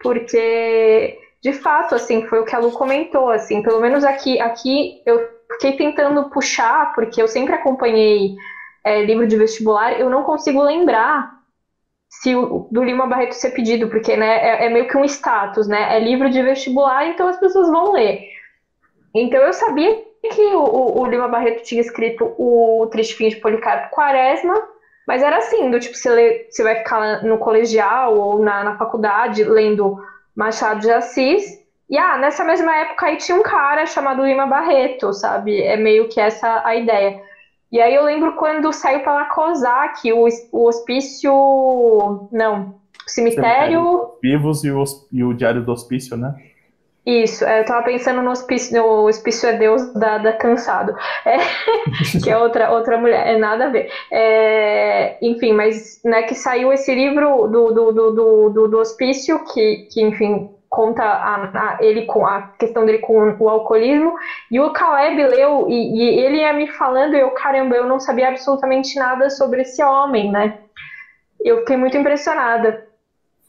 porque 0.00 1.18
de 1.42 1.52
fato, 1.52 1.94
assim, 1.94 2.26
foi 2.26 2.40
o 2.40 2.44
que 2.44 2.54
a 2.54 2.58
Lu 2.58 2.72
comentou, 2.72 3.30
assim, 3.30 3.62
pelo 3.62 3.80
menos 3.80 4.04
aqui, 4.04 4.40
aqui 4.40 5.02
eu 5.06 5.28
fiquei 5.52 5.76
tentando 5.76 6.30
puxar, 6.30 6.92
porque 6.94 7.22
eu 7.22 7.28
sempre 7.28 7.54
acompanhei 7.54 8.34
é, 8.84 9.02
livro 9.02 9.26
de 9.26 9.36
vestibular, 9.36 9.98
eu 9.98 10.10
não 10.10 10.24
consigo 10.24 10.62
lembrar 10.62 11.38
se 12.08 12.34
o 12.34 12.68
do 12.70 12.82
Lima 12.82 13.06
Barreto 13.06 13.32
ser 13.32 13.50
pedido, 13.50 13.88
porque 13.88 14.16
né, 14.16 14.38
é, 14.38 14.66
é, 14.66 14.68
meio 14.68 14.88
que 14.88 14.96
um 14.96 15.04
status, 15.04 15.68
né? 15.68 15.96
É 15.96 16.00
livro 16.00 16.30
de 16.30 16.42
vestibular, 16.42 17.06
então 17.06 17.28
as 17.28 17.38
pessoas 17.38 17.68
vão 17.68 17.92
ler. 17.92 18.22
Então 19.14 19.40
eu 19.40 19.52
sabia 19.52 20.07
que 20.22 20.42
o, 20.42 21.00
o 21.00 21.06
Lima 21.06 21.28
Barreto 21.28 21.62
tinha 21.62 21.80
escrito 21.80 22.34
o 22.36 22.86
Triste 22.90 23.14
Fim 23.14 23.28
de 23.28 23.36
Policarpo 23.36 23.94
Quaresma, 23.94 24.54
mas 25.06 25.22
era 25.22 25.38
assim, 25.38 25.70
do 25.70 25.78
tipo, 25.78 25.94
você, 25.94 26.10
lê, 26.10 26.46
você 26.50 26.62
vai 26.62 26.76
ficar 26.76 27.22
no 27.22 27.38
colegial 27.38 28.18
ou 28.18 28.38
na, 28.40 28.64
na 28.64 28.76
faculdade 28.76 29.44
lendo 29.44 29.96
Machado 30.34 30.80
de 30.80 30.90
Assis, 30.90 31.58
e 31.88 31.96
ah, 31.96 32.18
nessa 32.18 32.44
mesma 32.44 32.74
época 32.76 33.06
aí 33.06 33.16
tinha 33.16 33.36
um 33.36 33.42
cara 33.42 33.86
chamado 33.86 34.24
Lima 34.24 34.46
Barreto, 34.46 35.12
sabe? 35.14 35.62
É 35.62 35.76
meio 35.76 36.08
que 36.08 36.20
essa 36.20 36.62
a 36.64 36.76
ideia. 36.76 37.20
E 37.72 37.80
aí 37.80 37.94
eu 37.94 38.04
lembro 38.04 38.34
quando 38.34 38.72
saiu 38.72 39.00
pela 39.00 39.24
COSAC, 39.26 40.12
o, 40.12 40.26
o 40.52 40.66
hospício. 40.66 42.28
Não, 42.30 42.74
o 43.06 43.10
cemitério. 43.10 44.12
Vivos 44.22 44.64
e 44.64 44.70
o, 44.70 44.84
e 45.10 45.24
o 45.24 45.32
Diário 45.32 45.64
do 45.64 45.72
Hospício, 45.72 46.16
né? 46.16 46.34
Isso, 47.06 47.44
é, 47.44 47.60
eu 47.60 47.64
tava 47.64 47.84
pensando 47.84 48.20
no 48.20 48.30
hospício, 48.30 48.76
no 48.76 49.06
hospício 49.06 49.48
é 49.48 49.54
Deus 49.54 49.94
da, 49.94 50.18
da 50.18 50.34
Cansado, 50.34 50.94
é, 51.24 51.38
que 52.22 52.30
é 52.30 52.36
outra, 52.36 52.70
outra 52.70 52.98
mulher, 52.98 53.26
é 53.26 53.38
nada 53.38 53.66
a 53.66 53.70
ver. 53.70 53.90
É, 54.12 55.16
enfim, 55.22 55.52
mas 55.52 56.00
né, 56.04 56.22
que 56.24 56.34
saiu 56.34 56.72
esse 56.72 56.94
livro 56.94 57.48
do, 57.48 57.72
do, 57.72 57.92
do, 57.92 58.50
do, 58.50 58.68
do 58.68 58.78
hospício, 58.78 59.42
que, 59.46 59.88
que 59.90 60.02
enfim, 60.02 60.50
conta 60.68 61.02
a, 61.02 61.76
a, 61.76 61.78
ele 61.80 62.04
com 62.04 62.26
a 62.26 62.42
questão 62.58 62.84
dele 62.84 62.98
com 62.98 63.36
o 63.38 63.48
alcoolismo. 63.48 64.14
E 64.50 64.60
o 64.60 64.72
Caleb 64.72 65.16
leu 65.28 65.66
e, 65.68 65.96
e, 65.96 66.20
ele 66.20 66.38
ia 66.38 66.52
me 66.52 66.68
falando 66.68 67.14
e 67.14 67.20
eu 67.20 67.30
caramba 67.30 67.74
eu 67.74 67.86
não 67.86 67.98
sabia 67.98 68.28
absolutamente 68.28 68.98
nada 68.98 69.30
sobre 69.30 69.62
esse 69.62 69.82
homem 69.82 70.30
né? 70.30 70.58
Eu 71.40 71.58
fiquei 71.60 71.76
muito 71.76 71.96
impressionada 71.96 72.86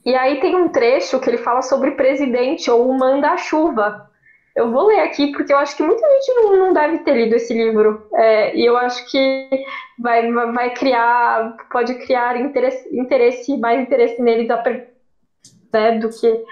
e 0.06 0.16
aí 0.16 0.40
tem 0.40 0.56
um 0.56 0.70
trecho 0.70 1.20
que 1.20 1.30
ele 1.30 1.38
fala 1.38 1.62
sobre 1.62 1.92
presidente 1.92 2.70
ou 2.70 2.90
o 2.90 2.98
manda-chuva 2.98 4.10
eu 4.56 4.72
vou 4.72 4.88
ler 4.88 5.00
aqui 5.02 5.32
porque 5.32 5.54
eu 5.54 5.58
acho 5.58 5.76
que 5.76 5.84
muita 5.84 6.06
gente 6.06 6.34
não, 6.34 6.58
não 6.58 6.74
deve 6.74 7.00
ter 7.00 7.14
lido 7.14 7.36
esse 7.36 7.54
livro 7.54 8.08
é, 8.14 8.56
e 8.56 8.66
eu 8.66 8.76
acho 8.76 9.10
que 9.10 9.50
vai, 9.98 10.32
vai 10.32 10.74
criar 10.74 11.56
pode 11.72 11.94
criar 11.96 12.40
interesse, 12.40 12.88
interesse 12.92 13.58
mais 13.58 13.82
interesse 13.82 14.22
nele 14.22 14.48
da, 14.48 14.62
né, 15.74 16.00
do 16.00 16.10
que 16.10 16.44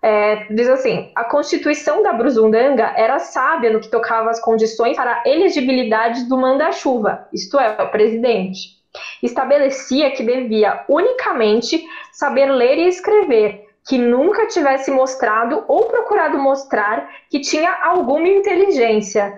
é, 0.00 0.44
diz 0.52 0.68
assim: 0.68 1.10
a 1.14 1.24
constituição 1.24 2.02
da 2.02 2.12
Brusundanga 2.12 2.92
era 2.96 3.18
sábia 3.18 3.70
no 3.70 3.80
que 3.80 3.90
tocava 3.90 4.30
às 4.30 4.40
condições 4.40 4.96
para 4.96 5.22
a 5.24 5.28
elegibilidade 5.28 6.28
do 6.28 6.36
manda-chuva, 6.36 7.26
isto 7.32 7.58
é, 7.58 7.82
o 7.82 7.90
presidente. 7.90 8.77
Estabelecia 9.22 10.10
que 10.10 10.22
devia 10.22 10.84
unicamente 10.88 11.84
saber 12.12 12.50
ler 12.50 12.78
e 12.78 12.88
escrever, 12.88 13.66
que 13.88 13.96
nunca 13.96 14.46
tivesse 14.46 14.90
mostrado 14.90 15.64
ou 15.66 15.84
procurado 15.84 16.38
mostrar 16.38 17.08
que 17.30 17.40
tinha 17.40 17.72
alguma 17.82 18.28
inteligência, 18.28 19.32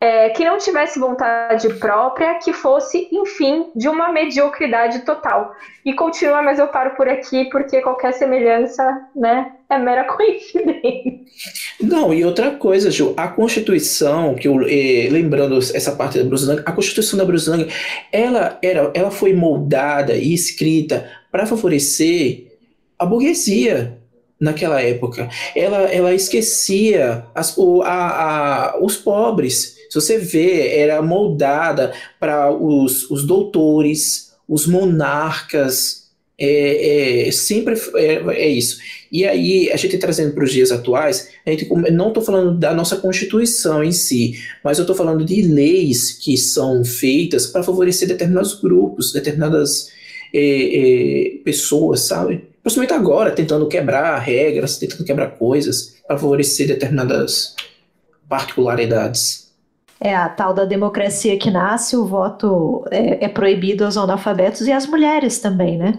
é, 0.00 0.28
que 0.30 0.44
não 0.44 0.58
tivesse 0.58 0.98
vontade 0.98 1.68
própria, 1.74 2.38
que 2.38 2.52
fosse, 2.52 3.08
enfim, 3.10 3.66
de 3.74 3.88
uma 3.88 4.12
mediocridade 4.12 5.00
total. 5.00 5.54
E 5.84 5.94
continua, 5.94 6.42
mas 6.42 6.58
eu 6.58 6.68
paro 6.68 6.94
por 6.96 7.08
aqui 7.08 7.46
porque 7.46 7.80
qualquer 7.80 8.12
semelhança, 8.12 8.84
né, 9.14 9.52
é 9.70 9.78
mera 9.78 10.04
coincidência. 10.12 11.20
Não, 11.80 12.12
e 12.12 12.24
outra 12.24 12.50
coisa, 12.52 12.90
Ju, 12.90 13.14
a 13.16 13.28
Constituição, 13.28 14.34
que 14.34 14.48
eu, 14.48 14.60
eh, 14.62 15.08
lembrando 15.10 15.58
essa 15.58 15.92
parte 15.92 16.18
da 16.18 16.24
Brusilândia, 16.24 16.64
a 16.66 16.72
Constituição 16.72 17.18
da 17.18 17.24
Brusilândia, 17.24 17.68
ela, 18.12 18.58
era, 18.62 18.90
ela 18.94 19.10
foi 19.10 19.32
moldada 19.32 20.14
e 20.14 20.34
escrita 20.34 21.10
para 21.30 21.46
favorecer 21.46 22.58
a 22.98 23.06
burguesia, 23.06 23.98
naquela 24.40 24.80
época. 24.82 25.28
Ela, 25.54 25.82
ela 25.90 26.14
esquecia 26.14 27.24
as, 27.34 27.56
o, 27.56 27.82
a, 27.82 28.74
a, 28.74 28.78
os 28.84 28.96
pobres. 28.96 29.75
Se 30.00 30.00
você 30.00 30.18
vê, 30.18 30.76
era 30.76 31.00
moldada 31.00 31.92
para 32.20 32.52
os, 32.52 33.10
os 33.10 33.26
doutores, 33.26 34.32
os 34.48 34.66
monarcas, 34.66 36.06
é, 36.38 37.28
é 37.28 37.32
sempre 37.32 37.74
é, 37.94 38.14
é, 38.28 38.48
isso. 38.48 38.78
E 39.10 39.24
aí, 39.24 39.70
a 39.72 39.76
gente 39.76 39.96
trazendo 39.96 40.34
para 40.34 40.44
os 40.44 40.52
dias 40.52 40.70
atuais, 40.70 41.30
a 41.46 41.50
gente, 41.50 41.66
não 41.92 42.08
estou 42.08 42.22
falando 42.22 42.58
da 42.58 42.74
nossa 42.74 42.96
Constituição 42.96 43.82
em 43.82 43.92
si, 43.92 44.34
mas 44.62 44.78
eu 44.78 44.82
estou 44.82 44.94
falando 44.94 45.24
de 45.24 45.40
leis 45.42 46.12
que 46.12 46.36
são 46.36 46.84
feitas 46.84 47.46
para 47.46 47.62
favorecer 47.62 48.06
determinados 48.06 48.60
grupos, 48.60 49.12
determinadas 49.12 49.90
é, 50.34 50.40
é, 50.40 51.38
pessoas, 51.38 52.00
sabe? 52.00 52.44
Principalmente 52.62 52.92
agora, 52.92 53.30
tentando 53.30 53.66
quebrar 53.68 54.18
regras, 54.18 54.76
tentando 54.76 55.04
quebrar 55.04 55.38
coisas 55.38 55.94
para 56.06 56.18
favorecer 56.18 56.66
determinadas 56.66 57.54
particularidades. 58.28 59.45
É 59.98 60.14
a 60.14 60.28
tal 60.28 60.52
da 60.52 60.64
democracia 60.64 61.38
que 61.38 61.50
nasce, 61.50 61.96
o 61.96 62.04
voto 62.04 62.84
é, 62.90 63.24
é 63.24 63.28
proibido 63.28 63.84
aos 63.84 63.96
analfabetos 63.96 64.66
e 64.66 64.72
às 64.72 64.86
mulheres 64.86 65.38
também, 65.38 65.78
né? 65.78 65.98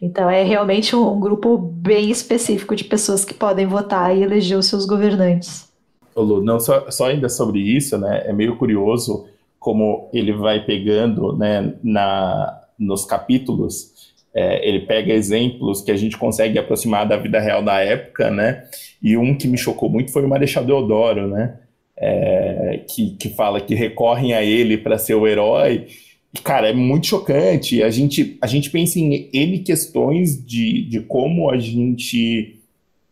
Então 0.00 0.30
é 0.30 0.44
realmente 0.44 0.94
um, 0.94 1.12
um, 1.12 1.20
grupo 1.20 1.58
bem 1.58 2.10
específico 2.10 2.76
de 2.76 2.84
pessoas 2.84 3.24
que 3.24 3.34
podem 3.34 3.66
votar 3.66 4.16
e 4.16 4.22
eleger 4.22 4.56
os 4.56 4.66
seus 4.66 4.86
governantes. 4.86 5.68
Lu, 6.14 6.42
não 6.42 6.60
só, 6.60 6.90
só 6.90 7.06
ainda 7.06 7.28
sobre 7.28 7.58
isso, 7.58 7.98
né? 7.98 8.22
É 8.26 8.32
meio 8.32 8.56
curioso 8.56 9.26
como 9.58 10.08
ele 10.12 10.32
vai 10.32 10.64
pegando, 10.64 11.36
né, 11.36 11.74
na, 11.82 12.60
nos 12.76 13.04
capítulos 13.04 13.92
é, 14.34 14.66
ele 14.66 14.80
pega 14.80 15.12
exemplos 15.12 15.82
que 15.82 15.90
a 15.90 15.96
gente 15.96 16.16
consegue 16.16 16.58
aproximar 16.58 17.06
da 17.06 17.16
vida 17.16 17.38
real 17.38 17.62
da 17.62 17.80
época, 17.80 18.30
né? 18.30 18.64
E 19.02 19.16
um 19.16 19.36
que 19.36 19.46
me 19.46 19.58
chocou 19.58 19.90
muito 19.90 20.10
foi 20.10 20.24
o 20.24 20.28
Marechal 20.28 20.64
Deodoro, 20.64 21.28
né? 21.28 21.58
É, 21.96 22.80
que, 22.88 23.16
que 23.16 23.28
fala 23.30 23.60
que 23.60 23.74
recorrem 23.74 24.34
a 24.34 24.42
ele 24.42 24.78
para 24.78 24.98
ser 24.98 25.14
o 25.14 25.26
herói. 25.26 25.86
E, 26.34 26.38
cara, 26.40 26.68
é 26.68 26.72
muito 26.72 27.06
chocante. 27.06 27.82
A 27.82 27.90
gente, 27.90 28.38
a 28.40 28.46
gente 28.46 28.70
pensa 28.70 28.98
em 28.98 29.30
N 29.32 29.58
questões 29.60 30.44
de, 30.44 30.82
de 30.88 31.00
como 31.00 31.50
a 31.50 31.58
gente 31.58 32.58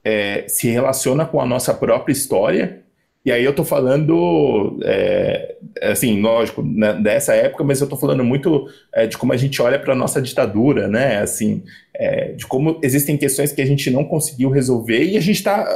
é, 0.04 0.44
se 0.48 0.68
relaciona 0.68 1.24
com 1.26 1.40
a 1.40 1.46
nossa 1.46 1.74
própria 1.74 2.12
história 2.12 2.80
e 3.24 3.30
aí 3.30 3.44
eu 3.44 3.54
tô 3.54 3.64
falando, 3.64 4.78
é, 4.82 5.56
assim, 5.82 6.20
lógico, 6.22 6.62
né, 6.62 6.94
dessa 6.94 7.34
época, 7.34 7.62
mas 7.62 7.80
eu 7.80 7.86
tô 7.86 7.94
falando 7.96 8.24
muito 8.24 8.66
é, 8.94 9.06
de 9.06 9.18
como 9.18 9.32
a 9.32 9.36
gente 9.36 9.60
olha 9.60 9.78
para 9.78 9.94
nossa 9.94 10.22
ditadura, 10.22 10.88
né? 10.88 11.18
Assim, 11.18 11.62
é, 11.94 12.32
de 12.32 12.46
como 12.46 12.80
existem 12.82 13.18
questões 13.18 13.52
que 13.52 13.60
a 13.60 13.66
gente 13.66 13.90
não 13.90 14.04
conseguiu 14.04 14.48
resolver 14.48 15.04
e 15.04 15.18
a 15.18 15.20
gente 15.20 15.42
tá, 15.42 15.66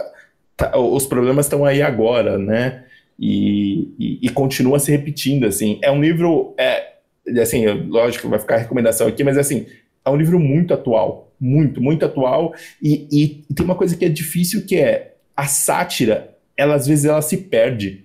tá 0.56 0.78
os 0.78 1.06
problemas 1.06 1.44
estão 1.44 1.66
aí 1.66 1.82
agora, 1.82 2.38
né? 2.38 2.84
E, 3.18 3.92
e, 3.98 4.18
e, 4.22 4.28
continua 4.30 4.78
se 4.78 4.90
repetindo, 4.90 5.46
assim. 5.46 5.78
É 5.82 5.90
um 5.90 6.00
livro, 6.00 6.54
é, 6.58 6.94
assim, 7.40 7.66
lógico, 7.66 8.28
vai 8.28 8.38
ficar 8.38 8.56
a 8.56 8.58
recomendação 8.58 9.06
aqui, 9.06 9.22
mas 9.22 9.38
assim, 9.38 9.66
é 10.04 10.10
um 10.10 10.16
livro 10.16 10.38
muito 10.40 10.74
atual, 10.74 11.32
muito, 11.40 11.80
muito 11.80 12.04
atual. 12.04 12.52
E, 12.82 13.06
e 13.12 13.54
tem 13.54 13.64
uma 13.64 13.76
coisa 13.76 13.96
que 13.96 14.04
é 14.04 14.08
difícil 14.08 14.66
que 14.66 14.76
é 14.76 15.14
a 15.36 15.46
sátira 15.46 16.34
ela 16.56 16.74
às 16.74 16.86
vezes 16.86 17.04
ela 17.04 17.22
se 17.22 17.36
perde. 17.36 18.04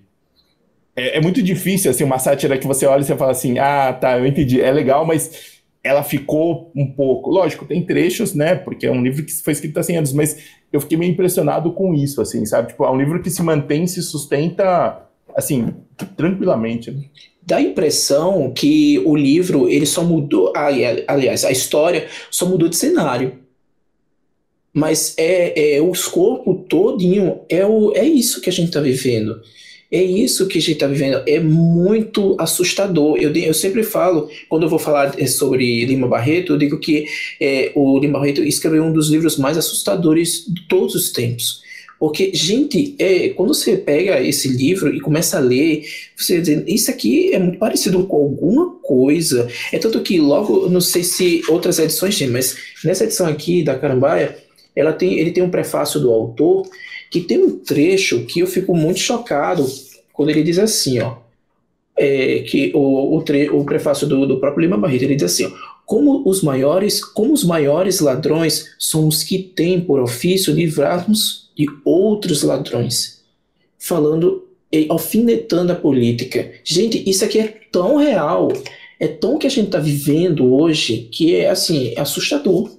É, 0.94 1.18
é, 1.18 1.20
muito 1.20 1.42
difícil, 1.42 1.90
assim, 1.90 2.04
uma 2.04 2.18
sátira 2.18 2.58
que 2.58 2.66
você 2.66 2.84
olha 2.86 3.00
e 3.00 3.04
você 3.04 3.16
fala 3.16 3.30
assim, 3.30 3.58
ah, 3.58 3.92
tá, 3.92 4.18
eu 4.18 4.26
entendi, 4.26 4.60
é 4.60 4.70
legal, 4.70 5.06
mas 5.06 5.59
ela 5.82 6.02
ficou 6.02 6.70
um 6.74 6.86
pouco... 6.86 7.30
Lógico, 7.30 7.64
tem 7.64 7.84
trechos, 7.84 8.34
né, 8.34 8.54
porque 8.54 8.86
é 8.86 8.90
um 8.90 9.02
livro 9.02 9.24
que 9.24 9.32
foi 9.32 9.52
escrito 9.52 9.78
há 9.78 9.82
100 9.82 9.96
anos, 9.96 10.12
mas 10.12 10.36
eu 10.72 10.80
fiquei 10.80 10.96
meio 10.96 11.12
impressionado 11.12 11.72
com 11.72 11.94
isso, 11.94 12.20
assim, 12.20 12.44
sabe? 12.46 12.68
Tipo, 12.68 12.84
é 12.84 12.90
um 12.90 12.98
livro 12.98 13.22
que 13.22 13.30
se 13.30 13.42
mantém, 13.42 13.86
se 13.86 14.02
sustenta, 14.02 15.02
assim, 15.34 15.74
tranquilamente, 16.16 16.90
né? 16.90 17.04
dá 17.42 17.56
a 17.56 17.62
impressão 17.62 18.52
que 18.52 18.98
o 19.04 19.16
livro 19.16 19.68
ele 19.68 19.86
só 19.86 20.04
mudou, 20.04 20.52
aliás, 20.54 21.44
a 21.44 21.50
história 21.50 22.06
só 22.30 22.46
mudou 22.46 22.68
de 22.68 22.76
cenário 22.76 23.40
mas 24.72 25.14
é, 25.18 25.76
é 25.76 25.82
o 25.82 25.90
escopo 25.90 26.54
todinho 26.68 27.40
é, 27.48 27.66
o, 27.66 27.92
é 27.94 28.04
isso 28.04 28.40
que 28.40 28.48
a 28.48 28.52
gente 28.52 28.68
está 28.68 28.80
vivendo. 28.80 29.40
É 29.90 30.00
isso 30.00 30.46
que 30.46 30.58
a 30.58 30.60
gente 30.60 30.74
está 30.74 30.86
vivendo. 30.86 31.20
É 31.26 31.40
muito 31.40 32.36
assustador. 32.38 33.16
Eu, 33.16 33.32
eu 33.34 33.52
sempre 33.52 33.82
falo, 33.82 34.30
quando 34.48 34.62
eu 34.62 34.68
vou 34.68 34.78
falar 34.78 35.18
é, 35.18 35.26
sobre 35.26 35.84
Lima 35.84 36.06
Barreto, 36.06 36.52
eu 36.52 36.58
digo 36.58 36.78
que 36.78 37.06
é, 37.40 37.72
o 37.74 37.98
Lima 37.98 38.20
Barreto 38.20 38.42
escreveu 38.42 38.84
um 38.84 38.92
dos 38.92 39.10
livros 39.10 39.36
mais 39.36 39.58
assustadores 39.58 40.44
de 40.46 40.62
todos 40.68 40.94
os 40.94 41.10
tempos. 41.10 41.62
Porque, 41.98 42.30
gente, 42.32 42.94
é, 42.98 43.30
quando 43.30 43.52
você 43.52 43.76
pega 43.76 44.22
esse 44.22 44.48
livro 44.48 44.94
e 44.94 45.00
começa 45.00 45.36
a 45.36 45.40
ler, 45.40 45.84
você 46.16 46.40
diz, 46.40 46.62
isso 46.66 46.90
aqui 46.90 47.34
é 47.34 47.38
muito 47.38 47.58
parecido 47.58 48.04
com 48.06 48.16
alguma 48.16 48.76
coisa. 48.76 49.48
É 49.72 49.78
tanto 49.78 50.00
que 50.00 50.18
logo, 50.18 50.68
não 50.68 50.80
sei 50.80 51.02
se 51.02 51.42
outras 51.48 51.78
edições 51.78 52.16
tem, 52.16 52.28
mas 52.28 52.56
nessa 52.84 53.04
edição 53.04 53.26
aqui 53.26 53.62
da 53.62 53.78
Carambaia, 53.78 54.38
ela 54.74 54.92
tem, 54.92 55.18
ele 55.18 55.32
tem 55.32 55.42
um 55.42 55.50
prefácio 55.50 56.00
do 56.00 56.10
autor 56.10 56.66
que 57.10 57.20
tem 57.20 57.42
um 57.42 57.58
trecho 57.58 58.24
que 58.24 58.40
eu 58.40 58.46
fico 58.46 58.74
muito 58.74 59.00
chocado 59.00 59.66
quando 60.12 60.30
ele 60.30 60.44
diz 60.44 60.58
assim, 60.58 61.00
ó, 61.00 61.16
é, 61.98 62.40
que 62.40 62.70
o, 62.74 63.16
o, 63.16 63.22
tre, 63.22 63.50
o 63.50 63.64
prefácio 63.64 64.06
do, 64.06 64.26
do 64.26 64.38
próprio 64.38 64.62
Lima 64.62 64.78
Barreto, 64.78 65.02
ele 65.02 65.16
diz 65.16 65.24
assim, 65.24 65.46
ó, 65.46 65.50
como 65.84 66.22
os 66.28 66.40
maiores, 66.40 67.04
como 67.04 67.32
os 67.32 67.42
maiores 67.42 67.98
ladrões 67.98 68.70
são 68.78 69.08
os 69.08 69.24
que 69.24 69.38
têm 69.38 69.80
por 69.80 69.98
ofício 69.98 70.54
livrar-nos 70.54 71.50
de 71.56 71.66
outros 71.84 72.44
ladrões, 72.44 73.24
falando 73.76 74.46
e 74.72 74.86
alfinetando 74.88 75.72
a 75.72 75.74
política. 75.74 76.52
Gente, 76.62 77.02
isso 77.10 77.24
aqui 77.24 77.40
é 77.40 77.56
tão 77.72 77.96
real, 77.96 78.52
é 79.00 79.08
tão 79.08 79.36
que 79.36 79.48
a 79.48 79.50
gente 79.50 79.66
está 79.66 79.80
vivendo 79.80 80.54
hoje 80.54 81.08
que 81.10 81.34
é 81.34 81.50
assim, 81.50 81.92
é 81.96 82.00
assustador 82.00 82.70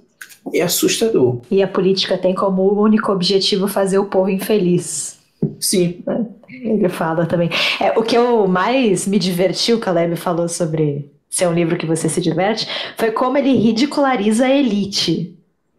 é 0.52 0.60
assustador. 0.62 1.40
E 1.50 1.62
a 1.62 1.68
política 1.68 2.18
tem 2.18 2.34
como 2.34 2.80
único 2.80 3.12
objetivo 3.12 3.68
fazer 3.68 3.98
o 3.98 4.06
povo 4.06 4.30
infeliz. 4.30 5.18
Sim. 5.60 6.02
Ele 6.48 6.88
fala 6.88 7.26
também. 7.26 7.50
É, 7.80 7.98
o 7.98 8.02
que 8.02 8.16
eu 8.16 8.46
mais 8.46 9.06
me 9.06 9.18
divertiu, 9.18 9.76
o 9.76 9.80
Caleb 9.80 10.16
falou 10.16 10.48
sobre 10.48 11.10
ser 11.28 11.48
um 11.48 11.54
livro 11.54 11.78
que 11.78 11.86
você 11.86 12.08
se 12.08 12.20
diverte, 12.20 12.68
foi 12.96 13.10
como 13.10 13.38
ele 13.38 13.56
ridiculariza 13.56 14.44
a 14.44 14.50
elite 14.50 15.31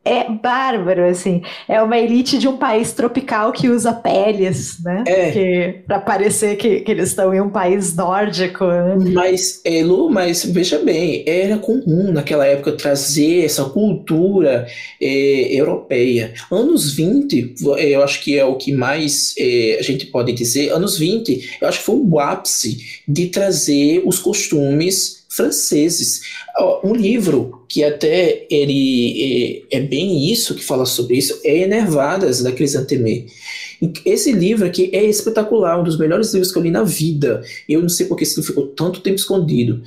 é 0.06 0.30
bárbaro, 0.30 1.06
assim. 1.06 1.42
É 1.68 1.82
uma 1.82 1.98
elite 1.98 2.38
de 2.38 2.48
um 2.48 2.58
país 2.58 2.92
tropical 2.92 3.54
que 3.54 3.70
usa 3.70 3.94
peles, 3.94 4.78
né? 4.84 5.04
É. 5.08 5.72
Para 5.88 6.00
parecer 6.00 6.58
que, 6.58 6.82
que 6.82 6.92
eles 6.92 7.10
estão 7.10 7.34
em 7.34 7.40
um 7.40 7.50
país 7.50 7.96
nórdico. 7.96 8.66
Né? 8.66 8.96
Mas, 9.14 9.62
é, 9.64 9.82
Lu, 9.82 10.10
mas 10.10 10.44
veja 10.44 10.80
bem, 10.80 11.24
era 11.26 11.58
comum 11.58 12.12
naquela 12.12 12.46
época 12.46 12.74
trazer 12.74 13.46
essa 13.46 13.64
cultura 13.66 14.68
é, 15.02 15.56
europeia. 15.56 16.34
Anos 16.52 16.94
20, 16.94 17.56
é, 17.78 17.90
eu 17.90 18.04
acho 18.04 18.22
que 18.22 18.38
é 18.38 18.44
o 18.44 18.56
que 18.56 18.74
mais 18.74 19.34
é, 19.38 19.78
a 19.80 19.84
gente 19.84 20.08
pode 20.08 20.34
dizer, 20.34 20.70
anos 20.70 20.98
20, 20.98 21.60
eu 21.62 21.68
acho 21.68 21.80
que 21.80 21.86
foi 21.86 21.96
o 21.96 22.20
ápice 22.20 23.02
de 23.08 23.28
trazer 23.28 24.02
os 24.06 24.20
costumes 24.20 25.23
franceses. 25.36 26.22
Um 26.84 26.94
livro 26.94 27.64
que 27.68 27.84
até 27.84 28.46
ele 28.50 29.66
é, 29.72 29.78
é, 29.78 29.82
bem 29.82 30.32
isso 30.32 30.56
que 30.56 30.64
fala 30.64 30.86
sobre 30.86 31.18
isso 31.18 31.40
é 31.44 31.58
Enervadas 31.58 32.42
da 32.42 32.52
Crisantemê. 32.52 33.26
Esse 34.06 34.32
livro 34.32 34.66
aqui 34.66 34.90
é 34.94 35.04
espetacular, 35.04 35.80
um 35.80 35.84
dos 35.84 35.98
melhores 35.98 36.32
livros 36.34 36.52
que 36.52 36.58
eu 36.58 36.64
li 36.64 36.72
na 36.72 36.84
vida. 36.84 37.44
Eu 37.68 37.82
não 37.82 37.90
sei 37.90 38.06
porque 38.06 38.24
esse 38.24 38.36
livro 38.36 38.48
ficou 38.48 38.68
tanto 38.68 39.02
tempo 39.02 39.16
escondido. 39.16 39.82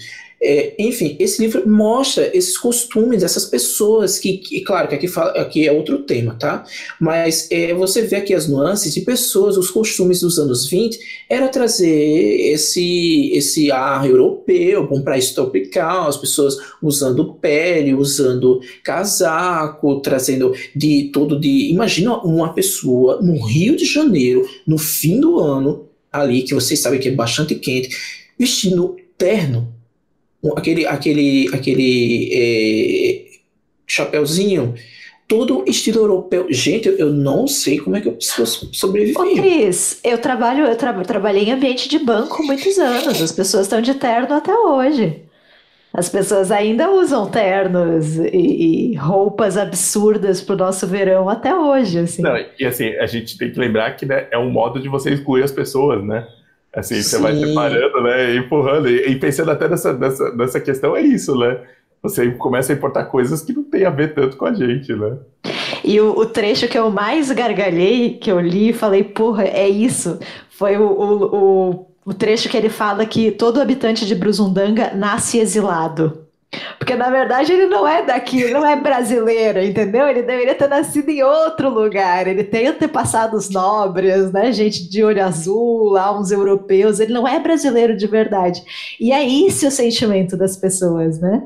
É, 0.47 0.74
enfim, 0.78 1.16
esse 1.18 1.43
livro 1.43 1.68
mostra 1.68 2.31
esses 2.32 2.56
costumes 2.56 3.20
dessas 3.20 3.44
pessoas 3.44 4.16
que, 4.16 4.39
que 4.39 4.60
claro, 4.60 4.86
que 4.86 4.94
aqui, 4.94 5.09
fala, 5.09 5.32
aqui 5.32 5.66
é 5.66 5.73
outro 5.73 6.05
tema, 6.05 6.35
tá? 6.35 6.64
Mas 7.01 7.48
é, 7.51 7.74
você 7.74 8.02
vê 8.02 8.16
aqui 8.16 8.32
as 8.32 8.47
nuances 8.47 8.94
de 8.94 9.01
pessoas, 9.01 9.56
os 9.56 9.70
costumes 9.70 10.20
dos 10.20 10.39
anos 10.39 10.68
20 10.70 10.98
era 11.28 11.48
trazer 11.48 12.52
esse, 12.52 13.32
esse 13.35 13.73
ar 13.73 14.09
europeu, 14.09 14.89
um 14.93 15.02
país 15.02 15.32
tropical, 15.32 16.09
as 16.09 16.16
pessoas 16.16 16.56
usando 16.81 17.35
pele, 17.35 17.93
usando 17.93 18.60
casaco, 18.85 20.01
trazendo 20.01 20.55
de 20.77 21.10
todo 21.12 21.40
de. 21.40 21.70
Imagina 21.70 22.18
uma 22.18 22.52
pessoa 22.52 23.20
no 23.20 23.44
Rio 23.44 23.74
de 23.74 23.85
Janeiro, 23.85 24.48
no 24.64 24.78
fim 24.78 25.20
do 25.20 25.40
ano, 25.40 25.89
ali, 26.12 26.43
que 26.43 26.55
vocês 26.55 26.81
sabem 26.81 27.01
que 27.01 27.09
é 27.09 27.12
bastante 27.12 27.56
quente, 27.56 27.89
vestindo 28.39 28.97
terno 29.18 29.76
aquele, 30.56 30.86
aquele, 30.86 31.48
aquele 31.52 32.31
é, 32.32 33.27
chapéuzinho, 33.86 34.74
todo 35.28 35.64
estilo 35.66 36.01
europeu. 36.01 36.47
Gente, 36.51 36.89
eu 36.89 37.12
não 37.12 37.47
sei 37.47 37.78
como 37.78 37.97
é 37.97 38.01
que 38.01 38.09
eu 38.09 38.16
sobrevivi. 38.20 39.16
Ô, 39.18 39.35
Cris, 39.35 40.01
eu 40.05 40.18
trabalho, 40.18 40.66
eu 40.66 40.77
tra 40.77 40.93
trabalhei 41.02 41.44
em 41.44 41.52
ambiente 41.52 41.89
de 41.89 41.98
banco 41.98 42.43
muitos 42.43 42.78
anos. 42.78 43.20
As 43.20 43.32
pessoas 43.32 43.66
estão 43.66 43.81
de 43.81 43.94
terno 43.94 44.35
até 44.35 44.55
hoje. 44.55 45.23
As 45.97 46.10
pessoas 46.10 46.51
ainda 46.51 46.90
usam 46.90 47.27
ternos 47.31 48.18
e, 48.18 48.93
e 48.93 48.94
roupas 48.97 49.56
absurdas 49.56 50.43
pro 50.43 50.55
nosso 50.55 50.86
verão 50.86 51.27
até 51.27 51.55
hoje, 51.55 52.01
assim. 52.01 52.20
Não, 52.20 52.36
e 52.59 52.66
assim, 52.66 52.89
a 52.97 53.06
gente 53.06 53.39
tem 53.39 53.51
que 53.51 53.59
lembrar 53.59 53.97
que 53.97 54.05
né, 54.05 54.27
é 54.31 54.36
um 54.36 54.51
modo 54.51 54.78
de 54.78 54.90
você 54.90 55.10
excluir 55.10 55.43
as 55.43 55.51
pessoas, 55.51 56.05
né? 56.05 56.27
Assim, 56.77 56.97
Sim. 56.97 57.03
você 57.03 57.19
vai 57.19 57.35
separando, 57.35 58.03
né? 58.03 58.36
Empurrando. 58.36 58.89
E, 58.90 59.09
e, 59.09 59.16
pensando 59.16 59.51
até 59.51 59.66
nessa, 59.66 59.94
nessa, 59.94 60.31
nessa 60.36 60.61
questão, 60.61 60.94
é 60.94 61.01
isso, 61.01 61.35
né? 61.39 61.59
Você 62.03 62.31
começa 62.32 62.70
a 62.70 62.77
importar 62.77 63.07
coisas 63.07 63.40
que 63.40 63.55
não 63.55 63.65
tem 63.65 63.86
a 63.86 63.90
ver 63.90 64.15
tanto 64.15 64.36
com 64.36 64.44
a 64.44 64.53
gente, 64.53 64.93
né? 64.93 65.16
E 65.82 65.98
o, 65.98 66.11
o 66.11 66.27
trecho 66.27 66.69
que 66.69 66.78
eu 66.78 66.90
mais 66.90 67.32
gargalhei, 67.32 68.19
que 68.19 68.31
eu 68.31 68.39
li 68.39 68.69
e 68.69 68.74
falei, 68.74 69.03
porra, 69.03 69.44
é 69.44 69.66
isso, 69.66 70.19
foi 70.51 70.77
o, 70.77 70.85
o, 70.85 71.24
o, 71.24 71.86
o 72.05 72.15
trecho 72.15 72.48
que 72.51 72.57
ele 72.57 72.69
fala 72.69 73.07
que 73.07 73.31
todo 73.31 73.61
habitante 73.61 74.05
de 74.05 74.15
Brusundanga 74.15 74.93
nasce 74.94 75.39
exilado. 75.39 76.26
Porque 76.78 76.94
na 76.94 77.10
verdade 77.10 77.52
ele 77.52 77.66
não 77.66 77.86
é 77.86 78.02
daqui, 78.02 78.43
ele 78.43 78.55
não 78.55 78.64
é 78.64 78.77
brasileiro, 78.77 79.60
entendeu? 79.60 80.06
Ele 80.06 80.23
deveria 80.23 80.55
ter 80.55 80.68
nascido 80.68 81.09
em 81.09 81.23
outro 81.23 81.68
lugar. 81.68 82.27
Ele 82.27 82.44
tem 82.44 82.68
antepassados 82.68 83.51
nobres, 83.51 84.32
né? 84.32 84.52
Gente 84.52 84.89
de 84.89 85.02
olho 85.02 85.23
azul, 85.24 85.90
lá 85.90 86.16
uns 86.16 86.31
europeus. 86.31 87.01
Ele 87.01 87.12
não 87.12 87.27
é 87.27 87.39
brasileiro 87.40 87.97
de 87.97 88.06
verdade. 88.06 88.62
E 89.01 89.12
é 89.12 89.28
esse 89.28 89.66
o 89.66 89.70
sentimento 89.70 90.36
das 90.36 90.56
pessoas, 90.56 91.20
né? 91.20 91.43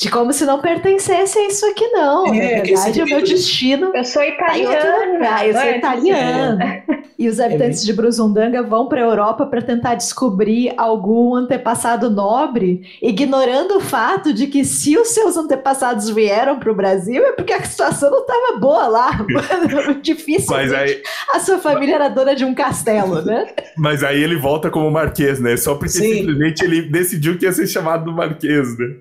De 0.00 0.10
como 0.10 0.32
se 0.32 0.44
não 0.44 0.60
pertencesse 0.60 1.38
a 1.38 1.48
isso 1.48 1.66
aqui, 1.66 1.86
não. 1.88 2.32
É, 2.32 2.58
na 2.58 2.62
verdade, 2.62 3.02
o 3.02 3.06
meu 3.06 3.22
destino. 3.22 3.90
Eu 3.94 4.04
sou 4.04 4.22
italiana. 4.22 5.18
Tá 5.18 5.46
eu 5.46 5.52
sou 5.52 5.62
é 5.62 5.78
italiana. 5.78 6.84
E 7.18 7.28
os 7.28 7.38
habitantes 7.38 7.82
é 7.82 7.86
de 7.86 7.92
Brusundanga 7.92 8.62
vão 8.62 8.88
para 8.88 9.00
a 9.00 9.04
Europa 9.04 9.46
para 9.46 9.62
tentar 9.62 9.94
descobrir 9.94 10.72
algum 10.76 11.34
antepassado 11.34 12.10
nobre, 12.10 12.82
ignorando 13.00 13.76
o 13.76 13.80
fato 13.80 14.32
de 14.32 14.46
que 14.54 14.64
se 14.64 14.96
os 14.96 15.08
seus 15.08 15.36
antepassados 15.36 16.08
vieram 16.10 16.60
para 16.60 16.70
o 16.70 16.74
Brasil 16.76 17.26
é 17.26 17.32
porque 17.32 17.52
a 17.52 17.60
situação 17.64 18.08
não 18.08 18.20
estava 18.20 18.56
boa 18.60 18.86
lá. 18.86 19.26
Difícil. 20.00 20.54
Aí... 20.54 21.02
A 21.32 21.40
sua 21.40 21.58
família 21.58 21.96
era 21.96 22.08
dona 22.08 22.36
de 22.36 22.44
um 22.44 22.54
castelo, 22.54 23.20
né? 23.22 23.52
Mas 23.76 24.04
aí 24.04 24.22
ele 24.22 24.36
volta 24.36 24.70
como 24.70 24.88
marquês, 24.92 25.40
né? 25.40 25.56
Só 25.56 25.74
porque 25.74 25.94
Sim. 25.94 26.18
simplesmente 26.18 26.62
ele 26.62 26.82
decidiu 26.82 27.36
que 27.36 27.46
ia 27.46 27.52
ser 27.52 27.66
chamado 27.66 28.04
do 28.04 28.12
marquês, 28.12 28.78
né? 28.78 28.94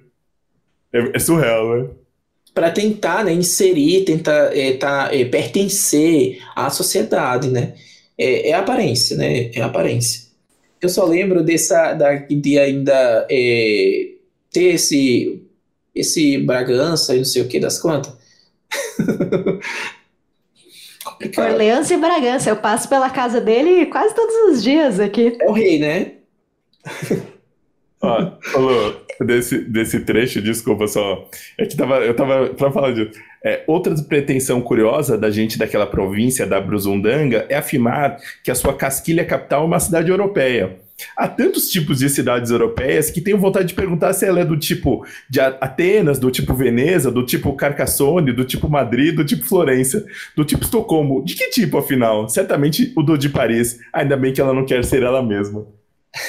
É, 0.92 1.18
é 1.18 1.20
surreal, 1.20 1.78
né? 1.78 1.90
Para 2.52 2.72
tentar 2.72 3.24
né, 3.24 3.32
inserir, 3.32 4.06
tentar 4.06 4.58
é, 4.58 4.74
tá, 4.74 5.10
é, 5.12 5.24
pertencer 5.24 6.40
à 6.56 6.72
sociedade, 6.72 7.48
né? 7.48 7.76
É, 8.18 8.50
é 8.50 8.54
aparência, 8.56 9.16
né? 9.16 9.52
É 9.54 9.62
aparência. 9.62 10.24
Eu 10.82 10.90
só 10.90 11.06
lembro 11.06 11.44
dessa 11.44 11.94
da, 11.94 12.16
de 12.16 12.58
ainda 12.58 13.28
é, 13.30 14.14
ter 14.52 14.76
esse 14.76 15.43
esse 15.94 16.38
Bragança 16.38 17.14
e 17.14 17.20
não 17.20 17.26
sei 17.26 17.42
o 17.42 17.48
que 17.48 17.60
das 17.60 17.80
quantas. 17.80 18.14
Orleans 21.38 21.92
e 21.92 21.98
Bragança, 21.98 22.50
eu 22.50 22.56
passo 22.56 22.90
pela 22.90 23.10
casa 23.10 23.40
dele 23.40 23.86
quase 23.88 24.16
todos 24.16 24.36
os 24.52 24.64
dias 24.64 25.00
aqui. 25.00 25.38
É 25.40 25.50
o 25.50 25.52
rei, 25.52 25.80
né? 25.80 26.14
Ó, 28.02 28.32
falou 28.52 29.06
desse, 29.22 29.60
desse 29.60 30.02
trecho, 30.02 30.42
desculpa 30.42 30.88
só. 30.88 31.30
É 31.58 31.66
que 31.66 31.76
tava, 31.76 32.00
eu 32.00 32.16
tava 32.16 32.50
pra 32.50 32.72
falar 32.72 32.92
disso. 32.92 33.12
É, 33.44 33.64
outra 33.68 33.94
pretensão 34.04 34.62
curiosa 34.62 35.18
da 35.18 35.30
gente 35.30 35.58
daquela 35.58 35.86
província 35.86 36.46
da 36.46 36.60
Brusundanga 36.60 37.46
é 37.50 37.56
afirmar 37.56 38.18
que 38.44 38.52
a 38.52 38.56
sua 38.56 38.74
Casquilha 38.74 39.26
capital 39.26 39.64
é 39.64 39.66
uma 39.66 39.80
cidade 39.80 40.10
europeia. 40.10 40.80
Há 41.16 41.28
tantos 41.28 41.70
tipos 41.70 42.00
de 42.00 42.10
cidades 42.10 42.52
europeias 42.52 43.10
que 43.10 43.22
tenho 43.22 43.38
vontade 43.38 43.70
de 43.70 43.74
perguntar 43.74 44.14
se 44.14 44.26
ela 44.26 44.40
é 44.40 44.46
do 44.46 44.58
tipo 44.58 45.06
de 45.30 45.40
Atenas, 45.40 46.20
do 46.20 46.32
tipo 46.32 46.54
Veneza, 46.54 47.12
do 47.12 47.26
tipo 47.26 47.54
Carcassonne, 47.54 48.34
do 48.34 48.44
tipo 48.44 48.70
Madrid, 48.70 49.16
do 49.16 49.26
tipo 49.26 49.44
Florença, 49.44 50.06
do 50.36 50.44
tipo 50.44 50.64
Estocolmo. 50.64 51.24
De 51.24 51.36
que 51.36 51.50
tipo, 51.50 51.78
afinal? 51.78 52.28
Certamente 52.30 52.92
o 52.96 53.04
do 53.04 53.18
de 53.18 53.30
Paris. 53.30 53.80
Ainda 53.92 54.18
bem 54.18 54.34
que 54.34 54.42
ela 54.42 54.54
não 54.54 54.66
quer 54.66 54.84
ser 54.84 55.04
ela 55.04 55.22
mesma. 55.22 55.66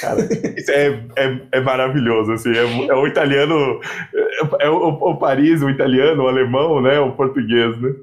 Cara, 0.01 0.21
isso 0.57 0.71
é, 0.71 1.03
é, 1.15 1.41
é 1.51 1.61
maravilhoso, 1.61 2.31
assim, 2.31 2.51
é, 2.51 2.87
é 2.87 2.95
o 2.95 3.05
italiano, 3.05 3.79
é, 4.13 4.65
é 4.65 4.69
o, 4.69 4.87
o, 4.87 5.17
Paris, 5.17 5.61
o 5.61 5.69
italiano, 5.69 6.23
o 6.23 6.27
alemão, 6.27 6.81
né, 6.81 6.99
o 6.99 7.11
português, 7.11 7.79
né? 7.79 7.93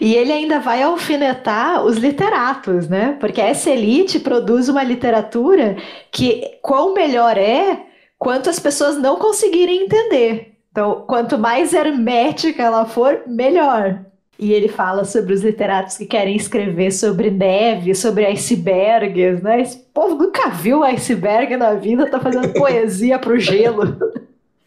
E 0.00 0.14
ele 0.14 0.32
ainda 0.32 0.58
vai 0.60 0.82
alfinetar 0.82 1.84
os 1.84 1.96
literatos, 1.96 2.88
né? 2.88 3.16
Porque 3.20 3.40
essa 3.40 3.70
elite 3.70 4.20
produz 4.20 4.68
uma 4.68 4.82
literatura 4.82 5.76
que 6.10 6.58
quão 6.62 6.94
melhor 6.94 7.36
é, 7.36 7.80
quanto 8.18 8.50
as 8.50 8.58
pessoas 8.58 8.96
não 8.96 9.16
conseguirem 9.16 9.84
entender. 9.84 10.52
Então, 10.70 11.04
quanto 11.06 11.38
mais 11.38 11.72
hermética 11.72 12.62
ela 12.62 12.84
for, 12.84 13.22
melhor. 13.26 14.04
E 14.38 14.52
ele 14.52 14.68
fala 14.68 15.04
sobre 15.04 15.32
os 15.32 15.42
literatos 15.42 15.96
que 15.96 16.04
querem 16.04 16.36
escrever 16.36 16.92
sobre 16.92 17.30
neve, 17.30 17.94
sobre 17.94 18.26
icebergs, 18.26 19.42
né? 19.42 19.62
Esse 19.62 19.78
povo 19.94 20.14
nunca 20.14 20.50
viu 20.50 20.84
iceberg 20.84 21.56
na 21.56 21.72
vida, 21.72 22.10
tá 22.10 22.20
fazendo 22.20 22.52
poesia 22.54 23.18
pro 23.18 23.38
gelo. 23.38 23.96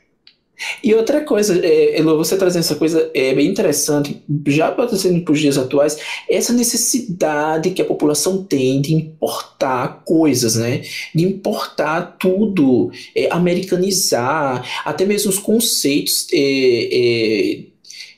E 0.83 0.93
outra 0.93 1.21
coisa, 1.21 1.59
é, 1.65 2.01
você 2.01 2.37
trazendo 2.37 2.61
essa 2.61 2.75
coisa 2.75 3.09
é 3.13 3.33
bem 3.33 3.47
interessante, 3.47 4.21
já 4.47 4.71
trazendo 4.71 5.21
para 5.21 5.33
os 5.33 5.39
dias 5.39 5.57
atuais, 5.57 5.97
essa 6.29 6.53
necessidade 6.53 7.71
que 7.71 7.81
a 7.81 7.85
população 7.85 8.43
tem 8.43 8.81
de 8.81 8.93
importar 8.93 10.03
coisas, 10.05 10.55
né? 10.55 10.81
De 11.13 11.23
importar 11.23 12.17
tudo, 12.19 12.91
é, 13.15 13.29
americanizar, 13.31 14.65
até 14.85 15.05
mesmo 15.05 15.29
os 15.29 15.39
conceitos, 15.39 16.27
é, 16.33 16.89
é 16.91 17.59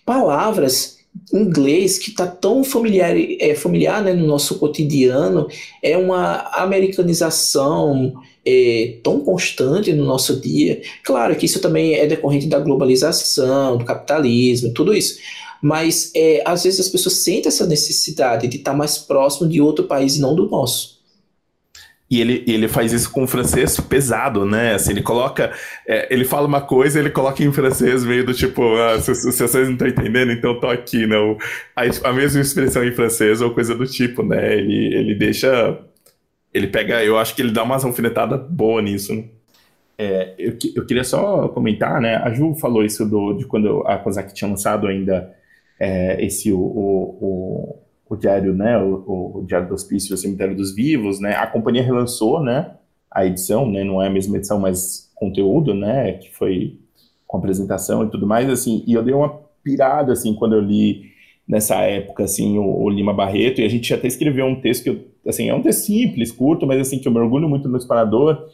palavras 0.06 1.00
inglês 1.34 1.98
que 1.98 2.10
está 2.10 2.28
tão 2.28 2.64
familiar, 2.64 3.16
é, 3.40 3.56
familiar 3.56 4.04
né, 4.04 4.14
no 4.14 4.28
nosso 4.28 4.60
cotidiano, 4.60 5.48
é 5.82 5.98
uma 5.98 6.50
americanização 6.54 8.14
é, 8.46 8.98
tão 9.04 9.20
constante 9.20 9.94
no 9.94 10.06
nosso 10.06 10.40
dia. 10.40 10.82
Claro 11.04 11.36
que 11.36 11.46
isso 11.46 11.60
também 11.60 11.96
é 11.96 12.08
decorrente 12.08 12.48
da 12.48 12.60
globalização, 12.60 13.78
do 13.78 13.86
capitalismo, 13.86 14.74
tudo 14.74 14.94
isso. 14.94 15.20
Mas 15.62 16.12
é, 16.16 16.42
às 16.46 16.64
vezes 16.64 16.80
as 16.80 16.90
pessoas 16.90 17.18
sentem 17.18 17.48
essa 17.48 17.68
necessidade 17.68 18.48
de 18.48 18.58
estar 18.58 18.74
mais 18.74 18.98
próximo 18.98 19.48
de 19.48 19.62
outro 19.62 19.86
país 19.86 20.16
e 20.16 20.22
não 20.22 20.36
do 20.36 20.50
nosso. 20.50 21.02
E 22.12 22.20
ele, 22.20 22.44
ele 22.46 22.68
faz 22.68 22.92
isso 22.92 23.10
com 23.10 23.24
o 23.24 23.28
francês 23.28 23.80
pesado, 23.80 24.44
né? 24.46 24.74
Assim, 24.74 24.92
ele 24.92 25.02
coloca. 25.02 25.54
É, 25.88 26.14
ele 26.14 26.26
fala 26.26 26.46
uma 26.46 26.60
coisa, 26.60 27.00
ele 27.00 27.10
coloca 27.10 27.42
em 27.42 27.54
francês, 27.54 28.04
meio 28.04 28.26
do 28.26 28.34
tipo, 28.34 28.76
ah, 28.76 29.00
se, 29.00 29.16
se 29.16 29.32
vocês 29.32 29.66
não 29.66 29.76
estão 29.76 29.88
entendendo, 29.88 30.30
então 30.34 30.60
tô 30.60 30.68
aqui, 30.68 31.08
não. 31.08 31.38
A, 31.74 32.10
a 32.10 32.12
mesma 32.12 32.42
expressão 32.42 32.84
em 32.84 32.92
francês 32.92 33.40
ou 33.40 33.52
coisa 33.52 33.74
do 33.74 33.88
tipo, 33.88 34.24
né? 34.24 34.58
Ele, 34.58 34.94
ele 34.94 35.16
deixa. 35.16 35.80
Ele 36.54 36.68
pega. 36.68 37.04
Eu 37.04 37.18
acho 37.18 37.36
que 37.36 37.42
ele 37.42 37.52
dá 37.52 37.64
uma 37.64 37.76
alfinetada 37.76 38.38
boa 38.38 38.82
nisso, 38.82 39.14
né? 39.16 39.26
É, 39.98 40.34
eu, 40.38 40.58
eu 40.76 40.86
queria 40.86 41.04
só 41.04 41.48
comentar, 41.50 42.02
né? 42.02 42.16
A 42.16 42.34
Ju 42.34 42.56
falou 42.56 42.84
isso 42.84 43.06
do, 43.06 43.34
de 43.34 43.46
quando 43.46 43.84
a 43.86 43.98
COSAC 43.98 44.34
tinha 44.34 44.50
lançado 44.50 44.88
ainda 44.88 45.32
é, 45.82 46.24
esse 46.24 46.52
o, 46.52 46.60
o, 46.60 47.80
o 48.08 48.16
diário, 48.16 48.54
né, 48.54 48.78
o, 48.78 49.40
o, 49.40 49.46
Diário 49.48 49.68
do 49.68 49.74
Hospício, 49.74 50.14
o 50.14 50.18
Cemitério 50.18 50.56
dos 50.56 50.76
Vivos, 50.76 51.20
né, 51.20 51.34
a 51.36 51.48
companhia 51.48 51.82
relançou, 51.82 52.40
né, 52.40 52.76
a 53.10 53.26
edição, 53.26 53.68
né, 53.68 53.84
não 53.84 54.00
é 54.00 54.06
a 54.06 54.12
mesma 54.12 54.38
edição, 54.38 54.60
mas 54.60 55.12
conteúdo, 55.16 55.74
né, 55.74 56.14
que 56.14 56.30
foi 56.30 56.80
com 57.26 57.38
apresentação 57.38 58.04
e 58.04 58.10
tudo 58.12 58.28
mais, 58.28 58.48
assim, 58.48 58.84
e 58.86 58.94
eu 58.94 59.02
dei 59.02 59.14
uma 59.14 59.40
pirada, 59.64 60.14
assim, 60.14 60.36
quando 60.36 60.54
eu 60.54 60.62
li 60.62 61.11
nessa 61.52 61.82
época, 61.82 62.24
assim, 62.24 62.58
o, 62.58 62.64
o 62.64 62.90
Lima 62.90 63.14
Barreto, 63.14 63.60
e 63.60 63.66
a 63.66 63.68
gente 63.68 63.94
até 63.94 64.08
escreveu 64.08 64.46
um 64.46 64.62
texto 64.62 64.84
que, 64.84 64.90
eu, 64.90 65.04
assim, 65.28 65.50
é 65.50 65.54
um 65.54 65.62
texto 65.62 65.88
simples, 65.88 66.32
curto, 66.32 66.66
mas, 66.66 66.80
assim, 66.80 66.98
que 66.98 67.06
eu 67.06 67.12
me 67.12 67.20
orgulho 67.20 67.50
muito 67.50 67.68
no 67.68 67.78
disparador, 67.78 68.48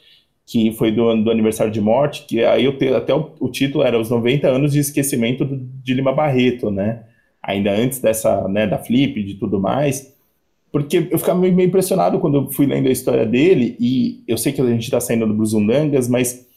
que 0.47 0.71
foi 0.71 0.91
do, 0.91 1.15
do 1.23 1.29
aniversário 1.29 1.71
de 1.71 1.79
morte, 1.79 2.25
que 2.27 2.43
aí 2.43 2.65
eu 2.65 2.75
te, 2.75 2.87
até 2.87 3.13
o, 3.13 3.33
o, 3.39 3.49
título 3.49 3.83
era 3.83 3.99
Os 3.99 4.09
90 4.09 4.47
anos 4.47 4.71
de 4.71 4.79
esquecimento 4.79 5.45
do, 5.45 5.57
de 5.57 5.93
Lima 5.93 6.11
Barreto, 6.11 6.71
né, 6.71 7.03
ainda 7.43 7.71
antes 7.71 7.99
dessa, 7.99 8.47
né, 8.47 8.65
da 8.65 8.79
Flip, 8.79 9.23
de 9.23 9.35
tudo 9.35 9.59
mais, 9.59 10.15
porque 10.71 11.07
eu 11.11 11.19
ficava 11.19 11.39
meio, 11.39 11.61
impressionado 11.61 12.17
quando 12.17 12.37
eu 12.37 12.51
fui 12.51 12.65
lendo 12.65 12.87
a 12.87 12.91
história 12.91 13.27
dele, 13.27 13.77
e 13.79 14.23
eu 14.27 14.39
sei 14.39 14.51
que 14.51 14.59
a 14.59 14.65
gente 14.65 14.85
está 14.85 14.99
saindo 14.99 15.27
do 15.27 15.35
Bruzundangas, 15.35 16.07
mas 16.07 16.47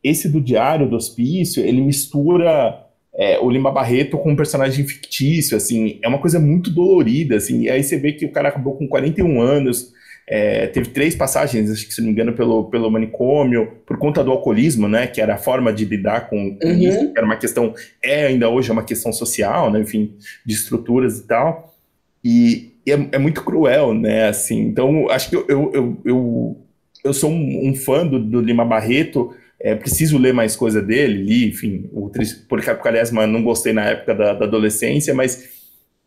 esse 0.00 0.28
do 0.28 0.40
Diário 0.40 0.88
do 0.88 0.94
Hospício, 0.94 1.60
ele 1.64 1.80
mistura 1.80 2.87
é, 3.18 3.38
o 3.40 3.50
Lima 3.50 3.70
Barreto 3.72 4.16
com 4.16 4.30
um 4.30 4.36
personagem 4.36 4.86
fictício, 4.86 5.56
assim, 5.56 5.98
é 6.02 6.08
uma 6.08 6.18
coisa 6.18 6.38
muito 6.38 6.70
dolorida, 6.70 7.36
assim, 7.36 7.62
e 7.62 7.70
aí 7.70 7.82
você 7.82 7.98
vê 7.98 8.12
que 8.12 8.24
o 8.24 8.30
cara 8.30 8.48
acabou 8.48 8.76
com 8.76 8.86
41 8.86 9.40
anos, 9.40 9.92
é, 10.30 10.66
teve 10.66 10.90
três 10.90 11.16
passagens, 11.16 11.70
acho 11.70 11.86
que 11.86 11.94
se 11.94 12.02
não 12.02 12.08
me 12.08 12.12
engano, 12.12 12.34
pelo, 12.34 12.64
pelo 12.64 12.90
manicômio, 12.90 13.72
por 13.86 13.96
conta 13.96 14.22
do 14.22 14.30
alcoolismo, 14.30 14.86
né? 14.86 15.06
Que 15.06 15.22
era 15.22 15.34
a 15.34 15.38
forma 15.38 15.72
de 15.72 15.86
lidar 15.86 16.28
com, 16.28 16.54
com 16.58 16.68
uhum. 16.68 16.78
isso, 16.78 17.12
que 17.12 17.18
era 17.18 17.24
uma 17.24 17.36
questão, 17.36 17.72
é 18.04 18.26
ainda 18.26 18.50
hoje 18.50 18.68
é 18.68 18.72
uma 18.74 18.84
questão 18.84 19.10
social, 19.10 19.72
né? 19.72 19.80
Enfim, 19.80 20.14
de 20.44 20.54
estruturas 20.54 21.18
e 21.18 21.26
tal. 21.26 21.74
E, 22.22 22.74
e 22.84 22.92
é, 22.92 23.08
é, 23.12 23.18
muito 23.18 23.42
cruel, 23.42 23.94
né? 23.94 24.28
Assim, 24.28 24.60
então, 24.60 25.08
acho 25.08 25.30
que 25.30 25.36
eu, 25.36 25.46
eu, 25.48 25.70
eu, 25.72 25.98
eu, 26.04 26.56
eu 27.04 27.14
sou 27.14 27.30
um, 27.30 27.70
um 27.70 27.74
fã 27.74 28.06
do, 28.06 28.18
do, 28.18 28.40
Lima 28.42 28.66
Barreto, 28.66 29.34
é, 29.60 29.74
preciso 29.74 30.18
ler 30.18 30.32
mais 30.32 30.54
coisa 30.54 30.80
dele, 30.80 31.22
li, 31.22 31.48
enfim, 31.48 31.88
o 31.92 32.10
Policarpo 32.48 32.82
Quaresma 32.82 33.26
não 33.26 33.42
gostei 33.42 33.72
na 33.72 33.84
época 33.86 34.14
da, 34.14 34.32
da 34.34 34.44
adolescência, 34.44 35.12
mas 35.14 35.48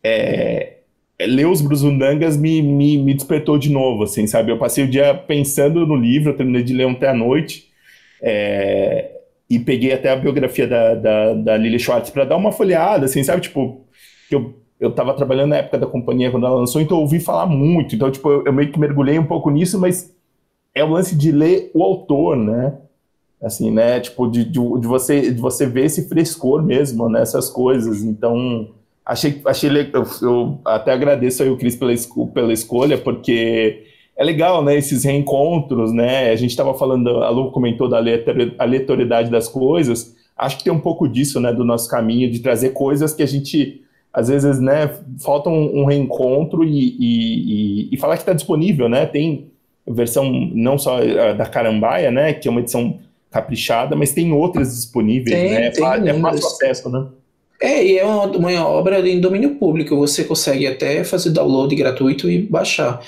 é, 0.02 0.78
é, 1.18 1.26
ler 1.26 1.46
os 1.46 1.60
Bruzundangas 1.60 2.36
me, 2.36 2.62
me, 2.62 2.96
me, 2.96 3.14
despertou 3.14 3.58
de 3.58 3.70
novo, 3.70 4.04
assim, 4.04 4.26
sabe? 4.26 4.50
Eu 4.50 4.58
passei 4.58 4.84
o 4.84 4.88
dia 4.88 5.14
pensando 5.14 5.86
no 5.86 5.94
livro, 5.94 6.30
eu 6.30 6.36
terminei 6.36 6.62
de 6.62 6.72
ler 6.72 6.86
ontem 6.86 7.06
à 7.06 7.14
noite, 7.14 7.68
é, 8.22 9.10
e 9.50 9.58
peguei 9.58 9.92
até 9.92 10.10
a 10.10 10.16
biografia 10.16 10.66
da, 10.66 10.94
da, 10.94 11.34
da 11.34 11.56
Lily 11.56 11.78
Schwartz 11.78 12.10
para 12.10 12.24
dar 12.24 12.36
uma 12.36 12.52
folheada, 12.52 13.04
assim, 13.04 13.22
sabe? 13.22 13.42
Tipo, 13.42 13.84
eu, 14.30 14.54
eu 14.80 14.90
tava 14.92 15.12
trabalhando 15.14 15.50
na 15.50 15.56
época 15.58 15.78
da 15.78 15.86
companhia 15.86 16.30
quando 16.30 16.46
ela 16.46 16.56
lançou, 16.56 16.80
então 16.80 16.96
eu 16.96 17.02
ouvi 17.02 17.20
falar 17.20 17.46
muito, 17.46 17.94
então, 17.94 18.10
tipo, 18.10 18.30
eu, 18.30 18.46
eu 18.46 18.52
meio 18.52 18.72
que 18.72 18.80
mergulhei 18.80 19.18
um 19.18 19.26
pouco 19.26 19.50
nisso, 19.50 19.78
mas 19.78 20.10
é 20.74 20.82
o 20.82 20.88
lance 20.88 21.14
de 21.14 21.30
ler 21.30 21.70
o 21.74 21.82
autor, 21.82 22.34
né? 22.34 22.78
Assim, 23.42 23.70
né? 23.70 24.00
Tipo, 24.00 24.28
de, 24.28 24.44
de, 24.44 24.52
de, 24.52 24.86
você, 24.86 25.32
de 25.32 25.40
você 25.40 25.66
ver 25.66 25.86
esse 25.86 26.08
frescor 26.08 26.62
mesmo 26.62 27.08
nessas 27.08 27.50
coisas. 27.50 28.02
Então, 28.02 28.68
achei, 29.04 29.40
achei 29.44 29.68
legal. 29.68 30.04
Eu 30.20 30.58
até 30.64 30.92
agradeço 30.92 31.42
aí 31.42 31.50
o 31.50 31.56
Cris 31.56 31.76
pela, 31.76 31.92
pela 32.32 32.52
escolha, 32.52 32.96
porque 32.96 33.84
é 34.16 34.24
legal, 34.24 34.62
né? 34.64 34.76
Esses 34.76 35.04
reencontros, 35.04 35.92
né? 35.92 36.30
A 36.30 36.36
gente 36.36 36.50
estava 36.50 36.74
falando, 36.74 37.08
a 37.22 37.30
Lu 37.30 37.50
comentou 37.50 37.88
da 37.88 37.98
aleatoriedade 38.58 39.30
das 39.30 39.48
coisas. 39.48 40.16
Acho 40.36 40.58
que 40.58 40.64
tem 40.64 40.72
um 40.72 40.80
pouco 40.80 41.08
disso, 41.08 41.40
né? 41.40 41.52
Do 41.52 41.64
nosso 41.64 41.88
caminho, 41.88 42.30
de 42.30 42.38
trazer 42.38 42.70
coisas 42.70 43.12
que 43.12 43.22
a 43.22 43.26
gente 43.26 43.80
às 44.12 44.28
vezes, 44.28 44.60
né, 44.60 44.90
falta 45.20 45.48
um, 45.48 45.80
um 45.80 45.84
reencontro 45.86 46.62
e, 46.62 46.96
e, 47.00 47.88
e, 47.90 47.96
falar 47.96 48.16
que 48.16 48.22
está 48.22 48.34
disponível, 48.34 48.86
né? 48.86 49.06
Tem 49.06 49.46
versão 49.88 50.30
não 50.54 50.76
só 50.76 50.98
da 51.34 51.46
Carambaia, 51.46 52.10
né, 52.10 52.34
que 52.34 52.46
é 52.46 52.50
uma 52.50 52.60
edição 52.60 52.98
caprichada, 53.32 53.96
mas 53.96 54.12
tem 54.12 54.32
outras 54.32 54.74
disponíveis, 54.74 55.34
tem, 55.34 55.50
né? 55.50 55.70
Tem 55.70 56.08
é 56.08 56.20
fácil 56.20 56.46
acesso, 56.46 56.90
né? 56.90 57.06
É, 57.60 57.84
e 57.84 57.98
é 57.98 58.04
uma, 58.04 58.26
uma 58.26 58.68
obra 58.68 59.08
em 59.08 59.20
domínio 59.20 59.54
público, 59.54 59.96
você 59.96 60.24
consegue 60.24 60.66
até 60.66 61.04
fazer 61.04 61.30
download 61.30 61.74
gratuito 61.74 62.28
e 62.28 62.42
baixar. 62.42 63.00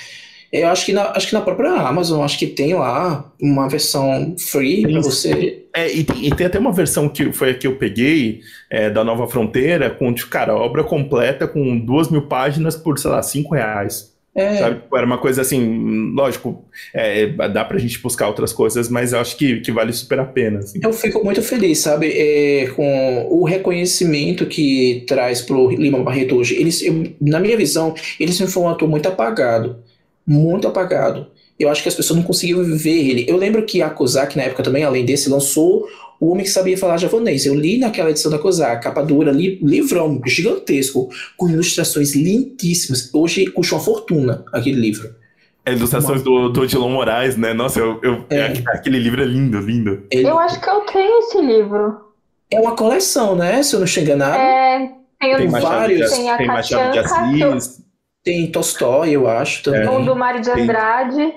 Eu 0.52 0.68
acho 0.68 0.86
que 0.86 0.92
na, 0.92 1.10
acho 1.10 1.26
que 1.26 1.34
na 1.34 1.40
própria 1.40 1.72
Amazon, 1.72 2.22
acho 2.22 2.38
que 2.38 2.46
tem 2.46 2.74
lá 2.74 3.32
uma 3.42 3.68
versão 3.68 4.36
free 4.38 4.82
para 4.82 5.00
você. 5.00 5.64
É, 5.74 5.92
e 5.92 6.04
tem, 6.04 6.26
e 6.26 6.30
tem, 6.30 6.46
até 6.46 6.60
uma 6.60 6.72
versão 6.72 7.08
que 7.08 7.32
foi 7.32 7.50
a 7.50 7.54
que 7.54 7.66
eu 7.66 7.76
peguei 7.76 8.40
é, 8.70 8.88
da 8.88 9.02
Nova 9.02 9.26
Fronteira, 9.26 9.90
com, 9.90 10.14
tipo, 10.14 10.30
cara, 10.30 10.54
obra 10.54 10.84
completa 10.84 11.48
com 11.48 11.76
duas 11.76 12.08
mil 12.08 12.22
páginas 12.22 12.76
por, 12.76 12.96
sei 13.00 13.10
lá, 13.10 13.20
cinco 13.20 13.52
reais. 13.52 14.13
É. 14.34 14.56
Sabe? 14.58 14.80
Tipo, 14.80 14.96
era 14.96 15.06
uma 15.06 15.18
coisa 15.18 15.42
assim, 15.42 16.12
lógico, 16.12 16.64
é, 16.92 17.26
dá 17.26 17.64
pra 17.64 17.78
gente 17.78 18.00
buscar 18.00 18.26
outras 18.26 18.52
coisas, 18.52 18.88
mas 18.88 19.12
eu 19.12 19.20
acho 19.20 19.36
que, 19.36 19.60
que 19.60 19.70
vale 19.70 19.92
super 19.92 20.18
a 20.18 20.24
pena. 20.24 20.58
Assim. 20.58 20.80
Eu 20.82 20.92
fico 20.92 21.24
muito 21.24 21.40
feliz, 21.40 21.78
sabe, 21.78 22.08
é, 22.08 22.66
com 22.74 23.28
o 23.30 23.44
reconhecimento 23.44 24.44
que 24.46 25.04
traz 25.06 25.40
pro 25.40 25.70
Lima 25.70 26.02
Barreto 26.02 26.36
hoje. 26.36 26.56
Eles, 26.56 26.82
eu, 26.82 27.04
na 27.20 27.38
minha 27.38 27.56
visão, 27.56 27.94
ele 28.18 28.32
sempre 28.32 28.52
foi 28.52 28.64
um 28.64 28.68
ator 28.68 28.88
muito 28.88 29.08
apagado, 29.08 29.76
muito 30.26 30.66
apagado. 30.66 31.28
Eu 31.58 31.68
acho 31.68 31.82
que 31.82 31.88
as 31.88 31.94
pessoas 31.94 32.16
não 32.18 32.24
conseguiam 32.24 32.64
ver 32.64 33.08
ele. 33.08 33.26
Eu 33.28 33.36
lembro 33.36 33.64
que 33.64 33.80
a 33.80 33.88
Kozak, 33.88 34.36
na 34.36 34.42
época 34.42 34.64
também, 34.64 34.82
além 34.82 35.04
desse, 35.04 35.30
lançou 35.30 35.86
o 36.24 36.28
Homem 36.30 36.44
que 36.44 36.50
Sabia 36.50 36.78
Falar 36.78 36.96
Japonês. 36.96 37.44
Eu 37.44 37.54
li 37.54 37.78
naquela 37.78 38.08
edição 38.08 38.30
da 38.30 38.38
Kozak, 38.38 38.82
capa 38.82 39.02
dura, 39.02 39.30
li, 39.30 39.58
livrão 39.62 40.18
gigantesco, 40.24 41.10
com 41.36 41.50
ilustrações 41.50 42.14
lindíssimas. 42.14 43.12
Hoje 43.12 43.46
custa 43.46 43.74
uma 43.74 43.80
fortuna 43.82 44.42
aquele 44.50 44.80
livro. 44.80 45.14
É, 45.66 45.72
ilustrações 45.72 46.22
do, 46.22 46.48
do 46.48 46.62
Odilon 46.62 46.88
Moraes, 46.88 47.36
né? 47.36 47.52
Nossa, 47.52 47.78
eu, 47.78 48.00
eu 48.02 48.24
é. 48.30 48.54
aquele 48.68 48.98
livro 48.98 49.22
é 49.22 49.26
lindo, 49.26 49.58
lindo. 49.58 50.06
Ele... 50.10 50.26
Eu 50.26 50.38
acho 50.38 50.58
que 50.60 50.68
eu 50.68 50.80
tenho 50.80 51.18
esse 51.18 51.40
livro. 51.40 51.94
É 52.50 52.58
uma 52.58 52.74
coleção, 52.74 53.36
né? 53.36 53.62
Se 53.62 53.74
eu 53.74 53.80
não 53.80 53.84
estiver 53.84 54.06
enganado. 54.06 54.36
É, 54.36 54.92
tem, 55.20 55.36
tem 55.36 55.48
vários. 55.48 56.10
Tem 56.10 56.30
a 56.30 56.36
tem 56.38 56.46
Machado 56.46 56.92
de 56.92 56.98
Assis. 57.00 57.84
Tem 58.22 58.50
Tolstói, 58.50 59.10
eu 59.10 59.28
acho, 59.28 59.62
também. 59.62 59.82
É. 59.82 59.90
Um 59.90 60.02
do 60.02 60.16
Mário 60.16 60.40
de 60.40 60.50
Andrade. 60.50 61.34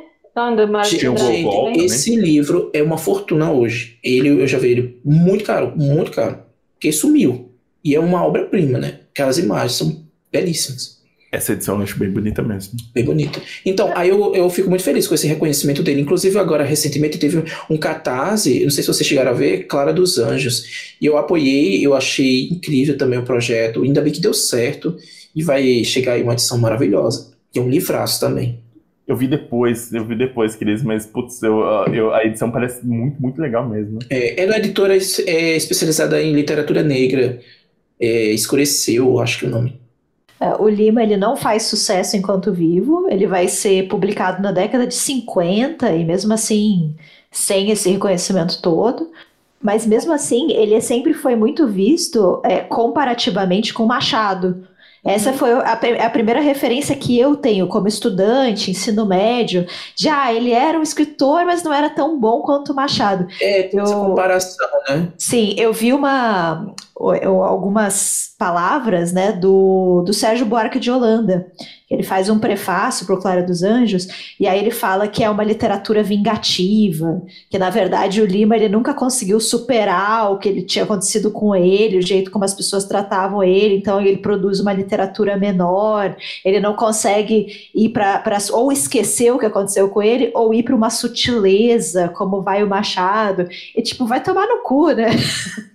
Gente, 0.84 1.84
esse 1.84 2.16
livro 2.16 2.70
é 2.74 2.84
uma 2.84 2.98
fortuna 2.98 3.52
hoje. 3.52 3.98
Ele, 4.04 4.30
eu 4.30 4.48
já 4.48 4.60
vi 4.60 4.70
ele 4.70 5.00
muito 5.04 5.44
caro, 5.44 5.74
muito 5.76 6.12
caro. 6.12 6.40
Porque 6.74 6.92
sumiu. 6.92 7.52
E 7.84 7.96
é 7.96 8.00
uma 8.00 8.24
obra-prima, 8.24 8.78
né? 8.78 9.00
Aquelas 9.12 9.38
imagens 9.40 9.74
são 9.74 10.06
belíssimas. 10.32 10.98
Essa 11.32 11.54
edição 11.54 11.78
eu 11.78 11.84
acho 11.84 11.98
bem 12.00 12.10
bonita 12.10 12.42
mesmo. 12.42 12.78
Bem 12.94 13.04
bonita. 13.04 13.42
Então, 13.66 13.92
aí 13.96 14.10
eu, 14.10 14.34
eu 14.36 14.50
fico 14.50 14.70
muito 14.70 14.84
feliz 14.84 15.08
com 15.08 15.16
esse 15.16 15.28
reconhecimento 15.28 15.84
dele. 15.84 16.02
Inclusive, 16.02 16.38
agora, 16.38 16.64
recentemente, 16.64 17.18
teve 17.18 17.44
um 17.70 17.78
catarse, 17.78 18.64
não 18.64 18.70
sei 18.70 18.84
se 18.84 18.88
vocês 18.88 19.08
chegaram 19.08 19.32
a 19.32 19.34
ver, 19.34 19.66
Clara 19.66 19.92
dos 19.92 20.18
Anjos. 20.18 20.96
E 21.02 21.06
eu 21.06 21.18
apoiei, 21.18 21.86
eu 21.86 21.94
achei 21.94 22.48
incrível 22.50 22.98
também 22.98 23.20
o 23.20 23.24
projeto. 23.24 23.84
Ainda 23.84 24.02
bem 24.02 24.14
que 24.14 24.22
deu 24.22 24.34
certo. 24.34 24.96
E 25.36 25.44
vai 25.44 25.84
chegar 25.84 26.14
aí 26.14 26.24
uma 26.24 26.34
edição 26.34 26.58
maravilhosa. 26.58 27.32
E 27.54 27.60
é 27.60 27.62
um 27.62 27.70
livraço 27.70 28.20
também. 28.20 28.60
Eu 29.08 29.16
vi 29.16 29.28
depois, 29.28 29.94
eu 29.94 30.04
vi 30.04 30.16
depois, 30.16 30.56
Cris, 30.56 30.84
mas 30.84 31.06
putz, 31.06 31.42
eu, 31.42 31.62
eu, 31.94 32.14
a 32.14 32.26
edição 32.26 32.52
parece 32.52 32.86
muito, 32.86 33.22
muito 33.22 33.42
legal 33.42 33.68
mesmo. 33.68 34.00
É, 34.10 34.44
ela 34.44 34.56
é 34.56 34.58
editora 34.58 34.94
é, 34.96 35.56
especializada 35.56 36.22
em 36.22 36.34
literatura 36.34 36.84
negra. 36.84 37.40
É, 38.00 38.32
Escureceu, 38.32 39.20
acho 39.20 39.40
que 39.40 39.46
é 39.46 39.48
o 39.48 39.52
nome. 39.52 39.80
É, 40.40 40.54
o 40.56 40.68
Lima 40.68 41.02
ele 41.02 41.18
não 41.18 41.36
faz 41.36 41.64
sucesso 41.64 42.16
enquanto 42.16 42.54
vivo, 42.54 43.08
ele 43.10 43.26
vai 43.26 43.48
ser 43.48 43.88
publicado 43.88 44.42
na 44.42 44.52
década 44.52 44.86
de 44.86 44.94
50 44.94 45.90
e 45.94 46.04
mesmo 46.04 46.34
assim 46.34 46.94
sem 47.32 47.72
esse 47.72 47.90
reconhecimento 47.90 48.62
todo. 48.62 49.10
Mas 49.62 49.86
mesmo 49.86 50.14
assim, 50.14 50.52
ele 50.52 50.80
sempre 50.82 51.14
foi 51.14 51.36
muito 51.36 51.68
visto 51.68 52.42
é, 52.44 52.60
comparativamente 52.60 53.74
com 53.74 53.86
Machado. 53.86 54.68
Essa 55.04 55.32
foi 55.34 55.52
a, 55.54 55.74
a, 56.06 56.10
primeira 56.10 56.42
referência 56.42 56.96
que 56.96 57.18
eu 57.18 57.36
tenho 57.36 57.68
como 57.68 57.88
estudante, 57.88 58.72
ensino 58.72 59.06
médio, 59.06 59.66
ah, 60.12 60.34
ele 60.34 60.52
era 60.52 60.78
um 60.78 60.84
escritor, 60.84 61.46
mas 61.46 61.64
não 61.64 61.74
era 61.74 61.90
tão 61.90 62.20
bom 62.20 62.42
quanto 62.42 62.72
o 62.72 62.76
Machado. 62.76 63.28
É, 63.42 63.64
tem 63.64 63.80
eu, 63.80 63.86
essa 63.86 63.96
comparação, 63.96 64.68
né? 64.90 65.10
Sim, 65.18 65.56
eu 65.58 65.72
vi 65.72 65.94
uma 65.94 66.74
algumas 67.00 68.34
palavras 68.40 69.12
né, 69.12 69.32
do, 69.32 70.04
do 70.06 70.14
Sérgio 70.14 70.46
Buarque 70.46 70.80
de 70.80 70.90
Holanda. 70.90 71.48
Ele 71.90 72.04
faz 72.04 72.30
um 72.30 72.38
prefácio 72.38 73.06
para 73.06 73.16
o 73.16 73.22
Clara 73.22 73.42
dos 73.42 73.64
Anjos, 73.64 74.08
e 74.38 74.46
aí 74.46 74.60
ele 74.60 74.72
fala 74.72 75.08
que 75.08 75.24
é 75.24 75.30
uma 75.30 75.44
literatura 75.44 76.04
vingativa, 76.04 77.22
que 77.50 77.58
na 77.58 77.70
verdade 77.70 78.22
o 78.22 78.26
Lima 78.26 78.58
ele 78.58 78.68
nunca 78.68 78.94
conseguiu 78.94 79.40
superar 79.40 80.32
o 80.32 80.38
que 80.38 80.50
ele 80.50 80.64
tinha 80.64 80.84
acontecido 80.84 81.32
com 81.32 81.56
ele, 81.56 81.98
o 81.98 82.02
jeito 82.02 82.30
como 82.30 82.44
as 82.44 82.54
pessoas 82.54 82.84
tratavam 82.84 83.42
ele, 83.42 83.78
então 83.78 84.02
ele 84.02 84.18
produz 84.18 84.60
uma 84.60 84.74
literatura 84.74 85.38
menor, 85.38 86.18
ele 86.44 86.60
não 86.60 86.76
consegue 86.76 87.70
ir 87.74 87.90
para 87.90 88.38
ou 88.52 88.70
esquecer 88.70 89.32
o 89.32 89.40
que 89.40 89.46
aconteceu 89.46 89.88
com 89.88 90.02
ele, 90.02 90.30
ou 90.36 90.54
ir 90.54 90.64
para 90.64 90.76
uma 90.76 90.90
sutileza, 90.90 92.10
como 92.10 92.42
vai 92.42 92.64
o 92.64 92.68
Machado, 92.68 93.48
e 93.74 93.82
tipo, 93.82 94.06
vai 94.06 94.22
tomar 94.22 94.46
no 94.46 94.62
cu, 94.62 94.92
né? 94.92 95.12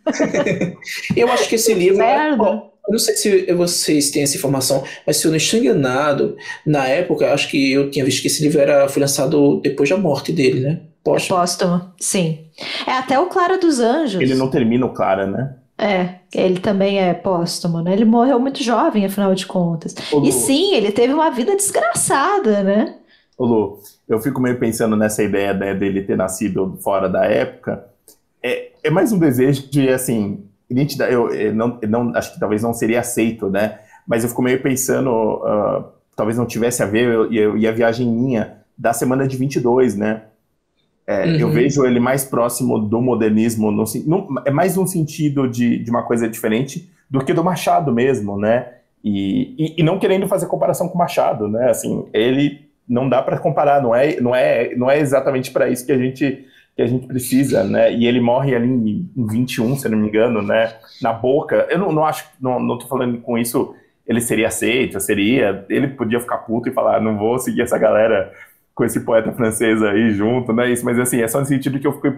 eu 1.17 1.31
acho 1.31 1.49
que 1.49 1.55
esse 1.55 1.75
livro. 1.75 2.03
É, 2.03 2.37
bom, 2.37 2.73
eu 2.87 2.93
não 2.93 2.99
sei 2.99 3.15
se 3.15 3.53
vocês 3.53 4.11
têm 4.11 4.23
essa 4.23 4.37
informação, 4.37 4.83
mas 5.07 5.17
se 5.17 5.27
eu 5.27 5.31
não 5.31 5.37
estou 5.37 5.59
enganado, 5.59 6.37
na 6.67 6.87
época, 6.87 7.33
acho 7.33 7.49
que 7.49 7.73
eu 7.73 7.91
tinha 7.91 8.05
visto 8.05 8.21
que 8.21 8.27
esse 8.27 8.43
livro 8.43 8.61
era, 8.61 8.89
foi 8.89 9.01
lançado 9.01 9.61
depois 9.61 9.89
da 9.89 9.97
morte 9.97 10.33
dele, 10.33 10.61
né? 10.61 10.81
Póstumo. 11.05 11.41
Póstumo, 11.41 11.93
sim. 11.99 12.47
É 12.87 12.93
até 12.93 13.19
o 13.19 13.27
Clara 13.27 13.59
dos 13.59 13.81
Anjos. 13.81 14.21
Ele 14.21 14.35
não 14.35 14.49
termina 14.49 14.87
o 14.87 14.93
Clara, 14.93 15.27
né? 15.27 15.55
É, 15.79 16.17
ele 16.33 16.61
também 16.61 17.01
é 17.01 17.13
póstumo, 17.13 17.81
né? 17.81 17.93
Ele 17.93 18.05
morreu 18.05 18.39
muito 18.39 18.63
jovem, 18.63 19.05
afinal 19.05 19.35
de 19.35 19.47
contas. 19.47 19.95
Ô, 20.13 20.23
e 20.23 20.31
sim, 20.31 20.75
ele 20.75 20.93
teve 20.93 21.13
uma 21.13 21.31
vida 21.31 21.57
desgraçada, 21.57 22.63
né? 22.63 22.97
Ô 23.37 23.45
Lu, 23.45 23.81
eu 24.09 24.21
fico 24.21 24.41
meio 24.41 24.59
pensando 24.59 24.97
nessa 24.97 25.23
ideia 25.23 25.53
né, 25.55 25.75
dele 25.75 26.03
ter 26.03 26.17
nascido 26.17 26.79
fora 26.83 27.09
da 27.09 27.25
época, 27.25 27.85
é, 28.43 28.71
é 28.85 28.91
mais 28.91 29.13
um 29.13 29.19
desejo 29.19 29.69
de, 29.69 29.89
assim, 29.89 30.45
eu, 31.11 31.31
eu 31.31 31.55
não, 31.55 31.79
eu 31.81 31.89
não, 31.89 32.17
acho 32.17 32.35
que 32.35 32.41
talvez 32.41 32.63
não 32.63 32.73
seria 32.73 33.01
aceito, 33.01 33.49
né? 33.51 33.79
Mas 34.07 34.23
eu 34.23 34.29
fico 34.29 34.43
meio 34.43 34.61
pensando, 34.63 35.11
uh, 35.11 35.85
talvez 36.17 36.37
não 36.37 36.47
tivesse 36.47 36.83
a 36.83 36.87
ver, 36.87 37.31
e 37.31 37.67
a 37.67 37.73
viagem 37.73 38.09
minha 38.09 38.59
da 38.77 38.93
semana 38.93 39.27
de 39.29 39.37
22, 39.37 39.97
né? 39.97 40.23
É, 41.07 41.25
uhum. 41.25 41.37
Eu 41.37 41.51
vejo 41.51 41.85
ele 41.85 41.99
mais 41.99 42.25
próximo 42.25 42.79
do 42.79 43.01
modernismo, 43.01 43.71
no, 43.71 43.85
no, 44.07 44.43
é 44.45 44.51
mais 44.51 44.77
um 44.77 44.87
sentido 44.87 45.49
de, 45.49 45.79
de 45.79 45.91
uma 45.91 46.03
coisa 46.05 46.29
diferente 46.29 46.91
do 47.11 47.25
que 47.25 47.35
do 47.35 47.45
Machado 47.45 47.93
mesmo, 47.93 48.39
né? 48.39 48.69
E, 49.05 49.55
e, 49.59 49.75
e 49.79 49.83
não 49.83 49.99
querendo 49.99 50.29
fazer 50.29 50.47
comparação 50.47 50.89
com 50.89 50.95
o 50.95 50.99
Machado, 50.99 51.49
né? 51.49 51.71
Assim, 51.71 52.07
ele 52.13 52.71
não 52.89 53.09
dá 53.09 53.21
para 53.21 53.39
comparar, 53.39 53.83
não 53.83 53.95
é, 53.95 54.21
não 54.21 54.35
é, 54.35 54.75
não 54.77 54.91
é 54.91 54.99
exatamente 54.99 55.51
para 55.51 55.69
isso 55.69 55.85
que 55.85 55.93
a 55.93 55.99
gente 55.99 56.47
que 56.75 56.83
a 56.83 56.87
gente 56.87 57.07
precisa, 57.07 57.65
né? 57.65 57.93
E 57.93 58.07
ele 58.07 58.21
morre 58.21 58.55
ali 58.55 58.69
em, 58.69 59.11
em 59.17 59.27
21, 59.27 59.77
se 59.77 59.89
não 59.89 59.99
me 59.99 60.09
engano, 60.09 60.43
né? 60.43 60.75
Na 61.01 61.13
boca. 61.13 61.67
Eu 61.71 61.79
não, 61.79 61.93
não 61.93 62.05
acho, 62.05 62.27
não, 62.41 62.59
não 62.59 62.79
tô 62.79 62.87
falando 62.87 63.19
com 63.21 63.37
isso, 63.37 63.75
ele 64.07 64.21
seria 64.21 64.49
aceito, 64.49 64.99
seria. 65.01 65.65
Ele 65.69 65.89
podia 65.89 66.21
ficar 66.21 66.39
puto 66.39 66.69
e 66.69 66.73
falar, 66.73 67.01
não 67.01 67.19
vou 67.19 67.39
seguir 67.39 67.63
essa 67.63 67.79
galera 67.79 68.33
com 68.75 68.85
esse 68.85 69.01
poeta 69.01 69.33
francês 69.33 69.83
aí 69.83 70.11
junto, 70.13 70.53
né? 70.53 70.71
Isso, 70.71 70.85
mas 70.85 70.99
assim, 70.99 71.21
é 71.21 71.29
só 71.29 71.41
no 71.41 71.47
sentido 71.47 71.79
que 71.79 71.87
eu 71.87 71.93
fiquei, 71.93 72.15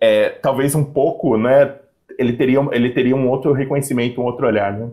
é, 0.00 0.28
talvez 0.30 0.74
um 0.74 0.84
pouco, 0.84 1.36
né? 1.36 1.74
Ele 2.18 2.32
teria, 2.34 2.60
ele 2.72 2.90
teria 2.90 3.16
um 3.16 3.28
outro 3.28 3.52
reconhecimento, 3.52 4.20
um 4.20 4.24
outro 4.24 4.46
olhar, 4.46 4.72
né? 4.72 4.88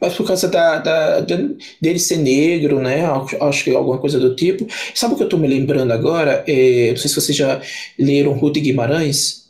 Mas 0.00 0.14
por 0.14 0.26
causa 0.26 0.48
da, 0.48 0.78
da, 0.78 1.20
dele 1.20 1.98
ser 1.98 2.18
negro, 2.18 2.80
né? 2.80 3.04
Acho 3.40 3.64
que 3.64 3.74
alguma 3.74 3.98
coisa 3.98 4.18
do 4.18 4.34
tipo. 4.34 4.66
Sabe 4.94 5.14
o 5.14 5.16
que 5.16 5.22
eu 5.22 5.26
estou 5.26 5.38
me 5.38 5.48
lembrando 5.48 5.92
agora? 5.92 6.44
É, 6.46 6.90
não 6.90 6.96
sei 6.96 7.08
se 7.08 7.14
vocês 7.14 7.36
já 7.36 7.60
leram 7.98 8.32
Ruth 8.32 8.58
Guimarães. 8.58 9.46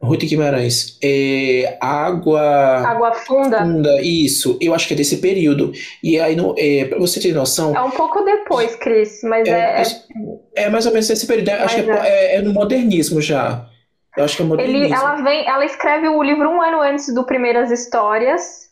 Ruth 0.00 0.24
Guimarães. 0.24 0.98
É, 1.02 1.76
água. 1.80 2.40
Água 2.40 3.12
funda. 3.14 3.58
Funda, 3.58 4.00
isso. 4.02 4.56
Eu 4.60 4.74
acho 4.74 4.86
que 4.86 4.94
é 4.94 4.96
desse 4.96 5.16
período. 5.18 5.72
E 6.02 6.18
aí, 6.18 6.36
no, 6.36 6.54
é, 6.56 6.84
pra 6.84 6.98
você 6.98 7.20
ter 7.20 7.34
noção. 7.34 7.74
É 7.74 7.82
um 7.82 7.90
pouco 7.90 8.22
depois, 8.22 8.76
Cris, 8.76 9.20
mas 9.24 9.48
é. 9.48 9.82
É, 10.54 10.64
é 10.64 10.70
mais 10.70 10.86
ou 10.86 10.92
menos 10.92 11.08
desse 11.08 11.26
período. 11.26 11.48
Acho 11.50 11.82
que 11.82 11.90
é, 11.90 11.94
é, 11.94 12.36
é, 12.36 12.42
no 12.42 12.52
modernismo 12.52 13.20
já. 13.20 13.68
Eu 14.16 14.24
acho 14.24 14.36
que 14.36 14.42
é. 14.42 14.64
Ele, 14.64 14.92
ela, 14.92 15.16
vem, 15.16 15.46
ela 15.46 15.64
escreve 15.64 16.08
o 16.08 16.22
livro 16.22 16.48
um 16.48 16.62
ano 16.62 16.80
antes 16.80 17.12
do 17.12 17.24
Primeiras 17.24 17.70
Histórias. 17.70 18.66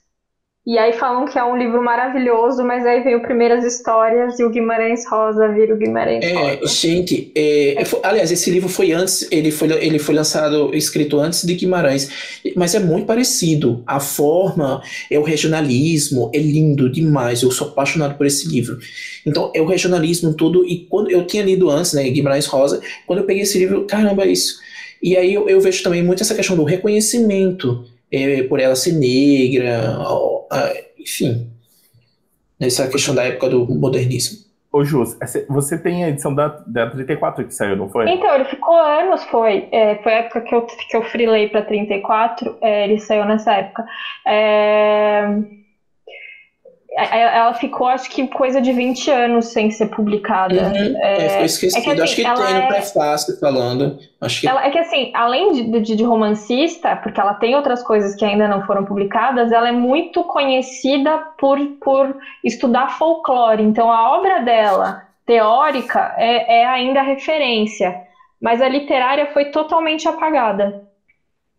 E 0.67 0.79
aí 0.79 0.95
falam 0.95 1.27
que 1.27 1.39
é 1.39 1.45
um 1.45 1.59
livro 1.59 1.85
maravilhoso, 1.85 2.65
mas 2.65 2.87
aí 2.87 3.03
vem 3.03 3.15
o 3.15 3.21
Primeiras 3.21 3.63
Histórias 3.67 4.41
e 4.41 4.45
o 4.45 4.49
Guimarães 4.49 5.07
Rosa 5.07 5.47
vira 5.53 5.75
o 5.75 5.77
Guimarães 5.77 6.25
é, 6.25 6.33
Rosa. 6.33 6.67
Gente, 6.75 7.31
é, 7.37 7.85
aliás, 8.03 8.33
esse 8.33 8.51
livro 8.51 8.71
foi 8.71 8.93
antes, 8.93 9.31
ele 9.31 9.51
foi, 9.51 9.71
ele 9.73 9.99
foi 9.99 10.15
lançado, 10.15 10.75
escrito 10.75 11.21
antes 11.21 11.45
de 11.45 11.53
Guimarães, 11.53 12.41
mas 12.57 12.75
é 12.75 12.79
muito 12.79 13.05
parecido. 13.05 13.83
A 13.87 14.01
forma, 14.01 14.81
é 15.11 15.19
o 15.19 15.23
regionalismo, 15.23 16.31
é 16.35 16.39
lindo 16.39 16.91
demais. 16.91 17.43
Eu 17.43 17.51
sou 17.51 17.69
apaixonado 17.69 18.17
por 18.17 18.25
esse 18.25 18.49
livro. 18.49 18.79
Então, 19.27 19.53
é 19.55 19.61
o 19.61 19.67
regionalismo 19.67 20.33
tudo. 20.33 20.65
E 20.65 20.87
quando 20.87 21.11
eu 21.11 21.27
tinha 21.27 21.43
lido 21.43 21.69
antes, 21.69 21.93
né, 21.93 22.09
Guimarães 22.09 22.47
Rosa, 22.47 22.81
quando 23.07 23.19
eu 23.19 23.27
peguei 23.27 23.43
esse 23.43 23.59
livro, 23.59 23.85
caramba, 23.85 24.25
é 24.25 24.29
isso. 24.29 24.65
E 25.05 25.19
aí 25.19 25.35
eu, 25.35 25.47
eu 25.51 25.61
vejo 25.61 25.83
também 25.83 26.03
muito 26.03 26.23
essa 26.23 26.35
questão 26.35 26.57
do 26.57 26.65
reconhecimento 26.65 27.85
é, 28.11 28.43
por 28.45 28.59
ela 28.59 28.75
ser 28.75 28.93
negra, 28.93 29.99
enfim, 30.99 31.51
nessa 32.59 32.89
questão 32.89 33.15
da 33.15 33.23
época 33.23 33.51
do 33.51 33.67
modernismo. 33.67 34.43
Ô, 34.73 34.83
Jus, 34.83 35.15
você 35.47 35.77
tem 35.77 36.05
a 36.05 36.09
edição 36.09 36.35
da, 36.35 36.49
da 36.67 36.89
34 36.89 37.45
que 37.45 37.55
saiu, 37.55 37.77
não 37.77 37.91
foi? 37.91 38.09
Então, 38.09 38.35
ele 38.35 38.47
ficou 38.47 38.75
anos, 38.75 39.23
foi. 39.25 39.69
É, 39.71 39.97
foi 39.97 40.15
a 40.15 40.17
época 40.21 40.41
que 40.41 40.55
eu, 40.55 40.63
que 40.63 40.97
eu 40.97 41.03
freelei 41.03 41.51
para 41.51 41.61
34, 41.61 42.57
é, 42.63 42.85
ele 42.85 42.99
saiu 42.99 43.27
nessa 43.27 43.53
época. 43.53 43.85
É 44.27 45.64
ela 46.97 47.53
ficou, 47.55 47.89
acho 47.89 48.09
que, 48.09 48.27
coisa 48.29 48.61
de 48.61 48.73
20 48.73 49.11
anos 49.11 49.47
sem 49.47 49.71
ser 49.71 49.87
publicada. 49.87 50.55
Uhum. 50.55 50.97
É, 51.03 51.27
é, 51.27 51.29
foi 51.31 51.45
esquecido. 51.47 51.81
É 51.81 51.83
que, 51.83 51.91
assim, 51.91 52.03
acho 52.03 52.17
que 52.17 52.23
tem 52.23 52.55
no 52.55 52.61
é... 52.61 52.67
prefácio 52.69 53.41
falando. 53.41 53.99
Acho 54.21 54.41
que... 54.41 54.49
Ela, 54.49 54.65
é 54.65 54.71
que, 54.71 54.79
assim, 54.79 55.11
além 55.15 55.53
de, 55.53 55.81
de, 55.81 55.97
de, 55.97 56.05
romancista, 56.05 56.95
porque 56.97 57.21
ela 57.21 57.35
tem 57.35 57.57
outras 57.57 57.83
coisas 57.83 58.15
que 58.15 58.25
ainda 58.25 58.47
não 58.47 58.65
foram 58.65 58.85
publicadas, 58.85 59.51
ela 59.51 59.69
é 59.69 59.73
muito 59.73 60.23
conhecida 60.25 61.19
por, 61.39 61.59
por 61.83 62.17
estudar 62.45 62.97
folclore. 62.97 63.63
Então, 63.63 63.91
a 63.91 64.17
obra 64.17 64.41
dela, 64.41 65.03
teórica, 65.27 66.15
é, 66.17 66.61
é 66.61 66.67
ainda 66.67 67.03
referência. 67.03 67.95
Mas 68.41 68.63
a 68.63 68.69
literária 68.69 69.33
foi 69.33 69.47
totalmente 69.47 70.07
apagada 70.07 70.85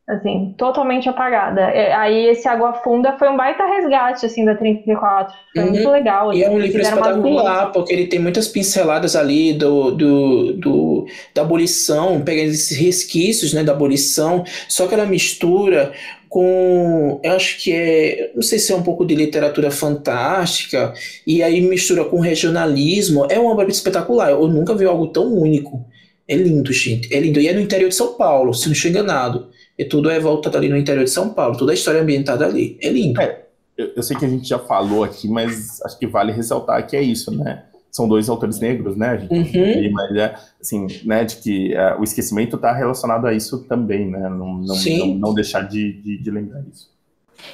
assim, 0.07 0.53
totalmente 0.55 1.09
apagada. 1.09 1.61
É, 1.61 1.91
aí 1.93 2.27
esse 2.27 2.47
Água 2.47 2.73
Funda 2.83 3.17
foi 3.17 3.27
um 3.27 3.35
baita 3.35 3.65
resgate, 3.65 4.25
assim, 4.25 4.45
da 4.45 4.53
34. 4.55 5.33
Foi 5.53 5.63
uhum. 5.63 5.71
muito 5.71 5.89
legal. 5.89 6.33
E 6.33 6.43
é 6.43 6.49
um 6.49 6.59
livro 6.59 6.79
espetacular, 6.79 7.71
porque 7.71 7.91
ele 7.91 8.05
tem 8.05 8.19
muitas 8.19 8.47
pinceladas 8.47 9.15
ali 9.15 9.53
do, 9.53 9.91
do, 9.91 10.53
do, 10.53 11.05
da 11.33 11.41
abolição, 11.41 12.21
pegando 12.21 12.49
esses 12.49 12.77
resquícios, 12.77 13.51
né, 13.51 13.63
da 13.63 13.71
abolição, 13.71 14.43
só 14.69 14.85
que 14.87 14.93
ela 14.93 15.07
mistura 15.07 15.91
com, 16.29 17.19
eu 17.23 17.31
acho 17.31 17.63
que 17.63 17.71
é, 17.71 18.31
não 18.35 18.41
sei 18.41 18.59
se 18.59 18.71
é 18.71 18.75
um 18.75 18.83
pouco 18.83 19.05
de 19.05 19.15
literatura 19.15 19.71
fantástica, 19.71 20.93
e 21.25 21.41
aí 21.41 21.61
mistura 21.61 22.03
com 22.03 22.19
regionalismo, 22.19 23.25
é 23.29 23.39
uma 23.39 23.51
obra 23.51 23.69
espetacular, 23.69 24.31
eu 24.31 24.47
nunca 24.47 24.75
vi 24.75 24.85
algo 24.85 25.07
tão 25.07 25.33
único. 25.33 25.83
É 26.27 26.35
lindo, 26.35 26.73
gente, 26.73 27.13
é 27.13 27.19
lindo. 27.19 27.39
E 27.39 27.47
é 27.47 27.53
no 27.53 27.61
interior 27.61 27.87
de 27.87 27.95
São 27.95 28.13
Paulo, 28.13 28.53
se 28.53 28.65
não 28.65 28.73
estou 28.73 28.89
enganado. 28.89 29.47
E 29.77 29.83
tudo 29.83 30.09
é 30.09 30.19
voltado 30.19 30.57
ali 30.57 30.69
no 30.69 30.77
interior 30.77 31.03
de 31.03 31.09
São 31.09 31.29
Paulo, 31.29 31.57
toda 31.57 31.71
a 31.71 31.75
história 31.75 31.99
é 31.99 32.01
ambientada 32.01 32.45
ali. 32.45 32.77
É 32.81 32.89
lindo. 32.89 33.19
É, 33.21 33.45
eu, 33.77 33.91
eu, 33.97 34.03
sei 34.03 34.15
que 34.15 34.25
a 34.25 34.29
gente 34.29 34.47
já 34.47 34.57
falou 34.57 35.03
aqui, 35.03 35.27
mas 35.27 35.81
acho 35.81 35.99
que 35.99 36.07
vale 36.07 36.31
ressaltar 36.31 36.85
que 36.87 36.95
é 36.95 37.01
isso, 37.01 37.35
né? 37.35 37.63
São 37.91 38.07
dois 38.07 38.29
autores 38.29 38.59
negros, 38.59 38.95
né? 38.95 39.09
A 39.09 39.17
gente 39.17 39.33
uhum. 39.33 39.91
mas 39.91 40.15
é 40.15 40.35
assim, 40.61 40.87
né? 41.03 41.23
De 41.25 41.35
que 41.37 41.73
uh, 41.73 41.99
o 41.99 42.03
esquecimento 42.03 42.55
está 42.55 42.73
relacionado 42.73 43.27
a 43.27 43.33
isso 43.33 43.63
também, 43.65 44.09
né? 44.09 44.29
Não, 44.29 44.57
não, 44.57 44.75
não, 44.75 45.15
não 45.15 45.33
deixar 45.33 45.61
de, 45.61 45.93
de, 46.01 46.17
de 46.21 46.31
lembrar 46.31 46.61
isso. 46.71 46.89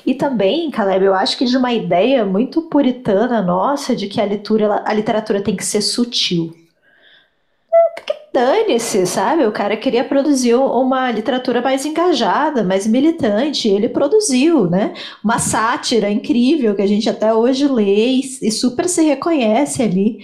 E 0.05 0.13
também, 0.13 0.69
Caleb, 0.71 1.05
eu 1.05 1.13
acho 1.13 1.37
que 1.37 1.45
de 1.45 1.57
uma 1.57 1.73
ideia 1.73 2.23
muito 2.25 2.61
puritana 2.63 3.41
nossa 3.41 3.95
de 3.95 4.07
que 4.07 4.21
a 4.21 4.25
literatura, 4.25 4.83
a 4.85 4.93
literatura 4.93 5.41
tem 5.41 5.55
que 5.55 5.65
ser 5.65 5.81
sutil. 5.81 6.55
Dane-se, 8.33 9.05
sabe? 9.05 9.45
O 9.45 9.51
cara 9.51 9.75
queria 9.75 10.05
produzir 10.05 10.55
uma 10.55 11.11
literatura 11.11 11.61
mais 11.61 11.85
engajada, 11.85 12.63
mais 12.63 12.87
militante. 12.87 13.67
Ele 13.67 13.89
produziu, 13.89 14.69
né? 14.69 14.93
Uma 15.21 15.37
sátira 15.37 16.09
incrível 16.09 16.73
que 16.73 16.81
a 16.81 16.87
gente 16.87 17.09
até 17.09 17.33
hoje 17.33 17.67
lê 17.67 18.21
e 18.41 18.51
super 18.51 18.87
se 18.87 19.03
reconhece 19.03 19.83
ali. 19.83 20.19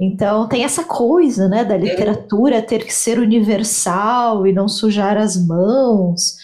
Então 0.00 0.48
tem 0.48 0.64
essa 0.64 0.82
coisa, 0.82 1.46
né, 1.46 1.64
da 1.64 1.76
literatura 1.76 2.60
ter 2.60 2.84
que 2.84 2.92
ser 2.92 3.20
universal 3.20 4.44
e 4.44 4.52
não 4.52 4.66
sujar 4.66 5.16
as 5.16 5.36
mãos. 5.36 6.36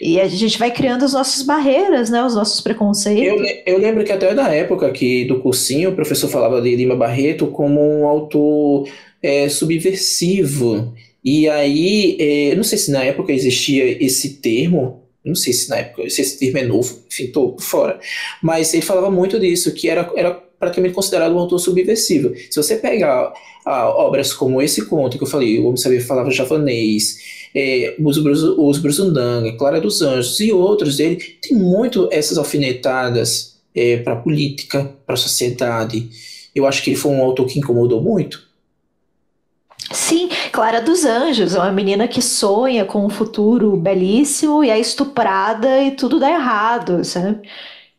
E 0.00 0.20
a 0.20 0.26
gente 0.26 0.58
vai 0.58 0.72
criando 0.72 1.04
as 1.04 1.12
nossas 1.12 1.42
barreiras, 1.42 2.10
né? 2.10 2.24
Os 2.24 2.34
nossos 2.34 2.60
preconceitos. 2.60 3.48
Eu, 3.64 3.74
eu 3.74 3.78
lembro 3.78 4.04
que 4.04 4.10
até 4.10 4.34
na 4.34 4.48
época 4.48 4.90
que 4.90 5.24
do 5.26 5.38
cursinho 5.38 5.90
o 5.90 5.94
professor 5.94 6.28
falava 6.28 6.60
de 6.60 6.74
Lima 6.74 6.96
Barreto 6.96 7.46
como 7.46 7.80
um 7.80 8.06
autor 8.06 8.88
é, 9.26 9.48
subversivo. 9.48 10.94
E 11.24 11.48
aí, 11.48 12.16
é, 12.20 12.54
não 12.54 12.62
sei 12.62 12.78
se 12.78 12.92
na 12.92 13.02
época 13.02 13.32
existia 13.32 14.02
esse 14.02 14.34
termo, 14.34 15.02
não 15.24 15.34
sei 15.34 15.52
se 15.52 15.68
na 15.68 15.78
época 15.78 16.08
se 16.08 16.20
esse 16.20 16.38
termo 16.38 16.58
é 16.58 16.64
novo, 16.64 17.00
enfim, 17.10 17.26
tô 17.26 17.56
fora. 17.58 17.98
Mas 18.40 18.72
ele 18.72 18.84
falava 18.84 19.10
muito 19.10 19.40
disso, 19.40 19.74
que 19.74 19.88
era, 19.88 20.08
era 20.14 20.30
praticamente 20.30 20.94
considerado 20.94 21.34
um 21.34 21.38
autor 21.40 21.58
subversivo. 21.58 22.32
Se 22.48 22.56
você 22.56 22.76
pegar 22.76 23.32
obras 23.66 24.32
como 24.32 24.62
esse 24.62 24.86
conto 24.86 25.18
que 25.18 25.24
eu 25.24 25.28
falei, 25.28 25.58
O 25.58 25.64
Homem 25.64 25.76
Sabia 25.76 26.00
Falava 26.00 26.30
Javanês, 26.30 27.18
é, 27.52 27.96
Os, 27.98 28.16
os 28.16 28.78
Brusundanga, 28.78 29.56
Clara 29.56 29.80
dos 29.80 30.02
Anjos 30.02 30.38
e 30.38 30.52
outros 30.52 30.98
dele, 30.98 31.16
tem 31.42 31.58
muito 31.58 32.08
essas 32.12 32.38
alfinetadas 32.38 33.56
é, 33.74 33.96
para 33.96 34.12
a 34.12 34.16
política, 34.16 34.94
para 35.04 35.14
a 35.14 35.18
sociedade. 35.18 36.08
Eu 36.54 36.64
acho 36.64 36.84
que 36.84 36.90
ele 36.90 36.96
foi 36.96 37.10
um 37.10 37.20
autor 37.20 37.46
que 37.46 37.58
incomodou 37.58 38.00
muito. 38.00 38.45
Sim, 39.92 40.28
Clara 40.52 40.80
dos 40.80 41.04
Anjos, 41.04 41.54
é 41.54 41.58
uma 41.58 41.72
menina 41.72 42.08
que 42.08 42.20
sonha 42.20 42.84
com 42.84 43.04
um 43.04 43.08
futuro 43.08 43.76
belíssimo 43.76 44.64
e 44.64 44.70
é 44.70 44.78
estuprada 44.78 45.82
e 45.82 45.92
tudo 45.92 46.18
dá 46.18 46.30
errado, 46.30 47.04
sabe? 47.04 47.48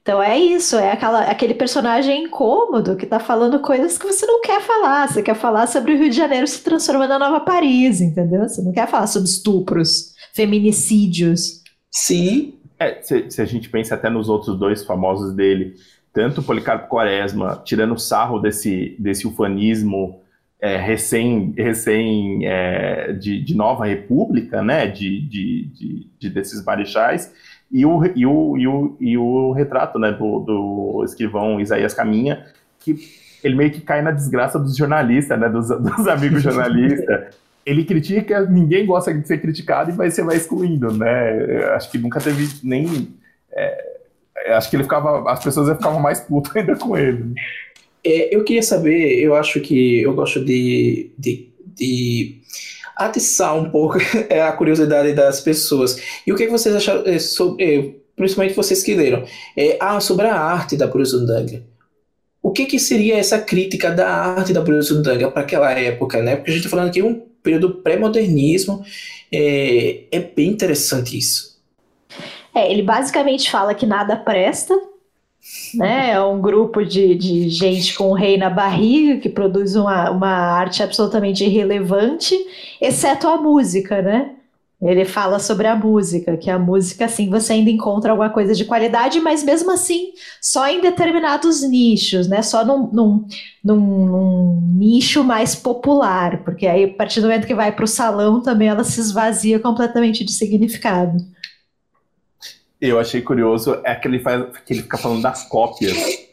Então 0.02 0.24
é 0.24 0.38
isso, 0.38 0.78
é 0.78 0.94
aquela, 0.94 1.22
aquele 1.24 1.54
personagem 1.54 2.24
incômodo 2.24 2.96
que 2.96 3.06
tá 3.06 3.20
falando 3.20 3.60
coisas 3.60 3.98
que 3.98 4.06
você 4.06 4.26
não 4.26 4.42
quer 4.42 4.62
falar. 4.62 5.08
Você 5.08 5.22
quer 5.22 5.36
falar 5.36 5.68
sobre 5.68 5.94
o 5.94 5.98
Rio 5.98 6.10
de 6.10 6.16
Janeiro 6.16 6.48
se 6.48 6.64
transformando 6.64 7.10
na 7.10 7.20
Nova 7.20 7.42
Paris, 7.42 8.00
entendeu? 8.00 8.48
Você 8.48 8.62
não 8.62 8.72
quer 8.72 8.88
falar 8.88 9.08
sobre 9.08 9.28
estupros, 9.28 10.14
feminicídios. 10.34 11.62
Sim. 11.92 12.54
É, 12.80 13.02
se, 13.02 13.30
se 13.30 13.42
a 13.42 13.46
gente 13.46 13.70
pensa 13.70 13.96
até 13.96 14.10
nos 14.10 14.30
outros 14.30 14.58
dois 14.58 14.86
famosos 14.86 15.34
dele, 15.34 15.76
tanto 16.14 16.42
Policarpo 16.42 16.88
Quaresma, 16.88 17.62
tirando 17.66 18.00
sarro 18.00 18.40
desse, 18.40 18.96
desse 18.98 19.28
ufanismo 19.28 20.22
é, 20.60 20.78
recém, 20.78 21.54
recém 21.56 22.48
é, 22.48 23.14
de, 23.14 23.44
de, 23.44 23.56
nova 23.56 23.86
república, 23.86 24.64
né, 24.64 24.88
de, 24.88 25.22
de, 25.28 26.10
de, 26.20 26.30
desses 26.30 26.64
marechais, 26.64 27.32
e 27.72 27.86
o, 27.86 28.04
e 28.16 28.26
o, 28.26 28.58
e 28.58 28.68
o, 28.68 28.98
e 29.00 29.18
o 29.18 29.52
retrato 29.52 30.00
né, 30.00 30.12
do, 30.12 30.40
do 30.40 31.04
escrivão 31.04 31.60
Isaías 31.60 31.94
Caminha, 31.94 32.46
que 32.80 32.96
ele 33.44 33.56
meio 33.56 33.72
que 33.72 33.82
cai 33.82 34.02
na 34.02 34.12
desgraça 34.12 34.58
dos 34.58 34.76
jornalistas, 34.76 35.40
né, 35.40 35.48
dos, 35.50 35.68
dos 35.80 36.08
amigos 36.08 36.42
jornalistas. 36.42 37.36
ele 37.66 37.84
critica, 37.84 38.42
ninguém 38.42 38.86
gosta 38.86 39.14
de 39.14 39.28
ser 39.28 39.40
criticado 39.40 39.92
e 39.92 39.94
vai, 39.94 40.10
você 40.10 40.24
vai 40.24 40.38
excluindo, 40.38 40.92
né? 40.92 41.66
Acho 41.76 41.92
que 41.92 41.98
nunca 41.98 42.20
teve 42.20 42.48
nem. 42.64 43.14
É, 43.52 43.98
acho 44.54 44.70
que 44.70 44.76
ele 44.76 44.84
ficava. 44.84 45.30
As 45.30 45.44
pessoas 45.44 45.76
ficavam 45.76 46.00
mais 46.00 46.20
putas 46.20 46.56
ainda 46.56 46.76
com 46.78 46.98
ele. 46.98 47.36
É, 48.04 48.36
eu 48.36 48.44
queria 48.44 48.64
saber, 48.64 49.20
eu 49.20 49.36
acho 49.36 49.60
que 49.60 50.02
eu 50.02 50.14
gosto 50.14 50.44
de, 50.44 51.12
de, 51.18 51.50
de 51.76 52.42
atiçar 52.96 53.56
um 53.56 53.70
pouco 53.70 53.98
é, 54.30 54.42
a 54.48 54.52
curiosidade 54.52 55.14
das 55.14 55.42
pessoas. 55.42 56.02
E 56.26 56.32
o 56.32 56.36
que 56.36 56.48
vocês 56.48 56.76
acharam 56.76 57.04
é, 57.06 57.20
sobre, 57.20 57.64
é, 57.64 57.94
principalmente 58.16 58.56
vocês 58.56 58.84
que 58.84 58.96
leram, 58.96 59.24
é, 59.56 59.78
ah, 59.80 60.00
sobre 60.00 60.28
a 60.28 60.36
arte 60.36 60.76
da 60.76 60.88
Buruzundanga. 60.88 61.64
O 62.42 62.52
que, 62.52 62.66
que 62.66 62.80
seria 62.80 63.18
essa 63.18 63.40
crítica 63.40 63.92
da 63.92 64.10
arte 64.10 64.54
da 64.54 64.62
Buruzundanga 64.62 65.30
para 65.30 65.42
aquela 65.42 65.72
época, 65.72 66.22
né? 66.22 66.36
Porque 66.36 66.52
a 66.52 66.54
gente 66.54 66.66
está 66.66 66.76
falando 66.76 66.90
aqui 66.90 67.02
um 67.02 67.22
período 67.44 67.76
pré-modernismo, 67.76 68.84
é, 69.32 70.04
é 70.12 70.20
bem 70.20 70.50
interessante 70.50 71.18
isso. 71.18 71.58
É, 72.54 72.72
ele 72.72 72.82
basicamente 72.82 73.52
fala 73.52 73.76
que 73.76 73.86
nada 73.86 74.16
presta, 74.16 74.74
né? 75.76 76.12
É 76.12 76.22
um 76.22 76.40
grupo 76.42 76.86
de, 76.86 77.16
de 77.16 77.50
gente 77.50 77.96
com 77.96 78.12
o 78.12 78.14
rei 78.14 78.38
na 78.38 78.50
barriga 78.50 79.20
que 79.20 79.30
produz 79.30 79.76
uma, 79.76 80.10
uma 80.12 80.30
arte 80.30 80.84
absolutamente 80.84 81.44
irrelevante, 81.44 82.36
exceto 82.82 83.28
a 83.28 83.38
música, 83.38 84.02
né? 84.02 84.32
Ele 84.80 85.06
fala 85.06 85.40
sobre 85.40 85.66
a 85.66 85.76
música, 85.76 86.38
que 86.38 86.52
a 86.52 86.60
música, 86.60 87.06
assim, 87.06 87.32
você 87.32 87.54
ainda 87.54 87.72
encontra 87.72 88.12
alguma 88.12 88.30
coisa 88.30 88.54
de 88.54 88.64
qualidade, 88.64 89.20
mas 89.20 89.44
mesmo 89.44 89.72
assim, 89.72 90.10
só 90.40 90.68
em 90.68 90.80
determinados 90.82 91.68
nichos, 91.68 92.28
né? 92.28 92.44
Só 92.44 92.64
num, 92.64 92.88
num, 92.94 93.26
num, 93.64 94.06
num 94.06 94.62
nicho 94.76 95.24
mais 95.24 95.56
popular, 95.56 96.44
porque 96.44 96.68
aí, 96.68 96.84
a 96.84 96.94
partir 96.94 97.22
do 97.22 97.28
momento 97.28 97.48
que 97.48 97.56
vai 97.56 97.72
para 97.72 97.86
o 97.86 97.88
salão, 97.88 98.40
também 98.40 98.68
ela 98.68 98.84
se 98.84 99.00
esvazia 99.00 99.60
completamente 99.60 100.24
de 100.24 100.32
significado. 100.32 101.18
Eu 102.80 103.00
achei 103.00 103.22
curioso 103.22 103.80
é 103.84 103.96
que 103.96 104.08
ele, 104.08 104.20
faz, 104.20 104.46
que 104.66 104.74
ele 104.74 104.84
fica 104.84 104.98
falando 104.98 105.22
das 105.22 105.48
cópias 105.48 106.28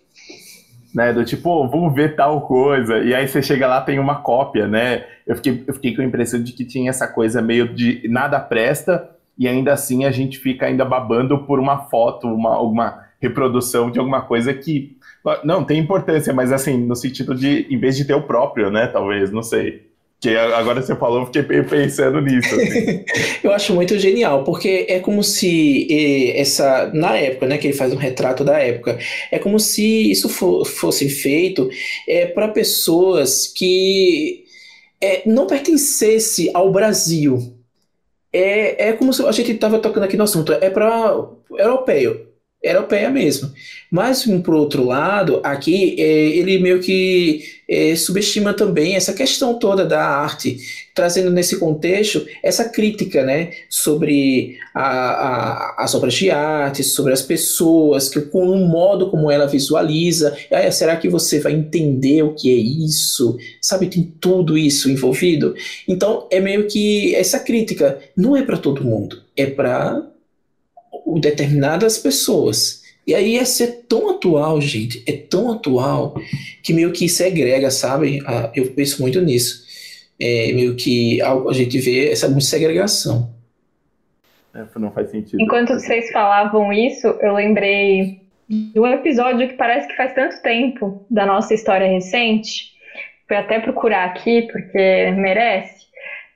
né? 0.95 1.13
Do 1.13 1.25
tipo, 1.25 1.51
oh, 1.51 1.69
vamos 1.69 1.93
ver 1.93 2.15
tal 2.15 2.43
coisa. 2.43 2.99
E 2.99 3.13
aí 3.13 3.27
você 3.27 3.43
chega 3.43 3.67
lá, 3.67 3.81
tem 3.81 3.99
uma 3.99 4.23
cópia, 4.23 4.69
né? 4.69 5.05
Eu 5.27 5.35
fiquei, 5.35 5.65
eu 5.67 5.75
fiquei 5.75 5.97
com 5.97 6.03
a 6.03 6.05
impressão 6.05 6.41
de 6.41 6.53
que 6.53 6.65
tinha 6.65 6.89
essa 6.89 7.09
coisa 7.09 7.43
meio 7.43 7.75
de 7.75 8.07
nada 8.09 8.39
presta, 8.39 9.11
e 9.37 9.49
ainda 9.49 9.73
assim 9.73 10.05
a 10.05 10.13
gente 10.13 10.39
fica 10.39 10.67
ainda 10.67 10.85
babando 10.85 11.45
por 11.45 11.59
uma 11.59 11.79
foto, 11.89 12.29
uma, 12.29 12.55
alguma 12.55 13.05
reprodução 13.21 13.91
de 13.91 13.99
alguma 13.99 14.23
coisa 14.23 14.55
que. 14.55 14.97
Não, 15.43 15.65
tem 15.65 15.81
importância, 15.81 16.33
mas 16.33 16.53
assim, 16.53 16.77
no 16.87 16.95
sentido 16.95 17.35
de, 17.35 17.67
em 17.71 17.79
vez 17.79 17.97
de 17.97 18.05
ter 18.05 18.15
o 18.15 18.23
próprio, 18.23 18.71
né? 18.71 18.87
Talvez, 18.87 19.33
não 19.33 19.43
sei. 19.43 19.91
Que 20.25 20.35
agora 20.39 20.81
você 20.81 20.97
falou, 20.97 21.21
eu 21.21 21.27
fiquei 21.27 21.43
pensando 21.63 22.19
nisso. 22.19 22.55
Assim. 22.55 23.05
eu 23.45 23.53
acho 23.53 23.75
muito 23.75 23.99
genial, 23.99 24.43
porque 24.43 24.87
é 24.89 24.99
como 24.99 25.23
se 25.23 25.87
essa. 26.35 26.91
Na 26.95 27.15
época, 27.15 27.47
né, 27.47 27.59
que 27.59 27.67
ele 27.67 27.77
faz 27.77 27.93
um 27.93 27.97
retrato 27.97 28.43
da 28.43 28.59
época, 28.59 28.99
é 29.31 29.39
como 29.39 29.61
se 29.61 30.11
isso 30.11 30.31
for, 30.31 30.65
fosse 30.65 31.11
feito 31.11 31.69
é, 32.09 32.25
para 32.25 32.49
pessoas 32.49 33.47
que 33.47 34.45
é, 34.99 35.21
não 35.27 35.47
pertencesse 35.47 36.51
ao 36.55 36.73
Brasil. 36.73 37.55
É, 38.33 38.89
é 38.89 38.93
como 38.95 39.13
se 39.13 39.27
a 39.27 39.31
gente 39.31 39.53
estava 39.53 39.79
tocando 39.79 40.05
aqui 40.05 40.17
no 40.17 40.25
assunto, 40.25 40.55
é 40.55 40.71
para 40.71 41.19
europeu 41.51 42.34
europeia 42.65 43.11
mesmo. 43.11 43.53
Mas, 43.91 44.25
por 44.43 44.55
outro 44.55 44.85
lado, 44.85 45.41
aqui 45.45 45.95
é, 45.99 46.05
ele 46.05 46.59
meio 46.59 46.81
que 46.81 47.43
é, 47.69 47.95
subestima 47.95 48.53
também 48.53 48.97
essa 48.97 49.13
questão 49.13 49.59
toda 49.59 49.85
da 49.85 50.05
arte, 50.05 50.59
trazendo 50.95 51.31
nesse 51.31 51.59
contexto 51.59 52.27
essa 52.43 52.69
crítica 52.69 53.25
né, 53.25 53.53
sobre 53.69 54.57
a, 54.75 54.83
a, 54.83 55.85
as 55.85 55.95
obras 55.95 56.15
de 56.15 56.31
arte, 56.31 56.83
sobre 56.83 57.13
as 57.13 57.23
pessoas, 57.23 58.09
que, 58.09 58.21
com 58.21 58.49
o 58.51 58.67
modo 58.67 59.11
como 59.11 59.31
ela 59.31 59.47
visualiza. 59.47 60.37
Ah, 60.51 60.71
será 60.73 60.97
que 60.97 61.09
você 61.09 61.39
vai 61.39 61.53
entender 61.53 62.23
o 62.23 62.35
que 62.35 62.51
é 62.51 62.57
isso? 62.57 63.37
Sabe, 63.61 63.87
tem 63.87 64.13
tudo 64.21 64.59
isso 64.59 64.91
envolvido. 64.91 65.55
Então, 65.87 66.27
é 66.31 66.41
meio 66.41 66.67
que 66.67 67.15
essa 67.15 67.39
crítica 67.39 67.99
não 68.17 68.37
é 68.37 68.43
para 68.43 68.57
todo 68.57 68.85
mundo, 68.85 69.23
é 69.37 69.47
para 69.47 70.14
determinadas 71.21 71.99
pessoas. 71.99 72.83
E 73.07 73.15
aí 73.15 73.37
é 73.37 73.45
ser 73.45 73.85
tão 73.89 74.11
atual, 74.11 74.61
gente, 74.61 75.05
é 75.07 75.13
tão 75.13 75.53
atual 75.53 76.15
que 76.63 76.73
meio 76.73 76.91
que 76.93 77.09
segrega, 77.09 77.71
sabe? 77.71 78.23
Ah, 78.27 78.51
eu 78.55 78.73
penso 78.73 79.03
muito 79.03 79.21
nisso. 79.21 79.65
É 80.19 80.53
meio 80.53 80.75
que 80.75 81.21
a 81.21 81.53
gente 81.53 81.79
vê 81.79 82.11
essa 82.11 82.41
segregação. 82.41 83.31
É, 84.55 84.65
não 84.79 84.91
faz 84.93 85.11
sentido. 85.11 85.41
Enquanto 85.41 85.75
vocês 85.75 86.11
falavam 86.13 86.73
isso, 86.73 87.09
eu 87.21 87.35
lembrei 87.35 88.21
de 88.49 88.79
um 88.79 88.87
episódio 88.87 89.49
que 89.49 89.55
parece 89.55 89.89
que 89.89 89.97
faz 89.97 90.15
tanto 90.15 90.41
tempo 90.43 91.05
da 91.11 91.27
nossa 91.27 91.53
história 91.53 91.89
recente. 91.89 92.73
Fui 93.27 93.37
até 93.37 93.59
procurar 93.59 94.05
aqui, 94.05 94.43
porque 94.43 95.11
merece. 95.17 95.85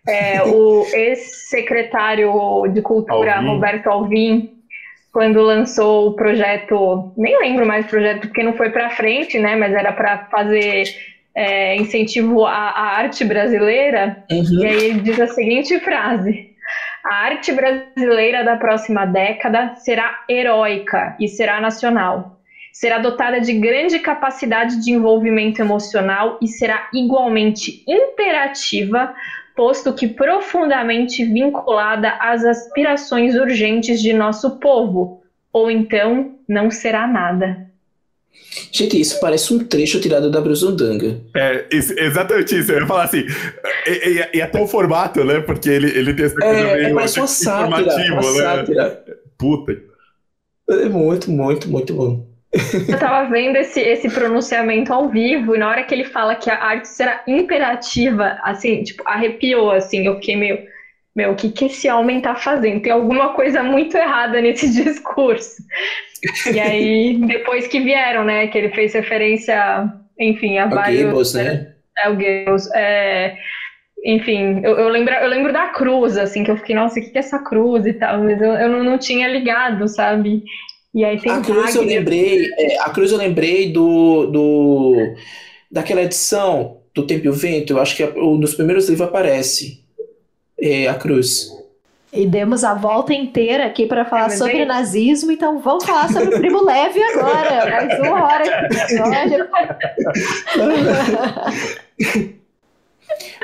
É, 0.07 0.43
o 0.43 0.85
ex-secretário 0.93 2.33
de 2.73 2.83
Cultura, 2.83 3.37
Alvim. 3.37 3.49
Roberto 3.49 3.87
Alvim, 3.87 4.58
quando 5.19 5.43
lançou 5.43 6.11
o 6.11 6.13
projeto, 6.13 7.13
nem 7.17 7.37
lembro 7.41 7.67
mais 7.67 7.85
o 7.85 7.89
projeto, 7.89 8.29
porque 8.29 8.41
não 8.41 8.53
foi 8.53 8.71
para 8.71 8.89
frente, 8.91 9.37
né? 9.37 9.57
Mas 9.57 9.75
era 9.75 9.93
para 9.93 10.27
fazer 10.31 10.85
é, 11.35 11.75
incentivo 11.75 12.47
à, 12.47 12.53
à, 12.53 12.99
arte 12.99 13.25
brasileira. 13.25 14.25
Uhum. 14.31 14.61
E 14.61 14.65
aí 14.65 14.85
ele 14.85 15.01
diz 15.01 15.19
a 15.19 15.27
seguinte 15.27 15.81
frase: 15.81 16.51
A 17.05 17.17
arte 17.25 17.51
brasileira 17.51 18.45
da 18.45 18.55
próxima 18.55 19.07
década 19.07 19.75
será 19.75 20.21
heróica 20.29 21.17
e 21.19 21.27
será 21.27 21.61
nacional. 21.61 22.39
Será 22.73 22.99
dotada 22.99 23.41
de 23.41 23.55
grande 23.55 23.99
capacidade 23.99 24.81
de 24.85 24.93
envolvimento 24.93 25.61
emocional 25.61 26.39
e 26.41 26.47
será 26.47 26.89
igualmente 26.95 27.83
interativa 27.89 29.13
posto 29.59 29.93
que 29.93 30.07
profundamente 30.07 31.25
vinculada 31.25 32.11
às 32.21 32.45
aspirações 32.45 33.35
urgentes 33.35 34.01
de 34.01 34.13
nosso 34.13 34.61
povo, 34.61 35.21
ou 35.53 35.69
então 35.69 36.37
não 36.49 36.71
será 36.71 37.09
nada. 37.09 37.67
Gente, 38.71 39.01
isso 39.01 39.19
parece 39.19 39.53
um 39.53 39.59
trecho 39.59 40.01
tirado 40.01 40.31
da 40.31 40.41
Brusundanga. 40.41 41.21
É, 41.35 41.67
isso, 41.73 41.93
exatamente 41.99 42.57
isso. 42.57 42.71
Eu 42.71 42.83
ia 42.83 42.87
falar 42.87 43.03
assim, 43.03 43.25
e, 43.85 43.91
e, 43.91 44.37
e, 44.39 44.41
até 44.43 44.63
o 44.63 44.69
formato, 44.69 45.25
né? 45.25 45.41
Porque 45.41 45.69
ele, 45.69 45.89
ele 45.91 46.15
tem 46.15 46.27
essa 46.27 46.37
coisa 46.37 46.57
é, 46.57 46.75
meio 46.77 46.87
é 46.87 46.93
mais 46.93 47.17
uma 47.17 47.27
sátira, 47.27 48.13
uma 48.13 48.21
né? 48.21 48.41
Sátira. 48.41 49.05
Puta. 49.37 49.77
É 50.71 50.89
muito, 50.89 51.33
muito, 51.33 51.69
muito 51.69 51.93
bom. 51.95 52.28
Eu 52.53 52.99
tava 52.99 53.29
vendo 53.31 53.57
esse, 53.57 53.81
esse 53.81 54.09
pronunciamento 54.09 54.93
ao 54.93 55.09
vivo, 55.09 55.55
e 55.55 55.59
na 55.59 55.69
hora 55.69 55.83
que 55.83 55.95
ele 55.95 56.05
fala 56.05 56.35
que 56.35 56.51
a 56.51 56.63
arte 56.63 56.89
será 56.89 57.23
imperativa, 57.27 58.39
assim, 58.43 58.83
tipo, 58.83 59.03
arrepiou, 59.07 59.71
assim, 59.71 60.07
eu 60.07 60.15
fiquei 60.15 60.37
meio, 60.37 60.59
meu, 61.15 61.33
o 61.33 61.35
que, 61.35 61.51
que 61.51 61.67
esse 61.67 61.91
homem 61.91 62.21
tá 62.21 62.35
fazendo? 62.35 62.81
Tem 62.81 62.93
alguma 62.93 63.35
coisa 63.35 63.63
muito 63.63 63.97
errada 63.97 64.41
nesse 64.41 64.71
discurso. 64.83 65.63
E 66.53 66.59
aí, 66.59 67.19
depois 67.27 67.67
que 67.67 67.81
vieram, 67.81 68.25
né, 68.25 68.47
que 68.47 68.57
ele 68.57 68.71
fez 68.71 68.95
referência, 68.95 69.93
enfim, 70.19 70.59
a 70.59 70.67
vários... 70.67 71.03
Goebbels, 71.03 71.35
né? 71.35 71.75
É, 71.99 72.09
o 72.09 72.15
Goebbels, 72.15 72.71
é... 72.75 73.37
Enfim, 74.05 74.61
eu, 74.63 74.79
eu, 74.79 74.89
lembro, 74.89 75.13
eu 75.13 75.29
lembro 75.29 75.53
da 75.53 75.69
cruz, 75.69 76.17
assim, 76.17 76.45
que 76.45 76.51
eu 76.51 76.57
fiquei, 76.57 76.75
nossa, 76.75 76.99
o 76.99 77.03
que, 77.03 77.11
que 77.11 77.19
é 77.19 77.21
essa 77.21 77.41
cruz 77.41 77.85
e 77.85 77.93
tal, 77.93 78.23
mas 78.23 78.41
eu, 78.41 78.53
eu 78.53 78.69
não, 78.69 78.85
não 78.85 78.97
tinha 78.97 79.27
ligado, 79.27 79.89
sabe? 79.89 80.45
E 80.95 81.05
aí 81.05 81.21
tem 81.21 81.31
a 81.31 81.41
cruz 81.41 81.75
eu 81.75 81.85
lembrei, 81.85 82.51
é, 82.59 82.81
a 82.81 82.91
cruz 82.91 83.13
eu 83.13 83.19
lembrei 83.19 83.73
do, 83.73 84.27
do 84.27 84.95
daquela 85.71 86.03
edição 86.03 86.79
do 86.95 87.07
Tempo 87.07 87.27
e 87.27 87.29
o 87.29 87.33
Vento, 87.33 87.75
eu 87.75 87.81
acho 87.81 87.97
que 87.97 88.05
um 88.19 88.41
dos 88.41 88.55
primeiros 88.55 88.89
livros 88.89 89.07
aparece 89.07 89.85
é, 90.59 90.89
a 90.89 90.95
cruz. 90.95 91.57
E 92.11 92.27
demos 92.27 92.65
a 92.65 92.73
volta 92.73 93.13
inteira 93.13 93.67
aqui 93.67 93.87
para 93.87 94.05
falar 94.07 94.29
é, 94.29 94.31
sobre 94.31 94.61
é... 94.61 94.65
nazismo, 94.65 95.31
então 95.31 95.61
vamos 95.61 95.85
falar 95.85 96.11
sobre 96.11 96.35
o 96.35 96.39
Primo 96.39 96.65
Leve 96.65 97.03
agora. 97.03 97.71
Mais 97.71 98.01
uma 98.01 98.25
hora 98.25 98.45
de 101.99 102.39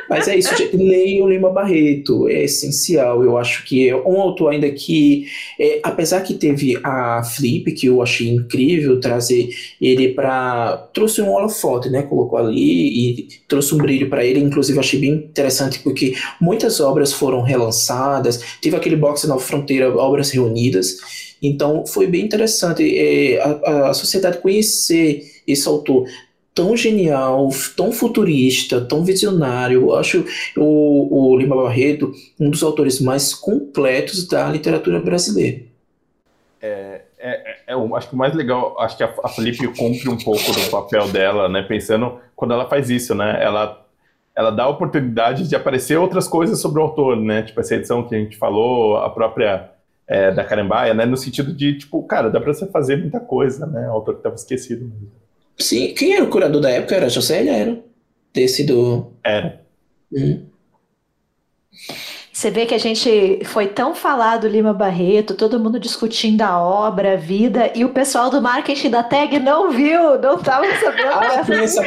Mas 0.08 0.28
é 0.28 0.36
isso, 0.36 0.54
gente. 0.56 0.76
Leiam 0.76 1.28
Lima 1.28 1.50
Barreto, 1.50 2.28
é 2.28 2.44
essencial. 2.44 3.22
Eu 3.22 3.38
acho 3.38 3.64
que 3.64 3.88
é 3.88 3.96
um 3.96 4.20
autor 4.20 4.52
ainda 4.52 4.70
que, 4.70 5.26
é, 5.58 5.80
apesar 5.82 6.20
que 6.22 6.34
teve 6.34 6.78
a 6.82 7.22
Flip, 7.24 7.72
que 7.72 7.86
eu 7.86 8.02
achei 8.02 8.28
incrível 8.28 9.00
trazer 9.00 9.48
ele 9.80 10.10
para 10.10 10.88
trouxe 10.92 11.22
um 11.22 11.30
holofote, 11.30 11.88
né? 11.90 12.02
Colocou 12.02 12.38
ali 12.38 13.18
e 13.18 13.28
trouxe 13.48 13.74
um 13.74 13.78
brilho 13.78 14.08
para 14.08 14.24
ele. 14.24 14.40
Inclusive, 14.40 14.78
achei 14.78 15.00
bem 15.00 15.12
interessante 15.12 15.80
porque 15.80 16.14
muitas 16.40 16.80
obras 16.80 17.12
foram 17.12 17.42
relançadas. 17.42 18.40
Teve 18.60 18.76
aquele 18.76 18.96
box 18.96 19.26
na 19.26 19.38
fronteira, 19.38 19.94
obras 19.96 20.30
reunidas. 20.30 20.98
Então, 21.42 21.84
foi 21.86 22.06
bem 22.06 22.24
interessante 22.24 22.82
é, 22.98 23.40
a, 23.40 23.90
a 23.90 23.94
sociedade 23.94 24.38
conhecer 24.38 25.30
esse 25.46 25.68
autor 25.68 26.06
tão 26.54 26.76
genial, 26.76 27.48
tão 27.76 27.90
futurista, 27.90 28.80
tão 28.80 29.04
visionário. 29.04 29.82
Eu 29.82 29.96
acho 29.96 30.24
o, 30.56 31.32
o 31.32 31.36
Lima 31.36 31.56
Barreto 31.56 32.12
um 32.38 32.48
dos 32.48 32.62
autores 32.62 33.00
mais 33.00 33.34
completos 33.34 34.26
da 34.28 34.48
literatura 34.48 35.00
brasileira. 35.00 35.62
É, 36.62 37.02
é, 37.18 37.56
é, 37.66 37.74
é 37.74 37.96
acho 37.96 38.08
que 38.08 38.14
o 38.14 38.18
mais 38.18 38.34
legal, 38.34 38.80
acho 38.80 38.96
que 38.96 39.02
a, 39.02 39.12
a 39.24 39.28
Felipe 39.28 39.66
cumpre 39.76 40.08
um 40.08 40.16
pouco 40.16 40.52
do 40.52 40.70
papel 40.70 41.08
dela, 41.08 41.48
né? 41.48 41.62
Pensando 41.62 42.20
quando 42.36 42.54
ela 42.54 42.68
faz 42.68 42.88
isso, 42.88 43.14
né? 43.14 43.42
Ela, 43.42 43.84
ela 44.36 44.50
dá 44.50 44.62
a 44.62 44.68
oportunidade 44.68 45.48
de 45.48 45.56
aparecer 45.56 45.98
outras 45.98 46.28
coisas 46.28 46.60
sobre 46.60 46.80
o 46.80 46.84
autor, 46.84 47.16
né? 47.16 47.42
Tipo 47.42 47.60
essa 47.60 47.74
edição 47.74 48.06
que 48.06 48.14
a 48.14 48.18
gente 48.18 48.36
falou, 48.36 48.96
a 48.98 49.10
própria 49.10 49.70
é, 50.06 50.30
da 50.30 50.44
Carambaia, 50.44 50.94
né? 50.94 51.04
No 51.04 51.16
sentido 51.16 51.52
de, 51.52 51.78
tipo, 51.78 52.02
cara, 52.04 52.30
dá 52.30 52.40
pra 52.40 52.54
você 52.54 52.66
fazer 52.66 52.96
muita 52.96 53.18
coisa, 53.18 53.66
né? 53.66 53.88
O 53.88 53.92
autor 53.92 54.14
que 54.14 54.20
estava 54.20 54.36
esquecido 54.36 54.84
mesmo. 54.84 55.23
Sim, 55.58 55.94
quem 55.94 56.14
era 56.14 56.24
o 56.24 56.30
curador 56.30 56.60
da 56.60 56.70
época? 56.70 56.94
Era 56.94 57.08
José 57.08 57.46
Era? 57.46 57.78
Desse 58.32 58.64
do. 58.64 59.12
Era. 59.22 59.60
Hum. 60.12 60.46
Você 62.32 62.50
vê 62.50 62.66
que 62.66 62.74
a 62.74 62.78
gente 62.78 63.40
foi 63.44 63.68
tão 63.68 63.94
falado 63.94 64.48
Lima 64.48 64.74
Barreto, 64.74 65.34
todo 65.34 65.60
mundo 65.60 65.78
discutindo 65.78 66.42
a 66.42 66.60
obra, 66.60 67.12
a 67.12 67.16
vida, 67.16 67.70
e 67.76 67.84
o 67.84 67.90
pessoal 67.90 68.28
do 68.28 68.42
marketing 68.42 68.90
da 68.90 69.04
tag 69.04 69.38
não 69.38 69.70
viu, 69.70 70.18
não 70.20 70.34
estava 70.36 70.66
sabendo. 70.74 71.08
Ah, 71.12 71.44
essa 71.62 71.84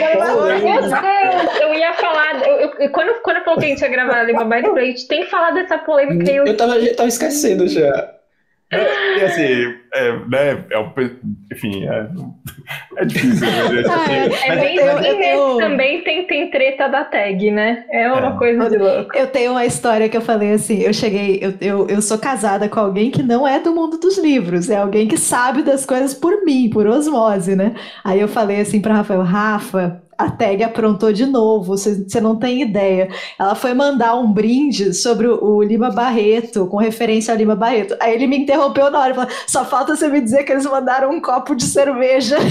eu, 1.60 1.68
eu 1.68 1.74
ia 1.74 1.94
falar, 1.96 2.48
eu, 2.48 2.74
eu, 2.80 2.90
quando, 2.92 3.22
quando 3.22 3.38
eu 3.38 3.44
falei 3.44 3.60
que 3.60 3.66
a 3.66 3.70
gente 3.70 3.82
ia 3.82 3.88
gravar 3.90 4.24
Lima 4.24 4.46
Barreto, 4.46 4.78
a 4.78 4.86
gente 4.86 5.06
tem 5.06 5.26
que 5.26 5.30
falar 5.30 5.52
dessa 5.52 5.78
polêmica. 5.80 6.32
Eu, 6.32 6.46
eu 6.46 6.56
tava, 6.56 6.78
eu 6.78 6.96
tava 6.96 7.10
esquecendo 7.10 7.68
já. 7.68 8.17
É, 8.70 9.20
e 9.20 9.24
assim, 9.24 9.76
é, 9.94 10.12
né, 10.28 10.66
é 10.70 10.78
um, 10.78 10.92
enfim, 11.52 11.88
é, 11.88 12.08
é 12.98 13.06
difícil. 13.06 13.48
Né, 13.48 13.84
ah, 13.90 14.12
é, 14.12 14.50
é 14.50 14.56
bem 14.58 14.76
eu, 14.76 14.98
assim 14.98 15.24
eu, 15.24 15.58
também 15.58 16.02
tem, 16.04 16.28
tem 16.28 16.52
treta 16.52 16.90
da 16.90 17.06
tag, 17.06 17.50
né? 17.50 17.86
É 17.90 18.12
uma 18.12 18.36
é. 18.36 18.38
coisa 18.38 18.70
de 18.70 18.78
louco. 18.78 19.16
Eu 19.16 19.28
tenho 19.28 19.52
uma 19.52 19.66
história 19.66 20.10
que 20.10 20.18
eu 20.18 20.22
falei 20.22 20.52
assim, 20.52 20.82
eu 20.82 20.94
cheguei, 20.94 21.40
eu, 21.42 21.54
eu, 21.62 21.88
eu 21.88 22.02
sou 22.02 22.18
casada 22.18 22.68
com 22.68 22.80
alguém 22.82 23.10
que 23.10 23.24
não 23.24 23.48
é 23.48 23.58
do 23.58 23.74
mundo 23.74 23.98
dos 23.98 24.18
livros, 24.18 24.70
é 24.70 24.76
alguém 24.76 25.08
que 25.08 25.18
sabe 25.18 25.64
das 25.64 25.86
coisas 25.86 26.14
por 26.14 26.44
mim, 26.44 26.70
por 26.70 26.86
osmose, 26.88 27.56
né? 27.56 27.74
Aí 28.04 28.20
eu 28.20 28.28
falei 28.28 28.60
assim 28.60 28.82
para 28.82 28.96
Rafael, 28.96 29.22
Rafa, 29.22 30.04
a 30.18 30.32
tag 30.32 30.64
aprontou 30.64 31.14
de 31.14 31.26
novo, 31.26 31.78
você 31.78 32.20
não 32.20 32.38
tem 32.38 32.62
ideia. 32.62 33.10
Ela 33.38 33.54
foi 33.54 33.74
mandar 33.74 34.16
um 34.16 34.32
brinde 34.32 34.94
sobre 34.94 35.28
o, 35.28 35.44
o, 35.44 35.62
Lima 35.62 35.92
Barreto, 35.92 36.66
com 36.68 36.78
referência 36.78 37.32
ao 37.32 37.38
Lima 37.38 37.56
Barreto. 37.56 37.96
Aí 38.00 38.16
ele 38.16 38.26
me 38.26 38.40
interrompeu 38.40 38.90
na 38.90 39.00
hora 39.00 39.12
e 39.12 39.16
falou: 39.16 39.30
só 39.46 39.64
falta 39.64 39.96
você 39.96 40.08
me 40.08 40.20
dizer 40.20 40.44
que 40.44 40.52
eles 40.52 40.66
mandaram 40.66 41.12
um 41.12 41.22
copo 41.22 41.56
de 41.56 41.64
cerveja. 41.64 42.38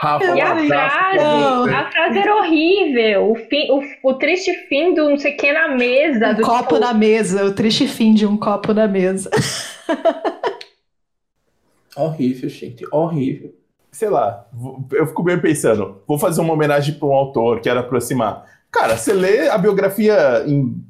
Rafa, 0.00 0.26
e 0.26 0.40
a 0.40 0.54
frase, 0.54 1.74
a 1.74 1.90
frase 1.90 2.18
era 2.18 2.36
horrível. 2.36 3.32
O, 3.32 3.34
fim, 3.34 3.68
o, 3.68 4.10
o 4.10 4.14
triste 4.14 4.52
fim 4.68 4.94
do 4.94 5.10
não 5.10 5.18
sei 5.18 5.34
o 5.34 5.36
que 5.36 5.52
na 5.52 5.74
mesa. 5.74 6.36
Um 6.38 6.42
copo 6.42 6.74
tipo... 6.74 6.78
na 6.78 6.94
mesa, 6.94 7.44
o 7.44 7.52
triste 7.52 7.88
fim 7.88 8.14
de 8.14 8.24
um 8.24 8.36
copo 8.36 8.72
na 8.72 8.86
mesa. 8.86 9.28
Horrível, 11.98 12.48
gente, 12.48 12.86
horrível. 12.92 13.54
Sei 13.90 14.08
lá, 14.08 14.46
eu 14.92 15.06
fico 15.06 15.22
bem 15.22 15.40
pensando, 15.40 16.02
vou 16.06 16.18
fazer 16.18 16.40
uma 16.40 16.52
homenagem 16.52 16.94
para 16.94 17.08
um 17.08 17.12
autor, 17.12 17.60
quero 17.60 17.80
aproximar. 17.80 18.44
Cara, 18.70 18.96
você 18.96 19.12
lê 19.12 19.48
a 19.48 19.58
biografia 19.58 20.44
em 20.46 20.84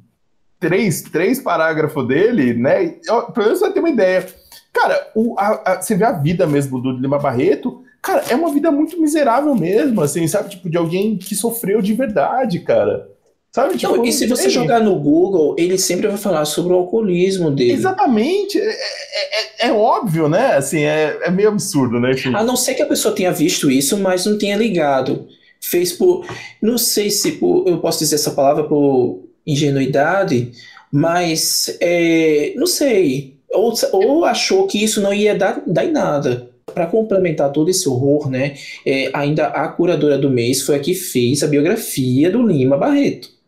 três, 0.59 1.01
três 1.01 1.39
parágrafos 1.39 2.07
dele, 2.07 2.53
né? 2.53 2.89
Pelo 3.33 3.45
menos 3.45 3.59
você 3.59 3.65
vai 3.65 3.73
ter 3.73 3.79
uma 3.79 3.89
ideia. 3.89 4.27
Cara, 4.73 5.11
o, 5.15 5.35
a, 5.39 5.61
a, 5.65 5.81
você 5.81 5.95
vê 5.95 6.03
a 6.03 6.11
vida 6.11 6.45
mesmo 6.45 6.79
do 6.79 6.91
Lima 6.91 7.17
Barreto, 7.17 7.83
cara, 8.01 8.23
é 8.29 8.35
uma 8.35 8.51
vida 8.51 8.69
muito 8.69 9.01
miserável 9.01 9.55
mesmo, 9.55 10.01
assim, 10.01 10.27
sabe? 10.27 10.49
Tipo, 10.49 10.69
de 10.69 10.77
alguém 10.77 11.17
que 11.17 11.35
sofreu 11.35 11.81
de 11.81 11.93
verdade, 11.93 12.59
cara. 12.59 13.09
Sabe? 13.51 13.77
Tipo, 13.77 13.97
Não, 13.97 14.05
e 14.05 14.11
se 14.11 14.27
você 14.27 14.47
jogar 14.49 14.79
no 14.79 14.95
Google, 14.95 15.55
ele 15.57 15.77
sempre 15.77 16.07
vai 16.07 16.17
falar 16.17 16.45
sobre 16.45 16.71
o 16.71 16.75
alcoolismo 16.75 17.49
dele. 17.49 17.73
Exatamente. 17.73 18.59
É, 18.59 18.69
é, 18.69 19.65
é, 19.65 19.67
é 19.69 19.71
óbvio, 19.71 20.29
né? 20.29 20.55
Assim, 20.55 20.83
é, 20.83 21.17
é 21.23 21.31
meio 21.31 21.49
absurdo, 21.49 21.99
né? 21.99 22.11
A 22.35 22.43
não 22.43 22.55
ser 22.55 22.75
que 22.75 22.83
a 22.83 22.85
pessoa 22.85 23.15
tenha 23.15 23.31
visto 23.31 23.71
isso, 23.71 23.97
mas 23.97 24.25
não 24.25 24.37
tenha 24.37 24.55
ligado. 24.55 25.27
Fez 25.59 25.91
por. 25.91 26.25
Não 26.61 26.77
sei 26.77 27.09
se 27.09 27.33
por, 27.33 27.67
eu 27.67 27.79
posso 27.79 27.99
dizer 27.99 28.15
essa 28.15 28.31
palavra 28.31 28.65
por 28.65 29.23
ingenuidade, 29.45 30.51
mas 30.91 31.75
é, 31.81 32.53
não 32.55 32.67
sei. 32.67 33.35
Ou, 33.51 33.73
ou 33.93 34.25
achou 34.25 34.67
que 34.67 34.81
isso 34.83 35.01
não 35.01 35.11
ia 35.11 35.35
dar, 35.35 35.63
dar 35.65 35.85
em 35.85 35.91
nada. 35.91 36.47
Para 36.71 36.85
complementar 36.85 37.51
todo 37.51 37.71
esse 37.71 37.89
horror, 37.89 38.29
né? 38.29 38.53
É, 38.85 39.09
ainda 39.11 39.47
a 39.47 39.67
curadora 39.69 40.19
do 40.19 40.29
mês 40.29 40.61
foi 40.61 40.75
a 40.75 40.79
que 40.79 40.93
fez 40.93 41.41
a 41.41 41.47
biografia 41.47 42.29
do 42.29 42.45
Lima 42.45 42.77
Barreto. 42.77 43.38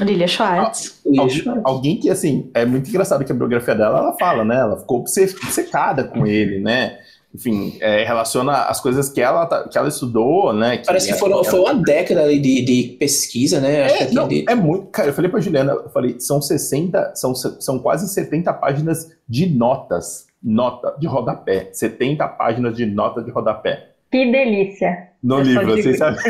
Lilia 0.00 0.28
Schwartz. 0.28 1.00
alguém, 1.06 1.62
alguém, 1.64 1.96
que, 1.96 2.10
assim, 2.10 2.50
é 2.54 2.64
muito 2.64 2.88
engraçado 2.88 3.24
que 3.24 3.32
a 3.32 3.34
biografia 3.34 3.74
dela, 3.74 3.98
ela 3.98 4.12
fala, 4.18 4.44
né? 4.44 4.56
Ela 4.56 4.78
ficou 4.78 5.00
obcecada 5.00 6.04
com 6.04 6.26
ele, 6.26 6.60
né? 6.60 6.98
Enfim, 7.34 7.76
é, 7.80 8.04
relaciona 8.04 8.64
as 8.64 8.80
coisas 8.80 9.10
que 9.10 9.20
ela, 9.20 9.44
tá, 9.44 9.68
que 9.68 9.76
ela 9.76 9.88
estudou, 9.88 10.52
né? 10.52 10.78
Que 10.78 10.86
Parece 10.86 11.12
que 11.12 11.18
foram, 11.18 11.44
foi 11.44 11.60
uma 11.60 11.74
década 11.74 12.26
de, 12.28 12.38
de 12.64 12.96
pesquisa, 12.98 13.60
né? 13.60 13.86
É, 13.86 14.02
é, 14.04 14.10
não, 14.10 14.26
de... 14.26 14.44
é 14.48 14.54
muito. 14.54 14.86
Cara, 14.86 15.08
eu 15.08 15.12
falei 15.12 15.30
pra 15.30 15.40
Juliana, 15.40 15.72
eu 15.72 15.90
falei, 15.90 16.18
são 16.18 16.40
60, 16.40 17.14
são, 17.14 17.34
são 17.34 17.78
quase 17.78 18.08
70 18.08 18.52
páginas 18.54 19.10
de 19.28 19.46
notas. 19.46 20.26
Nota 20.42 20.94
de 20.98 21.06
rodapé. 21.06 21.68
70 21.72 22.26
páginas 22.28 22.76
de 22.76 22.86
nota 22.86 23.22
de 23.22 23.30
rodapé. 23.30 23.88
Que 24.10 24.30
delícia. 24.30 25.07
No 25.22 25.40
livro, 25.40 25.66
vocês 25.66 25.98
sabem. 25.98 26.20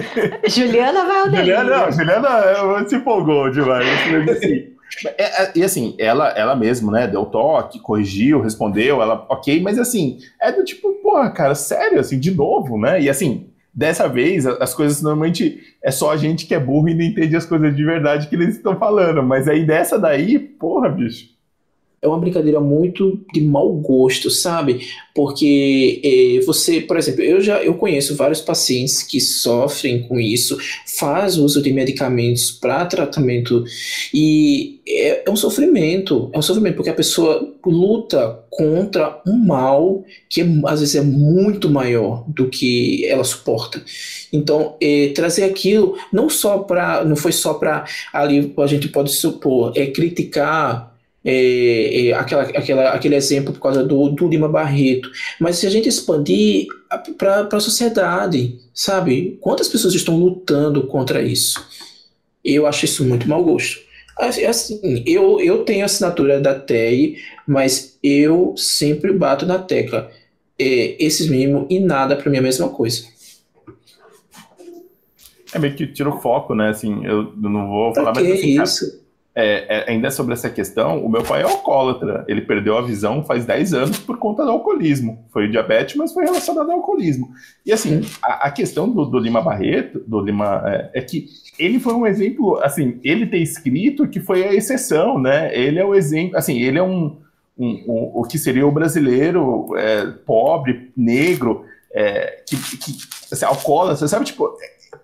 Juliana 0.49 1.05
vai 1.05 1.21
ao 1.21 1.31
Juliana, 1.31 1.77
não, 1.77 1.93
Juliana 1.93 2.89
se 2.89 2.97
empolgou 2.97 3.51
demais. 3.51 3.87
Assim. 4.31 4.79
É, 5.19 5.43
é, 5.43 5.53
e 5.55 5.63
assim, 5.63 5.95
ela, 5.99 6.29
ela 6.31 6.57
mesma, 6.57 6.93
né, 6.93 7.07
deu 7.07 7.27
toque, 7.27 7.79
corrigiu, 7.79 8.41
respondeu, 8.41 9.03
ela, 9.03 9.27
ok, 9.29 9.61
mas 9.61 9.79
assim, 9.79 10.19
é 10.41 10.51
do 10.51 10.65
tipo, 10.65 10.95
porra, 11.03 11.31
cara, 11.31 11.55
sério, 11.55 12.01
assim, 12.01 12.19
de 12.19 12.31
novo, 12.31 12.79
né? 12.79 13.01
E 13.01 13.11
assim, 13.11 13.49
dessa 13.75 14.09
vez, 14.09 14.47
as 14.47 14.73
coisas 14.73 15.03
normalmente 15.03 15.61
é 15.83 15.91
só 15.91 16.11
a 16.11 16.17
gente 16.17 16.47
que 16.47 16.55
é 16.55 16.59
burro 16.59 16.89
e 16.89 16.95
não 16.95 17.05
entende 17.05 17.37
as 17.37 17.45
coisas 17.45 17.77
de 17.77 17.85
verdade 17.85 18.29
que 18.29 18.35
eles 18.35 18.57
estão 18.57 18.79
falando, 18.79 19.23
mas 19.23 19.47
aí 19.47 19.65
dessa 19.67 19.99
daí, 19.99 20.39
porra, 20.39 20.89
bicho 20.89 21.38
é 22.01 22.07
uma 22.07 22.19
brincadeira 22.19 22.61
muito 22.61 23.21
de 23.33 23.41
mau 23.41 23.73
gosto, 23.75 24.31
sabe? 24.31 24.87
Porque 25.15 26.01
é, 26.05 26.41
você, 26.45 26.81
por 26.81 26.97
exemplo, 26.97 27.23
eu 27.23 27.41
já 27.41 27.63
eu 27.63 27.75
conheço 27.75 28.15
vários 28.15 28.41
pacientes 28.41 29.03
que 29.03 29.21
sofrem 29.21 30.03
com 30.03 30.19
isso, 30.21 30.57
faz 30.99 31.37
uso 31.37 31.61
de 31.61 31.73
medicamentos 31.73 32.53
para 32.53 32.87
tratamento 32.87 33.65
e 34.15 34.81
é, 34.87 35.25
é, 35.27 35.31
um 35.31 35.37
sofrimento, 35.37 36.31
é 36.33 36.39
um 36.39 36.43
sofrimento 36.43 36.77
porque 36.77 36.91
a 36.91 36.95
pessoa 36.95 37.53
luta 37.67 38.45
contra 38.49 39.21
um 39.27 39.37
mal 39.37 40.05
que 40.29 40.41
é, 40.41 40.47
às 40.67 40.81
vezes 40.81 40.95
é 40.95 41.03
muito 41.03 41.69
maior 41.69 42.25
do 42.29 42.49
que 42.49 43.05
ela 43.07 43.25
suporta. 43.25 43.83
Então, 44.33 44.77
é, 44.81 45.09
trazer 45.15 45.45
aquilo 45.45 45.97
não 46.13 46.31
só 46.31 46.59
para, 46.59 47.05
não 47.05 47.17
foi 47.17 47.33
só 47.33 47.55
para 47.55 47.85
ali 48.13 48.55
a 48.57 48.67
gente 48.67 48.89
pode 48.89 49.11
supor, 49.13 49.73
é 49.77 49.87
criticar 49.87 50.98
é, 51.25 52.09
é, 52.09 52.13
aquela, 52.13 52.43
aquela, 52.43 52.91
aquele 52.91 53.15
exemplo 53.15 53.53
por 53.53 53.61
causa 53.61 53.85
do, 53.85 54.09
do 54.11 54.29
Lima 54.29 54.49
Barreto. 54.49 55.11
Mas 55.41 55.57
se 55.57 55.67
a 55.67 55.71
gente 55.71 55.89
expandir 55.89 56.67
para 57.17 57.49
a 57.53 57.61
sociedade, 57.61 58.59
sabe? 58.73 59.39
Quantas 59.41 59.69
pessoas 59.69 59.95
estão 59.95 60.17
lutando 60.17 60.87
contra 60.87 61.23
isso? 61.23 61.65
Eu 62.45 62.67
acho 62.67 62.85
isso 62.85 63.05
muito 63.05 63.29
mau 63.29 63.45
gosto. 63.45 63.79
Assim, 64.19 65.05
eu, 65.07 65.41
eu 65.41 65.65
tenho 65.65 65.85
assinatura 65.85 66.41
da 66.41 66.55
TEI, 66.55 67.17
mas 67.47 67.99
eu 68.03 68.55
sempre 68.57 69.13
bato 69.13 69.47
na 69.47 69.59
tecla. 69.59 70.11
É, 70.59 70.97
esses 70.99 71.29
mínimos 71.29 71.67
e 71.71 71.79
nada 71.79 72.17
para 72.17 72.29
mim 72.29 72.37
é 72.37 72.41
a 72.41 72.43
mesma 72.43 72.69
coisa. 72.69 73.05
É 75.53 75.59
meio 75.59 75.75
que 75.75 75.87
tira 75.87 76.09
o 76.09 76.21
foco, 76.21 76.55
né? 76.55 76.71
Assim, 76.71 77.05
eu 77.07 77.33
não 77.37 77.69
vou 77.69 77.95
falar 77.95 78.13
mais 78.13 78.31
assim, 78.31 78.61
isso? 78.61 79.08
É, 79.41 79.67
é, 79.69 79.91
ainda 79.93 80.11
sobre 80.11 80.33
essa 80.33 80.51
questão, 80.51 81.05
o 81.05 81.09
meu 81.09 81.23
pai 81.23 81.43
é 81.43 81.45
alcoólatra. 81.45 82.25
Ele 82.27 82.41
perdeu 82.41 82.77
a 82.77 82.83
visão 82.83 83.23
faz 83.25 83.47
10 83.47 83.73
anos 83.73 83.99
por 84.01 84.19
conta 84.19 84.45
do 84.45 84.51
alcoolismo. 84.51 85.25
Foi 85.33 85.47
diabetes, 85.47 85.95
mas 85.95 86.13
foi 86.13 86.25
relacionado 86.25 86.69
ao 86.69 86.79
alcoolismo. 86.79 87.31
E 87.65 87.73
assim, 87.73 88.01
a, 88.21 88.49
a 88.49 88.51
questão 88.51 88.91
do, 88.91 89.05
do, 89.05 89.17
Lima 89.17 89.41
Barreto, 89.41 90.03
do 90.05 90.21
Lima, 90.21 90.65
é, 90.67 90.91
é, 90.95 91.01
que 91.01 91.29
ele 91.57 91.79
foi 91.79 91.95
um 91.95 92.05
exemplo, 92.05 92.59
assim, 92.65 92.99
ele 93.05 93.27
ter 93.27 93.39
escrito 93.39 94.09
que 94.09 94.19
foi 94.19 94.43
a 94.43 94.53
exceção, 94.53 95.21
né? 95.21 95.57
Ele 95.57 95.79
é 95.79 95.85
o 95.85 95.95
exemplo, 95.95 96.37
assim, 96.37 96.61
ele 96.61 96.79
é 96.81 96.83
um, 96.83 97.17
um, 97.57 97.85
um 97.87 98.11
o 98.15 98.25
que 98.25 98.39
seria 98.39 98.67
o 98.67 98.73
brasileiro 98.73 99.69
é, 99.77 100.05
pobre, 100.27 100.91
negro, 100.97 101.65
é, 101.93 102.43
que, 102.45 102.57
que 102.57 102.99
assim, 103.31 103.45
alcoólatra, 103.45 104.09
sabe, 104.09 104.25
tipo, 104.25 104.53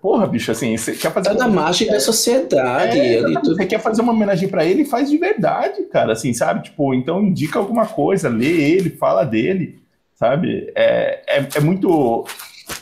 Porra, 0.05 0.27
bicho, 0.27 0.51
assim, 0.51 0.77
você 0.77 0.91
quer 0.91 1.11
fazer. 1.11 1.29
Tá 1.29 1.33
na 1.33 1.47
margem 1.47 1.87
da 1.87 1.99
sociedade. 1.99 2.99
É. 2.99 3.23
Você 3.23 3.65
quer 3.65 3.79
fazer 3.79 4.03
uma 4.03 4.13
homenagem 4.13 4.47
para 4.47 4.63
ele, 4.63 4.85
faz 4.85 5.09
de 5.09 5.17
verdade, 5.17 5.81
cara, 5.85 6.13
assim, 6.13 6.31
sabe? 6.31 6.61
Tipo, 6.61 6.93
então 6.93 7.23
indica 7.23 7.57
alguma 7.57 7.87
coisa, 7.87 8.29
lê 8.29 8.45
ele, 8.45 8.91
fala 8.91 9.23
dele, 9.23 9.79
sabe? 10.13 10.71
É, 10.75 11.23
é, 11.27 11.47
é 11.55 11.59
muito. 11.59 12.23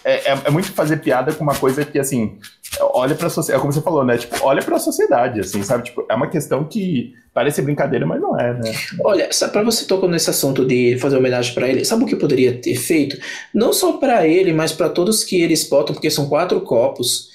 É, 0.03 0.31
é, 0.31 0.41
é 0.45 0.49
muito 0.49 0.71
fazer 0.71 0.97
piada 0.97 1.33
com 1.33 1.43
uma 1.43 1.55
coisa 1.55 1.83
que, 1.83 1.99
assim, 1.99 2.37
olha 2.79 3.15
para 3.15 3.27
a 3.27 3.29
sociedade, 3.29 3.59
é 3.59 3.61
como 3.61 3.73
você 3.73 3.81
falou, 3.81 4.03
né? 4.03 4.17
Tipo, 4.17 4.35
olha 4.41 4.61
para 4.61 4.75
a 4.75 4.79
sociedade, 4.79 5.39
assim, 5.39 5.63
sabe? 5.63 5.85
Tipo, 5.85 6.05
é 6.09 6.15
uma 6.15 6.27
questão 6.27 6.63
que 6.63 7.13
parece 7.33 7.61
brincadeira, 7.61 8.05
mas 8.05 8.21
não 8.21 8.39
é, 8.39 8.53
né? 8.53 8.73
Olha, 9.03 9.29
para 9.51 9.63
você 9.63 9.85
tocar 9.85 10.07
nesse 10.07 10.29
assunto 10.29 10.65
de 10.65 10.97
fazer 10.99 11.17
homenagem 11.17 11.53
para 11.53 11.67
ele, 11.67 11.83
sabe 11.83 12.03
o 12.03 12.07
que 12.07 12.15
poderia 12.15 12.53
ter 12.53 12.75
feito? 12.75 13.17
Não 13.53 13.73
só 13.73 13.93
para 13.93 14.27
ele, 14.27 14.53
mas 14.53 14.71
para 14.71 14.89
todos 14.89 15.23
que 15.23 15.41
eles 15.41 15.67
botam, 15.67 15.93
porque 15.93 16.09
são 16.09 16.29
quatro 16.29 16.61
copos. 16.61 17.31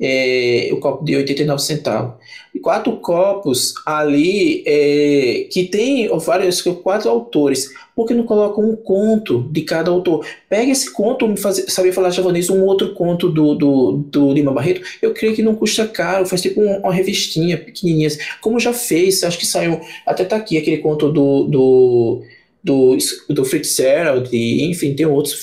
É, 0.00 0.68
o 0.72 0.76
copo 0.76 1.04
de 1.04 1.16
89 1.16 1.60
centavos. 1.60 2.14
Quatro 2.58 2.96
copos 2.98 3.74
ali 3.84 4.62
é, 4.66 5.46
que 5.50 5.64
tem 5.64 6.08
vários 6.18 6.62
quatro 6.62 7.08
autores. 7.08 7.72
Por 7.94 8.06
que 8.06 8.14
não 8.14 8.24
colocam 8.24 8.64
um 8.64 8.76
conto 8.76 9.48
de 9.50 9.62
cada 9.62 9.90
autor? 9.90 10.24
Pega 10.48 10.70
esse 10.70 10.92
conto, 10.92 11.36
fazer, 11.36 11.68
saber 11.68 11.92
falar 11.92 12.10
japonês, 12.10 12.48
um 12.48 12.62
outro 12.62 12.94
conto 12.94 13.28
do, 13.28 13.54
do, 13.54 13.92
do 14.06 14.32
Lima 14.32 14.52
Barreto. 14.52 14.82
Eu 15.02 15.12
creio 15.12 15.34
que 15.34 15.42
não 15.42 15.56
custa 15.56 15.86
caro, 15.86 16.24
faz 16.24 16.40
tipo 16.42 16.60
uma, 16.60 16.78
uma 16.78 16.94
revistinha 16.94 17.58
pequenininha, 17.58 18.08
como 18.40 18.60
já 18.60 18.72
fez. 18.72 19.24
Acho 19.24 19.38
que 19.38 19.46
saiu, 19.46 19.80
até 20.06 20.24
tá 20.24 20.36
aqui 20.36 20.56
aquele 20.56 20.78
conto 20.78 21.10
do, 21.10 21.44
do 21.44 22.22
do, 22.62 22.98
do 23.30 23.44
Fitzgerald, 23.44 24.28
enfim, 24.34 24.94
tem 24.94 25.06
outros 25.06 25.34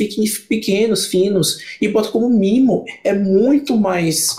pequenos, 0.48 1.06
finos, 1.06 1.60
e 1.82 1.88
bota 1.88 2.10
como 2.10 2.30
mimo. 2.30 2.86
É 3.04 3.14
muito 3.14 3.76
mais 3.76 4.36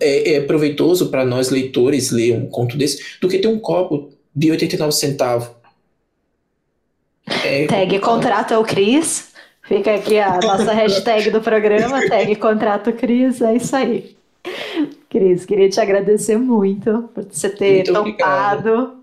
é, 0.00 0.34
é 0.34 0.40
proveitoso 0.40 1.10
para 1.10 1.24
nós 1.24 1.50
leitores 1.50 2.10
ler 2.10 2.34
um 2.34 2.46
conto 2.46 2.76
desse 2.76 3.18
do 3.20 3.28
que 3.28 3.38
ter 3.38 3.48
um 3.48 3.58
copo 3.58 4.10
de 4.34 4.50
89 4.50 4.92
centavos. 4.92 5.50
É, 7.44 7.66
tag 7.66 7.98
contrata 7.98 8.58
o 8.58 8.64
Cris. 8.64 9.28
Fica 9.62 9.94
aqui 9.94 10.18
a 10.18 10.38
nossa 10.40 10.72
hashtag 10.72 11.30
do 11.30 11.42
programa, 11.42 12.06
tag 12.08 12.34
contrata 12.36 12.90
o 12.90 12.92
Cris, 12.92 13.42
é 13.42 13.56
isso 13.56 13.76
aí. 13.76 14.16
Cris, 15.10 15.44
queria 15.44 15.68
te 15.68 15.80
agradecer 15.80 16.38
muito 16.38 17.10
por 17.14 17.24
você 17.24 17.50
ter 17.50 17.90
muito 17.90 17.92
topado. 17.92 18.70
Obrigado. 18.70 18.98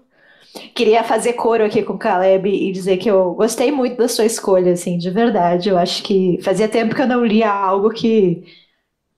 Queria 0.73 1.03
fazer 1.03 1.33
coro 1.33 1.65
aqui 1.65 1.83
com 1.83 1.93
o 1.93 1.97
Caleb 1.97 2.49
e 2.49 2.71
dizer 2.71 2.97
que 2.97 3.09
eu 3.09 3.33
gostei 3.33 3.71
muito 3.71 3.97
da 3.97 4.07
sua 4.07 4.25
escolha, 4.25 4.71
assim, 4.71 4.97
de 4.97 5.09
verdade. 5.09 5.69
Eu 5.69 5.77
acho 5.77 6.01
que 6.01 6.39
fazia 6.41 6.67
tempo 6.67 6.95
que 6.95 7.01
eu 7.01 7.07
não 7.07 7.25
lia 7.25 7.51
algo 7.51 7.89
que 7.89 8.43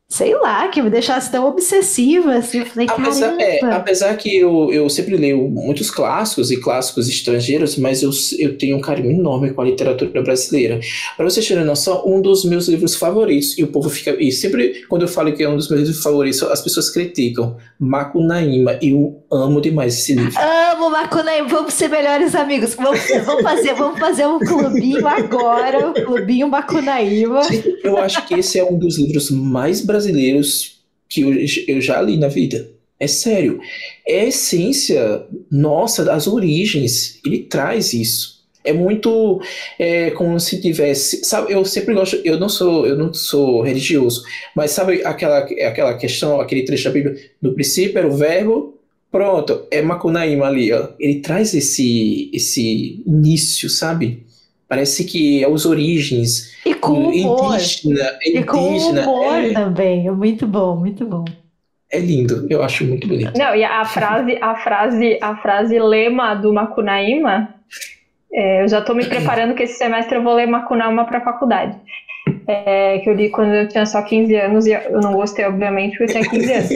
sei 0.10 0.34
lá, 0.36 0.70
que 0.70 0.82
me 0.82 0.90
deixasse 0.90 1.30
tão 1.30 1.46
obsessiva, 1.46 2.36
assim, 2.36 2.60
eu 2.60 2.66
falei, 2.66 2.88
apesar, 2.90 3.42
é, 3.42 3.60
apesar 3.66 4.16
que 4.16 4.38
eu, 4.38 4.72
eu 4.72 4.90
sempre 4.90 5.18
leio 5.18 5.50
muitos 5.50 5.92
clássicos 5.92 6.50
e 6.50 6.58
clássicos 6.58 7.10
estrangeiros, 7.10 7.78
mas 7.78 8.02
eu, 8.02 8.10
eu 8.40 8.58
tenho 8.58 8.78
um 8.78 8.82
carinho 8.82 9.12
enorme 9.12 9.52
com 9.52 9.62
a 9.62 9.66
literatura 9.66 10.22
brasileira. 10.22 10.80
Para 11.18 11.30
vocês 11.30 11.46
terem 11.46 11.66
noção, 11.66 12.04
um 12.06 12.22
dos 12.22 12.46
meus 12.46 12.70
livros 12.70 12.96
favoritos, 12.96 13.58
e 13.58 13.64
o 13.64 13.68
povo 13.68 13.90
fica, 13.90 14.16
e 14.18 14.32
sempre 14.32 14.86
quando 14.88 15.02
eu 15.02 15.10
falo 15.10 15.34
que 15.34 15.44
é 15.44 15.50
um 15.50 15.58
dos 15.58 15.70
meus 15.70 15.82
livros 15.82 16.02
favoritos, 16.02 16.42
as 16.44 16.62
pessoas 16.62 16.90
criticam, 16.90 17.58
Macunaíma, 17.78 18.80
e 18.82 18.92
eu 18.92 19.22
amo 19.30 19.60
demais 19.60 19.94
esse 19.94 20.14
livro. 20.14 20.40
Amo 20.72 20.90
Macunaíma, 20.90 21.50
vamos 21.50 21.74
ser 21.74 21.90
melhores 21.90 22.34
amigos, 22.34 22.76
vamos, 22.76 23.02
vamos, 23.26 23.44
fazer, 23.44 23.74
vamos 23.74 24.00
fazer 24.00 24.26
um 24.26 24.40
clubinho 24.40 25.06
agora, 25.06 25.90
um 25.90 25.94
clubinho 25.94 26.48
Macunaíma. 26.48 27.42
Eu 27.84 27.98
acho 27.98 28.26
que 28.26 28.36
esse 28.36 28.58
é 28.58 28.64
um 28.64 28.80
dos 28.80 28.98
livros 28.98 29.30
mais 29.30 29.82
brasileiros 29.82 29.97
brasileiros 29.98 30.80
que 31.10 31.22
eu, 31.22 31.34
eu 31.68 31.82
já 31.82 32.02
li 32.02 32.18
na 32.18 32.28
vida. 32.28 32.70
É 33.00 33.08
sério. 33.08 33.60
É 34.08 34.22
a 34.22 34.26
essência 34.26 35.26
nossa, 35.52 36.04
das 36.04 36.28
origens. 36.28 37.20
Ele 37.26 37.40
traz 37.40 37.94
isso. 37.94 38.38
É 38.64 38.74
muito 38.74 39.42
é, 39.80 40.12
como 40.12 40.40
se 40.40 40.60
tivesse. 40.62 41.24
Sabe, 41.24 41.54
eu 41.54 41.64
sempre 41.64 41.94
gosto. 41.94 42.20
Eu 42.24 42.40
não 42.40 42.50
sou, 42.50 42.86
eu 42.86 42.98
não 42.98 43.14
sou 43.14 43.62
religioso, 43.62 44.24
mas 44.56 44.72
sabe 44.72 45.02
aquela, 45.06 45.40
aquela 45.40 45.94
questão, 45.94 46.42
aquele 46.42 46.64
trecho 46.64 46.86
da 46.86 46.92
Bíblia? 46.92 47.16
No 47.42 47.54
princípio 47.54 47.98
era 47.98 48.08
o 48.08 48.18
verbo. 48.18 48.74
Pronto, 49.10 49.66
é 49.72 49.82
Macunaíma 49.82 50.48
ali, 50.48 50.74
ó. 50.74 50.90
Ele 51.00 51.22
traz 51.22 51.54
esse, 51.54 52.30
esse 52.34 53.02
início, 53.06 53.70
sabe? 53.70 54.27
Parece 54.68 55.06
que 55.06 55.44
é 55.44 55.48
os 55.48 55.66
origens. 55.66 56.56
E 56.66 56.74
com 56.74 57.10
humor. 57.10 57.56
Indígena, 57.56 58.20
e 58.22 58.44
com 58.44 58.78
humor 58.78 59.36
é... 59.36 59.54
também. 59.54 60.08
É 60.08 60.12
muito 60.12 60.46
bom, 60.46 60.76
muito 60.76 61.06
bom. 61.06 61.26
É 61.90 62.00
lindo, 62.00 62.46
eu 62.50 62.62
acho 62.62 62.84
muito 62.84 63.08
bonito. 63.08 63.38
Não, 63.38 63.56
e 63.56 63.64
a 63.64 63.86
frase, 63.86 64.38
a 64.42 64.56
frase, 64.56 65.18
a 65.22 65.38
frase 65.38 65.80
lema 65.80 66.36
do 66.36 66.52
Macunaíma, 66.52 67.56
é, 68.34 68.62
eu 68.62 68.68
já 68.68 68.80
estou 68.80 68.94
me 68.94 69.06
preparando 69.06 69.56
que 69.56 69.64
esse 69.64 69.78
semestre 69.78 70.18
eu 70.18 70.24
vou 70.24 70.34
ler 70.34 70.48
Macunaíma 70.48 71.06
para 71.06 71.20
a 71.20 71.24
faculdade. 71.24 71.78
É, 72.46 73.00
que 73.00 73.10
eu 73.10 73.14
li 73.14 73.30
quando 73.30 73.54
eu 73.54 73.68
tinha 73.70 73.86
só 73.86 74.02
15 74.02 74.36
anos 74.36 74.66
e 74.66 74.72
eu 74.72 75.00
não 75.00 75.14
gostei, 75.14 75.46
obviamente, 75.46 75.98
porque 75.98 76.18
eu 76.18 76.22
tinha 76.22 76.30
15 76.30 76.54
anos. 76.54 76.72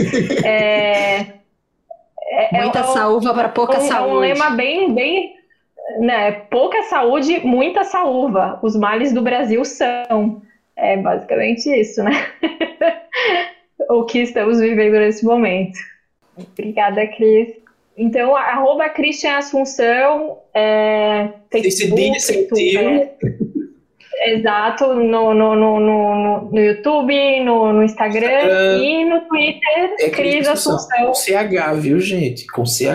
É, 0.46 1.42
é, 2.32 2.58
é 2.58 2.62
Muita 2.62 2.80
é, 2.80 2.84
saúva 2.84 3.34
para 3.34 3.50
pouca 3.50 3.80
um, 3.80 3.88
saúde. 3.88 4.12
É 4.12 4.14
um 4.14 4.20
lema 4.20 4.50
bem, 4.52 4.94
bem, 4.94 5.34
né, 6.00 6.32
pouca 6.50 6.84
saúde, 6.84 7.40
muita 7.46 7.84
saúva. 7.84 8.60
Os 8.62 8.76
males 8.76 9.14
do 9.14 9.22
Brasil 9.22 9.64
são. 9.66 10.42
É 10.76 10.98
basicamente 10.98 11.70
isso, 11.70 12.04
né? 12.04 12.12
o 13.90 14.04
que 14.06 14.20
estamos 14.20 14.60
vivendo 14.60 14.94
nesse 14.94 15.26
momento. 15.26 15.78
Obrigada, 16.36 17.06
Cris. 17.08 17.50
Então, 17.98 18.36
arroba 18.36 18.90
Christian 18.90 19.38
Assunção, 19.38 20.40
é, 20.54 21.30
Facebook, 21.52 22.48
Twitter, 22.48 23.16
Exato, 24.24 24.94
no, 24.94 25.34
no, 25.34 25.56
no, 25.56 25.80
no, 25.80 26.42
no 26.52 26.60
YouTube, 26.60 27.44
no, 27.44 27.84
Instagram 27.84 28.78
e 28.80 29.04
no 29.06 29.22
Twitter, 29.22 29.96
é 30.00 30.10
Cris 30.10 30.48
Assunção. 30.48 31.08
Com 31.08 31.14
CH, 31.14 31.74
viu, 31.80 32.00
gente? 32.00 32.46
Com 32.48 32.66
CH. 32.66 32.86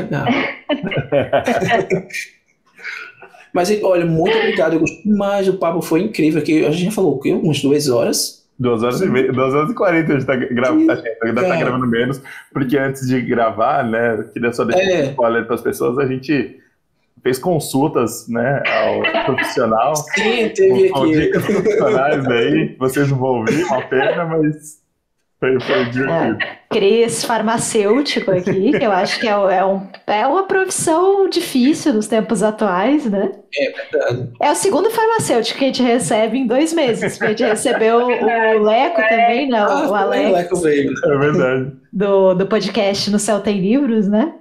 Mas, 3.56 3.70
olha, 3.82 4.04
muito 4.04 4.36
obrigado. 4.36 4.74
Eu 4.74 4.80
gostei 4.80 5.02
demais. 5.02 5.48
O 5.48 5.54
papo 5.54 5.80
foi 5.80 6.02
incrível. 6.02 6.42
Aqui, 6.42 6.66
a 6.66 6.70
gente 6.70 6.84
já 6.84 6.90
falou 6.90 7.14
o 7.14 7.18
quê? 7.18 7.32
Umas 7.32 7.62
duas 7.62 7.88
horas? 7.88 8.46
Duas 8.58 8.82
horas 8.82 9.00
e 9.00 9.06
meia, 9.06 9.32
duas 9.32 9.54
horas 9.54 9.70
e 9.70 9.74
quarenta 9.74 10.12
a 10.12 10.18
gente 10.18 10.26
tá, 10.26 10.36
grava, 10.36 10.76
a 10.76 10.94
gente 10.96 11.18
ainda 11.22 11.42
tá 11.42 11.56
gravando 11.56 11.86
menos, 11.86 12.22
porque 12.52 12.78
antes 12.78 13.06
de 13.06 13.20
gravar, 13.20 13.84
né, 13.84 14.24
queria 14.32 14.50
só 14.50 14.64
deixar 14.64 14.82
é. 14.82 15.02
um 15.02 15.10
spoiler 15.10 15.44
para 15.44 15.56
as 15.56 15.60
pessoas, 15.60 15.98
a 15.98 16.06
gente 16.06 16.58
fez 17.22 17.38
consultas, 17.38 18.26
né, 18.28 18.62
ao 18.66 19.24
profissional. 19.26 19.94
Sim, 19.96 20.48
teve 20.54 20.88
aqui. 20.88 21.28
profissionais 21.32 22.24
daí, 22.24 22.76
vocês 22.78 23.10
não 23.10 23.18
vão 23.18 23.40
ouvir, 23.40 23.62
uma 23.64 23.82
pena, 23.82 24.24
mas. 24.24 24.85
É, 25.42 26.56
Cris 26.70 27.22
farmacêutico 27.22 28.30
aqui, 28.30 28.72
que 28.72 28.84
eu 28.84 28.90
acho 28.90 29.20
que 29.20 29.28
é, 29.28 29.32
é, 29.32 29.64
um, 29.64 29.86
é 30.06 30.26
uma 30.26 30.44
profissão 30.44 31.28
difícil 31.28 31.92
nos 31.92 32.08
tempos 32.08 32.42
atuais, 32.42 33.04
né? 33.04 33.32
É 33.54 33.70
verdade. 33.70 34.30
É 34.40 34.50
o 34.50 34.54
segundo 34.54 34.90
farmacêutico 34.90 35.58
que 35.58 35.64
a 35.66 35.68
gente 35.68 35.82
recebe 35.82 36.38
em 36.38 36.46
dois 36.46 36.72
meses. 36.72 37.20
A 37.20 37.28
gente 37.28 37.44
recebeu 37.44 37.98
o 38.06 38.62
Leco 38.62 39.02
também, 39.02 39.48
não, 39.50 39.58
ah, 39.58 39.90
o 39.90 39.94
Alex. 39.94 40.30
O 40.30 40.32
Leco 40.32 40.56
veio. 40.56 40.94
É 41.04 41.18
verdade. 41.18 41.72
Do, 41.92 42.34
do 42.34 42.46
podcast 42.46 43.10
No 43.10 43.18
Céu 43.18 43.40
Tem 43.40 43.60
Livros, 43.60 44.08
né? 44.08 44.32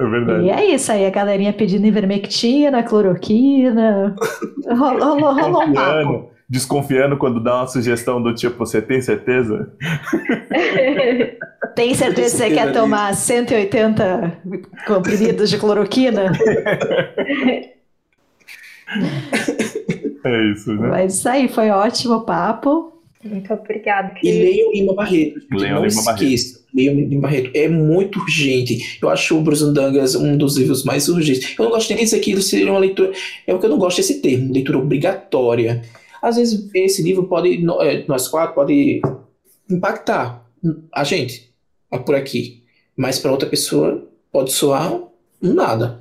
É 0.00 0.04
verdade. 0.04 0.44
E 0.46 0.50
é 0.50 0.64
isso 0.64 0.90
aí, 0.90 1.04
a 1.04 1.10
galerinha 1.10 1.52
pedindo 1.52 1.86
ivermectina, 1.86 2.82
cloroquina. 2.82 4.16
Rolou, 4.66 5.20
rolou, 5.20 5.34
rolou 5.34 5.64
um 5.64 5.72
papo 5.74 6.31
desconfiando 6.52 7.16
quando 7.16 7.42
dá 7.42 7.56
uma 7.56 7.66
sugestão 7.66 8.22
do 8.22 8.34
tipo, 8.34 8.58
você 8.58 8.82
tem 8.82 9.00
certeza? 9.00 9.72
tem 11.74 11.94
certeza 11.94 12.44
que 12.44 12.50
você 12.50 12.50
quer 12.50 12.74
tomar 12.74 13.16
180 13.16 14.42
comprimidos 14.86 15.48
de 15.48 15.56
cloroquina? 15.56 16.30
é 20.26 20.52
isso, 20.52 20.74
né? 20.74 20.88
Mas 20.88 21.14
isso 21.14 21.26
aí, 21.26 21.48
foi 21.48 21.70
ótimo 21.70 22.16
o 22.16 22.20
papo. 22.20 23.00
Muito 23.24 23.50
obrigada. 23.54 24.12
E 24.22 24.30
leia 24.30 24.68
o 24.68 24.72
Lima 24.72 24.94
Barreto. 24.94 25.40
Leia 25.52 25.74
não 25.76 25.86
Lima 25.86 26.00
esqueça. 26.02 26.60
Leia 26.74 26.92
o 26.92 26.94
Lima 26.94 27.22
Barreto. 27.22 27.50
É 27.54 27.66
muito 27.66 28.20
urgente. 28.20 28.98
Eu 29.00 29.08
acho 29.08 29.38
o 29.38 29.40
Brusandangas 29.40 30.14
um 30.14 30.36
dos 30.36 30.58
livros 30.58 30.84
mais 30.84 31.08
urgentes. 31.08 31.54
Eu 31.58 31.64
não 31.64 31.72
gosto 31.72 31.88
nem 31.88 32.00
de 32.00 32.04
dizer 32.04 32.20
que 32.20 32.32
ele 32.32 32.42
seria 32.42 32.70
uma 32.70 32.78
leitura. 32.78 33.10
É 33.46 33.52
porque 33.52 33.64
eu 33.64 33.70
não 33.70 33.78
gosto 33.78 33.96
desse 33.96 34.20
termo, 34.20 34.52
leitura 34.52 34.76
obrigatória. 34.76 35.80
Às 36.22 36.36
vezes 36.36 36.70
esse 36.72 37.02
livro 37.02 37.24
pode, 37.24 37.66
é, 37.80 38.04
nós 38.06 38.28
quatro, 38.28 38.54
pode 38.54 39.02
impactar 39.68 40.46
a 40.92 41.02
gente 41.02 41.52
por 42.06 42.14
aqui, 42.14 42.62
mas 42.96 43.18
para 43.18 43.32
outra 43.32 43.48
pessoa 43.48 44.08
pode 44.30 44.52
soar 44.52 45.00
nada. 45.40 46.00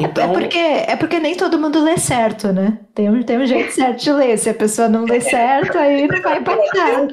Então... 0.00 0.30
É, 0.30 0.32
porque, 0.32 0.58
é 0.58 0.96
porque 0.96 1.18
nem 1.18 1.34
todo 1.36 1.58
mundo 1.58 1.82
lê 1.82 1.98
certo, 1.98 2.52
né? 2.52 2.78
Tem 2.94 3.10
um, 3.10 3.22
tem 3.22 3.38
um 3.38 3.46
jeito 3.46 3.72
certo 3.72 4.02
de 4.02 4.12
ler. 4.12 4.38
Se 4.38 4.48
a 4.48 4.54
pessoa 4.54 4.88
não 4.88 5.04
lê 5.04 5.20
certo, 5.20 5.76
aí 5.76 6.06
não 6.08 6.22
vai 6.22 6.38
impactar. 6.38 7.08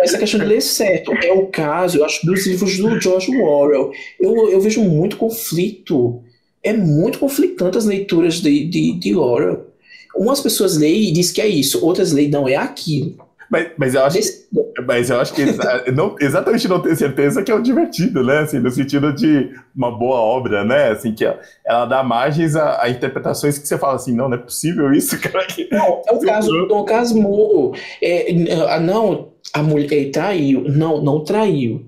Essa 0.00 0.18
questão 0.18 0.40
de 0.40 0.46
ler 0.46 0.60
certo 0.60 1.12
é 1.12 1.32
o 1.32 1.46
caso, 1.46 1.98
eu 1.98 2.04
acho, 2.04 2.26
dos 2.26 2.46
livros 2.46 2.76
do 2.78 3.00
George 3.00 3.30
Orwell. 3.40 3.92
Eu, 4.18 4.50
eu 4.50 4.60
vejo 4.60 4.82
muito 4.82 5.16
conflito. 5.16 6.22
É 6.62 6.72
muito 6.72 7.20
conflitante 7.20 7.78
as 7.78 7.84
leituras 7.84 8.40
de, 8.40 8.64
de, 8.64 8.98
de 8.98 9.14
Orwell. 9.14 9.67
Umas 10.18 10.40
pessoas 10.40 10.76
leem 10.76 11.08
e 11.08 11.12
dizem 11.12 11.34
que 11.34 11.40
é 11.40 11.48
isso, 11.48 11.84
outras 11.84 12.12
leem 12.12 12.28
não, 12.28 12.48
é 12.48 12.56
aquilo. 12.56 13.28
Mas, 13.50 13.68
mas, 13.78 13.94
eu 13.94 14.04
acho, 14.04 14.18
mas 14.86 15.08
eu 15.08 15.20
acho 15.20 15.32
que 15.32 15.42
não, 15.90 16.14
exatamente 16.20 16.68
não 16.68 16.82
ter 16.82 16.94
certeza 16.96 17.42
que 17.42 17.50
é 17.50 17.54
o 17.54 17.62
divertido, 17.62 18.22
né? 18.22 18.40
Assim, 18.40 18.58
no 18.58 18.70
sentido 18.70 19.10
de 19.12 19.50
uma 19.74 19.90
boa 19.90 20.20
obra, 20.20 20.64
né? 20.64 20.90
Assim, 20.90 21.14
que 21.14 21.24
ela 21.64 21.86
dá 21.86 22.02
margens 22.02 22.54
a, 22.54 22.82
a 22.82 22.90
interpretações 22.90 23.58
que 23.58 23.66
você 23.66 23.78
fala 23.78 23.94
assim, 23.94 24.14
não, 24.14 24.28
não 24.28 24.36
é 24.36 24.40
possível 24.40 24.92
isso, 24.92 25.16
cara. 25.20 25.46
Não, 25.72 26.02
é 26.06 26.12
o 26.12 26.20
caso 26.20 26.50
do 26.50 26.66
Dom 26.66 26.84
Casmurro. 26.84 27.74
É, 28.02 28.30
não, 28.80 29.28
a 29.54 29.62
mulher 29.62 30.10
traiu. 30.10 30.64
Não, 30.68 31.02
não 31.02 31.24
traiu. 31.24 31.87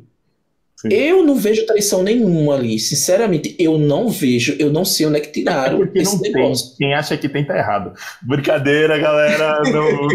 Sim. 0.81 0.89
Eu 0.90 1.23
não 1.23 1.35
vejo 1.35 1.66
traição 1.66 2.02
nenhuma 2.02 2.55
ali. 2.55 2.78
Sinceramente, 2.78 3.55
eu 3.59 3.77
não 3.77 4.09
vejo. 4.09 4.57
Eu 4.59 4.73
não 4.73 4.82
sei 4.82 5.05
onde 5.05 5.19
é 5.19 5.20
que 5.20 5.31
tiraram 5.31 5.74
é 5.77 5.85
porque 5.85 5.98
esse 5.98 6.15
não 6.15 6.23
negócio. 6.23 6.69
Tem. 6.69 6.77
Quem 6.78 6.94
acha 6.94 7.19
que 7.19 7.28
tem 7.28 7.44
tá 7.44 7.55
errado. 7.59 7.93
Brincadeira, 8.23 8.97
galera. 8.97 9.61
Não, 9.65 9.90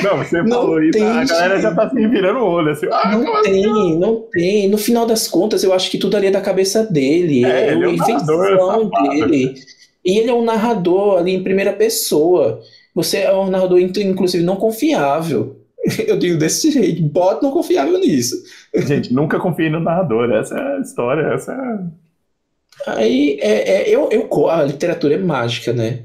não 0.00 0.18
você 0.18 0.42
não 0.42 0.48
falou 0.48 0.80
isso. 0.80 1.02
A 1.02 1.24
galera 1.24 1.60
já 1.60 1.74
tá 1.74 1.90
se 1.90 2.06
virando 2.06 2.38
o 2.38 2.44
olho. 2.44 2.70
Assim, 2.70 2.86
ah, 2.92 3.18
não 3.18 3.42
tem, 3.42 3.66
assim? 3.66 3.98
não 3.98 4.28
tem. 4.30 4.68
No 4.68 4.78
final 4.78 5.04
das 5.04 5.26
contas, 5.26 5.64
eu 5.64 5.72
acho 5.72 5.90
que 5.90 5.98
tudo 5.98 6.16
ali 6.16 6.28
é 6.28 6.30
da 6.30 6.40
cabeça 6.40 6.86
dele. 6.86 7.44
É, 7.44 7.66
é 7.66 7.72
é 7.72 7.74
invenção 7.74 8.88
dele. 8.88 9.56
E 10.04 10.18
ele 10.18 10.30
é 10.30 10.34
um 10.34 10.44
narrador 10.44 11.18
ali 11.18 11.34
em 11.34 11.42
primeira 11.42 11.72
pessoa. 11.72 12.60
Você 12.94 13.18
é 13.18 13.34
um 13.34 13.50
narrador, 13.50 13.80
inclusive, 13.80 14.44
não 14.44 14.54
confiável. 14.54 15.61
Eu 16.06 16.18
digo 16.18 16.38
desse 16.38 16.70
jeito, 16.70 17.02
bota 17.02 17.42
não 17.42 17.52
confiável 17.52 17.98
nisso. 17.98 18.36
Gente, 18.86 19.12
nunca 19.12 19.38
confie 19.38 19.68
no 19.68 19.80
narrador, 19.80 20.30
essa 20.32 20.54
é 20.56 20.76
a 20.76 20.80
história, 20.80 21.34
essa 21.34 21.52
é... 21.52 22.02
Aí, 22.86 23.38
é, 23.40 23.70
é, 23.70 23.94
eu, 23.94 24.08
eu, 24.10 24.48
a 24.48 24.64
literatura 24.64 25.14
é 25.14 25.18
mágica, 25.18 25.72
né? 25.72 26.00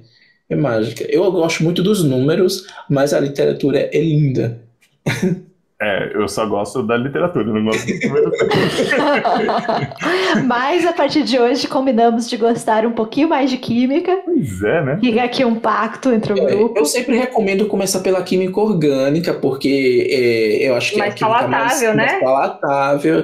É 0.50 0.56
mágica. 0.56 1.06
Eu 1.10 1.32
gosto 1.32 1.64
muito 1.64 1.82
dos 1.82 2.04
números, 2.04 2.68
mas 2.90 3.14
a 3.14 3.20
literatura 3.20 3.90
é 3.92 4.00
linda. 4.00 4.60
É, 5.80 6.12
eu 6.16 6.28
só 6.28 6.44
gosto 6.48 6.82
da 6.82 6.98
literatura, 6.98 7.46
não 7.46 7.64
gosto 7.64 7.86
do 7.86 8.00
primeiro 8.00 8.32
Mas 10.48 10.88
a 10.88 10.94
partir 10.94 11.24
de 11.24 11.38
hoje 11.38 11.68
combinamos 11.68 12.28
de 12.28 12.36
gostar 12.36 12.84
um 12.84 12.94
pouquinho 12.94 13.30
mais 13.30 13.52
de 13.52 13.58
química. 13.58 14.20
Pois 14.26 14.64
é, 14.64 14.84
né? 14.84 14.98
Fica 15.00 15.24
aqui 15.24 15.46
um 15.46 15.60
pacto 15.60 16.12
entre 16.12 16.34
o 16.34 16.36
grupo. 16.36 16.74
Eu, 16.76 16.78
eu 16.78 16.86
sempre 16.86 17.16
recomendo 17.16 17.68
começar 17.68 18.00
pela 18.00 18.24
química 18.24 18.60
orgânica, 18.60 19.36
porque 19.36 20.08
é, 20.10 20.68
eu 20.68 20.76
acho 20.76 20.94
que 20.94 20.98
mais 20.98 21.14
é 21.14 21.24
a 21.24 21.28
palatável, 21.28 21.50
mais, 21.50 21.82
né? 21.82 21.94
mais 21.94 22.20
palatável. 22.22 23.24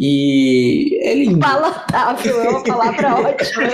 E 0.00 0.96
é 1.02 1.12
lindo. 1.12 1.40
Palatável 1.40 2.40
é 2.40 2.48
uma 2.50 2.62
palavra 2.62 3.14
ótima. 3.16 3.64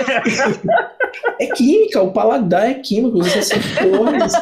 É 1.39 1.45
química, 1.53 2.01
o 2.01 2.11
paladar 2.11 2.67
é 2.67 2.73
químico, 2.73 3.19
você 3.19 3.43
são 3.43 3.59
cores. 3.59 4.33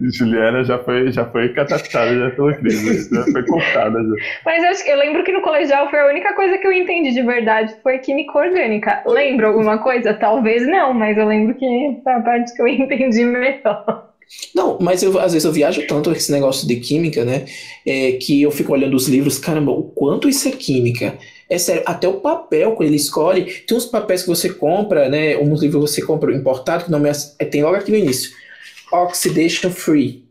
Juliana 0.16 0.64
já 0.64 0.78
foi, 0.78 1.12
já 1.12 1.26
foi 1.26 1.50
catapultada 1.50 2.18
já 2.18 2.30
pela 2.30 2.54
crise, 2.54 3.14
já 3.14 3.24
foi 3.24 3.46
cortada 3.46 3.98
já. 3.98 4.14
Mas 4.46 4.86
eu, 4.86 4.92
eu, 4.92 4.98
lembro 4.98 5.22
que 5.22 5.32
no 5.32 5.42
colegial 5.42 5.90
foi 5.90 6.00
a 6.00 6.06
única 6.06 6.32
coisa 6.32 6.56
que 6.56 6.66
eu 6.66 6.72
entendi 6.72 7.12
de 7.12 7.22
verdade, 7.22 7.74
foi 7.82 7.98
química 7.98 8.38
orgânica. 8.38 9.02
Lembro 9.06 9.48
alguma 9.48 9.76
coisa? 9.76 10.14
Talvez 10.14 10.66
não, 10.66 10.94
mas 10.94 11.18
eu 11.18 11.26
lembro 11.26 11.54
que 11.56 12.00
foi 12.02 12.12
a 12.12 12.20
parte 12.20 12.54
que 12.54 12.62
eu 12.62 12.68
entendi 12.68 13.22
melhor. 13.22 14.07
Não, 14.54 14.78
mas 14.80 15.02
eu, 15.02 15.18
às 15.18 15.32
vezes 15.32 15.44
eu 15.44 15.52
viajo 15.52 15.86
tanto 15.86 16.12
esse 16.12 16.30
negócio 16.30 16.66
de 16.66 16.76
química, 16.76 17.24
né? 17.24 17.46
É, 17.86 18.12
que 18.12 18.42
eu 18.42 18.50
fico 18.50 18.72
olhando 18.72 18.94
os 18.94 19.08
livros, 19.08 19.38
caramba, 19.38 19.72
o 19.72 19.84
quanto 19.84 20.28
isso 20.28 20.46
é 20.48 20.50
química. 20.50 21.18
É 21.48 21.56
sério, 21.56 21.82
até 21.86 22.06
o 22.06 22.20
papel 22.20 22.76
que 22.76 22.84
ele 22.84 22.96
escolhe. 22.96 23.44
Tem 23.66 23.76
uns 23.76 23.86
papéis 23.86 24.22
que 24.22 24.28
você 24.28 24.50
compra, 24.50 25.08
né? 25.08 25.38
Uns 25.38 25.62
livros 25.62 25.90
que 25.90 26.00
você 26.00 26.06
compra 26.06 26.34
importado, 26.34 26.84
que 26.84 26.90
não 26.90 27.04
é, 27.06 27.12
tem 27.46 27.62
logo 27.62 27.76
aqui 27.76 27.90
no 27.90 27.96
início. 27.96 28.30
Oxidation 28.92 29.70
Free. 29.70 30.27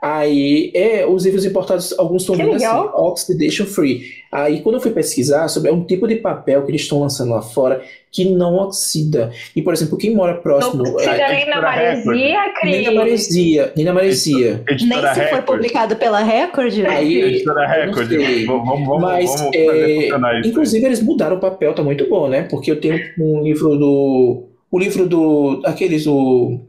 Aí, 0.00 0.70
é, 0.74 1.04
os 1.04 1.24
livros 1.24 1.44
importados, 1.44 1.92
alguns 1.98 2.22
estão 2.22 2.36
vindo 2.36 2.52
assim, 2.52 2.66
oxidation 2.66 3.66
free. 3.66 4.02
Aí, 4.30 4.60
quando 4.60 4.76
eu 4.76 4.80
fui 4.80 4.92
pesquisar 4.92 5.48
sobre, 5.48 5.70
é 5.70 5.72
um 5.72 5.84
tipo 5.84 6.06
de 6.06 6.16
papel 6.16 6.62
que 6.62 6.70
eles 6.70 6.82
estão 6.82 7.00
lançando 7.00 7.32
lá 7.32 7.42
fora 7.42 7.82
que 8.12 8.24
não 8.24 8.54
oxida. 8.54 9.32
E, 9.56 9.60
por 9.60 9.74
exemplo, 9.74 9.98
quem 9.98 10.14
mora 10.14 10.34
próximo... 10.34 10.84
Não 10.84 10.92
oxida 10.92 11.10
é, 11.10 11.34
nem 11.34 11.50
na 11.50 11.60
maresia, 11.60 12.54
Cris. 12.60 12.72
Nem 12.72 12.84
na 12.84 12.92
maresia, 12.92 13.72
nem 13.74 13.84
na 13.84 13.92
maresia. 13.92 14.64
Nem 14.68 15.14
se 15.14 15.28
for 15.30 15.42
publicado 15.42 15.96
pela 15.96 16.22
Record. 16.22 16.74
Né? 16.76 16.88
Aí, 16.88 17.20
editora 17.20 17.66
Record. 17.66 18.08
Vamos, 18.46 18.86
vamos, 18.86 19.00
Mas, 19.00 19.34
vamos 19.34 19.56
é, 19.56 20.08
inclusive, 20.44 20.86
eles 20.86 21.02
mudaram 21.02 21.36
o 21.36 21.40
papel, 21.40 21.74
tá 21.74 21.82
muito 21.82 22.08
bom, 22.08 22.28
né? 22.28 22.42
Porque 22.42 22.70
eu 22.70 22.80
tenho 22.80 23.00
um 23.18 23.42
livro 23.42 23.76
do... 23.76 24.44
O 24.70 24.78
livro 24.78 25.08
do... 25.08 25.60
Aqueles, 25.64 26.06
o... 26.06 26.60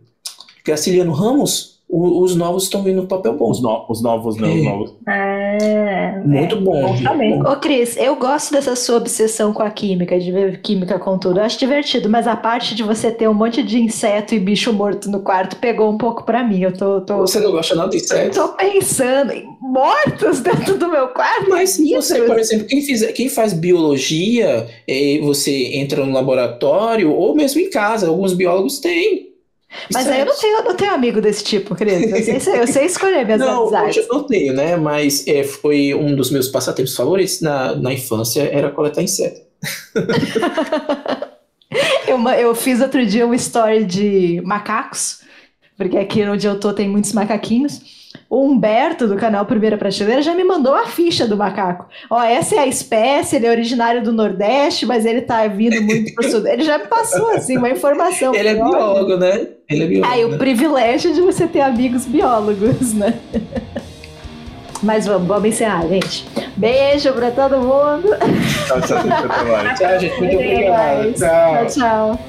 Graciliano 0.65 1.11
Ramos 1.11 1.78
os 1.91 2.35
novos 2.35 2.63
estão 2.63 2.83
vindo 2.83 3.01
no 3.01 3.07
papel 3.07 3.33
bom. 3.33 3.49
Os, 3.49 3.61
no, 3.61 3.85
os 3.89 4.01
novos, 4.01 4.37
não, 4.37 4.53
os 4.53 4.63
novos. 4.63 4.93
É, 5.07 6.21
muito 6.23 6.55
é, 6.55 6.59
bom. 6.59 6.95
bom 6.95 7.51
Ô, 7.51 7.55
Cris, 7.55 7.97
eu 7.97 8.15
gosto 8.15 8.51
dessa 8.51 8.75
sua 8.75 8.97
obsessão 8.97 9.51
com 9.51 9.63
a 9.63 9.71
química, 9.71 10.19
de 10.19 10.31
ver 10.31 10.61
química 10.61 10.99
com 10.99 11.17
tudo. 11.17 11.39
Eu 11.39 11.45
acho 11.45 11.57
divertido, 11.57 12.07
mas 12.07 12.27
a 12.27 12.35
parte 12.35 12.75
de 12.75 12.83
você 12.83 13.11
ter 13.11 13.27
um 13.27 13.33
monte 13.33 13.63
de 13.63 13.79
inseto 13.79 14.35
e 14.35 14.39
bicho 14.39 14.71
morto 14.71 15.09
no 15.09 15.21
quarto 15.21 15.55
pegou 15.55 15.89
um 15.89 15.97
pouco 15.97 16.23
pra 16.23 16.43
mim. 16.43 16.61
Eu 16.61 16.73
tô. 16.73 17.01
tô 17.01 17.17
você 17.17 17.39
não 17.39 17.51
gosta 17.51 17.73
não 17.73 17.89
de 17.89 17.97
insetos? 17.97 18.37
Eu 18.37 18.47
tô 18.47 18.53
pensando 18.53 19.31
em 19.33 19.45
mortos 19.59 20.41
dentro 20.41 20.77
do 20.77 20.89
meu 20.89 21.07
quarto. 21.07 21.49
Mas 21.49 21.77
você, 21.77 22.21
por 22.21 22.37
exemplo, 22.37 22.67
quem, 22.67 22.81
fizer, 22.81 23.11
quem 23.13 23.29
faz 23.29 23.51
biologia, 23.51 24.67
você 25.23 25.75
entra 25.77 26.05
no 26.05 26.13
laboratório, 26.13 27.11
ou 27.11 27.33
mesmo 27.33 27.59
em 27.59 27.69
casa, 27.71 28.07
alguns 28.07 28.33
biólogos 28.33 28.77
têm. 28.77 29.28
Mas 29.93 30.07
aí 30.07 30.21
eu 30.21 30.25
não 30.25 30.35
tenho, 30.35 30.63
não 30.63 30.75
tenho 30.75 30.93
amigo 30.93 31.21
desse 31.21 31.43
tipo, 31.43 31.75
querido. 31.75 32.15
Eu 32.15 32.39
sei, 32.39 32.59
eu 32.59 32.67
sei 32.67 32.85
escolher 32.85 33.25
minhas 33.25 33.39
não, 33.41 33.63
amizades. 33.63 33.97
Hoje 33.97 34.07
eu 34.07 34.15
não 34.15 34.23
tenho, 34.23 34.53
né? 34.53 34.75
Mas 34.75 35.27
é, 35.27 35.43
foi 35.43 35.93
um 35.93 36.15
dos 36.15 36.31
meus 36.31 36.47
passatempos 36.47 36.95
favoritos 36.95 37.41
na, 37.41 37.75
na 37.75 37.93
infância, 37.93 38.41
era 38.41 38.71
coletar 38.71 39.01
inseto. 39.01 39.41
eu, 42.07 42.29
eu 42.29 42.55
fiz 42.55 42.81
outro 42.81 43.05
dia 43.05 43.25
uma 43.25 43.35
story 43.35 43.85
de 43.85 44.41
macacos, 44.43 45.21
porque 45.77 45.97
aqui 45.97 46.23
onde 46.23 46.47
eu 46.47 46.59
tô 46.59 46.73
tem 46.73 46.89
muitos 46.89 47.13
macaquinhos. 47.13 47.98
O 48.29 48.45
Humberto, 48.45 49.07
do 49.07 49.15
canal 49.15 49.43
Primeira 49.43 49.75
Prateleira, 49.75 50.21
já 50.21 50.35
me 50.35 50.43
mandou 50.43 50.75
a 50.75 50.85
ficha 50.85 51.25
do 51.25 51.35
macaco. 51.35 51.87
Ó, 52.11 52.21
essa 52.21 52.55
é 52.55 52.59
a 52.59 52.67
espécie, 52.67 53.37
ele 53.37 53.47
é 53.47 53.49
originário 53.49 54.03
do 54.03 54.13
Nordeste, 54.13 54.85
mas 54.85 55.03
ele 55.03 55.21
tá 55.21 55.47
vindo 55.47 55.81
muito 55.81 56.13
pro 56.13 56.29
Sul. 56.29 56.45
Ele 56.45 56.63
já 56.63 56.77
me 56.77 56.85
passou, 56.85 57.31
assim, 57.31 57.57
uma 57.57 57.71
informação. 57.71 58.35
Ele 58.35 58.49
é 58.49 58.53
biólogo, 58.53 59.17
né? 59.17 59.47
Ele 59.67 59.83
é 59.83 59.87
biólogo. 59.87 60.13
Aí, 60.13 60.25
né? 60.25 60.35
o 60.35 60.37
privilégio 60.37 61.11
de 61.11 61.21
você 61.21 61.47
ter 61.47 61.61
amigos 61.61 62.05
biólogos, 62.05 62.93
né? 62.93 63.19
Mas 64.83 65.07
vamos, 65.07 65.27
vamos 65.27 65.49
encerrar, 65.49 65.87
gente. 65.87 66.25
Beijo 66.55 67.11
pra 67.13 67.31
todo 67.31 67.57
mundo. 67.57 68.09
Tchau, 68.67 68.81
tchau, 68.81 68.97
tchau, 69.75 69.99
gente. 69.99 70.19
Muito 70.19 70.35
obrigado. 70.35 71.13
Tchau, 71.13 71.65
tchau. 71.65 72.19